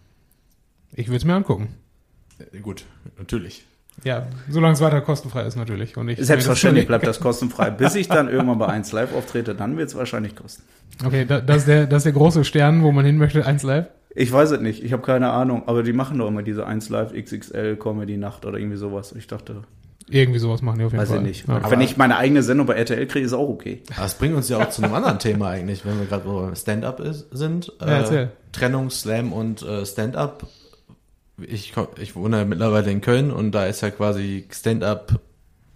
Ich 0.96 1.08
würde 1.08 1.18
es 1.18 1.26
mir 1.26 1.34
angucken. 1.36 1.70
Äh, 2.54 2.60
Gut, 2.60 2.86
natürlich. 3.18 3.66
Ja, 4.04 4.28
solange 4.50 4.74
es 4.74 4.82
weiter 4.82 5.02
kostenfrei 5.02 5.44
ist 5.44 5.56
natürlich. 5.56 5.96
Und 5.98 6.10
ich 6.10 6.20
Selbstverständlich 6.20 6.88
bleibt 6.88 7.08
das 7.08 7.20
kostenfrei. 7.22 7.70
Bis 7.70 7.96
ich 7.96 8.08
dann 8.08 8.28
irgendwann 8.28 8.58
bei 8.60 8.68
1 8.68 8.92
Live 8.92 9.14
auftrete, 9.16 9.56
dann 9.56 9.78
wird 9.78 9.90
es 9.90 9.96
wahrscheinlich 9.96 10.36
kosten. 10.36 10.64
Okay, 11.06 11.26
da, 11.26 11.40
das, 11.40 11.58
ist 11.60 11.68
der, 11.68 11.86
das 11.86 11.98
ist 12.00 12.06
der 12.06 12.12
große 12.14 12.44
Stern, 12.44 12.84
wo 12.84 12.92
man 12.92 13.06
hin 13.06 13.18
möchte, 13.18 13.46
eins 13.46 13.64
live. 13.64 13.86
Ich 14.16 14.32
weiß 14.32 14.52
es 14.52 14.60
nicht, 14.60 14.84
ich 14.84 14.94
habe 14.94 15.02
keine 15.02 15.32
Ahnung, 15.32 15.64
aber 15.68 15.82
die 15.84 15.94
machen 15.94 16.20
doch 16.20 16.28
immer 16.28 16.44
diese 16.44 16.68
1 16.68 16.90
Live 16.90 17.14
XXL 17.14 17.78
Comedy 17.78 18.18
Nacht 18.18 18.46
oder 18.46 18.58
irgendwie 18.60 18.78
sowas. 18.78 19.14
Ich 19.18 19.26
dachte, 19.26 19.64
Irgendwie 20.10 20.38
sowas 20.38 20.62
machen 20.62 20.80
die 20.80 20.86
auf 20.86 20.92
jeden 20.92 21.02
weiß 21.02 21.10
Fall. 21.10 21.18
ich 21.20 21.24
nicht. 21.24 21.48
Ja. 21.48 21.72
Wenn 21.72 21.82
ich 21.82 21.98
meine 21.98 22.18
eigene 22.18 22.44
Sendung 22.44 22.68
bei 22.68 22.76
RTL 22.76 23.08
kriege, 23.08 23.26
ist 23.26 23.34
auch 23.34 23.50
okay. 23.50 23.82
Aber 23.94 24.04
das 24.04 24.16
bringt 24.16 24.36
uns 24.36 24.50
ja 24.50 24.58
auch 24.60 24.70
zu 24.70 24.84
einem 24.84 24.94
anderen 24.94 25.18
Thema 25.18 25.50
eigentlich, 25.50 25.84
wenn 25.86 25.98
wir 25.98 26.06
gerade 26.06 26.26
beim 26.30 26.56
Stand-up 26.56 27.02
sind. 27.32 27.72
Äh, 27.82 27.86
Ja, 27.86 27.98
erzähl. 28.00 28.32
Trennung, 28.52 28.90
Slam 28.92 29.34
und 29.34 29.64
äh, 29.64 29.84
Stand-up. 29.86 30.46
Ich, 31.38 31.74
komm- 31.74 31.88
ich 32.00 32.16
wohne 32.16 32.38
ja 32.38 32.46
mittlerweile 32.46 32.92
in 32.92 33.02
Köln 33.02 33.32
und 33.32 33.52
da 33.52 33.66
ist 33.66 33.82
ja 33.82 33.90
quasi 33.90 34.48
Stand-up, 34.52 35.20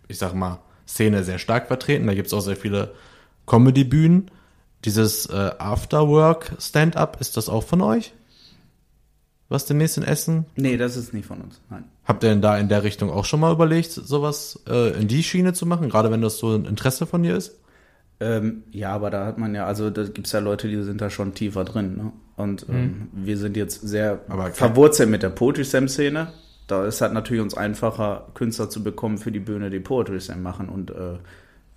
ich 0.08 0.18
sag 0.18 0.34
mal, 0.34 0.60
Szene 0.88 1.24
sehr 1.24 1.40
stark 1.40 1.68
vertreten. 1.68 2.08
Da 2.08 2.14
gibt's 2.14 2.34
auch 2.34 2.42
sehr 2.42 2.56
viele 2.56 2.94
Comedy-Bühnen. 3.46 4.30
Dieses 4.86 5.26
äh, 5.26 5.52
Afterwork 5.58 6.52
Stand-up, 6.60 7.20
ist 7.20 7.36
das 7.38 7.50
auch 7.50 7.64
von 7.64 7.82
euch? 7.82 8.14
Was 9.50 9.66
demnächst 9.66 9.98
in 9.98 10.04
Essen? 10.04 10.46
Nee, 10.56 10.78
das 10.78 10.98
ist 10.98 11.14
nicht 11.14 11.26
von 11.26 11.42
uns. 11.42 11.60
Nein. 11.70 11.86
Habt 12.06 12.24
ihr 12.24 12.30
denn 12.30 12.42
da 12.42 12.58
in 12.58 12.70
der 12.70 12.84
Richtung 12.84 13.10
auch 13.10 13.26
schon 13.26 13.40
mal 13.40 13.52
überlegt, 13.54 13.92
sowas 13.92 14.60
äh, 14.68 14.92
in 15.00 15.08
die 15.08 15.24
Schiene 15.24 15.54
zu 15.54 15.66
machen, 15.66 15.90
gerade 15.90 16.12
wenn 16.12 16.22
das 16.22 16.38
so 16.38 16.54
ein 16.54 16.66
Interesse 16.66 17.08
von 17.08 17.24
dir 17.24 17.36
ist? 17.36 17.58
Ähm, 18.20 18.64
ja, 18.72 18.92
aber 18.92 19.10
da 19.10 19.26
hat 19.26 19.38
man 19.38 19.56
ja, 19.56 19.66
also 19.66 19.90
da 19.90 20.04
gibt's 20.04 20.32
ja 20.32 20.40
Leute, 20.40 20.68
die 20.68 20.82
sind 20.84 21.02
da 21.02 21.10
schon 21.10 21.34
tiefer 21.34 21.64
drin. 21.66 21.96
Ne? 21.98 22.12
Und 22.38 22.66
ähm, 22.70 23.10
wir 23.14 23.36
sind 23.38 23.58
jetzt 23.58 23.82
sehr 23.82 24.22
Aber 24.30 24.52
verwurzelt 24.52 25.10
mit 25.10 25.24
der 25.24 25.30
Poetry 25.30 25.66
Slam 25.66 25.88
Szene. 25.90 26.28
Da 26.68 26.86
ist 26.86 27.02
halt 27.02 27.12
natürlich 27.14 27.42
uns 27.42 27.58
einfacher, 27.58 28.28
Künstler 28.36 28.70
zu 28.70 28.84
bekommen 28.84 29.18
für 29.18 29.32
die 29.32 29.40
Bühne, 29.40 29.70
die 29.70 29.80
Poetry 29.80 30.22
Slam 30.22 30.44
machen. 30.44 30.70
Und 30.70 30.92
äh, 30.92 31.18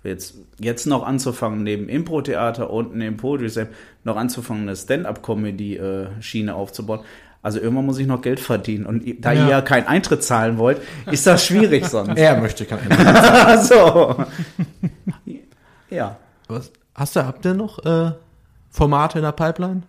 jetzt, 0.03 0.35
jetzt 0.59 0.85
noch 0.85 1.03
anzufangen, 1.05 1.63
neben 1.63 1.89
Impro-Theater 1.89 2.69
und 2.69 2.95
neben 2.95 3.17
Poetry 3.17 3.49
Slam 3.49 3.67
noch 4.03 4.15
anzufangen, 4.17 4.63
eine 4.63 4.75
Stand-up-Comedy-Schiene 4.75 6.53
aufzubauen. 6.53 6.99
Also 7.43 7.59
irgendwann 7.59 7.87
muss 7.87 7.97
ich 7.97 8.05
noch 8.05 8.21
Geld 8.21 8.39
verdienen. 8.39 8.85
Und 8.85 9.03
da 9.25 9.31
Ja. 9.31 9.43
ihr 9.45 9.49
ja 9.49 9.61
keinen 9.61 9.87
Eintritt 9.87 10.23
zahlen 10.23 10.59
wollt, 10.59 10.79
ist 11.09 11.25
das 11.25 11.43
schwierig 11.43 11.87
sonst. 11.87 12.15
Er 12.19 12.39
möchte 12.39 12.65
kein 12.65 12.79
so. 13.63 14.15
Ja. 15.89 16.17
Was? 16.47 16.71
Hast 16.95 17.15
du, 17.15 17.25
habt 17.25 17.43
ihr 17.45 17.53
noch 17.53 17.83
äh, 17.83 18.11
Formate 18.69 19.17
in 19.19 19.23
der 19.25 19.31
Pipeline? 19.31 19.81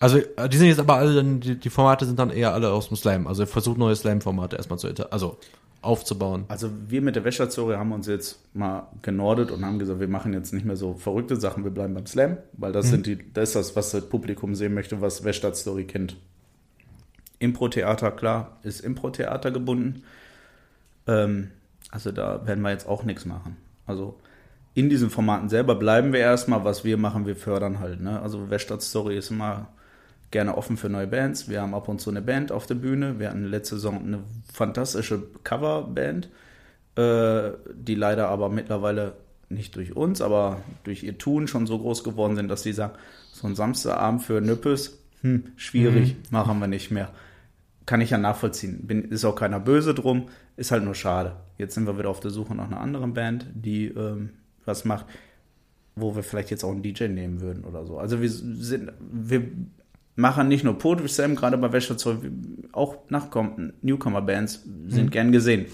Also, 0.00 0.18
äh, 0.18 0.48
die 0.48 0.56
sind 0.56 0.66
jetzt 0.66 0.80
aber 0.80 0.96
alle, 0.96 1.14
dann, 1.14 1.40
die, 1.40 1.54
die 1.54 1.70
Formate 1.70 2.06
sind 2.06 2.18
dann 2.18 2.30
eher 2.30 2.52
alle 2.52 2.72
aus 2.72 2.88
dem 2.88 2.96
Slam. 2.96 3.26
Also, 3.28 3.46
versucht 3.46 3.78
neue 3.78 3.94
Slam-Formate 3.94 4.56
erstmal 4.56 4.78
zu, 4.78 4.88
also, 5.12 5.38
aufzubauen. 5.82 6.44
Also 6.48 6.70
wir 6.88 7.00
mit 7.00 7.16
der 7.16 7.24
Wäscherzore 7.24 7.78
haben 7.78 7.92
uns 7.92 8.06
jetzt 8.06 8.38
mal 8.54 8.88
genordet 9.02 9.50
und 9.50 9.64
haben 9.64 9.78
gesagt, 9.78 10.00
wir 10.00 10.08
machen 10.08 10.32
jetzt 10.32 10.52
nicht 10.52 10.66
mehr 10.66 10.76
so 10.76 10.94
verrückte 10.94 11.36
Sachen, 11.36 11.64
wir 11.64 11.70
bleiben 11.70 11.94
beim 11.94 12.06
Slam, 12.06 12.36
weil 12.52 12.72
das 12.72 12.90
sind 12.90 13.06
die, 13.06 13.32
das 13.32 13.50
ist 13.50 13.56
das, 13.56 13.76
was 13.76 13.90
das 13.90 14.08
Publikum 14.08 14.54
sehen 14.54 14.74
möchte, 14.74 15.00
was 15.00 15.22
Story 15.54 15.84
kennt. 15.84 16.16
Impro-Theater, 17.38 18.10
klar, 18.10 18.58
ist 18.62 18.80
Impro-Theater 18.80 19.50
gebunden. 19.50 20.02
Ähm, 21.06 21.50
also 21.90 22.12
da 22.12 22.46
werden 22.46 22.60
wir 22.60 22.70
jetzt 22.70 22.86
auch 22.86 23.04
nichts 23.04 23.24
machen. 23.24 23.56
Also 23.86 24.18
in 24.74 24.90
diesen 24.90 25.08
Formaten 25.08 25.48
selber 25.48 25.74
bleiben 25.74 26.12
wir 26.12 26.20
erstmal, 26.20 26.64
was 26.64 26.84
wir 26.84 26.98
machen, 26.98 27.26
wir 27.26 27.36
fördern 27.36 27.80
halt. 27.80 28.02
Ne? 28.02 28.20
Also 28.20 28.50
Wäschstadt 28.50 28.82
Story 28.82 29.16
ist 29.16 29.30
immer 29.30 29.68
gerne 30.30 30.56
offen 30.56 30.76
für 30.76 30.88
neue 30.88 31.06
Bands. 31.06 31.48
Wir 31.48 31.60
haben 31.60 31.74
ab 31.74 31.88
und 31.88 32.00
zu 32.00 32.10
eine 32.10 32.22
Band 32.22 32.52
auf 32.52 32.66
der 32.66 32.76
Bühne. 32.76 33.18
Wir 33.18 33.30
hatten 33.30 33.44
letzte 33.44 33.76
Saison 33.76 33.98
eine 33.98 34.18
fantastische 34.52 35.22
Coverband, 35.44 36.28
äh, 36.96 37.50
die 37.74 37.94
leider 37.94 38.28
aber 38.28 38.48
mittlerweile 38.48 39.14
nicht 39.48 39.74
durch 39.74 39.96
uns, 39.96 40.20
aber 40.20 40.62
durch 40.84 41.02
ihr 41.02 41.18
Tun 41.18 41.48
schon 41.48 41.66
so 41.66 41.78
groß 41.78 42.04
geworden 42.04 42.36
sind, 42.36 42.48
dass 42.48 42.62
sie 42.62 42.72
sagen, 42.72 42.94
so 43.32 43.48
ein 43.48 43.56
Samstagabend 43.56 44.22
für 44.22 44.40
Nüppes, 44.40 44.98
hm, 45.22 45.52
schwierig, 45.56 46.16
machen 46.30 46.60
wir 46.60 46.68
nicht 46.68 46.90
mehr. 46.90 47.10
Kann 47.84 48.00
ich 48.00 48.10
ja 48.10 48.18
nachvollziehen. 48.18 48.86
Bin, 48.86 49.04
ist 49.04 49.24
auch 49.24 49.34
keiner 49.34 49.58
böse 49.58 49.94
drum, 49.94 50.28
ist 50.56 50.70
halt 50.70 50.84
nur 50.84 50.94
schade. 50.94 51.36
Jetzt 51.58 51.74
sind 51.74 51.86
wir 51.86 51.98
wieder 51.98 52.08
auf 52.08 52.20
der 52.20 52.30
Suche 52.30 52.54
nach 52.54 52.68
einer 52.68 52.80
anderen 52.80 53.14
Band, 53.14 53.46
die 53.52 53.86
ähm, 53.86 54.30
was 54.64 54.84
macht, 54.84 55.06
wo 55.96 56.14
wir 56.14 56.22
vielleicht 56.22 56.50
jetzt 56.50 56.62
auch 56.62 56.70
einen 56.70 56.82
DJ 56.82 57.08
nehmen 57.08 57.40
würden 57.40 57.64
oder 57.64 57.84
so. 57.84 57.98
Also 57.98 58.22
wir 58.22 58.30
sind, 58.30 58.92
wir 59.00 59.42
machen 60.16 60.48
nicht 60.48 60.64
nur 60.64 60.78
Poetry 60.78 61.08
Slam, 61.08 61.34
gerade 61.36 61.56
bei 61.58 61.72
Wäschezeug, 61.72 62.18
auch 62.72 62.96
Nachkommen, 63.08 63.72
Newcomer-Bands 63.82 64.64
sind 64.88 65.10
gern 65.12 65.32
gesehen. 65.32 65.66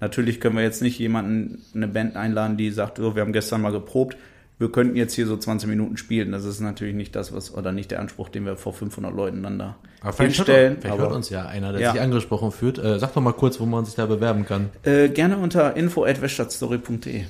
Natürlich 0.00 0.40
können 0.40 0.56
wir 0.56 0.62
jetzt 0.62 0.82
nicht 0.82 0.98
jemanden, 0.98 1.62
eine 1.74 1.88
Band 1.88 2.16
einladen, 2.16 2.56
die 2.56 2.70
sagt, 2.70 3.00
oh, 3.00 3.14
wir 3.14 3.22
haben 3.22 3.32
gestern 3.32 3.62
mal 3.62 3.72
geprobt, 3.72 4.16
wir 4.58 4.70
könnten 4.70 4.96
jetzt 4.96 5.14
hier 5.14 5.26
so 5.26 5.36
20 5.36 5.68
Minuten 5.68 5.96
spielen. 5.96 6.30
Das 6.30 6.44
ist 6.44 6.60
natürlich 6.60 6.94
nicht 6.94 7.16
das, 7.16 7.32
was, 7.32 7.52
oder 7.54 7.72
nicht 7.72 7.90
der 7.90 8.00
Anspruch, 8.00 8.28
den 8.28 8.44
wir 8.46 8.56
vor 8.56 8.72
500 8.72 9.12
Leuten 9.14 9.42
dann 9.42 9.58
da 9.58 9.76
Aber 10.00 10.12
vielleicht, 10.12 10.36
hinstellen. 10.36 10.72
hört, 10.74 10.80
vielleicht 10.82 10.94
aber, 10.94 11.02
hört 11.04 11.12
uns 11.16 11.30
ja 11.30 11.46
einer, 11.46 11.72
der 11.72 11.80
Ja. 11.80 11.92
sich 11.92 12.00
angesprochen 12.00 12.52
fühlt. 12.52 12.78
Äh, 12.78 12.98
sag 13.00 13.14
doch 13.14 13.22
mal 13.22 13.32
kurz, 13.32 13.58
wo 13.58 13.66
man 13.66 13.84
sich 13.84 13.94
da 13.96 14.06
bewerben 14.06 14.44
kann. 14.46 14.68
Äh, 14.84 15.08
gerne 15.08 15.38
unter 15.38 15.74
info.weststadtstory.de. 15.76 17.24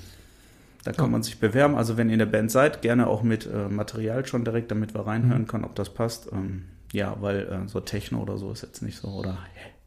Da 0.84 0.92
kann 0.92 1.10
man 1.10 1.22
sich 1.22 1.38
bewerben. 1.38 1.76
Also 1.76 1.96
wenn 1.96 2.08
ihr 2.08 2.14
in 2.14 2.18
der 2.18 2.26
Band 2.26 2.50
seid, 2.50 2.82
gerne 2.82 3.06
auch 3.06 3.22
mit 3.22 3.46
äh, 3.46 3.68
Material 3.68 4.26
schon 4.26 4.44
direkt, 4.44 4.70
damit 4.70 4.94
wir 4.94 5.06
reinhören 5.06 5.46
können, 5.46 5.64
ob 5.64 5.74
das 5.74 5.88
passt. 5.88 6.30
Ähm, 6.30 6.66
ja, 6.92 7.16
weil 7.20 7.40
äh, 7.40 7.68
so 7.68 7.80
Techno 7.80 8.20
oder 8.20 8.36
so 8.36 8.52
ist 8.52 8.62
jetzt 8.62 8.82
nicht 8.82 8.98
so. 8.98 9.08
Oder 9.08 9.38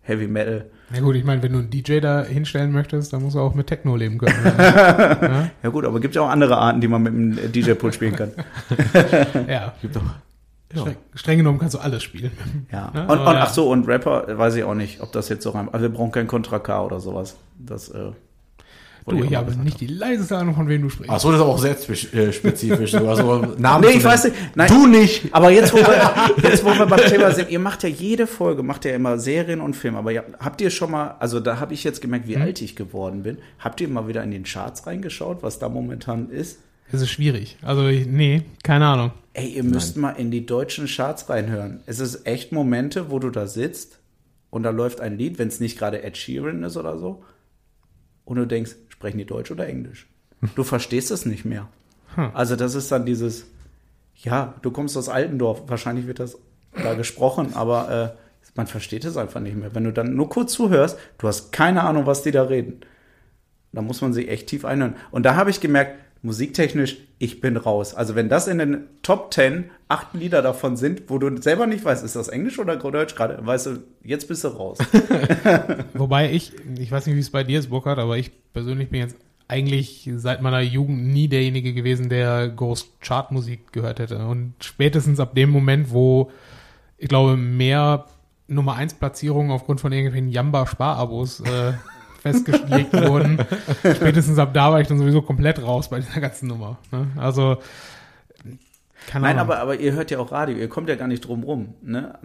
Heavy 0.01 0.27
Metal. 0.27 0.65
Na 0.89 0.99
gut, 1.01 1.15
ich 1.15 1.23
meine, 1.23 1.43
wenn 1.43 1.53
du 1.53 1.59
einen 1.59 1.69
DJ 1.69 1.99
da 1.99 2.23
hinstellen 2.23 2.71
möchtest, 2.71 3.13
dann 3.13 3.21
musst 3.21 3.35
du 3.35 3.39
auch 3.39 3.53
mit 3.53 3.67
Techno 3.67 3.95
leben 3.95 4.17
können. 4.17 4.33
ja? 4.57 5.49
Ja 5.61 5.69
gut, 5.69 5.85
aber 5.85 5.99
gibt 5.99 6.15
ja 6.15 6.21
auch 6.21 6.29
andere 6.29 6.57
Arten, 6.57 6.81
die 6.81 6.87
man 6.87 7.03
mit 7.03 7.13
dem 7.13 7.51
DJ-Pool 7.51 7.93
spielen 7.93 8.15
kann. 8.15 8.31
ja. 9.47 9.73
Gibt 9.81 9.97
doch. 9.97 10.03
Ja. 10.73 10.81
Streng, 10.81 10.97
streng 11.13 11.37
genommen 11.37 11.59
kannst 11.59 11.75
du 11.75 11.79
alles 11.79 12.03
spielen. 12.03 12.31
Ja. 12.71 12.91
Ja, 12.93 13.03
und, 13.03 13.19
und 13.19 13.27
ach 13.27 13.49
so, 13.49 13.69
und 13.69 13.87
Rapper, 13.87 14.37
weiß 14.37 14.55
ich 14.55 14.63
auch 14.63 14.73
nicht, 14.73 15.01
ob 15.01 15.11
das 15.11 15.29
jetzt 15.29 15.43
so 15.43 15.51
rein. 15.51 15.67
Aber 15.69 15.81
wir 15.81 15.89
brauchen 15.89 16.11
kein 16.11 16.27
Contra 16.27 16.59
K 16.59 16.83
oder 16.83 16.99
sowas. 16.99 17.37
Das, 17.57 17.89
äh, 17.89 18.11
Du, 19.07 19.23
ich 19.23 19.35
habe 19.35 19.55
nicht 19.55 19.79
die 19.79 19.87
leiseste 19.87 20.35
Ahnung, 20.37 20.53
von 20.55 20.67
wem 20.67 20.81
du 20.81 20.89
sprichst. 20.89 21.09
Ach 21.13 21.19
so, 21.19 21.29
das 21.31 21.37
ist 21.37 21.41
aber 21.43 21.51
auch 21.53 21.57
sehr 21.59 21.77
spe- 21.77 22.17
äh, 22.17 22.33
spezifisch. 22.33 22.91
Du, 22.91 23.07
also 23.07 23.37
Namen 23.57 23.85
Nee, 23.85 23.97
ich 23.97 24.03
weiß 24.03 24.25
nicht. 24.25 24.35
Nein. 24.55 24.67
Du 24.67 24.85
nicht. 24.85 25.33
Aber 25.33 25.49
jetzt, 25.49 25.71
wo 25.71 25.77
wir, 25.77 26.13
jetzt, 26.49 26.65
wo 26.65 26.69
wir 26.77 26.85
beim 26.85 26.99
Thema 27.09 27.31
sind, 27.31 27.49
ihr 27.49 27.59
macht 27.59 27.83
ja 27.83 27.89
jede 27.89 28.27
Folge, 28.27 28.63
macht 28.63 28.83
ja 28.83 28.91
immer 28.93 29.17
Serien 29.17 29.61
und 29.61 29.75
Filme. 29.77 29.97
Aber 29.99 30.11
habt 30.39 30.59
ihr 30.59 30.69
schon 30.69 30.91
mal, 30.91 31.15
also 31.19 31.39
da 31.39 31.59
habe 31.61 31.73
ich 31.73 31.83
jetzt 31.85 32.01
gemerkt, 32.01 32.27
wie 32.27 32.35
Mhm. 32.35 32.41
alt 32.41 32.61
ich 32.61 32.75
geworden 32.75 33.23
bin. 33.23 33.37
Habt 33.59 33.79
ihr 33.79 33.87
mal 33.87 34.07
wieder 34.09 34.23
in 34.23 34.31
den 34.31 34.43
Charts 34.43 34.85
reingeschaut, 34.85 35.41
was 35.41 35.57
da 35.57 35.69
momentan 35.69 36.29
ist? 36.29 36.59
Es 36.91 37.01
ist 37.01 37.09
schwierig. 37.09 37.57
Also, 37.61 37.87
ich, 37.87 38.07
nee, 38.07 38.43
keine 38.63 38.87
Ahnung. 38.87 39.11
Ey, 39.33 39.47
ihr 39.49 39.63
müsst 39.63 39.95
mal 39.97 40.11
in 40.11 40.31
die 40.31 40.45
deutschen 40.45 40.85
Charts 40.87 41.29
reinhören. 41.29 41.81
Es 41.85 41.99
ist 41.99 42.25
echt 42.27 42.51
Momente, 42.51 43.09
wo 43.11 43.19
du 43.19 43.29
da 43.29 43.47
sitzt 43.47 43.99
und 44.49 44.63
da 44.63 44.69
läuft 44.71 44.99
ein 44.99 45.17
Lied, 45.17 45.37
wenn 45.39 45.47
es 45.47 45.59
nicht 45.61 45.77
gerade 45.77 46.01
Ed 46.03 46.17
Sheeran 46.17 46.63
ist 46.63 46.75
oder 46.75 46.97
so, 46.97 47.23
und 48.25 48.35
du 48.37 48.45
denkst, 48.45 48.71
sprechen 48.97 49.19
die 49.19 49.25
Deutsch 49.25 49.51
oder 49.51 49.67
Englisch? 49.67 50.07
Du 50.55 50.63
verstehst 50.63 51.11
es 51.11 51.25
nicht 51.25 51.45
mehr. 51.45 51.67
Hm. 52.15 52.31
Also 52.33 52.55
das 52.55 52.75
ist 52.75 52.91
dann 52.91 53.05
dieses, 53.05 53.45
ja, 54.15 54.55
du 54.61 54.71
kommst 54.71 54.97
aus 54.97 55.09
Altendorf, 55.09 55.63
wahrscheinlich 55.67 56.07
wird 56.07 56.19
das 56.19 56.37
da 56.75 56.93
gesprochen, 56.95 57.53
aber 57.53 58.13
äh, 58.15 58.17
man 58.55 58.67
versteht 58.67 59.05
es 59.05 59.17
einfach 59.17 59.39
nicht 59.39 59.55
mehr. 59.55 59.75
Wenn 59.75 59.83
du 59.83 59.93
dann 59.93 60.15
nur 60.15 60.29
kurz 60.29 60.53
zuhörst, 60.53 60.97
du 61.19 61.27
hast 61.27 61.51
keine 61.51 61.83
Ahnung, 61.83 62.05
was 62.05 62.23
die 62.23 62.31
da 62.31 62.43
reden. 62.43 62.81
Da 63.71 63.81
muss 63.81 64.01
man 64.01 64.13
sich 64.13 64.29
echt 64.29 64.47
tief 64.47 64.65
einhören. 64.65 64.95
Und 65.11 65.23
da 65.23 65.35
habe 65.35 65.51
ich 65.51 65.61
gemerkt, 65.61 65.99
musiktechnisch, 66.27 66.97
ich 67.17 67.41
bin 67.41 67.57
raus. 67.57 67.95
Also 67.95 68.13
wenn 68.13 68.29
das 68.29 68.47
in 68.47 68.59
den 68.59 68.83
Top 69.01 69.33
10 69.33 69.71
acht 69.87 70.13
Lieder 70.13 70.43
davon 70.43 70.77
sind, 70.77 71.03
wo 71.07 71.17
du 71.17 71.41
selber 71.41 71.65
nicht 71.65 71.83
weißt, 71.83 72.03
ist 72.03 72.15
das 72.15 72.27
Englisch 72.27 72.59
oder 72.59 72.75
Deutsch 72.75 73.15
gerade, 73.15 73.43
weißt 73.43 73.65
du, 73.65 73.83
jetzt 74.03 74.27
bist 74.27 74.43
du 74.43 74.49
raus. 74.49 74.77
Wobei 75.93 76.31
ich, 76.31 76.51
ich 76.77 76.91
weiß 76.91 77.07
nicht, 77.07 77.15
wie 77.15 77.21
es 77.21 77.31
bei 77.31 77.43
dir 77.43 77.57
ist, 77.59 77.69
Burkhard, 77.69 77.97
aber 77.97 78.17
ich 78.17 78.31
persönlich 78.53 78.89
bin 78.89 79.01
jetzt 79.01 79.15
eigentlich 79.47 80.09
seit 80.17 80.41
meiner 80.41 80.61
Jugend 80.61 81.07
nie 81.07 81.27
derjenige 81.27 81.73
gewesen, 81.73 82.09
der 82.09 82.49
groß 82.49 82.97
Chartmusik 82.99 83.71
gehört 83.71 83.99
hätte. 83.99 84.27
Und 84.27 84.53
spätestens 84.59 85.19
ab 85.19 85.33
dem 85.35 85.49
Moment, 85.49 85.91
wo 85.91 86.29
ich 86.97 87.07
glaube, 87.07 87.37
mehr 87.37 88.05
Nummer 88.47 88.75
1 88.75 88.95
Platzierungen 88.95 89.51
aufgrund 89.51 89.79
von 89.79 89.91
irgendwelchen 89.91 90.29
Jamba-Sparabos 90.29 91.41
äh, 91.41 91.73
festgelegt 92.33 92.93
wurden, 93.07 93.39
spätestens 93.81 94.37
ab 94.39 94.53
da 94.53 94.71
war 94.71 94.81
ich 94.81 94.87
dann 94.87 94.97
sowieso 94.99 95.21
komplett 95.21 95.61
raus 95.61 95.89
bei 95.89 95.99
dieser 95.99 96.19
ganzen 96.21 96.47
Nummer. 96.47 96.77
Ne? 96.91 97.07
Also, 97.17 97.57
keine 99.07 99.23
Nein, 99.25 99.37
Ahnung. 99.39 99.51
aber, 99.53 99.59
aber 99.61 99.75
ihr 99.79 99.93
hört 99.93 100.11
ja 100.11 100.19
auch 100.19 100.31
Radio, 100.31 100.57
ihr 100.57 100.67
kommt 100.69 100.89
ja 100.89 100.95
gar 100.95 101.07
nicht 101.07 101.21
drum 101.21 101.43
rum. 101.43 101.73
Ne? 101.81 102.17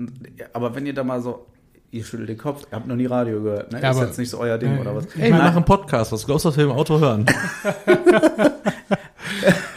Aber 0.52 0.74
wenn 0.74 0.84
ihr 0.86 0.94
da 0.94 1.04
mal 1.04 1.20
so, 1.20 1.46
ihr 1.90 2.04
schüttelt 2.04 2.28
den 2.28 2.38
Kopf, 2.38 2.62
ihr 2.70 2.76
habt 2.76 2.86
noch 2.88 2.96
nie 2.96 3.06
Radio 3.06 3.42
gehört, 3.42 3.70
ne? 3.72 3.80
Ja, 3.80 3.90
ist 3.90 3.96
aber- 3.98 4.06
jetzt 4.06 4.18
nicht 4.18 4.30
so 4.30 4.38
euer 4.38 4.58
Ding 4.58 4.76
Äh, 4.76 4.80
oder 4.80 4.96
was? 4.96 5.06
Ich 5.14 5.20
Ey, 5.22 5.30
wir 5.30 5.38
machen 5.38 5.64
Podcast. 5.64 6.10
Was 6.12 6.26
glaubst 6.26 6.44
du, 6.44 6.48
was 6.48 6.56
wir 6.56 6.64
im 6.64 6.72
Auto 6.72 6.98
hören? 6.98 7.26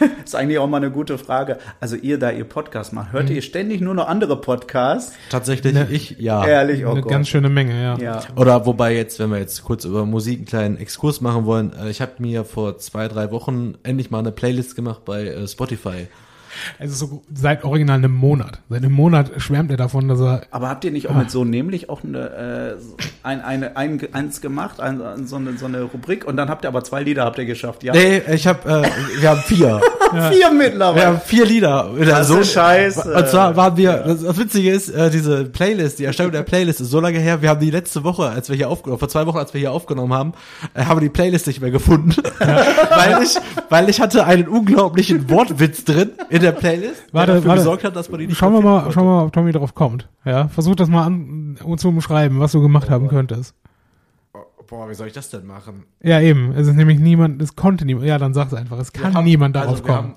ist 0.24 0.34
eigentlich 0.34 0.58
auch 0.58 0.66
mal 0.68 0.78
eine 0.78 0.90
gute 0.90 1.18
Frage. 1.18 1.58
Also 1.80 1.96
ihr 1.96 2.18
da 2.18 2.30
ihr 2.30 2.44
Podcast 2.44 2.92
macht, 2.92 3.12
hört 3.12 3.28
Mhm. 3.28 3.36
ihr 3.36 3.42
ständig 3.42 3.80
nur 3.80 3.94
noch 3.94 4.08
andere 4.08 4.40
Podcasts? 4.40 5.12
Tatsächlich, 5.30 5.74
Ne. 5.74 5.86
ich, 5.90 6.16
ja. 6.18 6.46
Ehrlich, 6.46 6.84
oh 6.86 6.90
Eine 6.90 7.00
Gott. 7.02 7.12
ganz 7.12 7.28
schöne 7.28 7.48
Menge, 7.48 7.80
ja. 7.82 7.98
ja. 7.98 8.20
Oder 8.36 8.66
wobei 8.66 8.94
jetzt, 8.94 9.18
wenn 9.18 9.30
wir 9.30 9.38
jetzt 9.38 9.62
kurz 9.64 9.84
über 9.84 10.04
Musik 10.06 10.38
einen 10.38 10.46
kleinen 10.46 10.76
Exkurs 10.78 11.20
machen 11.20 11.44
wollen, 11.46 11.72
äh, 11.72 11.90
ich 11.90 12.00
habe 12.00 12.12
mir 12.18 12.44
vor 12.44 12.78
zwei, 12.78 13.08
drei 13.08 13.30
Wochen 13.30 13.74
endlich 13.82 14.10
mal 14.10 14.18
eine 14.20 14.32
Playlist 14.32 14.76
gemacht 14.76 15.04
bei 15.04 15.26
äh, 15.26 15.46
Spotify. 15.48 16.08
Also 16.78 17.06
so 17.06 17.22
seit 17.32 17.64
original 17.64 17.98
einem 17.98 18.14
Monat. 18.14 18.60
Seit 18.68 18.82
einem 18.82 18.92
Monat 18.92 19.30
schwärmt 19.38 19.70
er 19.70 19.76
davon, 19.76 20.08
dass 20.08 20.20
er 20.20 20.42
Aber 20.50 20.68
habt 20.68 20.84
ihr 20.84 20.90
nicht 20.90 21.08
auch 21.08 21.14
mit 21.14 21.30
so 21.30 21.44
nämlich 21.44 21.88
auch 21.88 22.02
eine, 22.04 22.76
äh, 22.76 22.80
so 22.80 22.96
ein, 23.22 23.40
eine, 23.40 23.76
ein, 23.76 24.00
eins 24.12 24.40
gemacht, 24.40 24.80
ein, 24.80 25.26
so, 25.26 25.36
eine, 25.36 25.56
so 25.56 25.66
eine 25.66 25.82
Rubrik 25.82 26.26
und 26.26 26.36
dann 26.36 26.48
habt 26.48 26.64
ihr 26.64 26.68
aber 26.68 26.84
zwei 26.84 27.02
Lieder 27.02 27.24
habt 27.24 27.38
ihr 27.38 27.46
geschafft, 27.46 27.82
ja? 27.82 27.92
Nee, 27.92 28.22
ich 28.32 28.46
habe, 28.46 28.84
äh, 28.84 29.20
wir 29.20 29.30
haben 29.30 29.40
vier. 29.40 29.80
Vier 30.30 30.50
mittlerweile. 30.50 30.96
Wir 30.96 31.06
haben 31.06 31.20
vier 31.24 31.46
Lieder. 31.46 31.90
Das 31.98 32.30
ist 32.30 32.52
scheiße. 32.52 33.12
Und 33.12 33.28
zwar 33.28 33.56
waren 33.56 33.76
wir, 33.76 34.04
das, 34.06 34.22
das 34.22 34.38
Witzige 34.38 34.70
ist, 34.70 34.88
äh, 34.88 35.10
diese 35.10 35.44
Playlist, 35.44 35.98
die 35.98 36.04
Erstellung 36.04 36.32
der 36.32 36.42
Playlist 36.42 36.80
ist 36.80 36.90
so 36.90 37.00
lange 37.00 37.18
her, 37.18 37.42
wir 37.42 37.48
haben 37.48 37.60
die 37.60 37.70
letzte 37.70 38.04
Woche, 38.04 38.28
als 38.28 38.48
wir 38.48 38.56
hier 38.56 38.70
aufgenommen, 38.70 38.98
vor 38.98 39.08
zwei 39.08 39.26
Wochen, 39.26 39.38
als 39.38 39.52
wir 39.52 39.60
hier 39.60 39.72
aufgenommen 39.72 40.12
haben, 40.12 40.32
äh, 40.74 40.84
haben 40.84 40.98
wir 40.98 41.02
die 41.02 41.12
Playlist 41.12 41.46
nicht 41.46 41.60
mehr 41.60 41.70
gefunden. 41.70 42.14
weil 42.38 43.22
ich, 43.22 43.36
weil 43.68 43.88
ich 43.88 44.00
hatte 44.00 44.24
einen 44.26 44.48
unglaublichen 44.48 45.28
Wortwitz 45.28 45.84
drin 45.84 46.12
in 46.30 46.40
der 46.40 46.45
Playlist, 46.52 47.04
Warte, 47.12 47.26
der 47.26 47.34
dafür 47.36 47.48
warte. 47.48 47.60
gesorgt 47.60 47.84
hat, 47.84 47.96
dass 47.96 48.08
man 48.10 48.20
die 48.20 48.26
nicht 48.28 48.36
Schauen 48.38 48.52
wir 48.52 48.60
mal, 48.60 48.78
finden 48.80 48.92
schauen 48.92 49.04
wir 49.06 49.10
mal, 49.12 49.24
ob 49.24 49.32
Tommy 49.32 49.52
drauf 49.52 49.74
kommt. 49.74 50.08
Ja, 50.24 50.48
versuch 50.48 50.74
das 50.74 50.88
mal 50.88 51.04
an, 51.04 51.58
uns 51.64 51.80
zu 51.82 51.92
beschreiben, 51.92 52.40
was 52.40 52.52
du 52.52 52.60
gemacht 52.60 52.90
haben 52.90 53.08
könntest. 53.08 53.54
konnte. 54.32 54.48
Boah, 54.68 54.90
wie 54.90 54.94
soll 54.94 55.06
ich 55.06 55.12
das 55.12 55.30
denn 55.30 55.46
machen? 55.46 55.84
Ja, 56.02 56.20
eben. 56.20 56.52
Es 56.52 56.66
ist 56.66 56.74
nämlich 56.74 56.98
niemand, 56.98 57.40
es 57.40 57.54
konnte 57.54 57.84
niemand. 57.84 58.06
Ja, 58.06 58.18
dann 58.18 58.34
sag's 58.34 58.52
einfach. 58.52 58.78
Es 58.80 58.92
kann 58.92 59.14
haben- 59.14 59.24
niemand 59.24 59.54
darauf 59.54 59.70
also 59.74 59.82
kommen. 59.84 59.96
haben- 59.98 60.14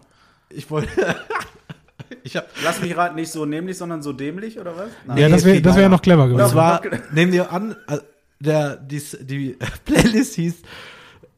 ich 0.49 0.71
wollte, 0.71 0.89
ich 2.23 2.35
habe 2.35 2.47
Lass 2.63 2.81
mich 2.81 2.97
raten, 2.97 3.15
nicht 3.15 3.31
so 3.31 3.45
nämlich, 3.45 3.77
sondern 3.77 4.01
so 4.01 4.11
dämlich 4.13 4.59
oder 4.59 4.75
was? 4.75 4.87
Nein. 5.05 5.17
ja, 5.17 5.27
nee, 5.27 5.33
das 5.33 5.45
wäre 5.45 5.61
das 5.61 5.75
wär 5.75 5.83
geiler. 5.83 5.89
noch 5.95 6.01
clever 6.01 6.27
gewesen. 6.27 6.49
zwar, 6.49 6.81
nehmen 7.13 7.31
wir 7.31 7.51
an, 7.51 7.75
äh, 7.87 7.97
der, 8.39 8.77
die, 8.77 9.01
die 9.21 9.55
Playlist 9.85 10.33
hieß 10.35 10.61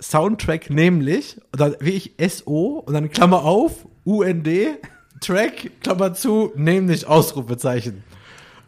Soundtrack 0.02 0.70
nämlich, 0.70 1.38
und 1.52 1.60
dann 1.60 1.76
wie 1.80 1.92
ich 1.92 2.14
SO, 2.30 2.82
und 2.86 2.94
dann 2.94 3.10
Klammer 3.12 3.44
auf, 3.44 3.86
UND, 4.06 4.48
Track, 5.20 5.72
Klammer 5.82 6.14
zu, 6.14 6.52
nämlich 6.56 7.06
Ausrufezeichen. 7.08 8.04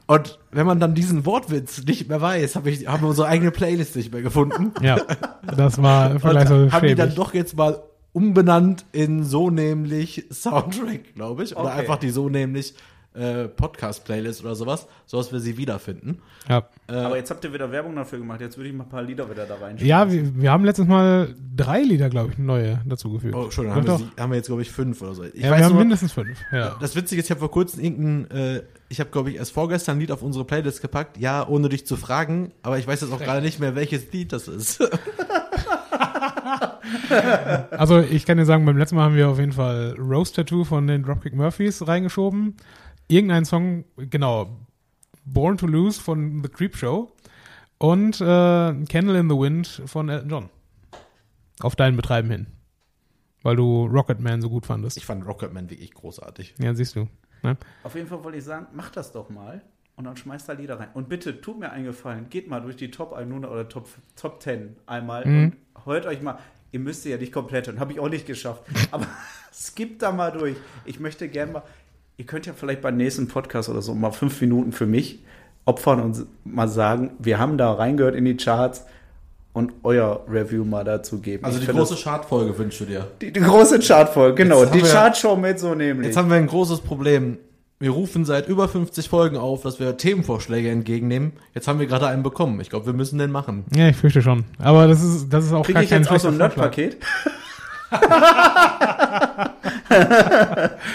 Und 0.06 0.40
wenn 0.52 0.68
man 0.68 0.80
dann 0.80 0.94
diesen 0.96 1.26
Wortwitz 1.26 1.84
nicht 1.86 2.10
mehr 2.10 2.22
weiß, 2.22 2.56
hab 2.56 2.68
ich, 2.68 2.88
haben 2.88 3.04
wir 3.04 3.10
unsere 3.10 3.28
eigene 3.28 3.52
Playlist 3.52 3.96
nicht 3.96 4.12
mehr 4.12 4.22
gefunden. 4.22 4.74
Ja, 4.82 4.98
das 5.56 5.82
war 5.82 6.20
vielleicht 6.20 6.50
so 6.50 6.72
haben 6.72 6.88
die 6.88 6.96
dann 6.96 7.16
doch 7.16 7.34
jetzt 7.34 7.56
mal 7.56 7.82
umbenannt 8.12 8.86
in 8.92 9.24
so 9.24 9.50
nämlich 9.50 10.26
Soundtrack, 10.32 11.16
glaube 11.16 11.44
ich. 11.44 11.56
Oder 11.56 11.70
Okay. 11.70 11.80
einfach 11.80 11.98
die 11.98 12.10
so 12.10 12.30
nämlich 12.30 12.76
äh, 13.14 13.47
Podcast-Playlist 13.47 14.41
oder 14.41 14.55
sowas, 14.55 14.88
so 15.05 15.18
dass 15.18 15.32
wir 15.32 15.39
sie 15.39 15.57
wiederfinden. 15.57 16.20
Ja, 16.49 16.68
Aber 16.88 17.18
jetzt 17.18 17.30
habt 17.30 17.43
ihr 17.43 17.53
wieder 17.53 17.72
Werbung 17.72 17.95
dafür 17.95 18.20
gemacht, 18.20 18.41
jetzt 18.41 18.57
würde 18.57 18.70
ich 18.70 18.76
mal 18.76 18.84
ein 18.84 18.89
paar 18.89 19.03
Lieder 19.03 19.30
wieder 19.30 19.45
da 19.45 19.55
rein. 19.55 19.78
ja 19.80 20.11
wir, 20.11 20.36
wir 20.36 20.51
haben 20.51 20.66
letztes 20.66 20.88
Mal 20.88 21.36
drei 21.55 21.82
Lieder, 21.82 22.09
glaube 22.09 22.32
ich, 22.32 22.38
neue 22.38 22.82
dazugefügt. 22.86 23.36
Oh, 23.36 23.49
schon, 23.51 23.70
haben 23.70 23.84
wir, 23.84 23.91
doch. 23.91 23.99
sie, 23.99 24.09
haben 24.20 24.32
wir 24.32 24.38
jetzt, 24.38 24.47
glaube 24.47 24.61
ich, 24.61 24.72
fünf 24.72 25.01
oder 25.01 25.16
so. 25.16 25.24
Ich 25.24 25.36
ja, 25.36 25.55
wir 25.55 25.64
haben 25.64 25.74
nur, 25.74 25.82
mindestens 25.82 26.11
fünf. 26.11 26.38
Ja. 26.51 26.76
das 26.80 26.95
Witzige 26.95 27.20
ist, 27.22 27.28
ich 27.28 27.32
habe 27.32 27.39
vor 27.39 27.51
kurzem 27.51 27.84
irgendein, 27.84 28.32
äh, 28.32 28.64
ich 28.89 28.99
habe, 28.99 29.09
glaube 29.09 29.32
ich, 29.32 29.38
erst 29.38 29.51
vorgestern 29.51 29.97
ein 29.97 29.99
Lied 30.01 30.11
auf 30.11 30.22
unsere 30.22 30.45
Playlist 30.45 30.82
gepackt, 30.82 31.18
ja, 31.18 31.47
ohne 31.47 31.70
dich 31.70 31.86
zu 31.86 31.95
fragen, 31.95 32.51
aber 32.61 32.78
ich 32.78 32.88
weiß 32.88 33.01
jetzt 33.01 33.14
auch 33.14 33.20
gerade 33.20 33.41
nicht 33.41 33.59
mehr, 33.59 33.76
welches 33.76 34.11
Lied 34.11 34.34
das 34.34 34.47
ist. 34.47 34.84
Also 37.72 37.99
ich 37.99 38.26
kann 38.26 38.38
dir 38.38 38.45
sagen, 38.45 38.66
beim 38.66 38.78
letzten 38.78 38.95
Mal 38.95 39.05
haben 39.05 39.16
wir 39.16 39.30
auf 39.30 39.39
jeden 39.39 39.51
Fall 39.51 39.95
Rose 39.97 40.34
Tattoo 40.34 40.64
von 40.64 40.88
den 40.88 41.03
Dropkick 41.03 41.36
Murphys 41.36 41.88
reingeschoben. 41.88 42.55
Irgendein 43.08 43.45
Song, 43.45 43.86
genau, 43.97 44.58
Born 45.26 45.58
to 45.58 45.68
Lose 45.68 45.99
von 46.01 46.41
The 46.43 46.49
Creep 46.49 46.76
Show 46.76 47.12
und 47.78 48.20
äh, 48.22 48.26
Candle 48.26 49.20
in 49.20 49.30
the 49.30 49.36
Wind 49.38 49.82
von 49.86 50.10
Elton 50.10 50.30
John. 50.30 50.49
Auf 51.60 51.76
dein 51.76 51.95
Betreiben 51.95 52.30
hin. 52.32 52.47
Weil 53.43 53.56
du 53.56 53.86
Rocketman 53.86 54.41
so 54.41 54.49
gut 54.49 54.66
fandest. 54.66 54.97
Ich 54.97 55.06
fand 55.06 55.26
Rocketman 55.26 55.70
wirklich 55.70 55.93
großartig. 55.93 56.56
Ja, 56.60 56.74
siehst 56.74 56.95
du. 56.95 57.08
Ne? 57.43 57.58
Auf 57.84 57.95
jeden 57.95 58.08
Fall 58.08 58.24
wollte 58.24 58.38
ich 58.38 58.43
sagen, 58.43 58.68
macht 58.74 58.95
das 58.97 59.12
doch 59.12 59.30
mal 59.30 59.62
und 59.95 60.06
dann 60.06 60.16
schmeißt 60.18 60.47
da 60.49 60.54
Lieder 60.54 60.80
rein. 60.80 60.89
Und 60.93 61.10
bitte, 61.10 61.41
tut 61.41 61.60
mir 61.60 61.72
einen 61.72 61.86
Gefallen, 61.86 62.30
geht 62.30 62.47
mal 62.49 62.62
durch 62.62 62.78
die 62.78 62.89
Top 62.89 63.14
100 63.14 63.51
oder 63.51 63.68
Top, 63.70 63.88
Top 64.16 64.41
10 64.41 64.78
einmal 64.86 65.26
Mhm. 65.28 65.54
und 65.76 65.86
hört 65.86 66.06
euch 66.06 66.22
mal, 66.22 66.39
ihr 66.72 66.80
müsst 66.80 67.04
sie 67.04 67.12
ja 67.12 67.18
nicht 67.18 67.34
komplett 67.34 67.68
hören, 67.68 67.80
habe 67.80 67.91
ich 67.91 67.99
auch 67.99 68.10
nicht 68.10 68.26
geschafft, 68.26 68.64
aber 68.91 69.06
skippt 69.54 70.01
da 70.01 70.12
mal 70.14 70.32
durch. 70.32 70.56
Ich 70.86 70.99
möchte 71.01 71.28
gern 71.28 71.51
mal, 71.51 71.64
ihr 72.18 72.26
könnt 72.26 72.45
ja 72.45 72.53
vielleicht 72.55 72.82
beim 72.82 72.97
nächsten 72.97 73.28
Podcast 73.28 73.70
oder 73.70 73.82
so 73.82 73.93
mal 73.95 74.11
fünf 74.11 74.39
Minuten 74.41 74.72
für 74.72 74.86
mich 74.86 75.20
opfern 75.66 76.01
und 76.01 76.26
mal 76.45 76.68
sagen, 76.68 77.11
wir 77.20 77.39
haben 77.39 77.57
da 77.57 77.72
reingehört 77.74 78.16
in 78.16 78.26
die 78.26 78.36
Charts 78.36 78.86
und 79.53 79.72
euer 79.84 80.22
Review 80.28 80.66
mal 80.66 80.84
dazu 80.84 81.20
geben. 81.20 81.45
Also 81.45 81.59
die 81.59 81.68
große 81.68 81.95
Chartfolge 81.95 82.57
wünschst 82.57 82.82
du 82.82 82.86
dir. 82.86 83.07
die, 83.22 83.32
die 83.32 83.39
große 83.39 83.80
Chartfolge, 83.80 84.36
genau, 84.43 84.61
Jetzt 84.61 84.72
haben 84.72 84.78
die 84.80 84.84
wir- 84.84 84.91
Chartshow 84.91 85.36
mit 85.36 85.59
so 85.59 85.76
nämlich. 85.76 86.07
Jetzt 86.07 86.18
haben 86.18 86.30
wir 86.30 86.38
ein 86.38 86.47
großes 86.47 86.82
Problem. 86.82 87.38
Wir 87.80 87.91
rufen 87.91 88.24
seit 88.26 88.47
über 88.47 88.68
50 88.70 89.09
Folgen 89.09 89.36
auf, 89.38 89.61
dass 89.64 89.80
wir 89.80 89.97
Themenvorschläge 89.97 90.70
entgegennehmen. 90.70 91.34
Jetzt 91.53 91.68
haben 91.68 91.80
wir 91.80 91.86
gerade 91.86 92.07
einen 92.07 92.24
bekommen. 92.24 92.59
Ich 92.61 92.70
glaube, 92.70 92.86
wir 92.86 92.93
müssen 92.93 93.20
den 93.20 93.30
machen. 93.32 93.66
Ja, 93.76 93.89
ich 93.89 93.97
fürchte 93.97 94.22
schon. 94.22 94.45
Aber 94.57 94.88
das 94.88 95.03
ist, 95.03 95.28
das 95.32 95.45
ist 95.45 95.51
auch 95.53 95.64
Kriege 95.66 95.74
gar 95.76 95.84
ich 95.84 95.89
kein 95.89 96.01
jetzt 96.03 96.11
auch 96.11 96.20
so 96.20 96.30
ein. 96.30 96.38
Nerdpaket? 96.38 96.97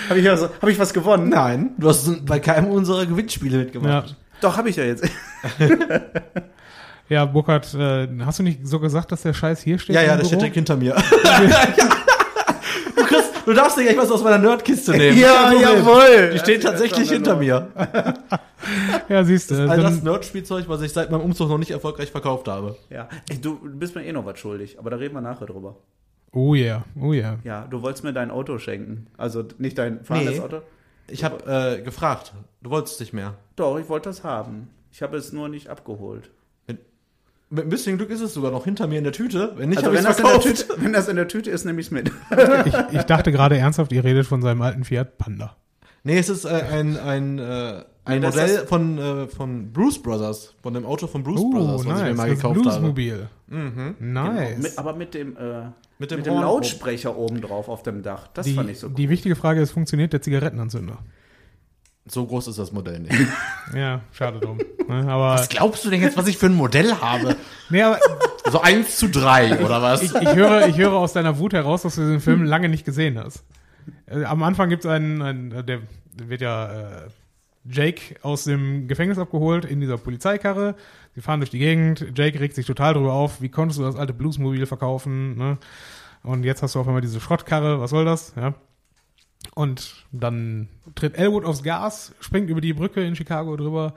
Habe 0.09 0.16
ich, 0.16 0.28
also, 0.28 0.49
hab 0.61 0.68
ich 0.68 0.78
was 0.78 0.92
gewonnen? 0.92 1.28
Nein, 1.28 1.70
du 1.78 1.88
hast 1.88 2.24
bei 2.26 2.40
keinem 2.40 2.70
unserer 2.70 3.07
Gewinnspiele 3.07 3.59
Ja, 3.59 3.64
mitgemacht. 3.64 4.16
Doch, 4.40 4.57
habe 4.57 4.70
ich 4.70 4.76
ja 4.76 4.84
jetzt. 4.84 5.09
ja 7.09 7.24
Burkhard, 7.24 7.74
äh, 7.74 8.09
hast 8.24 8.38
du 8.38 8.42
nicht 8.42 8.66
so 8.66 8.78
gesagt, 8.78 9.12
dass 9.12 9.22
der 9.22 9.34
Scheiß 9.34 9.62
hier 9.62 9.78
steht? 9.78 9.96
Ja, 9.96 10.03
ja, 10.03 10.16
der 10.16 10.24
steht 10.24 10.40
direkt 10.40 10.55
hinter 10.55 10.76
mir. 10.76 10.94
du, 12.96 13.05
kriegst, 13.05 13.32
du 13.46 13.53
darfst 13.53 13.78
dir 13.78 13.82
gleich 13.82 13.96
was 13.96 14.11
aus 14.11 14.22
meiner 14.22 14.38
Nerdkiste 14.38 14.92
nehmen. 14.92 15.18
Ja, 15.18 15.53
jawohl. 15.53 16.30
Die 16.32 16.38
steht 16.38 16.62
tatsächlich 16.62 17.11
hinter 17.11 17.36
mir. 17.36 17.68
Ja, 19.09 19.24
siehst 19.24 19.51
du. 19.51 19.70
All 19.70 19.80
das 19.80 20.03
Nerd-Spielzeug, 20.03 20.68
was 20.68 20.82
ich 20.82 20.92
seit 20.92 21.11
meinem 21.11 21.22
Umzug 21.22 21.49
noch 21.49 21.59
nicht 21.59 21.70
erfolgreich 21.70 22.11
verkauft 22.11 22.49
habe. 22.49 22.76
Ja. 22.90 23.09
Ey, 23.30 23.40
du 23.40 23.59
bist 23.62 23.94
mir 23.94 24.05
eh 24.05 24.12
noch 24.12 24.26
was 24.26 24.38
schuldig, 24.38 24.78
aber 24.78 24.90
da 24.90 24.96
reden 24.96 25.14
wir 25.14 25.20
nachher 25.20 25.46
drüber. 25.46 25.76
Oh 26.33 26.55
yeah, 26.55 26.85
oh 27.01 27.12
yeah. 27.12 27.39
Ja, 27.45 27.66
du 27.68 27.83
wolltest 27.83 28.05
mir 28.05 28.12
dein 28.12 28.31
Auto 28.31 28.59
schenken. 28.59 29.07
Also 29.16 29.45
nicht 29.59 29.79
dein 29.79 30.05
fahrendes 30.05 30.35
Nee. 30.37 30.41
Auto. 30.41 30.61
Ich 31.09 31.24
habe 31.24 31.79
äh, 31.79 31.83
gefragt. 31.83 32.35
Du 32.62 32.70
wolltest 32.70 33.01
nicht 33.01 33.12
mehr. 33.14 33.35
Doch, 33.57 33.79
ich 33.79 33.89
wollte 33.89 34.11
das 34.11 34.24
haben. 34.24 34.68
Ich 34.93 35.01
habe 35.03 35.16
es 35.16 35.33
nur 35.33 35.49
nicht 35.49 35.68
abgeholt. 35.68 36.31
Mit 37.51 37.64
ein 37.64 37.70
bisschen 37.70 37.97
Glück 37.97 38.11
ist 38.11 38.20
es 38.20 38.35
sogar 38.35 38.51
noch 38.51 38.64
hinter 38.64 38.87
mir 38.87 38.99
in 38.99 39.05
der 39.05 39.12
Tüte. 39.14 39.55
Wenn 39.57 39.70
nicht, 39.70 39.79
Also 39.79 39.89
habe 39.89 39.97
ich 39.97 40.05
wenn 40.05 40.11
es 40.11 40.16
das, 40.18 40.18
in 40.18 40.24
der 40.24 40.41
verkauft. 40.43 40.68
Tüte, 40.68 40.83
wenn 40.85 40.93
das 40.93 41.09
in 41.09 41.16
der 41.16 41.29
Tüte 41.29 41.51
ist, 41.51 41.64
nehme 41.64 41.81
ich 41.81 41.87
es 41.87 41.91
mit. 41.91 42.12
Ich, 42.66 42.74
ich 42.99 43.03
dachte 43.05 43.33
gerade 43.33 43.57
ernsthaft, 43.57 43.91
ihr 43.93 44.05
redet 44.05 44.26
von 44.26 44.43
seinem 44.43 44.61
alten 44.61 44.85
Fiat 44.85 45.16
Panda. 45.16 45.57
Nee, 46.05 46.18
es 46.18 46.28
ist 46.28 46.44
äh, 46.44 46.49
ein, 46.49 46.96
ein, 46.96 47.38
äh, 47.38 47.42
ein 48.05 48.14
Nee, 48.14 48.20
das 48.20 48.34
Modell 48.34 48.51
ist- 48.51 48.68
von, 48.68 48.99
äh, 48.99 49.26
von 49.28 49.72
Bruce 49.72 50.01
Brothers. 50.03 50.55
Von 50.62 50.74
dem 50.74 50.86
Auto 50.86 51.07
von 51.07 51.22
Bruce 51.22 51.40
Oh, 51.40 51.51
Brothers, 51.51 51.86
was 51.86 51.99
ich 52.01 52.05
mir 52.09 52.14
mal 52.14 52.28
Das 52.28 52.36
gekauft 52.38 52.57
habe. 52.57 52.61
Bluesmobil. 52.62 53.28
Nice. 53.49 53.94
Genau. 53.99 54.32
Mit, 54.59 54.78
aber 54.78 54.92
mit 54.94 55.14
dem, 55.14 55.36
äh, 55.36 55.64
Mit 55.99 56.11
mit 56.11 56.26
dem 56.26 56.32
Horn 56.34 56.42
Lautsprecher 56.42 57.16
oben 57.16 57.40
drauf 57.40 57.68
auf 57.68 57.82
dem 57.82 58.03
Dach. 58.03 58.28
Das 58.34 58.46
die, 58.46 58.55
fand 58.55 58.70
ich 58.70 58.78
so 58.78 58.86
cool. 58.88 58.94
die 58.94 59.09
wichtige 59.09 59.36
Frage 59.36 59.61
ist, 59.61 59.72
funktioniert 59.72 60.12
der 60.12 60.22
Zigarettenanzünder? 60.22 60.99
So 62.11 62.24
groß 62.24 62.49
ist 62.49 62.59
das 62.59 62.72
Modell 62.72 63.01
nicht. 63.01 63.14
Ja, 63.74 64.01
schade 64.12 64.40
drum. 64.40 64.57
Ne, 64.88 65.07
aber, 65.12 65.34
was 65.34 65.51
glaubst 65.51 65.84
du 65.84 65.90
denn 65.90 66.01
jetzt, 66.01 66.16
was 66.16 66.26
ich 66.26 66.38
für 66.38 66.46
ein 66.46 66.55
Modell 66.55 66.94
habe? 66.94 67.36
nee, 67.68 67.82
aber 67.82 67.99
So 68.51 68.62
1 68.62 68.96
zu 68.96 69.09
3 69.11 69.62
oder 69.62 69.82
was? 69.82 70.01
ich, 70.03 70.14
ich, 70.14 70.34
höre, 70.34 70.68
ich 70.68 70.78
höre 70.78 70.94
aus 70.94 71.12
deiner 71.12 71.38
Wut 71.38 71.53
heraus, 71.53 71.82
dass 71.82 71.96
du 71.96 72.01
diesen 72.01 72.20
Film 72.20 72.44
lange 72.44 72.70
nicht 72.70 72.86
gesehen 72.86 73.18
hast. 73.22 73.44
Äh, 74.07 74.24
Am 74.24 74.43
Anfang 74.43 74.68
gibt 74.68 74.84
es 74.84 74.91
einen, 74.91 75.22
einen, 75.22 75.53
äh, 75.53 75.64
der 75.64 75.80
wird 76.16 76.41
ja 76.41 77.05
äh, 77.07 77.09
Jake 77.70 78.16
aus 78.22 78.45
dem 78.45 78.89
Gefängnis 78.89 79.18
abgeholt 79.18 79.64
in 79.64 79.80
dieser 79.80 79.99
Polizeikarre. 79.99 80.74
Sie 81.14 81.20
fahren 81.20 81.41
durch 81.41 81.51
die 81.51 81.59
Gegend. 81.59 82.12
Jake 82.16 82.41
regt 82.41 82.55
sich 82.55 82.66
total 82.66 82.95
drüber 82.95 83.12
auf. 83.12 83.41
Wie 83.41 83.49
konntest 83.49 83.78
du 83.78 83.84
das 83.84 83.97
alte 83.97 84.14
Bluesmobil 84.14 84.66
verkaufen? 84.66 85.36
Ne? 85.36 85.59
Und 86.22 86.45
jetzt 86.45 86.62
hast 86.62 86.74
du 86.74 86.80
auf 86.80 86.86
einmal 86.86 87.03
diese 87.03 87.20
Schrottkarre. 87.20 87.80
Was 87.80 87.91
soll 87.91 88.05
das? 88.05 88.34
Ja. 88.36 88.55
Und 89.55 90.07
dann 90.12 90.68
tritt 90.95 91.16
Elwood 91.16 91.45
aufs 91.45 91.62
Gas, 91.62 92.14
springt 92.20 92.51
über 92.51 92.61
die 92.61 92.72
Brücke 92.72 93.05
in 93.05 93.16
Chicago 93.16 93.57
drüber. 93.57 93.95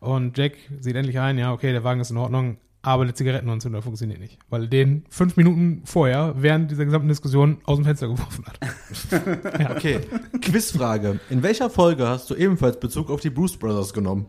Und 0.00 0.36
Jack 0.38 0.54
sieht 0.80 0.96
endlich 0.96 1.18
ein, 1.18 1.38
ja, 1.38 1.52
okay, 1.52 1.72
der 1.72 1.84
Wagen 1.84 2.00
ist 2.00 2.10
in 2.10 2.16
Ordnung, 2.16 2.56
aber 2.82 3.04
der 3.04 3.14
Zigarettenanzünder 3.14 3.82
funktioniert 3.82 4.20
nicht. 4.20 4.38
Weil 4.48 4.62
er 4.62 4.68
den 4.68 5.04
fünf 5.10 5.36
Minuten 5.36 5.82
vorher, 5.84 6.34
während 6.38 6.70
dieser 6.70 6.84
gesamten 6.86 7.08
Diskussion, 7.08 7.58
aus 7.64 7.76
dem 7.76 7.84
Fenster 7.84 8.08
geworfen 8.08 8.44
hat. 8.46 8.58
Okay, 9.76 10.00
Quizfrage. 10.40 11.20
In 11.30 11.42
welcher 11.42 11.68
Folge 11.70 12.06
hast 12.08 12.30
du 12.30 12.34
ebenfalls 12.34 12.80
Bezug 12.80 13.10
auf 13.10 13.20
die 13.20 13.30
Bruce 13.30 13.56
Brothers 13.56 13.92
genommen? 13.92 14.26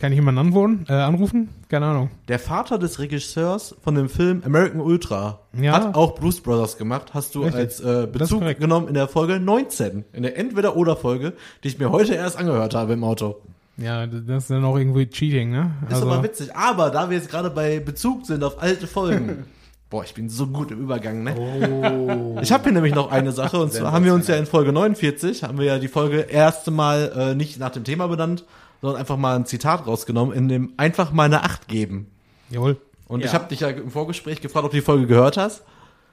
Kann 0.00 0.10
ich 0.12 0.16
jemanden 0.16 0.40
anwohnen, 0.40 0.84
äh, 0.88 0.92
anrufen? 0.94 1.48
Keine 1.68 1.86
Ahnung. 1.86 2.10
Der 2.28 2.38
Vater 2.38 2.78
des 2.78 2.98
Regisseurs 2.98 3.76
von 3.82 3.94
dem 3.94 4.08
Film 4.08 4.42
American 4.44 4.80
Ultra 4.80 5.40
Ja. 5.58 5.72
hat 5.74 5.94
auch 5.94 6.18
Blues 6.18 6.40
Brothers 6.40 6.76
gemacht. 6.76 7.14
Hast 7.14 7.34
du 7.34 7.42
Richtig. 7.42 7.60
als 7.60 7.80
äh, 7.80 8.06
Bezug 8.10 8.42
genommen 8.58 8.88
in 8.88 8.94
der 8.94 9.06
Folge 9.08 9.38
19. 9.38 10.04
In 10.12 10.22
der 10.22 10.36
Entweder-Oder-Folge, 10.36 11.34
die 11.62 11.68
ich 11.68 11.78
mir 11.78 11.90
heute 11.92 12.14
erst 12.14 12.36
angehört 12.36 12.74
habe 12.74 12.94
im 12.94 13.04
Auto. 13.04 13.36
Ja, 13.78 14.06
das 14.06 14.44
ist 14.44 14.50
dann 14.50 14.64
auch 14.64 14.76
irgendwie 14.76 15.06
Cheating, 15.06 15.50
ne? 15.50 15.72
Ist 15.90 16.00
aber 16.00 16.22
witzig. 16.22 16.54
Aber 16.56 16.90
da 16.90 17.10
wir 17.10 17.16
jetzt 17.16 17.28
gerade 17.30 17.50
bei 17.50 17.78
Bezug 17.78 18.24
sind 18.26 18.42
auf 18.42 18.62
alte 18.62 18.86
Folgen. 18.86 19.44
Boah, 19.90 20.02
ich 20.02 20.14
bin 20.14 20.28
so 20.28 20.48
gut 20.48 20.70
im 20.72 20.80
Übergang, 20.80 21.22
ne? 21.22 21.34
Oh. 21.38 22.38
Ich 22.42 22.50
habe 22.50 22.64
hier 22.64 22.72
nämlich 22.72 22.94
noch 22.94 23.12
eine 23.12 23.30
Sache. 23.32 23.58
Und 23.60 23.72
zwar 23.72 23.92
haben 23.92 24.04
wir 24.04 24.14
uns 24.14 24.26
ja 24.26 24.34
in 24.36 24.46
Folge 24.46 24.72
49, 24.72 25.44
haben 25.44 25.58
wir 25.58 25.66
ja 25.66 25.78
die 25.78 25.88
Folge 25.88 26.20
erste 26.22 26.70
Mal 26.72 27.12
äh, 27.16 27.34
nicht 27.36 27.60
nach 27.60 27.70
dem 27.70 27.84
Thema 27.84 28.08
benannt, 28.08 28.44
sondern 28.80 28.98
einfach 28.98 29.16
mal 29.16 29.36
ein 29.36 29.46
Zitat 29.46 29.86
rausgenommen, 29.86 30.34
in 30.34 30.48
dem 30.48 30.72
einfach 30.76 31.12
mal 31.12 31.24
eine 31.24 31.44
Acht 31.44 31.68
geben. 31.68 32.10
Jawohl. 32.50 32.78
Und 33.06 33.20
Ja. 33.20 33.26
ich 33.26 33.34
habe 33.34 33.48
dich 33.48 33.60
ja 33.60 33.68
im 33.68 33.90
Vorgespräch 33.90 34.40
gefragt, 34.40 34.64
ob 34.64 34.72
du 34.72 34.78
die 34.78 34.82
Folge 34.82 35.06
gehört 35.06 35.36
hast. 35.36 35.62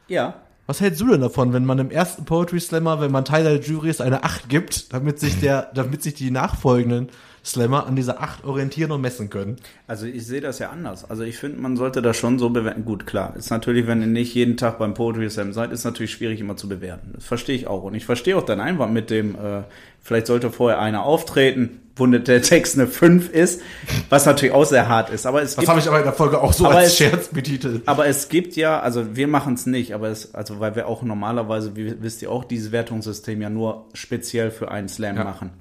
Ja. 0.08 0.36
Was 0.68 0.80
hältst 0.80 1.02
du 1.02 1.08
denn 1.10 1.22
davon, 1.22 1.52
wenn 1.52 1.66
man 1.66 1.80
im 1.80 1.90
ersten 1.90 2.26
Poetry 2.26 2.60
Slammer, 2.60 3.02
wenn 3.02 3.12
man 3.12 3.26
Teil 3.26 3.44
der 3.44 3.60
Jury 3.60 3.90
ist, 3.90 4.02
eine 4.02 4.24
8 4.24 4.50
gibt, 4.50 4.94
damit 4.94 5.20
sich 5.20 5.40
der, 5.40 5.72
damit 5.74 6.04
sich 6.04 6.14
die 6.14 6.30
nachfolgenden 6.30 7.10
Slammer 7.46 7.86
an 7.88 7.96
dieser 7.96 8.22
8 8.22 8.46
orientieren 8.46 8.92
und 8.92 9.02
messen 9.02 9.30
können? 9.30 9.58
Also 9.88 10.06
ich 10.06 10.26
sehe 10.26 10.40
das 10.42 10.60
ja 10.60 10.70
anders. 10.70 11.10
Also 11.10 11.24
ich 11.24 11.38
finde, 11.38 11.60
man 11.60 11.76
sollte 11.76 12.02
das 12.02 12.16
schon 12.16 12.40
so 12.40 12.50
bewerten. 12.50 12.86
Gut, 12.86 13.06
klar, 13.06 13.36
ist 13.36 13.50
natürlich, 13.50 13.86
wenn 13.86 14.02
ihr 14.02 14.08
nicht 14.08 14.34
jeden 14.34 14.56
Tag 14.56 14.80
beim 14.80 14.94
Poetry 14.94 15.30
Slam 15.30 15.52
seid, 15.52 15.72
ist 15.72 15.84
natürlich 15.84 16.12
schwierig 16.14 16.40
immer 16.40 16.56
zu 16.56 16.70
bewerten. 16.70 17.12
Das 17.16 17.26
verstehe 17.26 17.56
ich 17.56 17.68
auch. 17.68 17.84
Und 17.84 17.96
ich 17.96 18.06
verstehe 18.06 18.38
auch 18.38 18.44
deinen 18.44 18.62
Einwand 18.62 18.94
mit 18.94 19.10
dem, 19.10 19.36
äh, 19.36 19.64
vielleicht 20.02 20.28
sollte 20.28 20.52
vorher 20.52 20.80
einer 20.80 21.04
auftreten, 21.04 21.80
wo 21.96 22.08
der 22.08 22.24
Text 22.42 22.76
eine 22.80 22.88
5 22.88 23.30
ist, 23.30 23.62
was 24.10 24.26
natürlich 24.26 24.56
auch 24.56 24.66
sehr 24.66 24.88
hart 24.88 25.10
ist. 25.12 25.26
Aber 25.28 25.44
es 25.44 25.56
Das 25.56 25.68
habe 25.68 25.80
ich 25.80 25.88
aber 25.88 26.00
in 26.00 26.06
der 26.06 26.14
Folge 26.14 26.42
auch 26.42 26.52
so 26.54 26.66
als 26.66 26.88
es- 26.88 26.98
Scherz 26.98 27.28
betitelt. 27.28 27.84
Aber 27.88 28.08
es 28.08 28.30
gibt 28.30 28.56
ja, 28.56 28.80
also 28.80 29.16
wir 29.16 29.28
machen 29.28 29.54
es 29.54 29.66
nicht, 29.68 29.94
aber 29.94 30.08
es, 30.08 30.34
also 30.34 30.60
weil 30.60 30.76
wir 30.76 30.88
auch 30.88 31.04
normalerweise, 31.04 31.76
wie 31.76 32.02
wisst 32.02 32.22
ihr 32.24 32.32
auch, 32.32 32.46
dieses 32.46 32.72
Wertungssystem 32.72 33.42
ja 33.42 33.50
nur 33.52 33.90
speziell 33.94 34.50
für 34.50 34.72
einen 34.72 34.88
Slam 34.90 35.18
Ja. 35.18 35.24
machen. 35.24 35.52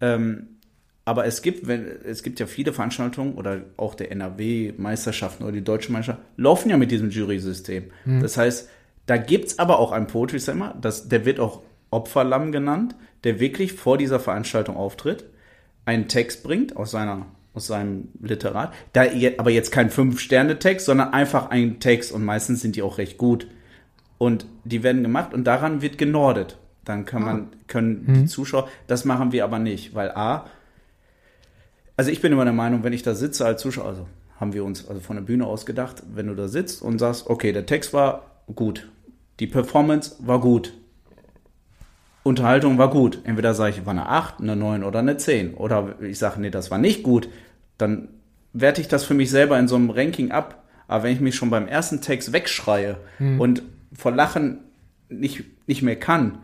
Ähm, 0.00 0.49
aber 1.10 1.26
es 1.26 1.42
gibt, 1.42 1.66
wenn, 1.66 1.88
es 2.04 2.22
gibt 2.22 2.38
ja 2.38 2.46
viele 2.46 2.72
Veranstaltungen 2.72 3.34
oder 3.34 3.62
auch 3.76 3.96
der 3.96 4.12
NRW-Meisterschaften 4.12 5.42
oder 5.42 5.50
die 5.50 5.64
deutsche 5.64 5.90
Meisterschaft 5.90 6.22
laufen 6.36 6.70
ja 6.70 6.76
mit 6.76 6.92
diesem 6.92 7.10
Jury-System. 7.10 7.90
Das 8.20 8.36
heißt, 8.36 8.68
da 9.06 9.16
gibt's 9.16 9.58
aber 9.58 9.80
auch 9.80 9.90
einen 9.90 10.06
Poetry 10.06 10.38
Slammer, 10.38 10.72
das, 10.80 11.08
der 11.08 11.24
wird 11.24 11.40
auch 11.40 11.62
Opferlamm 11.90 12.52
genannt, 12.52 12.94
der 13.24 13.40
wirklich 13.40 13.72
vor 13.72 13.98
dieser 13.98 14.20
Veranstaltung 14.20 14.76
auftritt, 14.76 15.24
einen 15.84 16.06
Text 16.06 16.44
bringt 16.44 16.76
aus 16.76 16.92
seiner 16.92 17.26
aus 17.54 17.66
seinem 17.66 18.10
Literat, 18.22 18.72
da 18.92 19.06
aber 19.38 19.50
jetzt 19.50 19.72
kein 19.72 19.90
Fünf-Sterne-Text, 19.90 20.86
sondern 20.86 21.12
einfach 21.12 21.50
ein 21.50 21.80
Text 21.80 22.12
und 22.12 22.24
meistens 22.24 22.60
sind 22.60 22.76
die 22.76 22.82
auch 22.82 22.98
recht 22.98 23.18
gut. 23.18 23.48
Und 24.16 24.46
die 24.62 24.84
werden 24.84 25.02
gemacht 25.02 25.34
und 25.34 25.42
daran 25.42 25.82
wird 25.82 25.98
genordet. 25.98 26.56
Dann 26.84 27.04
kann 27.04 27.24
man, 27.24 27.48
können 27.66 28.04
die 28.14 28.26
Zuschauer, 28.26 28.68
das 28.86 29.04
machen 29.04 29.32
wir 29.32 29.42
aber 29.42 29.58
nicht, 29.58 29.96
weil 29.96 30.12
A, 30.12 30.46
also 32.00 32.10
ich 32.10 32.22
bin 32.22 32.32
immer 32.32 32.44
der 32.44 32.54
Meinung, 32.54 32.82
wenn 32.82 32.94
ich 32.94 33.02
da 33.02 33.14
sitze 33.14 33.44
als 33.44 33.60
Zuschauer, 33.60 33.84
also 33.84 34.06
haben 34.40 34.54
wir 34.54 34.64
uns 34.64 34.88
also 34.88 35.02
von 35.02 35.16
der 35.16 35.22
Bühne 35.22 35.44
aus 35.44 35.66
gedacht, 35.66 36.02
wenn 36.14 36.28
du 36.28 36.34
da 36.34 36.48
sitzt 36.48 36.80
und 36.80 36.98
sagst, 36.98 37.28
okay, 37.28 37.52
der 37.52 37.66
Text 37.66 37.92
war 37.92 38.22
gut, 38.54 38.88
die 39.38 39.46
Performance 39.46 40.16
war 40.20 40.40
gut, 40.40 40.72
Unterhaltung 42.22 42.78
war 42.78 42.88
gut. 42.88 43.18
Entweder 43.24 43.52
sage 43.52 43.74
ich, 43.76 43.84
war 43.84 43.90
eine 43.90 44.08
8, 44.08 44.40
eine 44.40 44.56
9 44.56 44.82
oder 44.82 45.00
eine 45.00 45.18
10. 45.18 45.52
Oder 45.52 45.96
ich 46.00 46.18
sage, 46.18 46.40
nee, 46.40 46.48
das 46.48 46.70
war 46.70 46.78
nicht 46.78 47.02
gut. 47.02 47.28
Dann 47.76 48.08
werte 48.54 48.80
ich 48.80 48.88
das 48.88 49.04
für 49.04 49.12
mich 49.12 49.28
selber 49.28 49.58
in 49.58 49.68
so 49.68 49.76
einem 49.76 49.90
Ranking 49.90 50.30
ab. 50.30 50.64
Aber 50.88 51.04
wenn 51.04 51.12
ich 51.12 51.20
mich 51.20 51.34
schon 51.34 51.50
beim 51.50 51.68
ersten 51.68 52.00
Text 52.00 52.32
wegschreie 52.32 52.96
und 53.38 53.62
vor 53.92 54.12
Lachen 54.12 54.60
nicht, 55.10 55.44
nicht 55.66 55.82
mehr 55.82 55.96
kann 55.96 56.38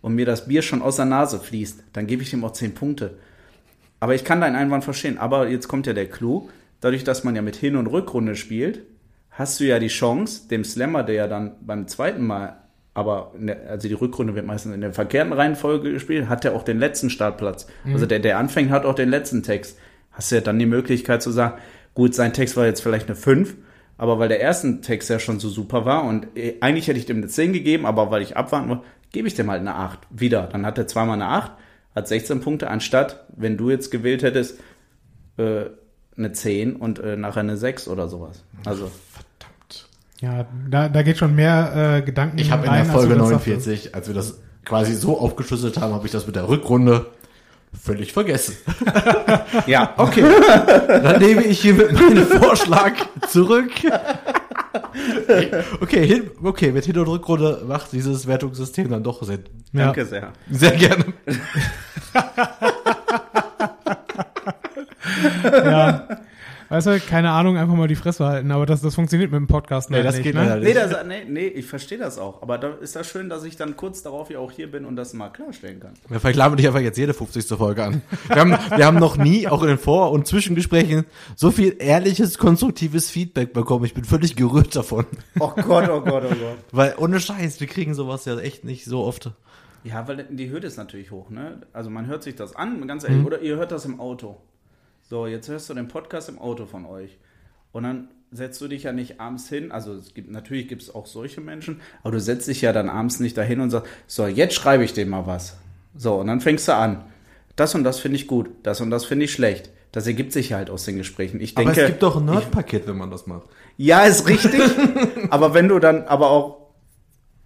und 0.00 0.14
mir 0.14 0.24
das 0.24 0.48
Bier 0.48 0.62
schon 0.62 0.80
aus 0.80 0.96
der 0.96 1.04
Nase 1.04 1.38
fließt, 1.38 1.84
dann 1.92 2.06
gebe 2.06 2.22
ich 2.22 2.30
dem 2.30 2.44
auch 2.44 2.52
10 2.52 2.72
Punkte. 2.72 3.18
Aber 4.02 4.16
ich 4.16 4.24
kann 4.24 4.40
deinen 4.40 4.56
Einwand 4.56 4.82
verstehen. 4.82 5.16
Aber 5.16 5.46
jetzt 5.48 5.68
kommt 5.68 5.86
ja 5.86 5.92
der 5.92 6.08
Clou. 6.08 6.48
Dadurch, 6.80 7.04
dass 7.04 7.22
man 7.22 7.36
ja 7.36 7.42
mit 7.42 7.54
Hin- 7.54 7.76
und 7.76 7.86
Rückrunde 7.86 8.34
spielt, 8.34 8.80
hast 9.30 9.60
du 9.60 9.64
ja 9.64 9.78
die 9.78 9.86
Chance, 9.86 10.48
dem 10.48 10.64
Slammer, 10.64 11.04
der 11.04 11.14
ja 11.14 11.28
dann 11.28 11.52
beim 11.60 11.86
zweiten 11.86 12.26
Mal, 12.26 12.56
aber 12.94 13.30
der, 13.38 13.70
also 13.70 13.86
die 13.86 13.94
Rückrunde 13.94 14.34
wird 14.34 14.44
meistens 14.44 14.74
in 14.74 14.80
der 14.80 14.92
verkehrten 14.92 15.32
Reihenfolge 15.32 15.92
gespielt, 15.92 16.28
hat 16.28 16.44
er 16.44 16.56
auch 16.56 16.64
den 16.64 16.80
letzten 16.80 17.10
Startplatz. 17.10 17.68
Also 17.92 18.06
der, 18.06 18.18
der 18.18 18.38
anfängt, 18.38 18.72
hat 18.72 18.86
auch 18.86 18.96
den 18.96 19.08
letzten 19.08 19.44
Text. 19.44 19.78
Hast 20.10 20.32
du 20.32 20.34
ja 20.34 20.40
dann 20.40 20.58
die 20.58 20.66
Möglichkeit 20.66 21.22
zu 21.22 21.30
sagen, 21.30 21.60
gut, 21.94 22.12
sein 22.16 22.32
Text 22.32 22.56
war 22.56 22.66
jetzt 22.66 22.80
vielleicht 22.80 23.06
eine 23.06 23.14
5, 23.14 23.54
aber 23.98 24.18
weil 24.18 24.28
der 24.28 24.40
erste 24.40 24.80
Text 24.80 25.10
ja 25.10 25.20
schon 25.20 25.38
so 25.38 25.48
super 25.48 25.84
war 25.84 26.02
und 26.02 26.26
äh, 26.36 26.56
eigentlich 26.60 26.88
hätte 26.88 26.98
ich 26.98 27.06
dem 27.06 27.18
eine 27.18 27.28
10 27.28 27.52
gegeben, 27.52 27.86
aber 27.86 28.10
weil 28.10 28.22
ich 28.22 28.36
abwarten 28.36 28.68
wollte, 28.68 28.82
gebe 29.12 29.28
ich 29.28 29.34
dem 29.34 29.48
halt 29.48 29.60
eine 29.60 29.76
8 29.76 30.00
wieder. 30.10 30.48
Dann 30.50 30.66
hat 30.66 30.76
er 30.76 30.88
zweimal 30.88 31.14
eine 31.14 31.28
8, 31.28 31.52
hat 31.94 32.08
16 32.08 32.40
Punkte, 32.40 32.68
anstatt, 32.70 33.24
wenn 33.36 33.56
du 33.56 33.70
jetzt 33.70 33.90
gewählt 33.90 34.22
hättest, 34.22 34.58
äh, 35.36 35.64
eine 36.16 36.32
10 36.32 36.76
und 36.76 36.98
äh, 36.98 37.16
nachher 37.16 37.40
eine 37.40 37.56
6 37.56 37.88
oder 37.88 38.08
sowas. 38.08 38.44
Also, 38.64 38.90
Ja, 40.20 40.46
da, 40.68 40.88
da 40.88 41.02
geht 41.02 41.18
schon 41.18 41.34
mehr 41.34 41.96
äh, 41.98 42.02
Gedanken 42.02 42.38
Ich 42.38 42.50
habe 42.50 42.66
in 42.66 42.72
der 42.72 42.84
Folge 42.84 43.14
das 43.14 43.28
sagtest. 43.28 43.66
49, 43.66 43.94
als 43.94 44.08
wir 44.08 44.14
das 44.14 44.38
quasi 44.64 44.94
so 44.94 45.18
aufgeschlüsselt 45.18 45.80
haben, 45.80 45.92
habe 45.94 46.06
ich 46.06 46.12
das 46.12 46.26
mit 46.26 46.36
der 46.36 46.48
Rückrunde 46.48 47.06
völlig 47.78 48.12
vergessen. 48.12 48.56
ja, 49.66 49.94
okay. 49.96 50.24
Dann 50.88 51.20
nehme 51.20 51.42
ich 51.44 51.60
hier 51.60 51.74
mit 51.74 51.92
meinem 51.92 52.26
Vorschlag 52.26 52.92
zurück. 53.28 53.70
Okay, 55.80 56.06
hin, 56.06 56.30
okay, 56.42 56.72
mit 56.72 56.84
Hin- 56.84 56.98
und 56.98 57.08
Rückrunde 57.08 57.62
macht 57.66 57.92
dieses 57.92 58.26
Wertungssystem 58.26 58.88
dann 58.88 59.02
doch 59.02 59.22
Sinn. 59.22 59.44
Ja. 59.72 59.86
Danke 59.86 60.06
sehr. 60.06 60.32
Sehr 60.50 60.72
gerne. 60.72 61.04
ja. 65.44 66.08
Weißt 66.72 66.86
du, 66.86 67.00
keine 67.00 67.32
Ahnung, 67.32 67.58
einfach 67.58 67.74
mal 67.74 67.86
die 67.86 67.96
Fresse 67.96 68.24
halten, 68.24 68.50
aber 68.50 68.64
das, 68.64 68.80
das 68.80 68.94
funktioniert 68.94 69.30
mit 69.30 69.38
dem 69.38 69.46
Podcast 69.46 69.90
Nee, 69.90 70.02
das 70.02 70.14
nicht, 70.14 70.24
geht 70.24 70.34
ne? 70.34 70.46
leider 70.46 70.60
Nee, 70.62 70.72
das, 70.72 71.04
nee, 71.06 71.24
nee, 71.28 71.46
ich 71.46 71.66
verstehe 71.66 71.98
das 71.98 72.16
auch. 72.16 72.40
Aber 72.40 72.56
da 72.56 72.70
ist 72.76 72.96
das 72.96 73.06
schön, 73.06 73.28
dass 73.28 73.44
ich 73.44 73.56
dann 73.56 73.76
kurz 73.76 74.02
darauf 74.02 74.30
ja 74.30 74.38
auch 74.38 74.50
hier 74.50 74.70
bin 74.70 74.86
und 74.86 74.96
das 74.96 75.12
mal 75.12 75.28
klarstellen 75.28 75.80
kann. 75.80 75.92
Ja, 76.08 76.18
vielleicht 76.18 76.38
laden 76.38 76.52
wir 76.52 76.56
dich 76.56 76.66
einfach 76.66 76.80
jetzt 76.80 76.96
jede 76.96 77.12
50. 77.12 77.44
Folge 77.58 77.84
an. 77.84 78.00
Wir 78.26 78.36
haben, 78.36 78.52
wir 78.52 78.86
haben 78.86 78.98
noch 78.98 79.18
nie, 79.18 79.46
auch 79.48 79.60
in 79.60 79.68
den 79.68 79.76
Vor- 79.76 80.12
und 80.12 80.26
Zwischengesprächen, 80.26 81.04
so 81.36 81.50
viel 81.50 81.76
ehrliches, 81.78 82.38
konstruktives 82.38 83.10
Feedback 83.10 83.52
bekommen. 83.52 83.84
Ich 83.84 83.92
bin 83.92 84.04
völlig 84.04 84.34
gerührt 84.34 84.74
davon. 84.74 85.04
Oh 85.40 85.50
Gott, 85.54 85.90
oh 85.90 86.00
Gott, 86.00 86.24
oh 86.24 86.34
Gott. 86.34 86.56
Weil 86.72 86.94
ohne 86.96 87.20
Scheiß, 87.20 87.60
wir 87.60 87.66
kriegen 87.66 87.92
sowas 87.92 88.24
ja 88.24 88.38
echt 88.38 88.64
nicht 88.64 88.86
so 88.86 89.04
oft. 89.04 89.30
Ja, 89.84 90.08
weil 90.08 90.24
die 90.30 90.50
Hürde 90.50 90.68
ist 90.68 90.78
natürlich 90.78 91.10
hoch, 91.10 91.28
ne? 91.28 91.60
Also 91.74 91.90
man 91.90 92.06
hört 92.06 92.22
sich 92.22 92.34
das 92.34 92.56
an, 92.56 92.86
ganz 92.88 93.04
ehrlich, 93.04 93.26
oder 93.26 93.42
ihr 93.42 93.56
hört 93.56 93.72
das 93.72 93.84
im 93.84 94.00
Auto. 94.00 94.38
So, 95.12 95.26
jetzt 95.26 95.46
hörst 95.50 95.68
du 95.68 95.74
den 95.74 95.88
Podcast 95.88 96.30
im 96.30 96.38
Auto 96.38 96.64
von 96.64 96.86
euch. 96.86 97.18
Und 97.72 97.82
dann 97.82 98.08
setzt 98.30 98.62
du 98.62 98.66
dich 98.66 98.84
ja 98.84 98.92
nicht 98.92 99.20
abends 99.20 99.46
hin, 99.46 99.70
also 99.70 99.92
es 99.92 100.14
gibt, 100.14 100.30
natürlich 100.30 100.68
gibt 100.68 100.80
es 100.80 100.94
auch 100.94 101.04
solche 101.04 101.42
Menschen, 101.42 101.82
aber 102.02 102.12
du 102.12 102.18
setzt 102.18 102.48
dich 102.48 102.62
ja 102.62 102.72
dann 102.72 102.88
abends 102.88 103.20
nicht 103.20 103.36
dahin 103.36 103.60
und 103.60 103.68
sagst, 103.68 103.92
so, 104.06 104.26
jetzt 104.26 104.54
schreibe 104.54 104.84
ich 104.84 104.94
dem 104.94 105.10
mal 105.10 105.26
was. 105.26 105.58
So, 105.94 106.14
und 106.14 106.28
dann 106.28 106.40
fängst 106.40 106.66
du 106.66 106.74
an. 106.74 107.04
Das 107.56 107.74
und 107.74 107.84
das 107.84 108.00
finde 108.00 108.16
ich 108.16 108.26
gut, 108.26 108.48
das 108.62 108.80
und 108.80 108.88
das 108.88 109.04
finde 109.04 109.26
ich 109.26 109.32
schlecht. 109.32 109.68
Das 109.92 110.06
ergibt 110.06 110.32
sich 110.32 110.54
halt 110.54 110.70
aus 110.70 110.86
den 110.86 110.96
Gesprächen. 110.96 111.42
Ich 111.42 111.54
denke, 111.54 111.72
Aber 111.72 111.82
es 111.82 111.88
gibt 111.88 112.02
doch 112.02 112.16
ein 112.16 112.24
Nerd-Paket, 112.24 112.88
wenn 112.88 112.96
man 112.96 113.10
das 113.10 113.26
macht. 113.26 113.50
ja, 113.76 114.04
ist 114.04 114.26
richtig, 114.26 114.62
aber 115.28 115.52
wenn 115.52 115.68
du 115.68 115.78
dann 115.78 116.04
aber 116.04 116.30
auch 116.30 116.68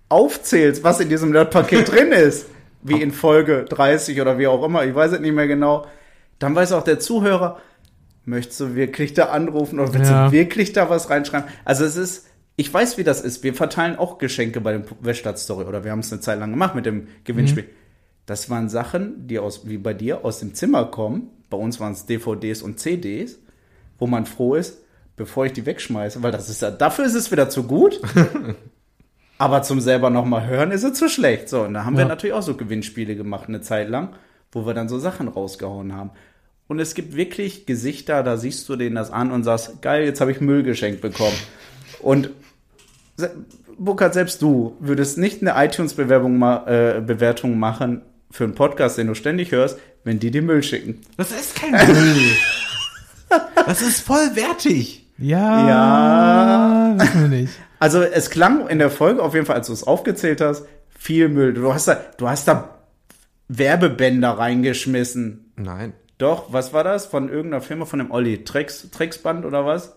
aufzählst, 0.09 0.84
was 0.84 1.01
in 1.01 1.09
diesem 1.09 1.32
Nerd-Paket 1.32 1.90
drin 1.90 2.12
ist, 2.12 2.47
wie 2.82 3.02
in 3.02 3.10
Folge 3.10 3.64
30 3.64 4.20
oder 4.20 4.38
wie 4.38 4.47
auch 4.47 4.62
immer, 4.62 4.84
ich 4.84 4.94
weiß 4.94 5.10
es 5.10 5.18
nicht 5.18 5.34
mehr 5.34 5.48
genau, 5.48 5.84
dann 6.38 6.54
weiß 6.54 6.72
auch 6.72 6.84
der 6.84 6.98
Zuhörer, 6.98 7.58
möchtest 8.24 8.60
du 8.60 8.74
wirklich 8.74 9.14
da 9.14 9.26
anrufen 9.26 9.78
oder 9.80 9.94
willst 9.94 10.10
Ja. 10.10 10.26
du 10.26 10.32
wirklich 10.32 10.72
da 10.72 10.90
was 10.90 11.10
reinschreiben? 11.10 11.48
Also 11.64 11.84
es 11.84 11.96
ist, 11.96 12.26
ich 12.56 12.72
weiß, 12.72 12.98
wie 12.98 13.04
das 13.04 13.20
ist. 13.20 13.42
Wir 13.44 13.54
verteilen 13.54 13.96
auch 13.96 14.18
Geschenke 14.18 14.60
bei 14.60 14.72
dem 14.72 14.84
Weststadt-Story 15.00 15.64
oder 15.66 15.84
wir 15.84 15.90
haben 15.92 16.00
es 16.00 16.10
eine 16.12 16.20
Zeit 16.20 16.38
lang 16.38 16.50
gemacht 16.50 16.74
mit 16.74 16.86
dem 16.86 17.08
Gewinnspiel. 17.24 17.68
Das 18.26 18.50
waren 18.50 18.68
Sachen, 18.68 19.26
die 19.28 19.38
aus, 19.38 19.68
wie 19.68 19.78
bei 19.78 19.94
dir, 19.94 20.24
aus 20.24 20.40
dem 20.40 20.54
Zimmer 20.54 20.86
kommen. 20.86 21.30
Bei 21.50 21.56
uns 21.56 21.78
waren 21.78 21.92
es 21.92 22.06
DVDs 22.06 22.62
und 22.62 22.80
CDs, 22.80 23.38
wo 23.98 24.06
man 24.08 24.26
froh 24.26 24.56
ist, 24.56 24.78
bevor 25.14 25.46
ich 25.46 25.52
die 25.52 25.64
wegschmeiße, 25.64 26.22
weil 26.24 26.32
das 26.32 26.48
ist 26.50 26.60
ja, 26.62 26.70
dafür 26.72 27.04
ist 27.04 27.14
es 27.14 27.30
wieder 27.30 27.48
zu 27.48 27.62
gut. 27.64 28.00
Aber 29.38 29.62
zum 29.62 29.80
selber 29.80 30.08
nochmal 30.10 30.46
hören 30.46 30.70
ist 30.70 30.82
es 30.82 30.94
zu 30.94 31.08
schlecht. 31.08 31.48
So, 31.48 31.62
und 31.62 31.74
da 31.74 31.84
haben 31.84 31.94
wir 31.96 32.02
Ja. 32.04 32.08
natürlich 32.08 32.34
auch 32.34 32.42
so 32.42 32.54
Gewinnspiele 32.56 33.16
gemacht, 33.16 33.48
eine 33.48 33.60
Zeit 33.60 33.88
lang, 33.90 34.14
wo 34.52 34.66
wir 34.66 34.74
dann 34.74 34.89
so 34.89 34.98
Sachen 34.98 35.28
rausgehauen 35.28 35.94
haben. 35.94 36.10
Und 36.68 36.81
es 36.81 36.94
gibt 36.94 37.14
wirklich 37.16 37.66
Gesichter, 37.66 38.23
da 38.23 38.36
siehst 38.36 38.68
du 38.68 38.77
denen 38.77 38.97
das 38.97 39.10
an 39.12 39.31
und 39.31 39.44
sagst, 39.44 39.82
geil, 39.82 40.05
jetzt 40.05 40.20
habe 40.20 40.32
ich 40.32 40.40
Müll 40.40 40.62
geschenkt 40.62 41.01
bekommen. 41.01 41.36
Und 42.01 42.31
Burkhard, 43.78 44.14
selbst 44.14 44.43
du 44.43 44.77
würdest 44.81 45.18
nicht 45.18 45.43
eine 45.47 45.64
iTunes-Bewerbung 45.64 46.39
ma 46.39 46.66
äh, 46.66 47.01
Bewertung 47.01 47.59
machen 47.59 48.02
für 48.31 48.44
einen 48.44 48.55
Podcast, 48.55 48.98
den 48.98 49.06
du 49.06 49.14
ständig 49.14 49.52
hörst, 49.52 49.78
wenn 50.05 50.18
die 50.18 50.31
dir 50.31 50.43
Müll 50.43 50.62
schicken. 50.62 51.01
Das 51.16 51.31
ist 51.31 51.55
kein 51.55 51.73
Müll. 51.73 52.16
das 53.66 53.82
ist 53.82 54.01
voll 54.01 54.35
wertig. 54.35 55.06
Ja, 55.18 55.68
Ja. 55.68 56.94
wissen 56.98 57.20
wir 57.23 57.28
nicht. 57.28 57.52
Also 57.78 58.02
es 58.02 58.31
klang 58.31 58.66
in 58.68 58.78
der 58.78 58.90
Folge 58.90 59.23
auf 59.23 59.35
jeden 59.35 59.47
Fall, 59.47 59.56
als 59.56 59.66
du 59.68 59.73
es 59.73 59.85
aufgezählt 59.85 60.40
hast, 60.40 60.64
viel 60.98 61.28
Müll. 61.28 61.52
Du 61.55 61.73
hast 61.73 61.89
da, 61.89 62.01
du 62.16 62.28
hast 62.28 62.48
da 62.48 62.76
Werbebänder 63.48 64.31
reingeschmissen. 64.39 65.52
Nein. 65.56 65.93
Doch, 66.18 66.52
was 66.52 66.73
war 66.73 66.82
das? 66.85 67.06
Von 67.06 67.28
irgendeiner 67.28 67.62
Firma, 67.62 67.85
von 67.85 67.98
dem 67.98 68.10
Olli? 68.10 68.44
Trex, 68.44 68.90
Trexband 68.90 69.44
oder 69.44 69.66
was? 69.66 69.94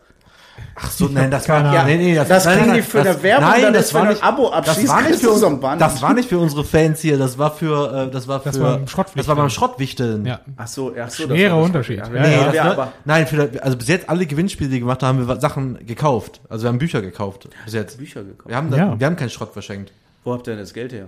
Ach 0.75 0.91
so, 0.91 1.05
nein, 1.07 1.31
das 1.31 1.47
war 1.49 1.73
ja, 1.73 1.85
nee, 1.85 1.95
nee, 1.95 2.13
das, 2.15 2.27
Das 2.27 2.43
nein, 2.43 2.59
kriegen 2.59 2.73
die 2.73 2.81
für 2.81 2.97
das, 2.97 3.07
eine 3.15 3.23
Werbung, 3.23 3.49
nein, 3.49 3.61
dann 3.61 3.73
das 3.73 3.85
ist, 3.85 3.93
war 3.93 4.05
nicht, 4.05 4.21
ein 4.21 4.27
Abo 4.27 4.49
das 4.49 4.67
abschließt, 4.67 4.89
war 4.89 5.01
nicht 5.03 5.15
für 5.21 5.25
du 5.27 5.31
uns, 5.31 5.39
so 5.39 5.47
ein 5.47 5.59
Band. 5.61 5.79
das 5.81 6.01
war 6.01 6.13
nicht 6.13 6.27
für 6.27 6.37
unsere 6.37 6.65
Fans 6.65 6.99
hier, 6.99 7.17
das 7.17 7.37
war 7.37 7.55
für, 7.55 8.07
äh, 8.07 8.11
das 8.11 8.27
war 8.27 8.41
für, 8.41 8.49
Das 8.49 8.59
war 8.59 8.75
beim 8.77 8.87
Schrottwichteln. 8.89 9.17
das 9.19 9.27
war 9.29 9.35
beim 9.37 9.49
Schrottwichteln. 9.49 10.25
Ja. 10.25 10.41
Ach 10.57 10.67
so, 10.67 10.89
ach 11.01 11.09
so. 11.09 11.27
das 11.27 11.37
Schwerer 11.37 11.53
war 11.53 11.59
das 11.59 11.67
Unterschied. 11.67 11.97
Ja, 11.99 12.09
Nee, 12.09 12.31
ja. 12.35 12.51
das 12.51 12.59
aber 12.59 12.91
nein, 13.05 13.25
für, 13.25 13.49
also 13.63 13.77
bis 13.77 13.87
jetzt 13.87 14.09
alle 14.09 14.25
Gewinnspiele, 14.25 14.67
die 14.69 14.73
wir 14.75 14.79
gemacht 14.81 15.01
haben, 15.01 15.19
haben 15.19 15.27
wir 15.29 15.39
Sachen 15.39 15.85
gekauft. 15.85 16.41
Also 16.49 16.65
wir 16.65 16.67
haben 16.67 16.77
Bücher 16.79 17.01
gekauft. 17.01 17.47
Bis 17.63 17.73
jetzt. 17.73 17.97
Bücher 17.97 18.23
gekauft. 18.25 18.49
Wir 18.49 18.57
haben, 18.57 18.69
da, 18.69 18.75
Ja. 18.77 18.99
wir 18.99 19.07
haben 19.07 19.15
keinen 19.15 19.29
Schrott 19.29 19.53
verschenkt. 19.53 19.93
Wo 20.25 20.33
habt 20.33 20.45
ihr 20.47 20.51
denn 20.55 20.59
das 20.59 20.73
Geld 20.73 20.91
her? 20.91 21.07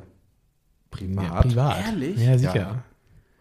Privat. 0.92 1.26
Ja, 1.26 1.42
privat. 1.42 1.78
Ehrlich? 1.88 2.18
Ja, 2.18 2.38
sicher. 2.38 2.56
Ja. 2.56 2.84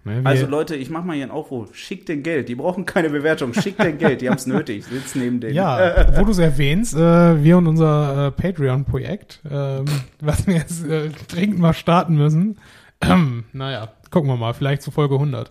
Ne, 0.02 0.22
Also 0.24 0.46
Leute, 0.46 0.76
ich 0.76 0.88
mach 0.88 1.04
mal 1.04 1.14
hier 1.14 1.24
einen 1.24 1.32
Aufruf. 1.32 1.74
Schickt 1.74 2.08
den 2.08 2.22
Geld. 2.22 2.48
Die 2.48 2.54
brauchen 2.54 2.86
keine 2.86 3.10
Bewertung. 3.10 3.52
Schickt 3.52 3.80
den 3.82 3.98
Geld. 3.98 4.22
Die 4.22 4.28
haben 4.30 4.36
es 4.36 4.46
nötig. 4.46 4.86
Sitzt 4.86 5.14
neben 5.14 5.40
denen. 5.40 5.54
ja, 5.54 6.06
wo 6.18 6.24
du 6.24 6.30
es 6.30 6.38
erwähnst, 6.38 6.94
äh, 6.94 7.42
wir 7.44 7.58
und 7.58 7.66
unser 7.66 8.28
äh, 8.28 8.30
Patreon-Projekt, 8.30 9.40
ähm, 9.50 9.84
was 10.20 10.46
wir 10.46 10.54
jetzt 10.54 10.86
äh, 10.86 11.10
dringend 11.28 11.58
mal 11.58 11.74
starten 11.74 12.16
müssen. 12.16 12.58
Ähm, 13.02 13.44
naja, 13.54 13.88
gucken 14.10 14.28
wir 14.28 14.36
mal, 14.36 14.52
vielleicht 14.52 14.82
zu 14.82 14.90
Folge 14.90 15.14
100. 15.14 15.50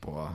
Boah. 0.00 0.34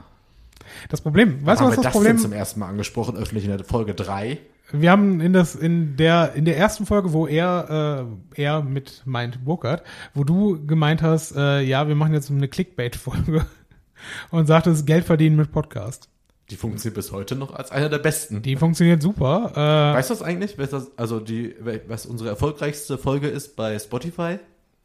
Das 0.90 1.00
Problem, 1.00 1.44
weißt 1.44 1.60
du, 1.60 1.64
was 1.64 1.72
wir 1.72 1.76
das 1.76 1.84
das 1.86 1.92
Problem 1.92 2.18
zum 2.18 2.32
ersten 2.32 2.60
Mal 2.60 2.68
angesprochen, 2.68 3.16
öffentlich 3.16 3.44
in 3.46 3.50
der 3.56 3.64
Folge 3.64 3.94
3? 3.94 4.38
Wir 4.70 4.90
haben 4.90 5.20
in 5.20 5.32
das 5.32 5.54
in 5.54 5.96
der 5.96 6.34
in 6.34 6.44
der 6.44 6.58
ersten 6.58 6.84
Folge, 6.84 7.12
wo 7.12 7.26
er 7.26 8.06
äh, 8.34 8.42
er 8.42 8.62
mit 8.62 9.02
meint 9.06 9.44
Burkhardt, 9.44 9.82
wo 10.12 10.24
du 10.24 10.64
gemeint 10.66 11.00
hast, 11.00 11.34
äh, 11.34 11.62
ja, 11.62 11.88
wir 11.88 11.94
machen 11.94 12.12
jetzt 12.12 12.30
eine 12.30 12.48
Clickbait-Folge 12.48 13.46
und 14.30 14.46
sagtest 14.46 14.86
Geld 14.86 15.04
verdienen 15.04 15.36
mit 15.36 15.52
Podcast. 15.52 16.10
Die 16.50 16.56
funktioniert 16.56 16.94
bis 16.94 17.12
heute 17.12 17.34
noch 17.34 17.54
als 17.54 17.70
einer 17.70 17.88
der 17.88 17.98
besten. 17.98 18.40
Die 18.42 18.56
funktioniert 18.56 19.02
super. 19.02 19.52
Äh, 19.54 19.96
Weißt 19.96 20.10
du 20.10 20.14
das 20.14 20.22
eigentlich? 20.22 20.58
Was 20.58 20.70
das, 20.70 20.90
also 20.96 21.20
die, 21.20 21.54
was 21.86 22.06
unsere 22.06 22.30
erfolgreichste 22.30 22.96
Folge 22.96 23.28
ist 23.28 23.56
bei 23.56 23.78
Spotify? 23.78 24.38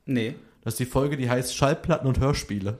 Nee. 0.05 0.35
Das 0.64 0.73
ist 0.73 0.80
die 0.80 0.85
Folge, 0.85 1.15
die 1.15 1.30
heißt 1.30 1.55
Schallplatten 1.55 2.07
und 2.07 2.19
Hörspiele. 2.19 2.80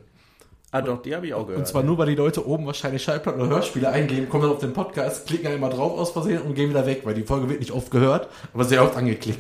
Ah, 0.76 0.82
doch, 0.82 1.02
die 1.04 1.16
habe 1.16 1.28
ich 1.28 1.34
auch 1.36 1.44
gehört. 1.46 1.60
Und 1.60 1.68
zwar 1.68 1.84
nur, 1.84 1.98
weil 2.00 2.08
die 2.08 2.16
Leute 2.16 2.46
oben 2.48 2.66
wahrscheinlich 2.66 3.04
Schallplatten 3.04 3.40
oder 3.40 3.50
Hörspiele 3.52 3.90
eingeben, 3.90 4.28
kommen 4.28 4.44
dann 4.44 4.52
auf 4.54 4.58
den 4.60 4.74
Podcast, 4.74 5.28
klicken 5.28 5.48
einmal 5.48 5.70
drauf 5.70 5.98
aus 6.00 6.12
Versehen 6.12 6.42
und 6.42 6.56
gehen 6.56 6.70
wieder 6.72 6.86
weg, 6.88 7.02
weil 7.04 7.14
die 7.14 7.22
Folge 7.24 7.48
wird 7.48 7.60
nicht 7.60 7.72
oft 7.72 7.92
gehört, 7.92 8.28
aber 8.56 8.64
sehr 8.64 8.84
oft 8.84 8.98
angeklickt. 8.98 9.40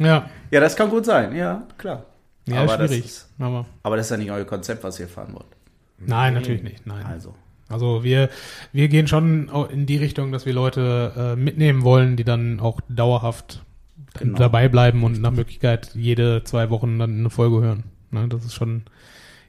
ja, 0.00 0.28
ja, 0.50 0.60
das 0.60 0.74
kann 0.76 0.90
gut 0.90 1.04
sein. 1.06 1.34
Ja, 1.34 1.62
klar. 1.78 2.04
ja, 2.48 2.62
aber 2.62 2.76
Das 2.76 2.90
schwierig. 2.90 3.04
ist, 3.06 3.28
Aber 3.38 3.66
aber 3.84 3.96
das 3.96 4.06
ist 4.06 4.10
ja 4.10 4.16
nicht 4.16 4.30
euer 4.32 4.44
Konzept, 4.44 4.82
was 4.82 4.98
ihr 4.98 5.06
fahren 5.08 5.32
wollt. 5.32 5.46
nein, 5.98 6.34
natürlich 6.34 6.62
nicht. 6.64 6.86
Nein. 6.86 7.06
Also. 7.06 7.34
Also 7.68 8.04
wir 8.04 8.28
wir 8.72 8.88
gehen 8.88 9.06
schon 9.06 9.48
in 9.70 9.86
die 9.86 9.96
Richtung, 9.96 10.32
dass 10.32 10.44
wir 10.44 10.52
Leute 10.52 11.12
äh, 11.16 11.36
mitnehmen 11.36 11.82
wollen, 11.84 12.16
die 12.16 12.24
dann 12.24 12.58
auch 12.60 12.80
dauerhaft 12.88 13.62
Genau. 14.16 14.38
dabei 14.38 14.68
bleiben 14.68 15.02
und 15.02 15.20
nach 15.20 15.32
Möglichkeit 15.32 15.90
jede 15.94 16.44
zwei 16.44 16.70
Wochen 16.70 17.00
dann 17.00 17.18
eine 17.18 17.30
Folge 17.30 17.60
hören. 17.62 17.82
Ne, 18.12 18.28
das 18.28 18.44
ist 18.44 18.54
schon 18.54 18.82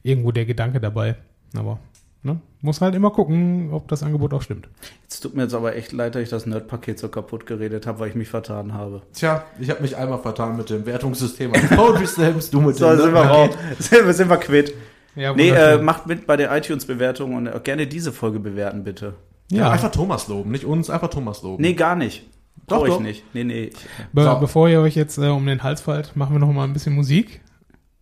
irgendwo 0.06 0.32
der 0.32 0.46
Gedanke 0.46 0.80
dabei. 0.80 1.16
Aber 1.58 1.80
ne, 2.24 2.40
muss 2.62 2.82
halt 2.82 2.96
immer 2.96 3.12
gucken, 3.12 3.70
ob 3.72 3.88
das 3.88 4.04
Angebot 4.04 4.34
auch 4.34 4.42
stimmt. 4.42 4.70
Jetzt 5.04 5.20
tut 5.22 5.36
mir 5.36 5.44
jetzt 5.44 5.54
aber 5.54 5.76
echt 5.76 5.92
leid, 5.92 6.16
dass 6.16 6.22
ich 6.22 6.30
das 6.30 6.46
Nerd-Paket 6.46 7.00
so 7.00 7.10
kaputt 7.10 7.46
geredet 7.46 7.88
habe, 7.88 8.00
weil 8.00 8.10
ich 8.10 8.16
mich 8.16 8.28
vertan 8.30 8.74
habe. 8.74 9.02
Tja, 9.14 9.44
ich 9.60 9.70
habe 9.70 9.82
mich 9.82 9.98
einmal 9.98 10.20
vertan 10.20 10.58
mit 10.58 10.70
dem 10.70 10.86
Wertungssystem. 10.86 11.52
Poetry 11.52 12.08
Slams, 12.08 12.50
du 12.50 12.62
mit 12.62 12.76
So, 12.76 12.90
dem 12.90 12.98
sind 12.98 13.14
wir 13.14 13.24
Nerd-Paket. 13.26 13.56
raus. 13.58 13.60
Sind 13.80 14.06
wir, 14.06 14.14
sind 14.14 14.30
wir 14.30 14.38
quitt. 14.38 14.74
Ja, 15.16 15.34
Nee, 15.34 15.50
äh, 15.50 15.78
macht 15.82 16.08
mit 16.08 16.28
bei 16.28 16.36
der 16.38 16.56
iTunes-Bewertung 16.56 17.36
und 17.36 17.48
äh, 17.48 17.60
gerne 17.64 17.88
diese 17.88 18.12
Folge 18.12 18.40
bewerten, 18.40 18.84
bitte. 18.84 19.14
Ja. 19.50 19.58
ja. 19.60 19.72
einfach 19.72 19.92
Thomas 19.92 20.28
loben, 20.28 20.52
nicht 20.52 20.66
uns, 20.66 20.90
einfach 20.90 21.10
Thomas 21.10 21.42
loben. 21.42 21.62
Nee, 21.62 21.74
gar 21.74 21.96
nicht. 21.96 22.28
Doch, 22.68 22.80
Brauch 22.80 22.86
ich 22.88 22.94
doch. 22.96 23.00
nicht. 23.00 23.24
Nee, 23.34 23.44
nee. 23.44 23.70
Be 24.12 24.24
So. 24.24 24.36
Bevor 24.40 24.68
ihr 24.70 24.82
euch 24.82 24.96
jetzt 24.96 25.18
äh, 25.18 25.28
um 25.28 25.46
den 25.46 25.64
Hals 25.64 25.82
fallt, 25.82 26.16
machen 26.16 26.34
wir 26.36 26.40
noch 26.40 26.52
mal 26.52 26.64
ein 26.66 26.74
bisschen 26.74 26.96
Musik. 26.96 27.42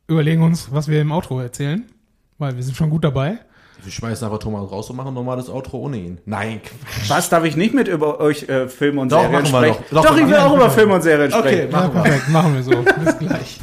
Überlegen 0.08 0.42
uns, 0.42 0.72
was 0.72 0.88
wir 0.88 1.02
im 1.02 1.12
Outro 1.12 1.40
erzählen, 1.40 1.86
weil 2.44 2.56
wir 2.56 2.64
sind 2.64 2.76
schon 2.78 2.90
gut 2.90 3.04
dabei. 3.04 3.38
Wir 3.84 3.92
schmeißen 3.92 4.26
einfach 4.26 4.40
Thomas 4.40 4.72
raus 4.72 4.90
und 4.90 4.96
machen 4.96 5.10
ein 5.10 5.14
normales 5.14 5.50
Outro 5.50 5.78
ohne 5.80 5.98
ihn. 5.98 6.18
Nein, 6.26 6.62
Quatsch. 6.62 7.10
Was, 7.10 7.30
darf 7.30 7.44
ich 7.44 7.56
nicht 7.58 7.74
mit 7.74 7.88
über 7.90 8.20
euch 8.22 8.48
äh, 8.48 8.68
Filme 8.70 9.02
und 9.02 9.12
Doch, 9.12 9.18
Serien 9.22 9.34
machen 9.34 9.52
wir 9.52 9.58
sprechen? 9.60 9.84
doch. 9.92 10.04
Doch, 10.04 10.10
Doch, 10.12 10.18
ich 10.18 10.24
will 10.24 10.30
machen 10.32 10.44
auch 10.46 10.52
wir. 10.52 10.56
über 10.58 10.70
Filme 10.70 10.94
und 10.96 11.02
Serien 11.02 11.34
Okay, 11.34 11.40
sprechen. 11.42 11.72
Machen 11.72 11.90
ja, 11.90 11.96
wir. 11.96 12.02
perfekt, 12.04 12.30
machen 12.30 12.56
wir 12.56 12.64
so. 12.64 12.72
Bis 13.04 13.18
gleich. 13.20 13.60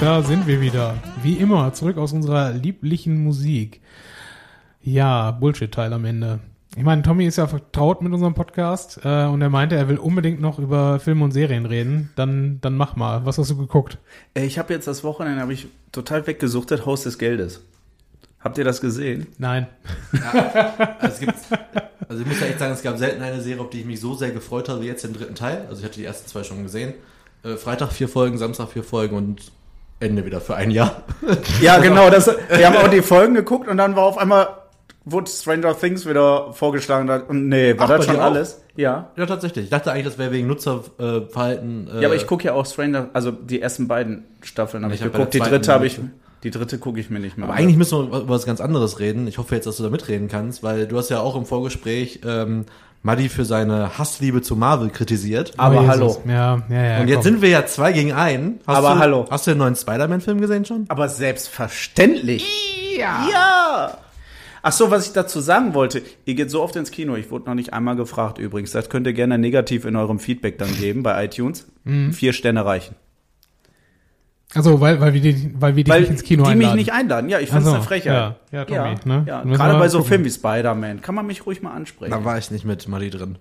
Da 0.00 0.22
sind 0.22 0.46
wir 0.46 0.60
wieder. 0.60 0.96
Wie 1.22 1.34
immer, 1.34 1.72
zurück 1.72 1.98
aus 1.98 2.12
unserer 2.12 2.52
lieblichen 2.52 3.22
Musik. 3.22 3.80
Ja, 4.82 5.30
Bullshit-Teil 5.30 5.92
am 5.92 6.04
Ende. 6.04 6.40
Ich 6.76 6.84
meine, 6.84 7.02
Tommy 7.02 7.26
ist 7.26 7.36
ja 7.36 7.46
vertraut 7.46 8.00
mit 8.00 8.12
unserem 8.12 8.34
Podcast 8.34 9.00
äh, 9.04 9.24
und 9.24 9.42
er 9.42 9.50
meinte, 9.50 9.74
er 9.74 9.88
will 9.88 9.98
unbedingt 9.98 10.40
noch 10.40 10.58
über 10.58 11.00
Filme 11.00 11.24
und 11.24 11.32
Serien 11.32 11.66
reden. 11.66 12.10
Dann, 12.16 12.58
dann 12.60 12.76
mach 12.76 12.96
mal. 12.96 13.26
Was 13.26 13.38
hast 13.38 13.50
du 13.50 13.56
geguckt? 13.56 13.98
Äh, 14.34 14.44
Ich 14.46 14.58
habe 14.58 14.72
jetzt 14.72 14.86
das 14.86 15.02
Wochenende 15.04 15.42
habe 15.42 15.52
ich 15.52 15.66
total 15.92 16.26
weggesuchtet, 16.26 16.86
Haus 16.86 17.02
des 17.02 17.18
Geldes. 17.18 17.62
Habt 18.38 18.56
ihr 18.56 18.64
das 18.64 18.80
gesehen? 18.80 19.26
Nein. 19.36 19.66
Also, 21.00 21.14
es 21.14 21.20
gibt, 21.20 21.34
also 22.08 22.22
ich 22.22 22.26
muss 22.26 22.40
ja 22.40 22.46
echt 22.46 22.58
sagen, 22.58 22.72
es 22.72 22.82
gab 22.82 22.96
selten 22.96 23.20
eine 23.20 23.42
Serie, 23.42 23.60
auf 23.60 23.68
die 23.68 23.80
ich 23.80 23.86
mich 23.86 24.00
so 24.00 24.14
sehr 24.14 24.30
gefreut 24.30 24.68
habe 24.70 24.80
wie 24.80 24.86
jetzt 24.86 25.04
den 25.04 25.12
dritten 25.12 25.34
Teil. 25.34 25.66
Also 25.68 25.80
ich 25.80 25.84
hatte 25.84 25.98
die 25.98 26.06
ersten 26.06 26.26
zwei 26.28 26.42
schon 26.44 26.62
gesehen. 26.62 26.94
Äh, 27.42 27.56
Freitag 27.56 27.92
vier 27.92 28.08
Folgen, 28.08 28.38
Samstag 28.38 28.68
vier 28.70 28.84
Folgen 28.84 29.16
und 29.16 29.50
Ende 30.00 30.24
wieder 30.24 30.40
für 30.40 30.56
ein 30.56 30.70
Jahr. 30.70 31.02
Ja, 31.60 31.78
genau. 31.78 32.10
Das, 32.10 32.26
wir 32.26 32.66
haben 32.66 32.76
auch 32.76 32.88
die 32.88 33.02
Folgen 33.02 33.34
geguckt 33.34 33.68
und 33.68 33.76
dann 33.76 33.94
war 33.96 34.04
auf 34.04 34.18
einmal 34.18 34.48
wurde 35.04 35.30
Stranger 35.30 35.78
Things 35.78 36.06
wieder 36.08 36.52
vorgeschlagen 36.52 37.08
und 37.28 37.48
nee, 37.48 37.76
war 37.78 37.86
Ach, 37.90 37.96
das 37.96 38.06
schon 38.06 38.16
alles? 38.18 38.62
Ja. 38.76 39.10
Ja, 39.16 39.26
tatsächlich. 39.26 39.64
Ich 39.64 39.70
dachte 39.70 39.90
eigentlich, 39.92 40.06
das 40.06 40.18
wäre 40.18 40.30
wegen 40.32 40.46
Nutzerverhalten. 40.46 41.88
Äh, 41.88 42.00
Ja, 42.00 42.08
aber 42.08 42.16
ich 42.16 42.26
gucke 42.26 42.44
ja 42.44 42.52
auch 42.52 42.66
Stranger, 42.66 43.08
also 43.12 43.30
die 43.30 43.60
ersten 43.60 43.88
beiden 43.88 44.24
Staffeln 44.42 44.84
habe 44.84 44.94
ich, 44.94 45.00
Ich 45.00 45.06
hab 45.06 45.12
geguckt. 45.12 45.34
Die 45.34 45.38
dritte 45.40 45.72
habe 45.72 45.86
ich, 45.86 45.98
nicht. 45.98 46.10
die 46.44 46.50
dritte 46.50 46.78
gucke 46.78 47.00
ich 47.00 47.10
mir 47.10 47.18
nicht 47.20 47.36
mehr. 47.36 47.46
Aber 47.46 47.54
an. 47.54 47.60
eigentlich 47.60 47.76
müssen 47.76 47.98
wir 47.98 48.06
über 48.20 48.28
was 48.28 48.46
ganz 48.46 48.60
anderes 48.60 48.98
reden. 49.00 49.26
Ich 49.26 49.38
hoffe 49.38 49.54
jetzt, 49.54 49.66
dass 49.66 49.76
du 49.78 49.82
da 49.82 49.90
mitreden 49.90 50.28
kannst, 50.28 50.62
weil 50.62 50.86
du 50.86 50.96
hast 50.98 51.08
ja 51.10 51.20
auch 51.20 51.34
im 51.36 51.46
Vorgespräch 51.46 52.20
ähm, 52.26 52.66
Maddi 53.02 53.28
für 53.30 53.44
seine 53.46 53.98
Hassliebe 53.98 54.42
zu 54.42 54.56
Marvel 54.56 54.90
kritisiert. 54.90 55.54
Aber 55.56 55.82
Oh, 55.82 55.86
hallo. 55.86 56.22
Ja, 56.28 56.62
ja, 56.68 56.82
ja. 56.84 57.00
Und 57.00 57.08
jetzt 57.08 57.16
komm. 57.16 57.24
sind 57.24 57.42
wir 57.42 57.48
ja 57.48 57.64
zwei 57.66 57.92
gegen 57.92 58.12
einen. 58.12 58.60
Hast 58.66 58.76
Aber 58.76 58.94
du, 58.94 58.98
hallo. 58.98 59.26
Hast 59.30 59.46
du 59.46 59.52
den 59.52 59.58
neuen 59.58 59.74
Spider-Man-Film 59.76 60.40
gesehen 60.40 60.64
schon? 60.66 60.84
Aber 60.88 61.08
selbstverständlich. 61.08 62.44
Ja. 62.98 63.26
Ja. 63.32 63.98
Ach 64.62 64.72
so, 64.72 64.90
was 64.90 65.06
ich 65.06 65.12
dazu 65.14 65.40
sagen 65.40 65.72
wollte, 65.72 66.02
ihr 66.26 66.34
geht 66.34 66.50
so 66.50 66.62
oft 66.62 66.76
ins 66.76 66.90
Kino, 66.90 67.14
ich 67.16 67.30
wurde 67.30 67.46
noch 67.46 67.54
nicht 67.54 67.72
einmal 67.72 67.96
gefragt 67.96 68.36
übrigens, 68.36 68.72
das 68.72 68.90
könnt 68.90 69.06
ihr 69.06 69.14
gerne 69.14 69.38
negativ 69.38 69.86
in 69.86 69.96
eurem 69.96 70.18
Feedback 70.18 70.58
dann 70.58 70.76
geben 70.76 71.02
bei 71.02 71.24
iTunes. 71.24 71.66
Mhm. 71.84 72.12
Vier 72.12 72.34
Sterne 72.34 72.66
reichen. 72.66 72.94
Also, 74.54 74.80
weil, 74.80 75.00
weil 75.00 75.14
wir 75.14 75.20
die, 75.20 75.54
weil 75.60 75.76
wir 75.76 75.84
dich 75.84 75.92
Weil 75.92 76.00
nicht 76.00 76.10
ins 76.10 76.22
Kino 76.24 76.42
die 76.44 76.50
einladen. 76.50 76.76
mich 76.76 76.86
nicht 76.86 76.92
einladen. 76.92 77.28
Ja, 77.30 77.38
ich 77.38 77.50
find's 77.50 77.66
Ach 77.66 77.70
so, 77.70 77.74
eine 77.76 77.84
Frechheit. 77.84 78.12
ja. 78.12 78.36
Ja, 78.50 78.64
Tommy, 78.64 78.78
ja, 78.78 78.94
ne? 79.04 79.24
ja. 79.26 79.42
Gerade 79.44 79.78
bei 79.78 79.88
so 79.88 79.98
gucken. 79.98 80.08
Filmen 80.08 80.24
wie 80.24 80.30
Spider-Man 80.30 81.00
kann 81.02 81.14
man 81.14 81.26
mich 81.26 81.46
ruhig 81.46 81.62
mal 81.62 81.72
ansprechen. 81.72 82.10
Da 82.10 82.24
war 82.24 82.36
ich 82.36 82.50
nicht 82.50 82.64
mit 82.64 82.88
Maddi 82.88 83.10
drin. 83.10 83.38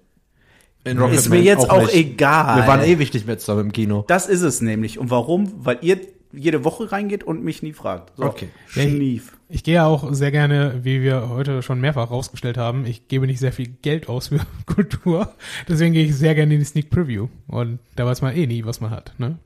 In 0.84 0.98
Ist 0.98 1.04
Rocketman 1.04 1.40
mir 1.40 1.44
jetzt 1.44 1.70
auch 1.70 1.82
nicht. 1.82 1.96
egal. 1.96 2.62
Wir 2.62 2.68
waren 2.68 2.84
ewig 2.84 3.14
nicht 3.14 3.26
mehr 3.28 3.38
zusammen 3.38 3.62
im 3.62 3.72
Kino. 3.72 4.06
Das 4.08 4.28
ist 4.28 4.42
es 4.44 4.62
nämlich. 4.62 5.00
Und 5.00 5.10
warum? 5.10 5.52
Weil 5.58 5.80
ihr 5.82 6.00
jede 6.32 6.64
Woche 6.64 6.92
reingeht 6.92 7.24
und 7.24 7.44
mich 7.44 7.64
nie 7.64 7.74
fragt. 7.74 8.14
So. 8.16 8.24
Okay. 8.26 8.50
Schnief. 8.68 9.36
Ich 9.50 9.64
gehe 9.64 9.74
ja 9.76 9.88
auch 9.88 10.14
sehr 10.14 10.30
gerne, 10.30 10.82
wie 10.84 11.02
wir 11.02 11.28
heute 11.30 11.64
schon 11.64 11.82
mehrfach 11.82 12.12
rausgestellt 12.12 12.58
haben, 12.60 12.86
ich 12.86 13.08
gebe 13.08 13.26
nicht 13.26 13.40
sehr 13.40 13.52
viel 13.52 13.68
Geld 13.82 14.08
aus 14.08 14.28
für 14.28 14.40
Kultur. 14.68 15.34
Deswegen 15.68 15.94
gehe 15.94 16.06
ich 16.06 16.16
sehr 16.16 16.36
gerne 16.36 16.54
in 16.54 16.60
die 16.60 16.66
Sneak 16.68 16.92
Preview. 16.92 17.30
Und 17.48 17.80
da 17.96 18.06
weiß 18.06 18.22
man 18.22 18.36
eh 18.36 18.46
nie, 18.46 18.64
was 18.64 18.80
man 18.80 18.92
hat. 18.92 19.14
Ne? 19.18 19.38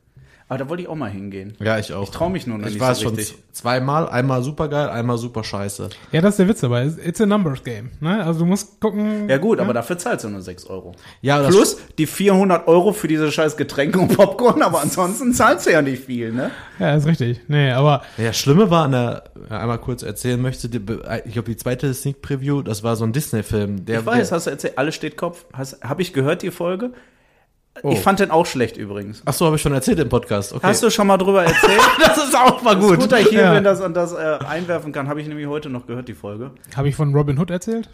Aber 0.50 0.58
da 0.60 0.70
wollte 0.70 0.84
ich 0.84 0.90
auch 0.90 0.96
mal 0.96 1.10
hingehen. 1.10 1.54
Ja, 1.60 1.80
ich 1.80 1.94
auch. 1.94 2.04
Ich 2.04 2.10
trau 2.12 2.30
mich 2.30 2.46
nur 2.46 2.58
noch 2.58 2.68
Ich 2.68 2.74
nicht 2.74 2.82
war 2.82 2.94
so 2.94 3.04
schon 3.04 3.16
richtig. 3.16 3.38
zweimal, 3.54 4.08
einmal 4.10 4.44
super 4.44 4.68
geil, 4.68 4.90
einmal 4.90 5.18
super 5.18 5.44
scheiße. 5.44 5.90
Ja, 6.12 6.22
das 6.22 6.32
ist 6.32 6.40
der 6.40 6.48
Witz 6.50 6.60
dabei. 6.60 6.92
It's 7.04 7.20
a 7.22 7.26
numbers 7.26 7.64
game. 7.64 7.92
Ne? 8.02 8.24
Also 8.24 8.42
du 8.42 8.46
musst 8.46 8.80
gucken. 8.80 9.30
Ja 9.30 9.38
gut, 9.38 9.60
aber 9.60 9.74
dafür 9.74 9.98
zahlst 9.98 10.26
du 10.26 10.30
nur 10.30 10.42
6 10.42 10.66
Euro. 10.68 10.94
Ja, 11.22 11.42
das- 11.42 11.50
Plus 11.56 11.78
die 11.98 12.06
400 12.06 12.68
Euro 12.68 12.92
für 12.94 13.08
diese 13.08 13.32
scheiß 13.32 13.58
Getränke 13.58 14.00
und 14.00 14.16
Popcorn, 14.16 14.62
aber 14.62 14.82
ansonsten 14.82 15.34
zahlst 15.34 15.66
du 15.66 15.72
ja 15.72 15.82
nicht 15.82 16.04
viel, 16.06 16.32
ne? 16.34 16.52
Ja, 16.78 16.94
ist 16.96 17.08
richtig. 17.08 17.40
Nee, 17.48 17.72
aber 17.72 18.04
Ja, 18.18 18.26
das 18.28 18.38
Schlimme 18.38 18.70
war 18.70 18.84
an 18.86 18.92
der, 18.92 19.24
einmal 19.50 19.80
kurz 19.80 20.04
erzählen 20.04 20.42
möchte, 20.42 20.68
die, 20.70 20.82
ich 21.26 21.34
glaube 21.34 21.50
die 21.50 21.58
zweite 21.58 21.94
Sneak 21.94 22.22
Preview, 22.22 22.62
das 22.62 22.84
war 22.84 22.96
so 22.96 23.06
ein 23.06 23.14
Disney-Film. 23.14 23.86
Der, 23.86 24.02
Ich 24.02 24.06
weiß, 24.06 24.28
der, 24.30 24.36
hast 24.36 24.48
du 24.48 24.52
erzählt, 24.52 24.78
alles 24.78 24.94
steht 24.96 25.16
Kopf. 25.18 25.46
Habe 25.82 26.02
ich 26.02 26.12
gehört, 26.14 26.42
die 26.42 26.52
Folge? 26.52 26.92
Oh. 27.82 27.92
Ich 27.92 28.00
fand 28.02 28.20
den 28.20 28.30
auch 28.30 28.46
schlecht 28.46 28.78
übrigens. 28.78 29.24
Ach 29.26 29.34
so, 29.34 29.46
habe 29.48 29.56
ich 29.56 29.62
schon 29.62 29.74
erzählt 29.74 29.98
im 30.00 30.08
Podcast. 30.10 30.54
Okay. 30.54 30.68
Hast 30.68 30.84
du 30.84 30.92
schon 30.92 31.08
mal 31.08 31.18
drüber 31.18 31.44
erzählt? 31.44 31.82
das 32.06 32.18
ist 32.18 32.36
auch 32.38 32.62
mal 32.62 32.76
Gut, 32.78 33.00
gut. 33.00 33.12
dass 33.12 33.22
ich 33.22 33.30
hier 33.30 33.42
Ja. 33.42 33.54
bin, 33.56 33.64
das 33.64 33.82
und 33.82 33.96
das 33.96 34.14
äh, 34.14 34.38
einwerfen 34.48 34.92
kann. 34.92 35.08
Habe 35.10 35.22
ich 35.22 35.28
nämlich 35.28 35.48
heute 35.48 35.70
noch 35.70 35.88
gehört, 35.88 36.08
die 36.08 36.14
Folge. 36.14 36.52
habe 36.76 36.88
ich 36.90 36.96
von 36.96 37.14
Robin 37.16 37.38
Hood 37.40 37.50
erzählt? 37.50 37.90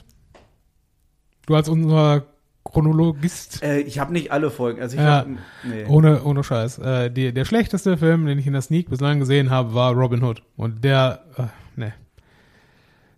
Du 1.47 1.55
als 1.55 1.69
unser 1.69 2.23
Chronologist. 2.65 3.63
Äh, 3.63 3.79
ich 3.79 3.99
habe 3.99 4.11
nicht 4.13 4.31
alle 4.31 4.51
Folgen. 4.51 4.81
Also 4.81 4.97
ich 4.97 5.01
Ja. 5.01 5.19
hab, 5.19 5.27
nee. 5.63 5.85
Ohne, 5.87 6.23
ohne 6.23 6.43
Scheiß. 6.43 6.77
Äh, 6.79 7.09
die, 7.09 7.33
der 7.33 7.45
schlechteste 7.45 7.97
Film, 7.97 8.25
den 8.25 8.37
ich 8.37 8.45
in 8.47 8.53
der 8.53 8.61
Sneak 8.61 8.89
bislang 8.89 9.19
gesehen 9.19 9.49
habe, 9.49 9.73
war 9.73 9.93
Robin 9.93 10.21
Hood. 10.23 10.43
Und 10.57 10.83
der, 10.83 11.23
äh, 11.37 11.43
ne. 11.79 11.93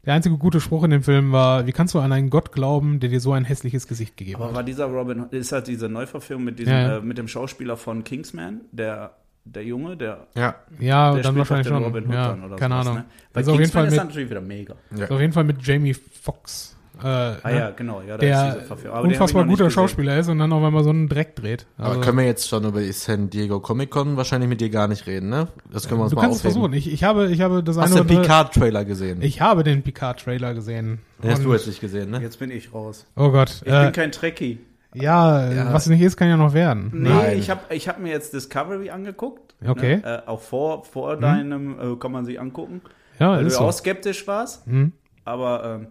Der 0.06 0.16
einzige 0.16 0.38
gute 0.38 0.60
Spruch 0.60 0.84
in 0.84 0.90
dem 0.92 1.04
Film 1.04 1.32
war, 1.32 1.68
wie 1.68 1.72
kannst 1.72 1.94
du 1.94 2.00
an 2.00 2.12
einen 2.12 2.30
Gott 2.32 2.52
glauben, 2.52 3.00
der 3.00 3.10
dir 3.10 3.20
so 3.20 3.34
ein 3.34 3.46
hässliches 3.46 3.88
Gesicht 3.88 4.18
gegeben 4.18 4.38
Aber 4.38 4.48
hat? 4.50 4.56
war 4.56 4.64
dieser 4.64 4.86
Robin, 4.86 5.26
ist 5.30 5.52
halt 5.52 5.68
diese 5.68 5.90
Neuverfilmung 5.90 6.46
mit 6.46 6.58
diesem, 6.60 6.74
Ja, 6.74 6.82
ja. 6.82 6.98
Äh, 6.98 7.02
mit 7.02 7.18
dem 7.20 7.28
Schauspieler 7.28 7.78
von 7.78 8.04
Kingsman, 8.04 8.62
der, 8.72 9.12
der 9.46 9.64
Junge, 9.64 9.98
der, 9.98 10.28
Ja. 10.36 10.56
Ja, 10.80 11.14
der 11.14 11.22
dann 11.22 11.34
spielt 11.34 11.38
wahrscheinlich 11.38 11.68
schon. 11.68 11.84
Robin 11.84 12.06
Hood 12.08 12.14
ja, 12.16 12.28
dann 12.30 12.44
oder 12.44 12.56
keine 12.56 12.74
sowas, 12.76 12.88
Ahnung. 12.88 12.98
Ne? 13.00 13.06
Weil 13.34 13.42
Ist 13.44 13.48
auf 13.50 13.54
jeden 13.54 13.64
Kingsman 13.64 13.82
Fall 13.82 13.86
ist 13.88 13.92
mit, 13.92 14.00
dann 14.00 14.08
natürlich 14.08 14.30
wieder 14.32 14.42
mega. 14.42 14.76
Ja. 14.96 15.04
ist 15.06 15.12
auf 15.12 15.22
jeden 15.22 15.34
Fall 15.34 15.44
mit 15.44 15.66
Jamie 15.66 15.94
Foxx. 15.94 16.78
Äh, 17.04 17.08
Ah 17.08 17.40
ne? 17.46 17.58
ja, 17.60 17.70
genau, 17.72 18.02
ja, 18.02 18.18
da 18.18 18.50
ist 18.52 18.56
diese 18.70 18.76
der 18.84 18.94
unfassbar 19.04 19.44
guter 19.46 19.66
gesehen. 19.66 19.72
Schauspieler 19.72 20.18
ist 20.20 20.28
und 20.30 20.40
dann 20.40 20.52
auf 20.54 20.64
einmal 20.64 20.84
so 20.84 20.90
einen 20.92 21.08
Dreck 21.10 21.36
dreht. 21.36 21.66
Also, 21.78 21.92
Aber 21.94 22.02
können 22.02 22.18
wir 22.18 22.26
jetzt 22.26 22.48
schon 22.48 22.64
über 22.66 22.80
die 22.82 22.92
San 22.92 23.30
Diego 23.30 23.60
Comic 23.60 23.90
Con 23.92 24.18
wahrscheinlich 24.18 24.50
mit 24.50 24.62
dir 24.62 24.70
gar 24.70 24.88
nicht 24.88 25.08
reden, 25.08 25.30
ne? 25.30 25.48
Das 25.72 25.88
können 25.88 26.00
wir 26.00 26.04
uns 26.04 26.12
du 26.12 26.16
mal 26.16 26.22
kannst 26.24 26.40
es 26.40 26.46
aufheben. 26.46 26.62
versuchen. 26.62 26.74
Ich, 26.74 26.92
ich 26.92 27.04
habe, 27.04 27.30
ich 27.32 27.42
habe 27.42 27.64
das 27.64 27.78
Hast 27.78 27.92
eine 27.96 28.02
du 28.06 28.08
den 28.14 28.22
Picard-Trailer 28.22 28.86
gesehen? 28.86 29.22
Ich 29.22 29.42
habe 29.42 29.64
den 29.64 29.82
Picard-Trailer 29.84 30.54
gesehen. 30.54 31.00
Den 31.24 31.32
hast 31.32 31.44
du 31.44 31.54
jetzt 31.54 31.68
nicht 31.68 31.82
gesehen, 31.82 32.10
ne? 32.12 32.20
Jetzt 32.22 32.40
bin 32.40 32.52
ich 32.52 32.74
raus. 32.74 33.06
Oh 33.16 33.30
Gott. 33.32 33.62
Ich 33.66 33.72
äh, 33.72 33.84
bin 33.86 33.92
kein 33.94 34.12
Trekkie. 34.12 34.60
ja, 34.94 35.52
Ja. 35.52 35.74
was 35.74 35.88
nicht 35.88 36.02
ist, 36.02 36.18
kann 36.18 36.28
ja 36.30 36.38
noch 36.38 36.54
werden. 36.54 36.92
Nee, 36.94 37.10
Nein. 37.10 37.38
ich 37.40 37.50
habe 37.50 37.62
ich 37.74 37.88
hab 37.88 38.00
mir 38.00 38.10
jetzt 38.12 38.34
Discovery 38.34 38.90
angeguckt. 38.90 39.56
Okay. 39.66 39.98
Mhm. 39.98 40.02
Ne? 40.02 40.24
Äh, 40.26 40.30
auch 40.30 40.42
vor, 40.42 40.84
vor 40.86 41.18
deinem 41.18 41.80
äh, 41.80 41.96
kann 41.98 42.12
man 42.12 42.26
sich 42.26 42.40
angucken. 42.40 42.82
Ja, 43.20 43.32
weil 43.34 43.46
ist 43.46 43.54
du 43.54 43.60
so. 43.60 43.66
auch 43.66 43.72
skeptisch 43.74 44.26
warst. 44.28 44.66
Mhm. 44.68 44.94
Aber 45.24 45.64
ähm, 45.82 45.88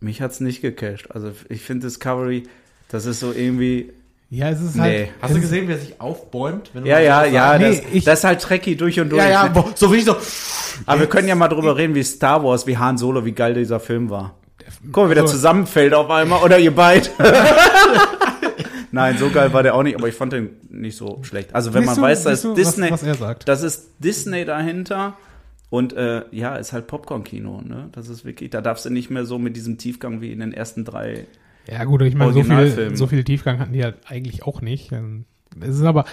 mich 0.00 0.20
hat's 0.22 0.40
nicht 0.40 0.62
gecasht. 0.62 1.08
Also 1.10 1.32
ich 1.48 1.62
finde 1.62 1.86
Discovery, 1.86 2.44
das 2.88 3.06
ist 3.06 3.20
so 3.20 3.32
irgendwie. 3.32 3.92
Ja, 4.30 4.50
es 4.50 4.60
ist 4.60 4.74
Nee. 4.76 4.80
halt. 4.82 5.08
Hast 5.22 5.34
du 5.36 5.40
gesehen, 5.40 5.68
wie 5.68 5.72
er 5.72 5.78
sich 5.78 6.00
aufbäumt? 6.00 6.70
Wenn 6.74 6.84
du 6.84 6.90
Ja, 6.90 6.98
ja, 7.00 7.24
ja, 7.24 7.58
sagst? 7.58 7.60
Nee, 7.60 7.68
das, 7.86 7.94
ich- 7.94 8.04
das 8.04 8.18
ist 8.20 8.24
halt 8.24 8.40
Trekkie 8.42 8.76
durch 8.76 9.00
und 9.00 9.08
durch. 9.08 9.22
Ja, 9.22 9.28
ja, 9.30 9.46
boah, 9.48 9.70
so 9.74 9.90
wie 9.92 9.96
ich 9.96 10.04
so. 10.04 10.16
Aber 10.84 11.00
wir 11.00 11.06
können 11.08 11.28
ja 11.28 11.34
mal 11.34 11.48
drüber 11.48 11.76
reden, 11.76 11.94
wie 11.94 12.02
Star 12.02 12.44
Wars, 12.44 12.66
wie 12.66 12.76
Han 12.76 12.98
Solo, 12.98 13.24
wie 13.24 13.32
geil 13.32 13.54
dieser 13.54 13.80
Film 13.80 14.10
war. 14.10 14.34
Guck 14.92 15.04
mal, 15.04 15.10
wie 15.10 15.14
der 15.14 15.24
zusammenfällt 15.24 15.94
auf 15.94 16.10
einmal. 16.10 16.42
Oder 16.42 16.58
ihr 16.58 16.74
beide. 16.74 17.08
Nein, 18.90 19.18
so 19.18 19.30
geil 19.30 19.52
war 19.52 19.62
der 19.62 19.74
auch 19.74 19.82
nicht, 19.82 19.96
aber 19.96 20.08
ich 20.08 20.14
fand 20.14 20.32
den 20.32 20.50
nicht 20.70 20.96
so 20.96 21.20
schlecht. 21.22 21.54
Also 21.54 21.74
wenn 21.74 21.84
man 21.84 21.96
du- 21.96 22.02
weiß, 22.02 22.24
da 22.24 22.30
ist 22.30 22.42
siehst 22.42 22.44
du, 22.44 22.54
Disney, 22.54 22.90
Was, 22.90 23.02
was 23.02 23.08
er 23.08 23.14
sagt. 23.14 23.48
das 23.48 23.62
ist 23.62 23.88
Disney 23.98 24.44
dahinter 24.44 25.16
und 25.70 25.92
äh, 25.92 26.22
ja, 26.30 26.56
ist 26.56 26.72
halt 26.72 26.86
Popcorn-Kino, 26.86 27.60
ne? 27.62 27.88
Das 27.92 28.08
ist 28.08 28.24
wirklich, 28.24 28.50
da 28.50 28.60
darfst 28.60 28.84
du 28.84 28.90
nicht 28.90 29.10
mehr 29.10 29.24
so 29.24 29.38
mit 29.38 29.56
diesem 29.56 29.78
Tiefgang 29.78 30.20
wie 30.20 30.32
in 30.32 30.40
den 30.40 30.52
ersten 30.52 30.84
drei. 30.84 31.26
Ja, 31.70 31.84
gut, 31.84 32.00
ich 32.02 32.14
meine, 32.14 32.32
so 32.32 32.42
viel, 32.42 32.96
so 32.96 33.06
viel 33.06 33.24
Tiefgang 33.24 33.58
hatten 33.58 33.72
die 33.74 33.84
halt 33.84 33.96
eigentlich 34.06 34.42
auch 34.44 34.62
nicht. 34.62 34.90
Ähm, 34.92 35.26
Es 35.60 35.76
ist 35.76 35.82
aber, 35.82 36.06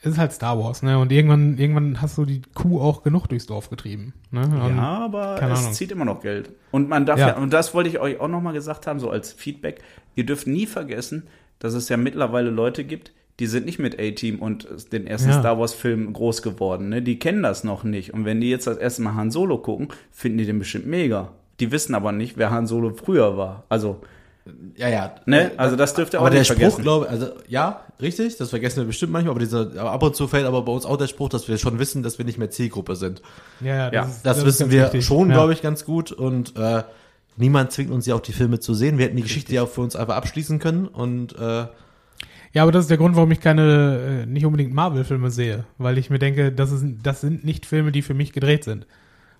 es 0.00 0.12
ist 0.12 0.18
halt 0.18 0.32
Star 0.32 0.58
Wars, 0.58 0.82
ne? 0.82 0.98
Und 0.98 1.12
irgendwann, 1.12 1.58
irgendwann 1.58 2.00
hast 2.00 2.16
du 2.16 2.24
die 2.24 2.40
Kuh 2.54 2.80
auch 2.80 3.02
genug 3.02 3.26
durchs 3.26 3.46
Dorf 3.46 3.68
getrieben. 3.70 4.14
Ne? 4.30 4.42
Und, 4.42 4.76
ja, 4.76 4.98
aber 5.04 5.36
es 5.42 5.60
Ahnung. 5.60 5.72
zieht 5.72 5.92
immer 5.92 6.04
noch 6.06 6.22
Geld. 6.22 6.50
Und 6.70 6.88
man 6.88 7.04
darf 7.06 7.18
ja. 7.18 7.28
Ja. 7.28 7.36
und 7.36 7.52
das 7.52 7.74
wollte 7.74 7.90
ich 7.90 7.98
euch 8.00 8.18
auch 8.20 8.28
nochmal 8.28 8.52
gesagt 8.54 8.86
haben, 8.86 8.98
so 8.98 9.10
als 9.10 9.32
Feedback, 9.32 9.80
ihr 10.14 10.24
dürft 10.24 10.46
nie 10.46 10.66
vergessen, 10.66 11.24
dass 11.58 11.74
es 11.74 11.88
ja 11.88 11.96
mittlerweile 11.96 12.50
Leute 12.50 12.84
gibt, 12.84 13.12
die 13.40 13.46
sind 13.46 13.66
nicht 13.66 13.78
mit 13.78 13.98
A-Team 13.98 14.38
und 14.40 14.66
den 14.92 15.06
ersten 15.06 15.30
Ja. 15.30 15.40
Star 15.40 15.58
Wars-Film 15.58 16.12
groß 16.12 16.42
geworden, 16.42 16.88
ne? 16.88 17.02
Die 17.02 17.18
kennen 17.18 17.42
das 17.42 17.64
noch 17.64 17.82
nicht. 17.84 18.14
Und 18.14 18.24
wenn 18.24 18.40
die 18.40 18.50
jetzt 18.50 18.66
das 18.66 18.76
erste 18.78 19.02
Mal 19.02 19.14
Han 19.14 19.30
Solo 19.30 19.58
gucken, 19.58 19.88
finden 20.12 20.38
die 20.38 20.46
den 20.46 20.58
bestimmt 20.60 20.86
mega. 20.86 21.32
Die 21.60 21.70
wissen 21.72 21.94
aber 21.94 22.12
nicht, 22.12 22.36
wer 22.36 22.50
Han 22.50 22.66
Solo 22.66 22.92
früher 22.94 23.36
war. 23.36 23.64
Also, 23.68 24.00
Ja, 24.76 24.88
ja. 24.88 25.14
ne? 25.26 25.52
Also 25.56 25.74
das 25.74 25.94
dürft 25.94 26.12
ihr 26.14 26.18
auch 26.20 26.22
Aber 26.24 26.30
der 26.30 26.40
nicht 26.40 26.48
Spruch, 26.48 26.58
vergessen. 26.60 26.82
glaube 26.82 27.08
also 27.08 27.28
ja, 27.48 27.80
richtig, 28.00 28.36
das 28.36 28.50
vergessen 28.50 28.76
wir 28.78 28.84
bestimmt 28.84 29.10
manchmal, 29.12 29.30
aber 29.32 29.40
dieser, 29.40 29.60
aber 29.80 29.90
ab 29.92 30.02
und 30.02 30.14
zu 30.14 30.28
fällt 30.28 30.46
aber 30.46 30.62
bei 30.62 30.70
uns 30.72 30.84
auch 30.84 30.96
der 30.98 31.06
Spruch, 31.06 31.28
dass 31.30 31.48
wir 31.48 31.56
schon 31.58 31.78
wissen, 31.78 32.02
dass 32.02 32.18
wir 32.18 32.24
nicht 32.26 32.38
mehr 32.38 32.50
Zielgruppe 32.50 32.94
sind. 32.94 33.22
ja, 33.60 33.74
ja, 33.88 33.92
Ja, 33.92 34.02
ist, 34.04 34.22
Das, 34.22 34.38
ist 34.38 34.44
wissen 34.44 34.70
wir 34.70 34.84
wichtig. 34.84 35.04
schon, 35.04 35.28
ja. 35.30 35.34
glaube 35.34 35.54
ich, 35.54 35.62
ganz 35.62 35.84
gut 35.84 36.12
und 36.12 36.56
äh, 36.56 36.82
niemand 37.36 37.72
zwingt 37.72 37.90
uns 37.90 38.06
ja 38.06 38.14
auch 38.14 38.20
die 38.20 38.32
Filme 38.32 38.60
zu 38.60 38.74
sehen. 38.74 38.98
Wir 38.98 39.06
hätten 39.06 39.16
die 39.16 39.22
Geschichte 39.22 39.52
ja 39.54 39.62
auch 39.62 39.68
für 39.68 39.80
uns 39.80 39.96
einfach 39.96 40.14
abschließen 40.16 40.58
können 40.60 40.86
und 40.88 41.36
äh, 41.38 41.64
Ja, 42.54 42.62
aber 42.62 42.72
das 42.72 42.84
ist 42.84 42.90
der 42.90 42.96
Grund, 42.98 43.16
warum 43.16 43.30
ich 43.32 43.40
keine, 43.40 44.22
äh, 44.22 44.26
nicht 44.26 44.46
unbedingt 44.46 44.72
Marvel-Filme 44.72 45.30
sehe. 45.30 45.64
Weil 45.76 45.98
ich 45.98 46.08
mir 46.08 46.18
denke, 46.18 46.52
das, 46.52 46.70
ist, 46.72 46.84
das 47.02 47.20
sind 47.20 47.44
nicht 47.44 47.66
Filme, 47.66 47.92
die 47.92 48.00
für 48.00 48.14
mich 48.14 48.32
gedreht 48.32 48.64
sind. 48.64 48.86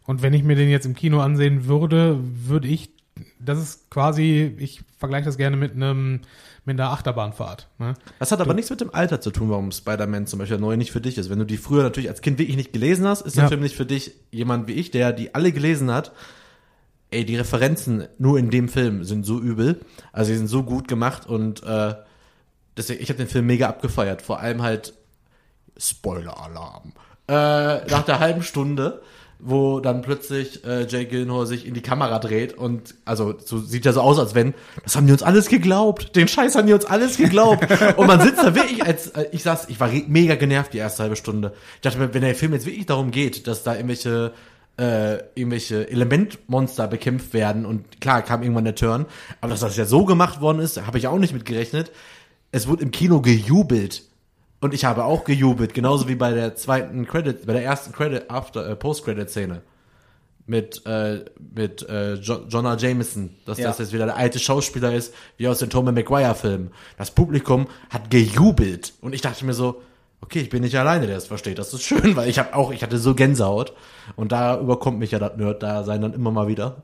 Und 0.04 0.20
wenn 0.20 0.34
ich 0.34 0.42
mir 0.42 0.56
den 0.56 0.68
jetzt 0.68 0.84
im 0.84 0.94
Kino 0.94 1.20
ansehen 1.20 1.66
würde, 1.66 2.18
würde 2.20 2.68
ich, 2.68 2.90
das 3.38 3.58
ist 3.58 3.88
quasi, 3.90 4.54
ich 4.58 4.82
vergleiche 4.98 5.26
das 5.26 5.36
gerne 5.36 5.56
mit 5.56 5.74
einem, 5.74 6.20
mit 6.64 6.78
einer 6.80 6.90
Achterbahnfahrt. 6.90 7.68
Ne? 7.78 7.94
das 8.18 8.32
hat 8.32 8.40
aber 8.40 8.52
nichts 8.54 8.70
mit 8.70 8.80
dem 8.80 8.92
Alter 8.92 9.20
zu 9.20 9.30
tun, 9.30 9.48
warum 9.48 9.70
Spider-Man 9.70 10.26
zum 10.26 10.40
Beispiel 10.40 10.58
neu 10.58 10.76
nicht 10.76 10.90
für 10.92 11.00
dich 11.00 11.16
ist. 11.16 11.30
Wenn 11.30 11.38
du 11.38 11.46
die 11.46 11.56
früher 11.56 11.82
natürlich 11.84 12.10
als 12.10 12.20
Kind 12.20 12.38
wirklich 12.38 12.56
nicht 12.56 12.72
gelesen 12.72 13.06
hast, 13.06 13.20
ist 13.22 13.36
der 13.36 13.44
Ja. 13.44 13.48
Film 13.48 13.60
nicht 13.60 13.76
für 13.76 13.86
dich 13.86 14.12
jemand 14.32 14.66
wie 14.66 14.72
ich, 14.72 14.90
der 14.90 15.12
die 15.12 15.34
alle 15.34 15.52
gelesen 15.52 15.90
hat. 15.92 16.12
ey, 17.10 17.24
die 17.24 17.36
Referenzen 17.36 18.08
nur 18.18 18.38
in 18.40 18.50
dem 18.50 18.68
Film 18.68 19.04
sind 19.04 19.24
so 19.24 19.40
übel. 19.40 19.80
Also 20.10 20.32
die 20.32 20.38
sind 20.38 20.48
so 20.48 20.64
gut 20.64 20.88
gemacht 20.88 21.26
und 21.28 21.62
äh, 21.62 21.94
deswegen, 22.76 23.02
ich 23.02 23.08
habe 23.08 23.18
den 23.18 23.28
Film 23.28 23.46
mega 23.46 23.68
abgefeiert. 23.68 24.22
Vor 24.22 24.40
allem 24.40 24.62
halt 24.62 24.94
Spoiler-Alarm. 25.76 26.92
Äh, 27.26 27.86
nach 27.90 28.04
der 28.04 28.20
halben 28.20 28.42
Stunde, 28.42 29.02
wo 29.38 29.80
dann 29.80 30.02
plötzlich 30.02 30.64
äh, 30.64 30.86
Jay 30.86 31.06
Gillenhall 31.06 31.46
sich 31.46 31.66
in 31.66 31.74
die 31.74 31.82
Kamera 31.82 32.18
dreht 32.18 32.56
und 32.56 32.94
also 33.04 33.34
so 33.42 33.58
sieht 33.58 33.84
ja 33.84 33.92
so 33.92 34.00
aus, 34.00 34.18
als 34.18 34.34
wenn, 34.34 34.54
das 34.82 34.96
haben 34.96 35.06
die 35.06 35.12
uns 35.12 35.22
alles 35.22 35.48
geglaubt. 35.48 36.16
Den 36.16 36.28
Scheiß 36.28 36.54
haben 36.54 36.66
die 36.66 36.72
uns 36.72 36.84
alles 36.84 37.16
geglaubt. 37.16 37.66
und 37.96 38.06
man 38.06 38.20
sitzt 38.20 38.42
da 38.42 38.54
wirklich 38.54 38.84
als, 38.84 39.08
äh, 39.08 39.26
ich 39.32 39.42
saß, 39.42 39.68
ich 39.68 39.80
war 39.80 39.90
mega 40.06 40.34
genervt 40.34 40.72
die 40.72 40.78
erste 40.78 41.02
halbe 41.02 41.16
Stunde. 41.16 41.52
Ich 41.76 41.80
dachte 41.82 41.98
mir, 41.98 42.12
wenn 42.14 42.22
der 42.22 42.34
Film 42.34 42.52
jetzt 42.52 42.66
wirklich 42.66 42.86
darum 42.86 43.10
geht, 43.10 43.46
dass 43.46 43.62
da 43.62 43.74
irgendwelche 43.74 44.32
äh, 44.76 45.18
irgendwelche 45.34 45.88
Elementmonster 45.88 46.88
bekämpft 46.88 47.32
werden 47.32 47.64
und 47.64 48.00
klar 48.00 48.22
kam 48.22 48.42
irgendwann 48.42 48.64
der 48.64 48.74
Turn, 48.74 49.06
aber 49.40 49.50
dass 49.50 49.60
das 49.60 49.76
ja 49.76 49.84
so 49.84 50.04
gemacht 50.04 50.40
worden 50.40 50.58
ist, 50.58 50.84
habe 50.84 50.98
ich 50.98 51.06
auch 51.06 51.18
nicht 51.18 51.32
mit 51.32 51.44
gerechnet. 51.44 51.92
Es 52.54 52.68
wurde 52.68 52.82
im 52.82 52.90
Kino 52.90 53.20
gejubelt 53.20 54.02
und 54.60 54.72
ich 54.74 54.84
habe 54.84 55.04
auch 55.04 55.24
gejubelt, 55.24 55.74
genauso 55.74 56.08
wie 56.08 56.14
bei 56.14 56.32
der 56.32 56.54
zweiten 56.54 57.06
Credit, 57.06 57.46
bei 57.46 57.52
der 57.52 57.64
ersten 57.64 57.92
Credit 57.92 58.30
After 58.30 58.68
äh, 58.68 58.76
Post 58.76 59.04
Credit 59.04 59.28
Szene 59.28 59.62
mit 60.46 60.84
äh, 60.86 61.24
mit 61.54 61.88
äh, 61.88 62.14
jo 62.14 62.42
Jonah 62.48 62.76
Jameson, 62.76 63.30
dass 63.46 63.58
Ja. 63.58 63.68
das 63.68 63.78
jetzt 63.78 63.92
wieder 63.92 64.04
der 64.06 64.16
alte 64.16 64.38
Schauspieler 64.38 64.92
ist, 64.94 65.14
wie 65.36 65.48
aus 65.48 65.58
den 65.58 65.70
Tommy 65.70 65.90
Maguire 65.92 66.34
Filmen. 66.34 66.70
Das 66.98 67.10
Publikum 67.10 67.66
hat 67.90 68.10
gejubelt 68.10 68.92
und 69.00 69.14
ich 69.14 69.20
dachte 69.22 69.44
mir 69.46 69.54
so, 69.54 69.80
okay, 70.20 70.40
ich 70.40 70.50
bin 70.50 70.62
nicht 70.62 70.76
alleine, 70.76 71.06
der 71.06 71.16
es 71.16 71.26
versteht. 71.26 71.58
Das 71.58 71.72
ist 71.74 71.82
schön, 71.82 72.14
weil 72.16 72.28
ich 72.28 72.38
habe 72.38 72.54
auch, 72.54 72.72
ich 72.72 72.82
hatte 72.82 72.98
so 72.98 73.14
Gänsehaut 73.14 73.72
und 74.16 74.32
da 74.32 74.60
überkommt 74.60 74.98
mich 74.98 75.10
ja 75.12 75.18
das 75.18 75.36
Nerd 75.36 75.62
da 75.62 75.82
sein 75.82 76.02
dann 76.02 76.12
immer 76.14 76.30
mal 76.30 76.46
wieder. 76.46 76.82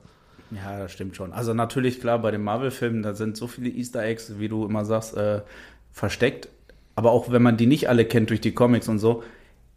Ja, 0.50 0.78
das 0.78 0.92
stimmt 0.92 1.16
schon. 1.16 1.32
Also 1.32 1.54
natürlich, 1.54 2.00
klar, 2.00 2.18
bei 2.18 2.30
den 2.30 2.42
Marvel-Filmen, 2.42 3.02
da 3.02 3.14
sind 3.14 3.36
so 3.36 3.46
viele 3.46 3.68
Easter 3.68 4.02
Eggs, 4.02 4.34
wie 4.38 4.48
du 4.48 4.64
immer 4.64 4.84
sagst, 4.84 5.16
äh, 5.16 5.42
versteckt. 5.92 6.48
Aber 6.96 7.12
auch 7.12 7.30
wenn 7.30 7.42
man 7.42 7.56
die 7.56 7.66
nicht 7.66 7.88
alle 7.88 8.04
kennt 8.04 8.30
durch 8.30 8.40
die 8.40 8.52
Comics 8.52 8.88
und 8.88 8.98
so, 8.98 9.22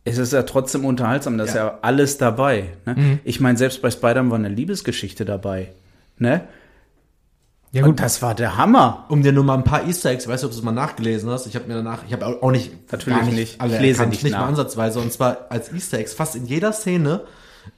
es 0.04 0.18
ist 0.18 0.34
ja 0.34 0.44
trotzdem 0.44 0.84
unterhaltsam, 0.84 1.38
da 1.38 1.46
ist 1.46 1.56
ja, 1.56 1.80
alles 1.82 2.18
dabei. 2.18 2.70
Ne? 2.86 3.20
Ich 3.24 3.40
meine, 3.40 3.58
selbst 3.58 3.82
bei 3.82 3.90
Spider-Man 3.90 4.32
war 4.32 4.38
eine 4.38 4.50
Liebesgeschichte 4.50 5.24
dabei. 5.24 5.70
Ne? 6.18 6.42
Ja, 7.72 7.86
Und 7.86 8.00
das 8.00 8.22
war 8.22 8.36
der 8.36 8.58
Hammer. 8.58 9.06
Um 9.10 9.24
dir 9.24 9.32
nur 9.32 9.44
mal 9.44 9.56
ein 9.56 9.64
paar 9.64 9.88
Easter 9.88 10.12
Eggs, 10.12 10.28
weißt 10.28 10.44
du, 10.44 10.48
ob 10.48 10.54
du 10.54 10.58
es 10.60 10.64
mal 10.64 10.72
nachgelesen 10.72 11.30
hast? 11.30 11.48
Ich 11.48 11.56
habe 11.56 11.68
mir 11.68 11.76
danach, 11.76 12.04
ich 12.06 12.14
habe 12.14 12.26
auch 12.26 12.52
nicht, 12.52 12.92
Natürlich 12.92 13.20
gar 13.20 13.26
nicht. 13.26 13.62
alle 13.62 13.76
Ich 13.76 13.82
lese 13.82 14.00
erkannt, 14.00 14.12
nicht 14.12 14.24
nicht 14.24 14.34
mal 14.34 14.46
ansatzweise. 14.46 15.00
Und 15.00 15.12
zwar 15.12 15.48
als 15.50 15.72
Easter 15.74 15.98
Eggs 15.98 16.14
fast 16.14 16.36
in 16.36 16.46
jeder 16.46 16.74
Szene, 16.74 17.22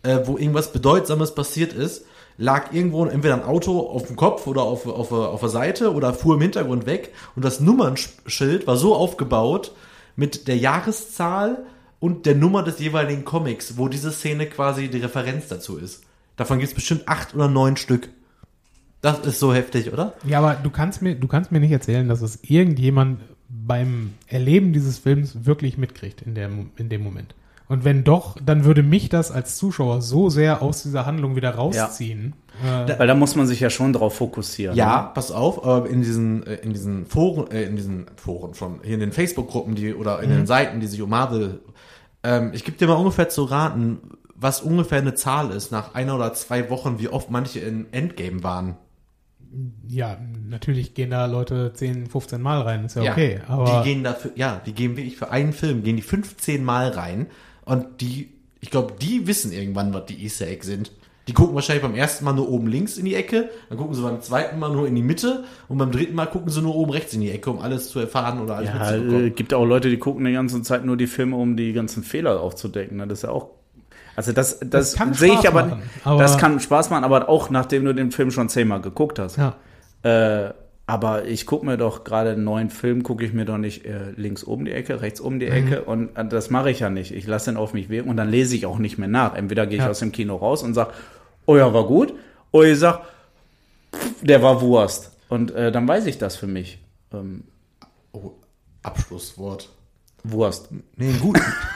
äh, 0.03 0.19
wo 0.25 0.37
irgendwas 0.37 0.73
Bedeutsames 0.73 1.33
passiert 1.33 1.71
ist, 1.71 2.05
lag 2.37 2.73
irgendwo 2.73 3.05
entweder 3.05 3.35
ein 3.35 3.43
Auto 3.43 3.79
auf 3.79 4.07
dem 4.07 4.15
Kopf 4.15 4.47
oder 4.47 4.63
auf, 4.63 4.85
auf, 4.85 5.11
auf 5.11 5.39
der 5.39 5.49
Seite 5.49 5.93
oder 5.93 6.13
fuhr 6.13 6.35
im 6.35 6.41
Hintergrund 6.41 6.85
weg 6.85 7.13
und 7.35 7.45
das 7.45 7.59
Nummernschild 7.59 8.67
war 8.67 8.77
so 8.77 8.95
aufgebaut 8.95 9.73
mit 10.15 10.47
der 10.47 10.57
Jahreszahl 10.57 11.65
und 11.99 12.25
der 12.25 12.35
Nummer 12.35 12.63
des 12.63 12.79
jeweiligen 12.79 13.25
Comics, 13.25 13.77
wo 13.77 13.87
diese 13.87 14.11
Szene 14.11 14.47
quasi 14.47 14.89
die 14.89 14.99
Referenz 14.99 15.47
dazu 15.47 15.77
ist. 15.77 16.03
Davon 16.35 16.59
gibt 16.59 16.69
es 16.69 16.75
bestimmt 16.75 17.07
acht 17.07 17.33
oder 17.33 17.47
neun 17.47 17.77
Stück. 17.77 18.09
Das 19.01 19.19
ist 19.19 19.39
so 19.39 19.53
heftig, 19.53 19.93
oder? 19.93 20.13
Ja, 20.25 20.39
aber 20.39 20.55
du 20.55 20.69
kannst 20.69 21.01
mir, 21.01 21.15
du 21.15 21.27
kannst 21.27 21.51
mir 21.51 21.59
nicht 21.59 21.71
erzählen, 21.71 22.07
dass 22.07 22.21
es 22.21 22.39
irgendjemand 22.43 23.21
beim 23.47 24.13
Erleben 24.27 24.73
dieses 24.73 24.97
Films 24.97 25.45
wirklich 25.45 25.77
mitkriegt 25.77 26.21
in, 26.23 26.35
der, 26.35 26.49
in 26.77 26.89
dem 26.89 27.03
Moment. 27.03 27.35
Und 27.67 27.83
wenn 27.83 28.03
doch, 28.03 28.35
dann 28.43 28.63
würde 28.63 28.83
mich 28.83 29.09
das 29.09 29.31
als 29.31 29.57
Zuschauer 29.57 30.01
so 30.01 30.29
sehr 30.29 30.61
aus 30.61 30.83
dieser 30.83 31.05
Handlung 31.05 31.35
wieder 31.35 31.55
rausziehen. 31.55 32.33
Äh, 32.63 32.97
Weil 32.99 33.07
da 33.07 33.15
muss 33.15 33.35
man 33.35 33.47
sich 33.47 33.59
ja 33.59 33.69
schon 33.69 33.91
drauf 33.91 34.15
fokussieren. 34.15 34.75
Ja, 34.77 35.01
Ne? 35.03 35.11
pass 35.13 35.31
auf, 35.31 35.65
aber 35.65 35.89
in 35.89 36.01
diesen, 36.01 36.45
äh, 36.45 36.55
in 36.55 36.73
diesen 36.73 37.05
Foren, 37.07 37.49
äh, 37.51 37.63
in 37.63 37.75
diesen 37.75 38.05
Foren 38.17 38.53
schon, 38.53 38.79
hier 38.83 38.93
in 38.93 38.99
den 38.99 39.11
Facebook-Gruppen, 39.11 39.75
die, 39.75 39.93
oder 39.93 40.21
in 40.21 40.29
den 40.29 40.45
Seiten, 40.45 40.79
die 40.79 40.87
sich 40.87 41.01
um 41.01 41.09
Marvel, 41.09 41.61
ähm, 42.23 42.51
ich 42.53 42.63
gebe 42.63 42.77
dir 42.77 42.87
mal 42.87 42.93
ungefähr 42.93 43.29
zu 43.29 43.43
raten, 43.43 43.99
was 44.35 44.61
ungefähr 44.61 44.99
eine 44.99 45.15
Zahl 45.15 45.49
ist, 45.51 45.71
nach 45.71 45.95
einer 45.95 46.15
oder 46.15 46.33
zwei 46.33 46.69
Wochen, 46.69 46.99
wie 46.99 47.07
oft 47.09 47.31
manche 47.31 47.59
in 47.59 47.91
Endgame 47.93 48.43
waren. 48.43 48.77
ja, 49.87 50.17
natürlich 50.47 50.93
gehen 50.93 51.09
da 51.11 51.25
Leute 51.25 51.71
10, 51.73 52.07
15 52.07 52.41
Mal 52.41 52.61
rein, 52.61 52.85
ist 52.85 52.95
ja, 52.95 53.11
okay. 53.11 53.39
Aber 53.47 53.81
die 53.83 53.89
gehen 53.89 54.03
dafür, 54.03 54.31
ja, 54.35 54.61
die 54.65 54.73
gehen 54.73 54.97
wirklich 54.97 55.17
für 55.17 55.31
einen 55.31 55.53
Film, 55.53 55.83
gehen 55.83 55.95
die 55.95 56.01
15 56.01 56.63
Mal 56.63 56.89
rein 56.89 57.27
und 57.65 58.01
die, 58.01 58.29
ich 58.61 58.69
glaube, 58.71 58.93
die 59.01 59.27
wissen 59.27 59.51
irgendwann, 59.51 59.93
was 59.93 60.05
die 60.05 60.23
Easter 60.23 60.47
Eggs 60.47 60.65
sind. 60.67 60.91
Die 61.27 61.33
gucken 61.33 61.55
wahrscheinlich 61.55 61.81
beim 61.81 61.95
ersten 61.95 62.23
Mal 62.23 62.33
nur 62.33 62.47
oben 62.49 62.67
links 62.67 62.97
in 62.97 63.05
die 63.05 63.15
Ecke, 63.15 63.49
dann 63.69 63.79
gucken 63.79 63.95
sie 63.95 64.01
beim 64.03 64.21
zweiten 64.21 64.59
Mal 64.59 64.69
nur 64.71 64.87
in 64.87 64.93
die 64.93 65.01
Mitte 65.01 65.43
und 65.67 65.79
beim 65.79 65.91
dritten 65.91 66.13
Mal 66.13 66.27
gucken 66.27 66.49
sie 66.51 66.61
nur 66.61 66.75
oben 66.75 66.91
rechts 66.91 67.13
in 67.15 67.21
die 67.21 67.31
Ecke, 67.31 67.49
um 67.49 67.57
alles 67.59 67.89
zu 67.89 67.99
erfahren 67.99 68.39
oder 68.39 68.57
alles 68.57 68.69
Ja, 68.69 68.75
äh, 68.91 68.97
mitzubekommen. 68.99 69.35
gibt 69.35 69.53
auch 69.55 69.65
Leute, 69.65 69.89
die 69.89 69.97
gucken 69.97 70.23
die 70.25 70.33
ganze 70.33 70.61
Zeit 70.61 70.85
nur 70.85 70.97
die 70.97 71.07
Filme, 71.07 71.35
um 71.35 71.57
die 71.57 71.73
ganzen 71.73 72.03
Fehler 72.03 72.39
aufzudecken. 72.39 72.97
Ne? 72.97 73.07
Das 73.07 73.19
ist 73.19 73.23
ja 73.23 73.29
auch. 73.31 73.49
Also 74.15 74.33
das, 74.33 74.59
das, 74.59 74.69
Das 74.69 74.95
kann 74.95 75.13
sehe 75.15 75.29
ich 75.33 75.39
Spaß 75.39 75.47
aber, 75.47 75.65
machen, 75.65 75.81
aber- 76.03 76.21
Das 76.21 76.37
kann 76.37 76.59
Spaß 76.59 76.89
machen, 76.91 77.03
aber 77.03 77.27
auch 77.27 77.49
nachdem 77.49 77.85
du 77.85 77.93
den 77.95 78.11
Film 78.11 78.29
schon 78.29 78.47
zehnmal 78.47 78.81
geguckt 78.81 79.17
hast. 79.17 79.37
ja. 79.37 79.55
Äh, 80.03 80.53
aber 80.87 81.25
ich 81.25 81.45
gucke 81.47 81.65
mir 81.65 81.77
doch 81.77 82.03
gerade 82.03 82.31
einen 82.31 82.43
neuen 82.43 82.69
Film, 82.69 83.01
gucke 83.03 83.25
ich 83.25 83.33
mir 83.33 83.45
doch 83.45 83.57
nicht 83.57 83.85
äh, 83.85 84.11
links 84.15 84.43
oben 84.43 84.65
die 84.65 84.71
Ecke, 84.71 85.01
rechts 85.01 85.19
oben 85.21 85.35
Mhm. 85.35 85.39
die 85.39 85.47
Ecke 85.47 85.81
und 85.83 86.15
äh, 86.15 86.27
das 86.27 86.49
mache 86.51 86.69
ich 86.69 86.79
ja 86.81 86.89
nicht. 86.89 87.11
Ich 87.11 87.25
lasse 87.27 87.49
den 87.51 87.57
auf 87.57 87.73
mich 87.73 87.89
wirken 87.89 88.09
und 88.09 88.17
dann 88.17 88.29
lese 88.29 88.55
ich 88.55 88.65
auch 88.65 88.77
nicht 88.77 88.97
mehr 88.97 89.07
nach. 89.07 89.33
Entweder 89.35 89.65
gehe 89.65 89.77
ich 89.77 89.83
Ja. 89.83 89.89
aus 89.89 89.99
dem 89.99 90.11
Kino 90.11 90.35
raus 90.35 90.61
und 90.63 90.73
sag, 90.75 90.93
oh 91.47 91.57
ja, 91.57 91.73
war 91.73 91.85
gut, 91.87 92.13
oder 92.51 92.67
ich 92.67 92.77
sag, 92.79 93.01
pff, 93.95 94.13
der 94.21 94.41
war 94.43 94.61
Wurst. 94.61 95.11
Und 95.27 95.51
äh, 95.51 95.71
dann 95.71 95.87
weiß 95.87 96.05
ich 96.05 96.17
das 96.19 96.35
für 96.35 96.47
mich. 96.47 96.79
Ähm, 97.13 97.43
Oh, 98.13 98.31
Abschlusswort. 98.83 99.69
Wurst. 100.23 100.69
Nee, 100.95 101.09
ein, 101.09 101.19
gut, 101.19 101.37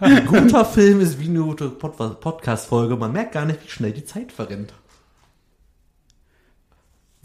ein 0.00 0.26
guter 0.26 0.64
Film 0.64 1.00
ist 1.00 1.20
wie 1.20 1.28
eine 1.28 1.42
Podcast-Folge. 1.42 2.96
Man 2.96 3.12
merkt 3.12 3.32
gar 3.32 3.44
nicht, 3.44 3.62
wie 3.64 3.68
schnell 3.68 3.92
die 3.92 4.04
Zeit 4.04 4.32
verrennt. 4.32 4.72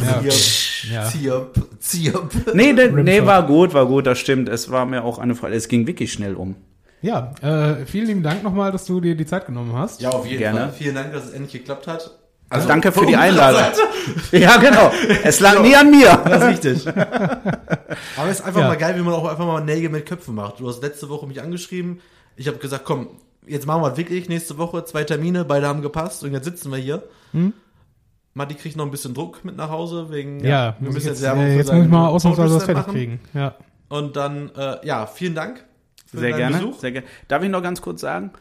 Ja, 0.02 1.02
Ja. 1.04 1.04
zirp, 1.10 1.56
zirp. 1.80 2.32
Nee, 2.54 2.74
de, 2.74 2.92
nee, 2.92 3.26
war 3.26 3.46
gut, 3.46 3.74
war 3.74 3.86
gut, 3.86 4.08
das 4.08 4.20
stimmt. 4.20 4.50
Es 4.50 4.72
war 4.72 4.86
mir 4.86 5.04
auch 5.04 5.20
eine 5.20 5.36
Frage. 5.36 5.56
Es 5.56 5.68
ging 5.68 5.86
wirklich 5.88 6.12
schnell 6.12 6.36
um. 6.36 6.56
Ja, 7.02 7.34
äh, 7.42 7.86
vielen 7.86 8.08
lieben 8.08 8.24
Dank 8.24 8.44
nochmal, 8.44 8.72
dass 8.72 8.86
du 8.86 9.00
dir 9.02 9.16
die 9.16 9.26
Zeit 9.26 9.46
genommen 9.48 9.74
hast. 9.74 10.02
Ja, 10.02 10.10
auf 10.10 10.26
jeden 10.26 10.40
Gerne. 10.40 10.60
Fall. 10.60 10.74
Vielen 10.78 10.96
Dank, 10.96 11.14
dass 11.14 11.26
es 11.26 11.32
endlich 11.32 11.54
geklappt 11.54 11.88
hat. 11.88 12.12
Also 12.50 12.68
danke 12.68 12.92
für 12.92 13.06
die 13.06 13.16
Einladung. 13.16 13.62
Seite. 13.62 14.38
Ja, 14.38 14.58
genau. 14.58 14.92
Es 15.24 15.40
lag 15.40 15.62
nie 15.62 15.74
an 15.76 15.90
mir. 15.90 16.22
Das 16.26 16.44
ist 16.44 16.50
richtig. 16.66 16.88
Aber 18.18 18.30
es 18.30 18.40
ist 18.40 18.46
einfach 18.46 18.62
Ja. 18.62 18.68
mal 18.68 18.76
geil, 18.78 18.96
wie 18.98 19.02
man 19.02 19.14
auch 19.14 19.26
einfach 19.26 19.46
mal 19.46 19.62
Nägel 19.64 19.90
mit 19.90 20.06
Köpfen 20.06 20.36
macht. 20.36 20.60
Du 20.60 20.68
hast 20.68 20.82
letzte 20.84 21.08
Woche 21.10 21.28
mich 21.28 21.42
angeschrieben. 21.42 22.02
Ich 22.36 22.48
habe 22.48 22.58
gesagt, 22.58 22.84
komm, 22.86 23.08
jetzt 23.48 23.66
machen 23.66 23.82
wir 23.84 23.96
wirklich 23.98 24.28
nächste 24.30 24.58
Woche 24.58 24.84
zwei 24.86 25.04
Termine. 25.06 25.46
Beide 25.46 25.68
haben 25.68 25.82
gepasst 25.82 26.24
und 26.24 26.34
jetzt 26.34 26.46
sitzen 26.46 26.72
wir 26.72 26.78
hier. 26.78 27.04
Hm? 27.32 27.54
Matti 28.34 28.56
kriegt 28.56 28.78
noch 28.78 28.86
ein 28.86 28.92
bisschen 28.92 29.14
Druck 29.14 29.44
mit 29.44 29.58
nach 29.58 29.70
Hause 29.70 30.10
wegen. 30.10 30.40
Ja, 30.44 30.76
wir 30.80 30.88
muss 30.88 31.04
ich 31.04 31.06
müssen 31.06 31.08
jetzt, 31.08 31.22
jetzt 31.22 31.58
jetzt 31.58 31.74
muss 31.74 31.84
ich 31.84 31.90
mal 31.92 32.08
ausnahmsweise 32.08 32.56
was 32.56 32.64
fertig 32.64 32.86
kriegen. 32.88 33.20
Ja. 33.34 33.56
Und 33.90 34.16
dann, 34.16 34.52
äh, 34.56 34.86
ja, 34.86 35.06
vielen 35.06 35.36
Dank 35.36 35.66
für 36.06 36.20
Sehr 36.20 36.30
deinen 36.30 36.38
gerne, 36.38 36.58
Besuch. 36.58 36.80
sehr 36.80 36.92
gerne. 36.94 37.08
Darf 37.28 37.44
ich 37.44 37.50
noch 37.50 37.62
ganz 37.62 37.82
kurz 37.82 38.02
sagen? 38.02 38.32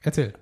Erzähl. 0.00 0.32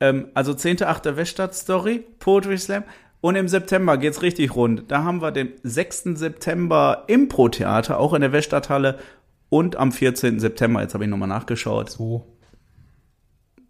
Ähm, 0.00 0.28
also 0.34 0.52
10.8. 0.52 1.16
Weststadt-Story, 1.16 2.04
Poetry 2.18 2.56
Slam. 2.56 2.84
Und 3.20 3.36
im 3.36 3.46
September 3.48 3.98
geht's 3.98 4.22
richtig 4.22 4.56
rund. 4.56 4.90
Da 4.90 5.04
haben 5.04 5.22
wir 5.22 5.30
den 5.30 5.52
6. 5.62 6.14
September 6.14 7.04
Impro-Theater, 7.06 8.00
auch 8.00 8.14
in 8.14 8.22
der 8.22 8.32
Weststadthalle. 8.32 8.98
Und 9.48 9.76
am 9.76 9.92
14. 9.92 10.40
September, 10.40 10.80
jetzt 10.80 10.94
habe 10.94 11.04
ich 11.04 11.10
nochmal 11.10 11.28
nachgeschaut. 11.28 11.90
So. 11.90 12.26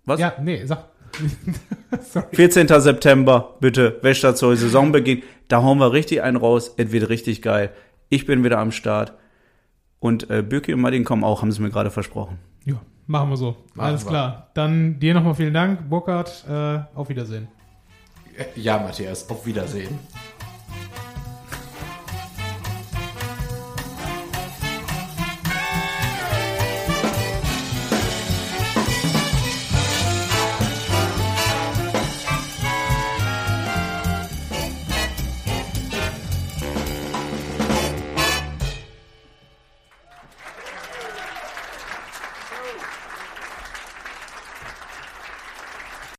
Was? 0.05 0.21
Ja, 0.21 0.35
nee, 0.41 0.65
sag. 0.65 0.85
Sorry. 2.03 2.27
14. 2.35 2.69
September, 2.69 3.57
bitte, 3.61 4.01
soll 4.35 4.57
Saisonbeginn. 4.57 5.23
Da 5.49 5.63
hauen 5.63 5.79
wir 5.79 5.93
richtig 5.93 6.23
einen 6.23 6.37
raus. 6.37 6.73
Es 6.77 6.93
wird 6.93 7.09
richtig 7.09 7.43
geil. 7.43 7.71
Ich 8.09 8.27
bin 8.27 8.45
wieder 8.45 8.59
am 8.59 8.73
Start. 8.73 9.15
Und 9.99 10.29
äh, 10.31 10.43
Bürki 10.43 10.75
und 10.75 10.81
Martin 10.81 11.05
kommen 11.05 11.25
auch, 11.25 11.43
haben 11.43 11.53
sie 11.53 11.63
mir 11.63 11.71
gerade 11.71 11.91
versprochen. 11.91 12.39
Ja, 12.65 12.81
machen 13.07 13.31
wir 13.31 13.37
so. 13.37 13.57
Machen 13.75 13.89
Alles 13.89 14.05
wir. 14.05 14.11
klar. 14.11 14.51
Dann 14.55 14.99
dir 14.99 15.15
nochmal 15.15 15.35
vielen 15.35 15.55
Dank, 15.55 15.89
Burkhard. 15.89 16.45
Äh, 16.49 16.81
auf 16.97 17.09
Wiedersehen. 17.09 17.49
Ja, 18.57 18.79
Matthias, 18.79 19.29
auf 19.29 19.47
Wiedersehen. 19.47 19.99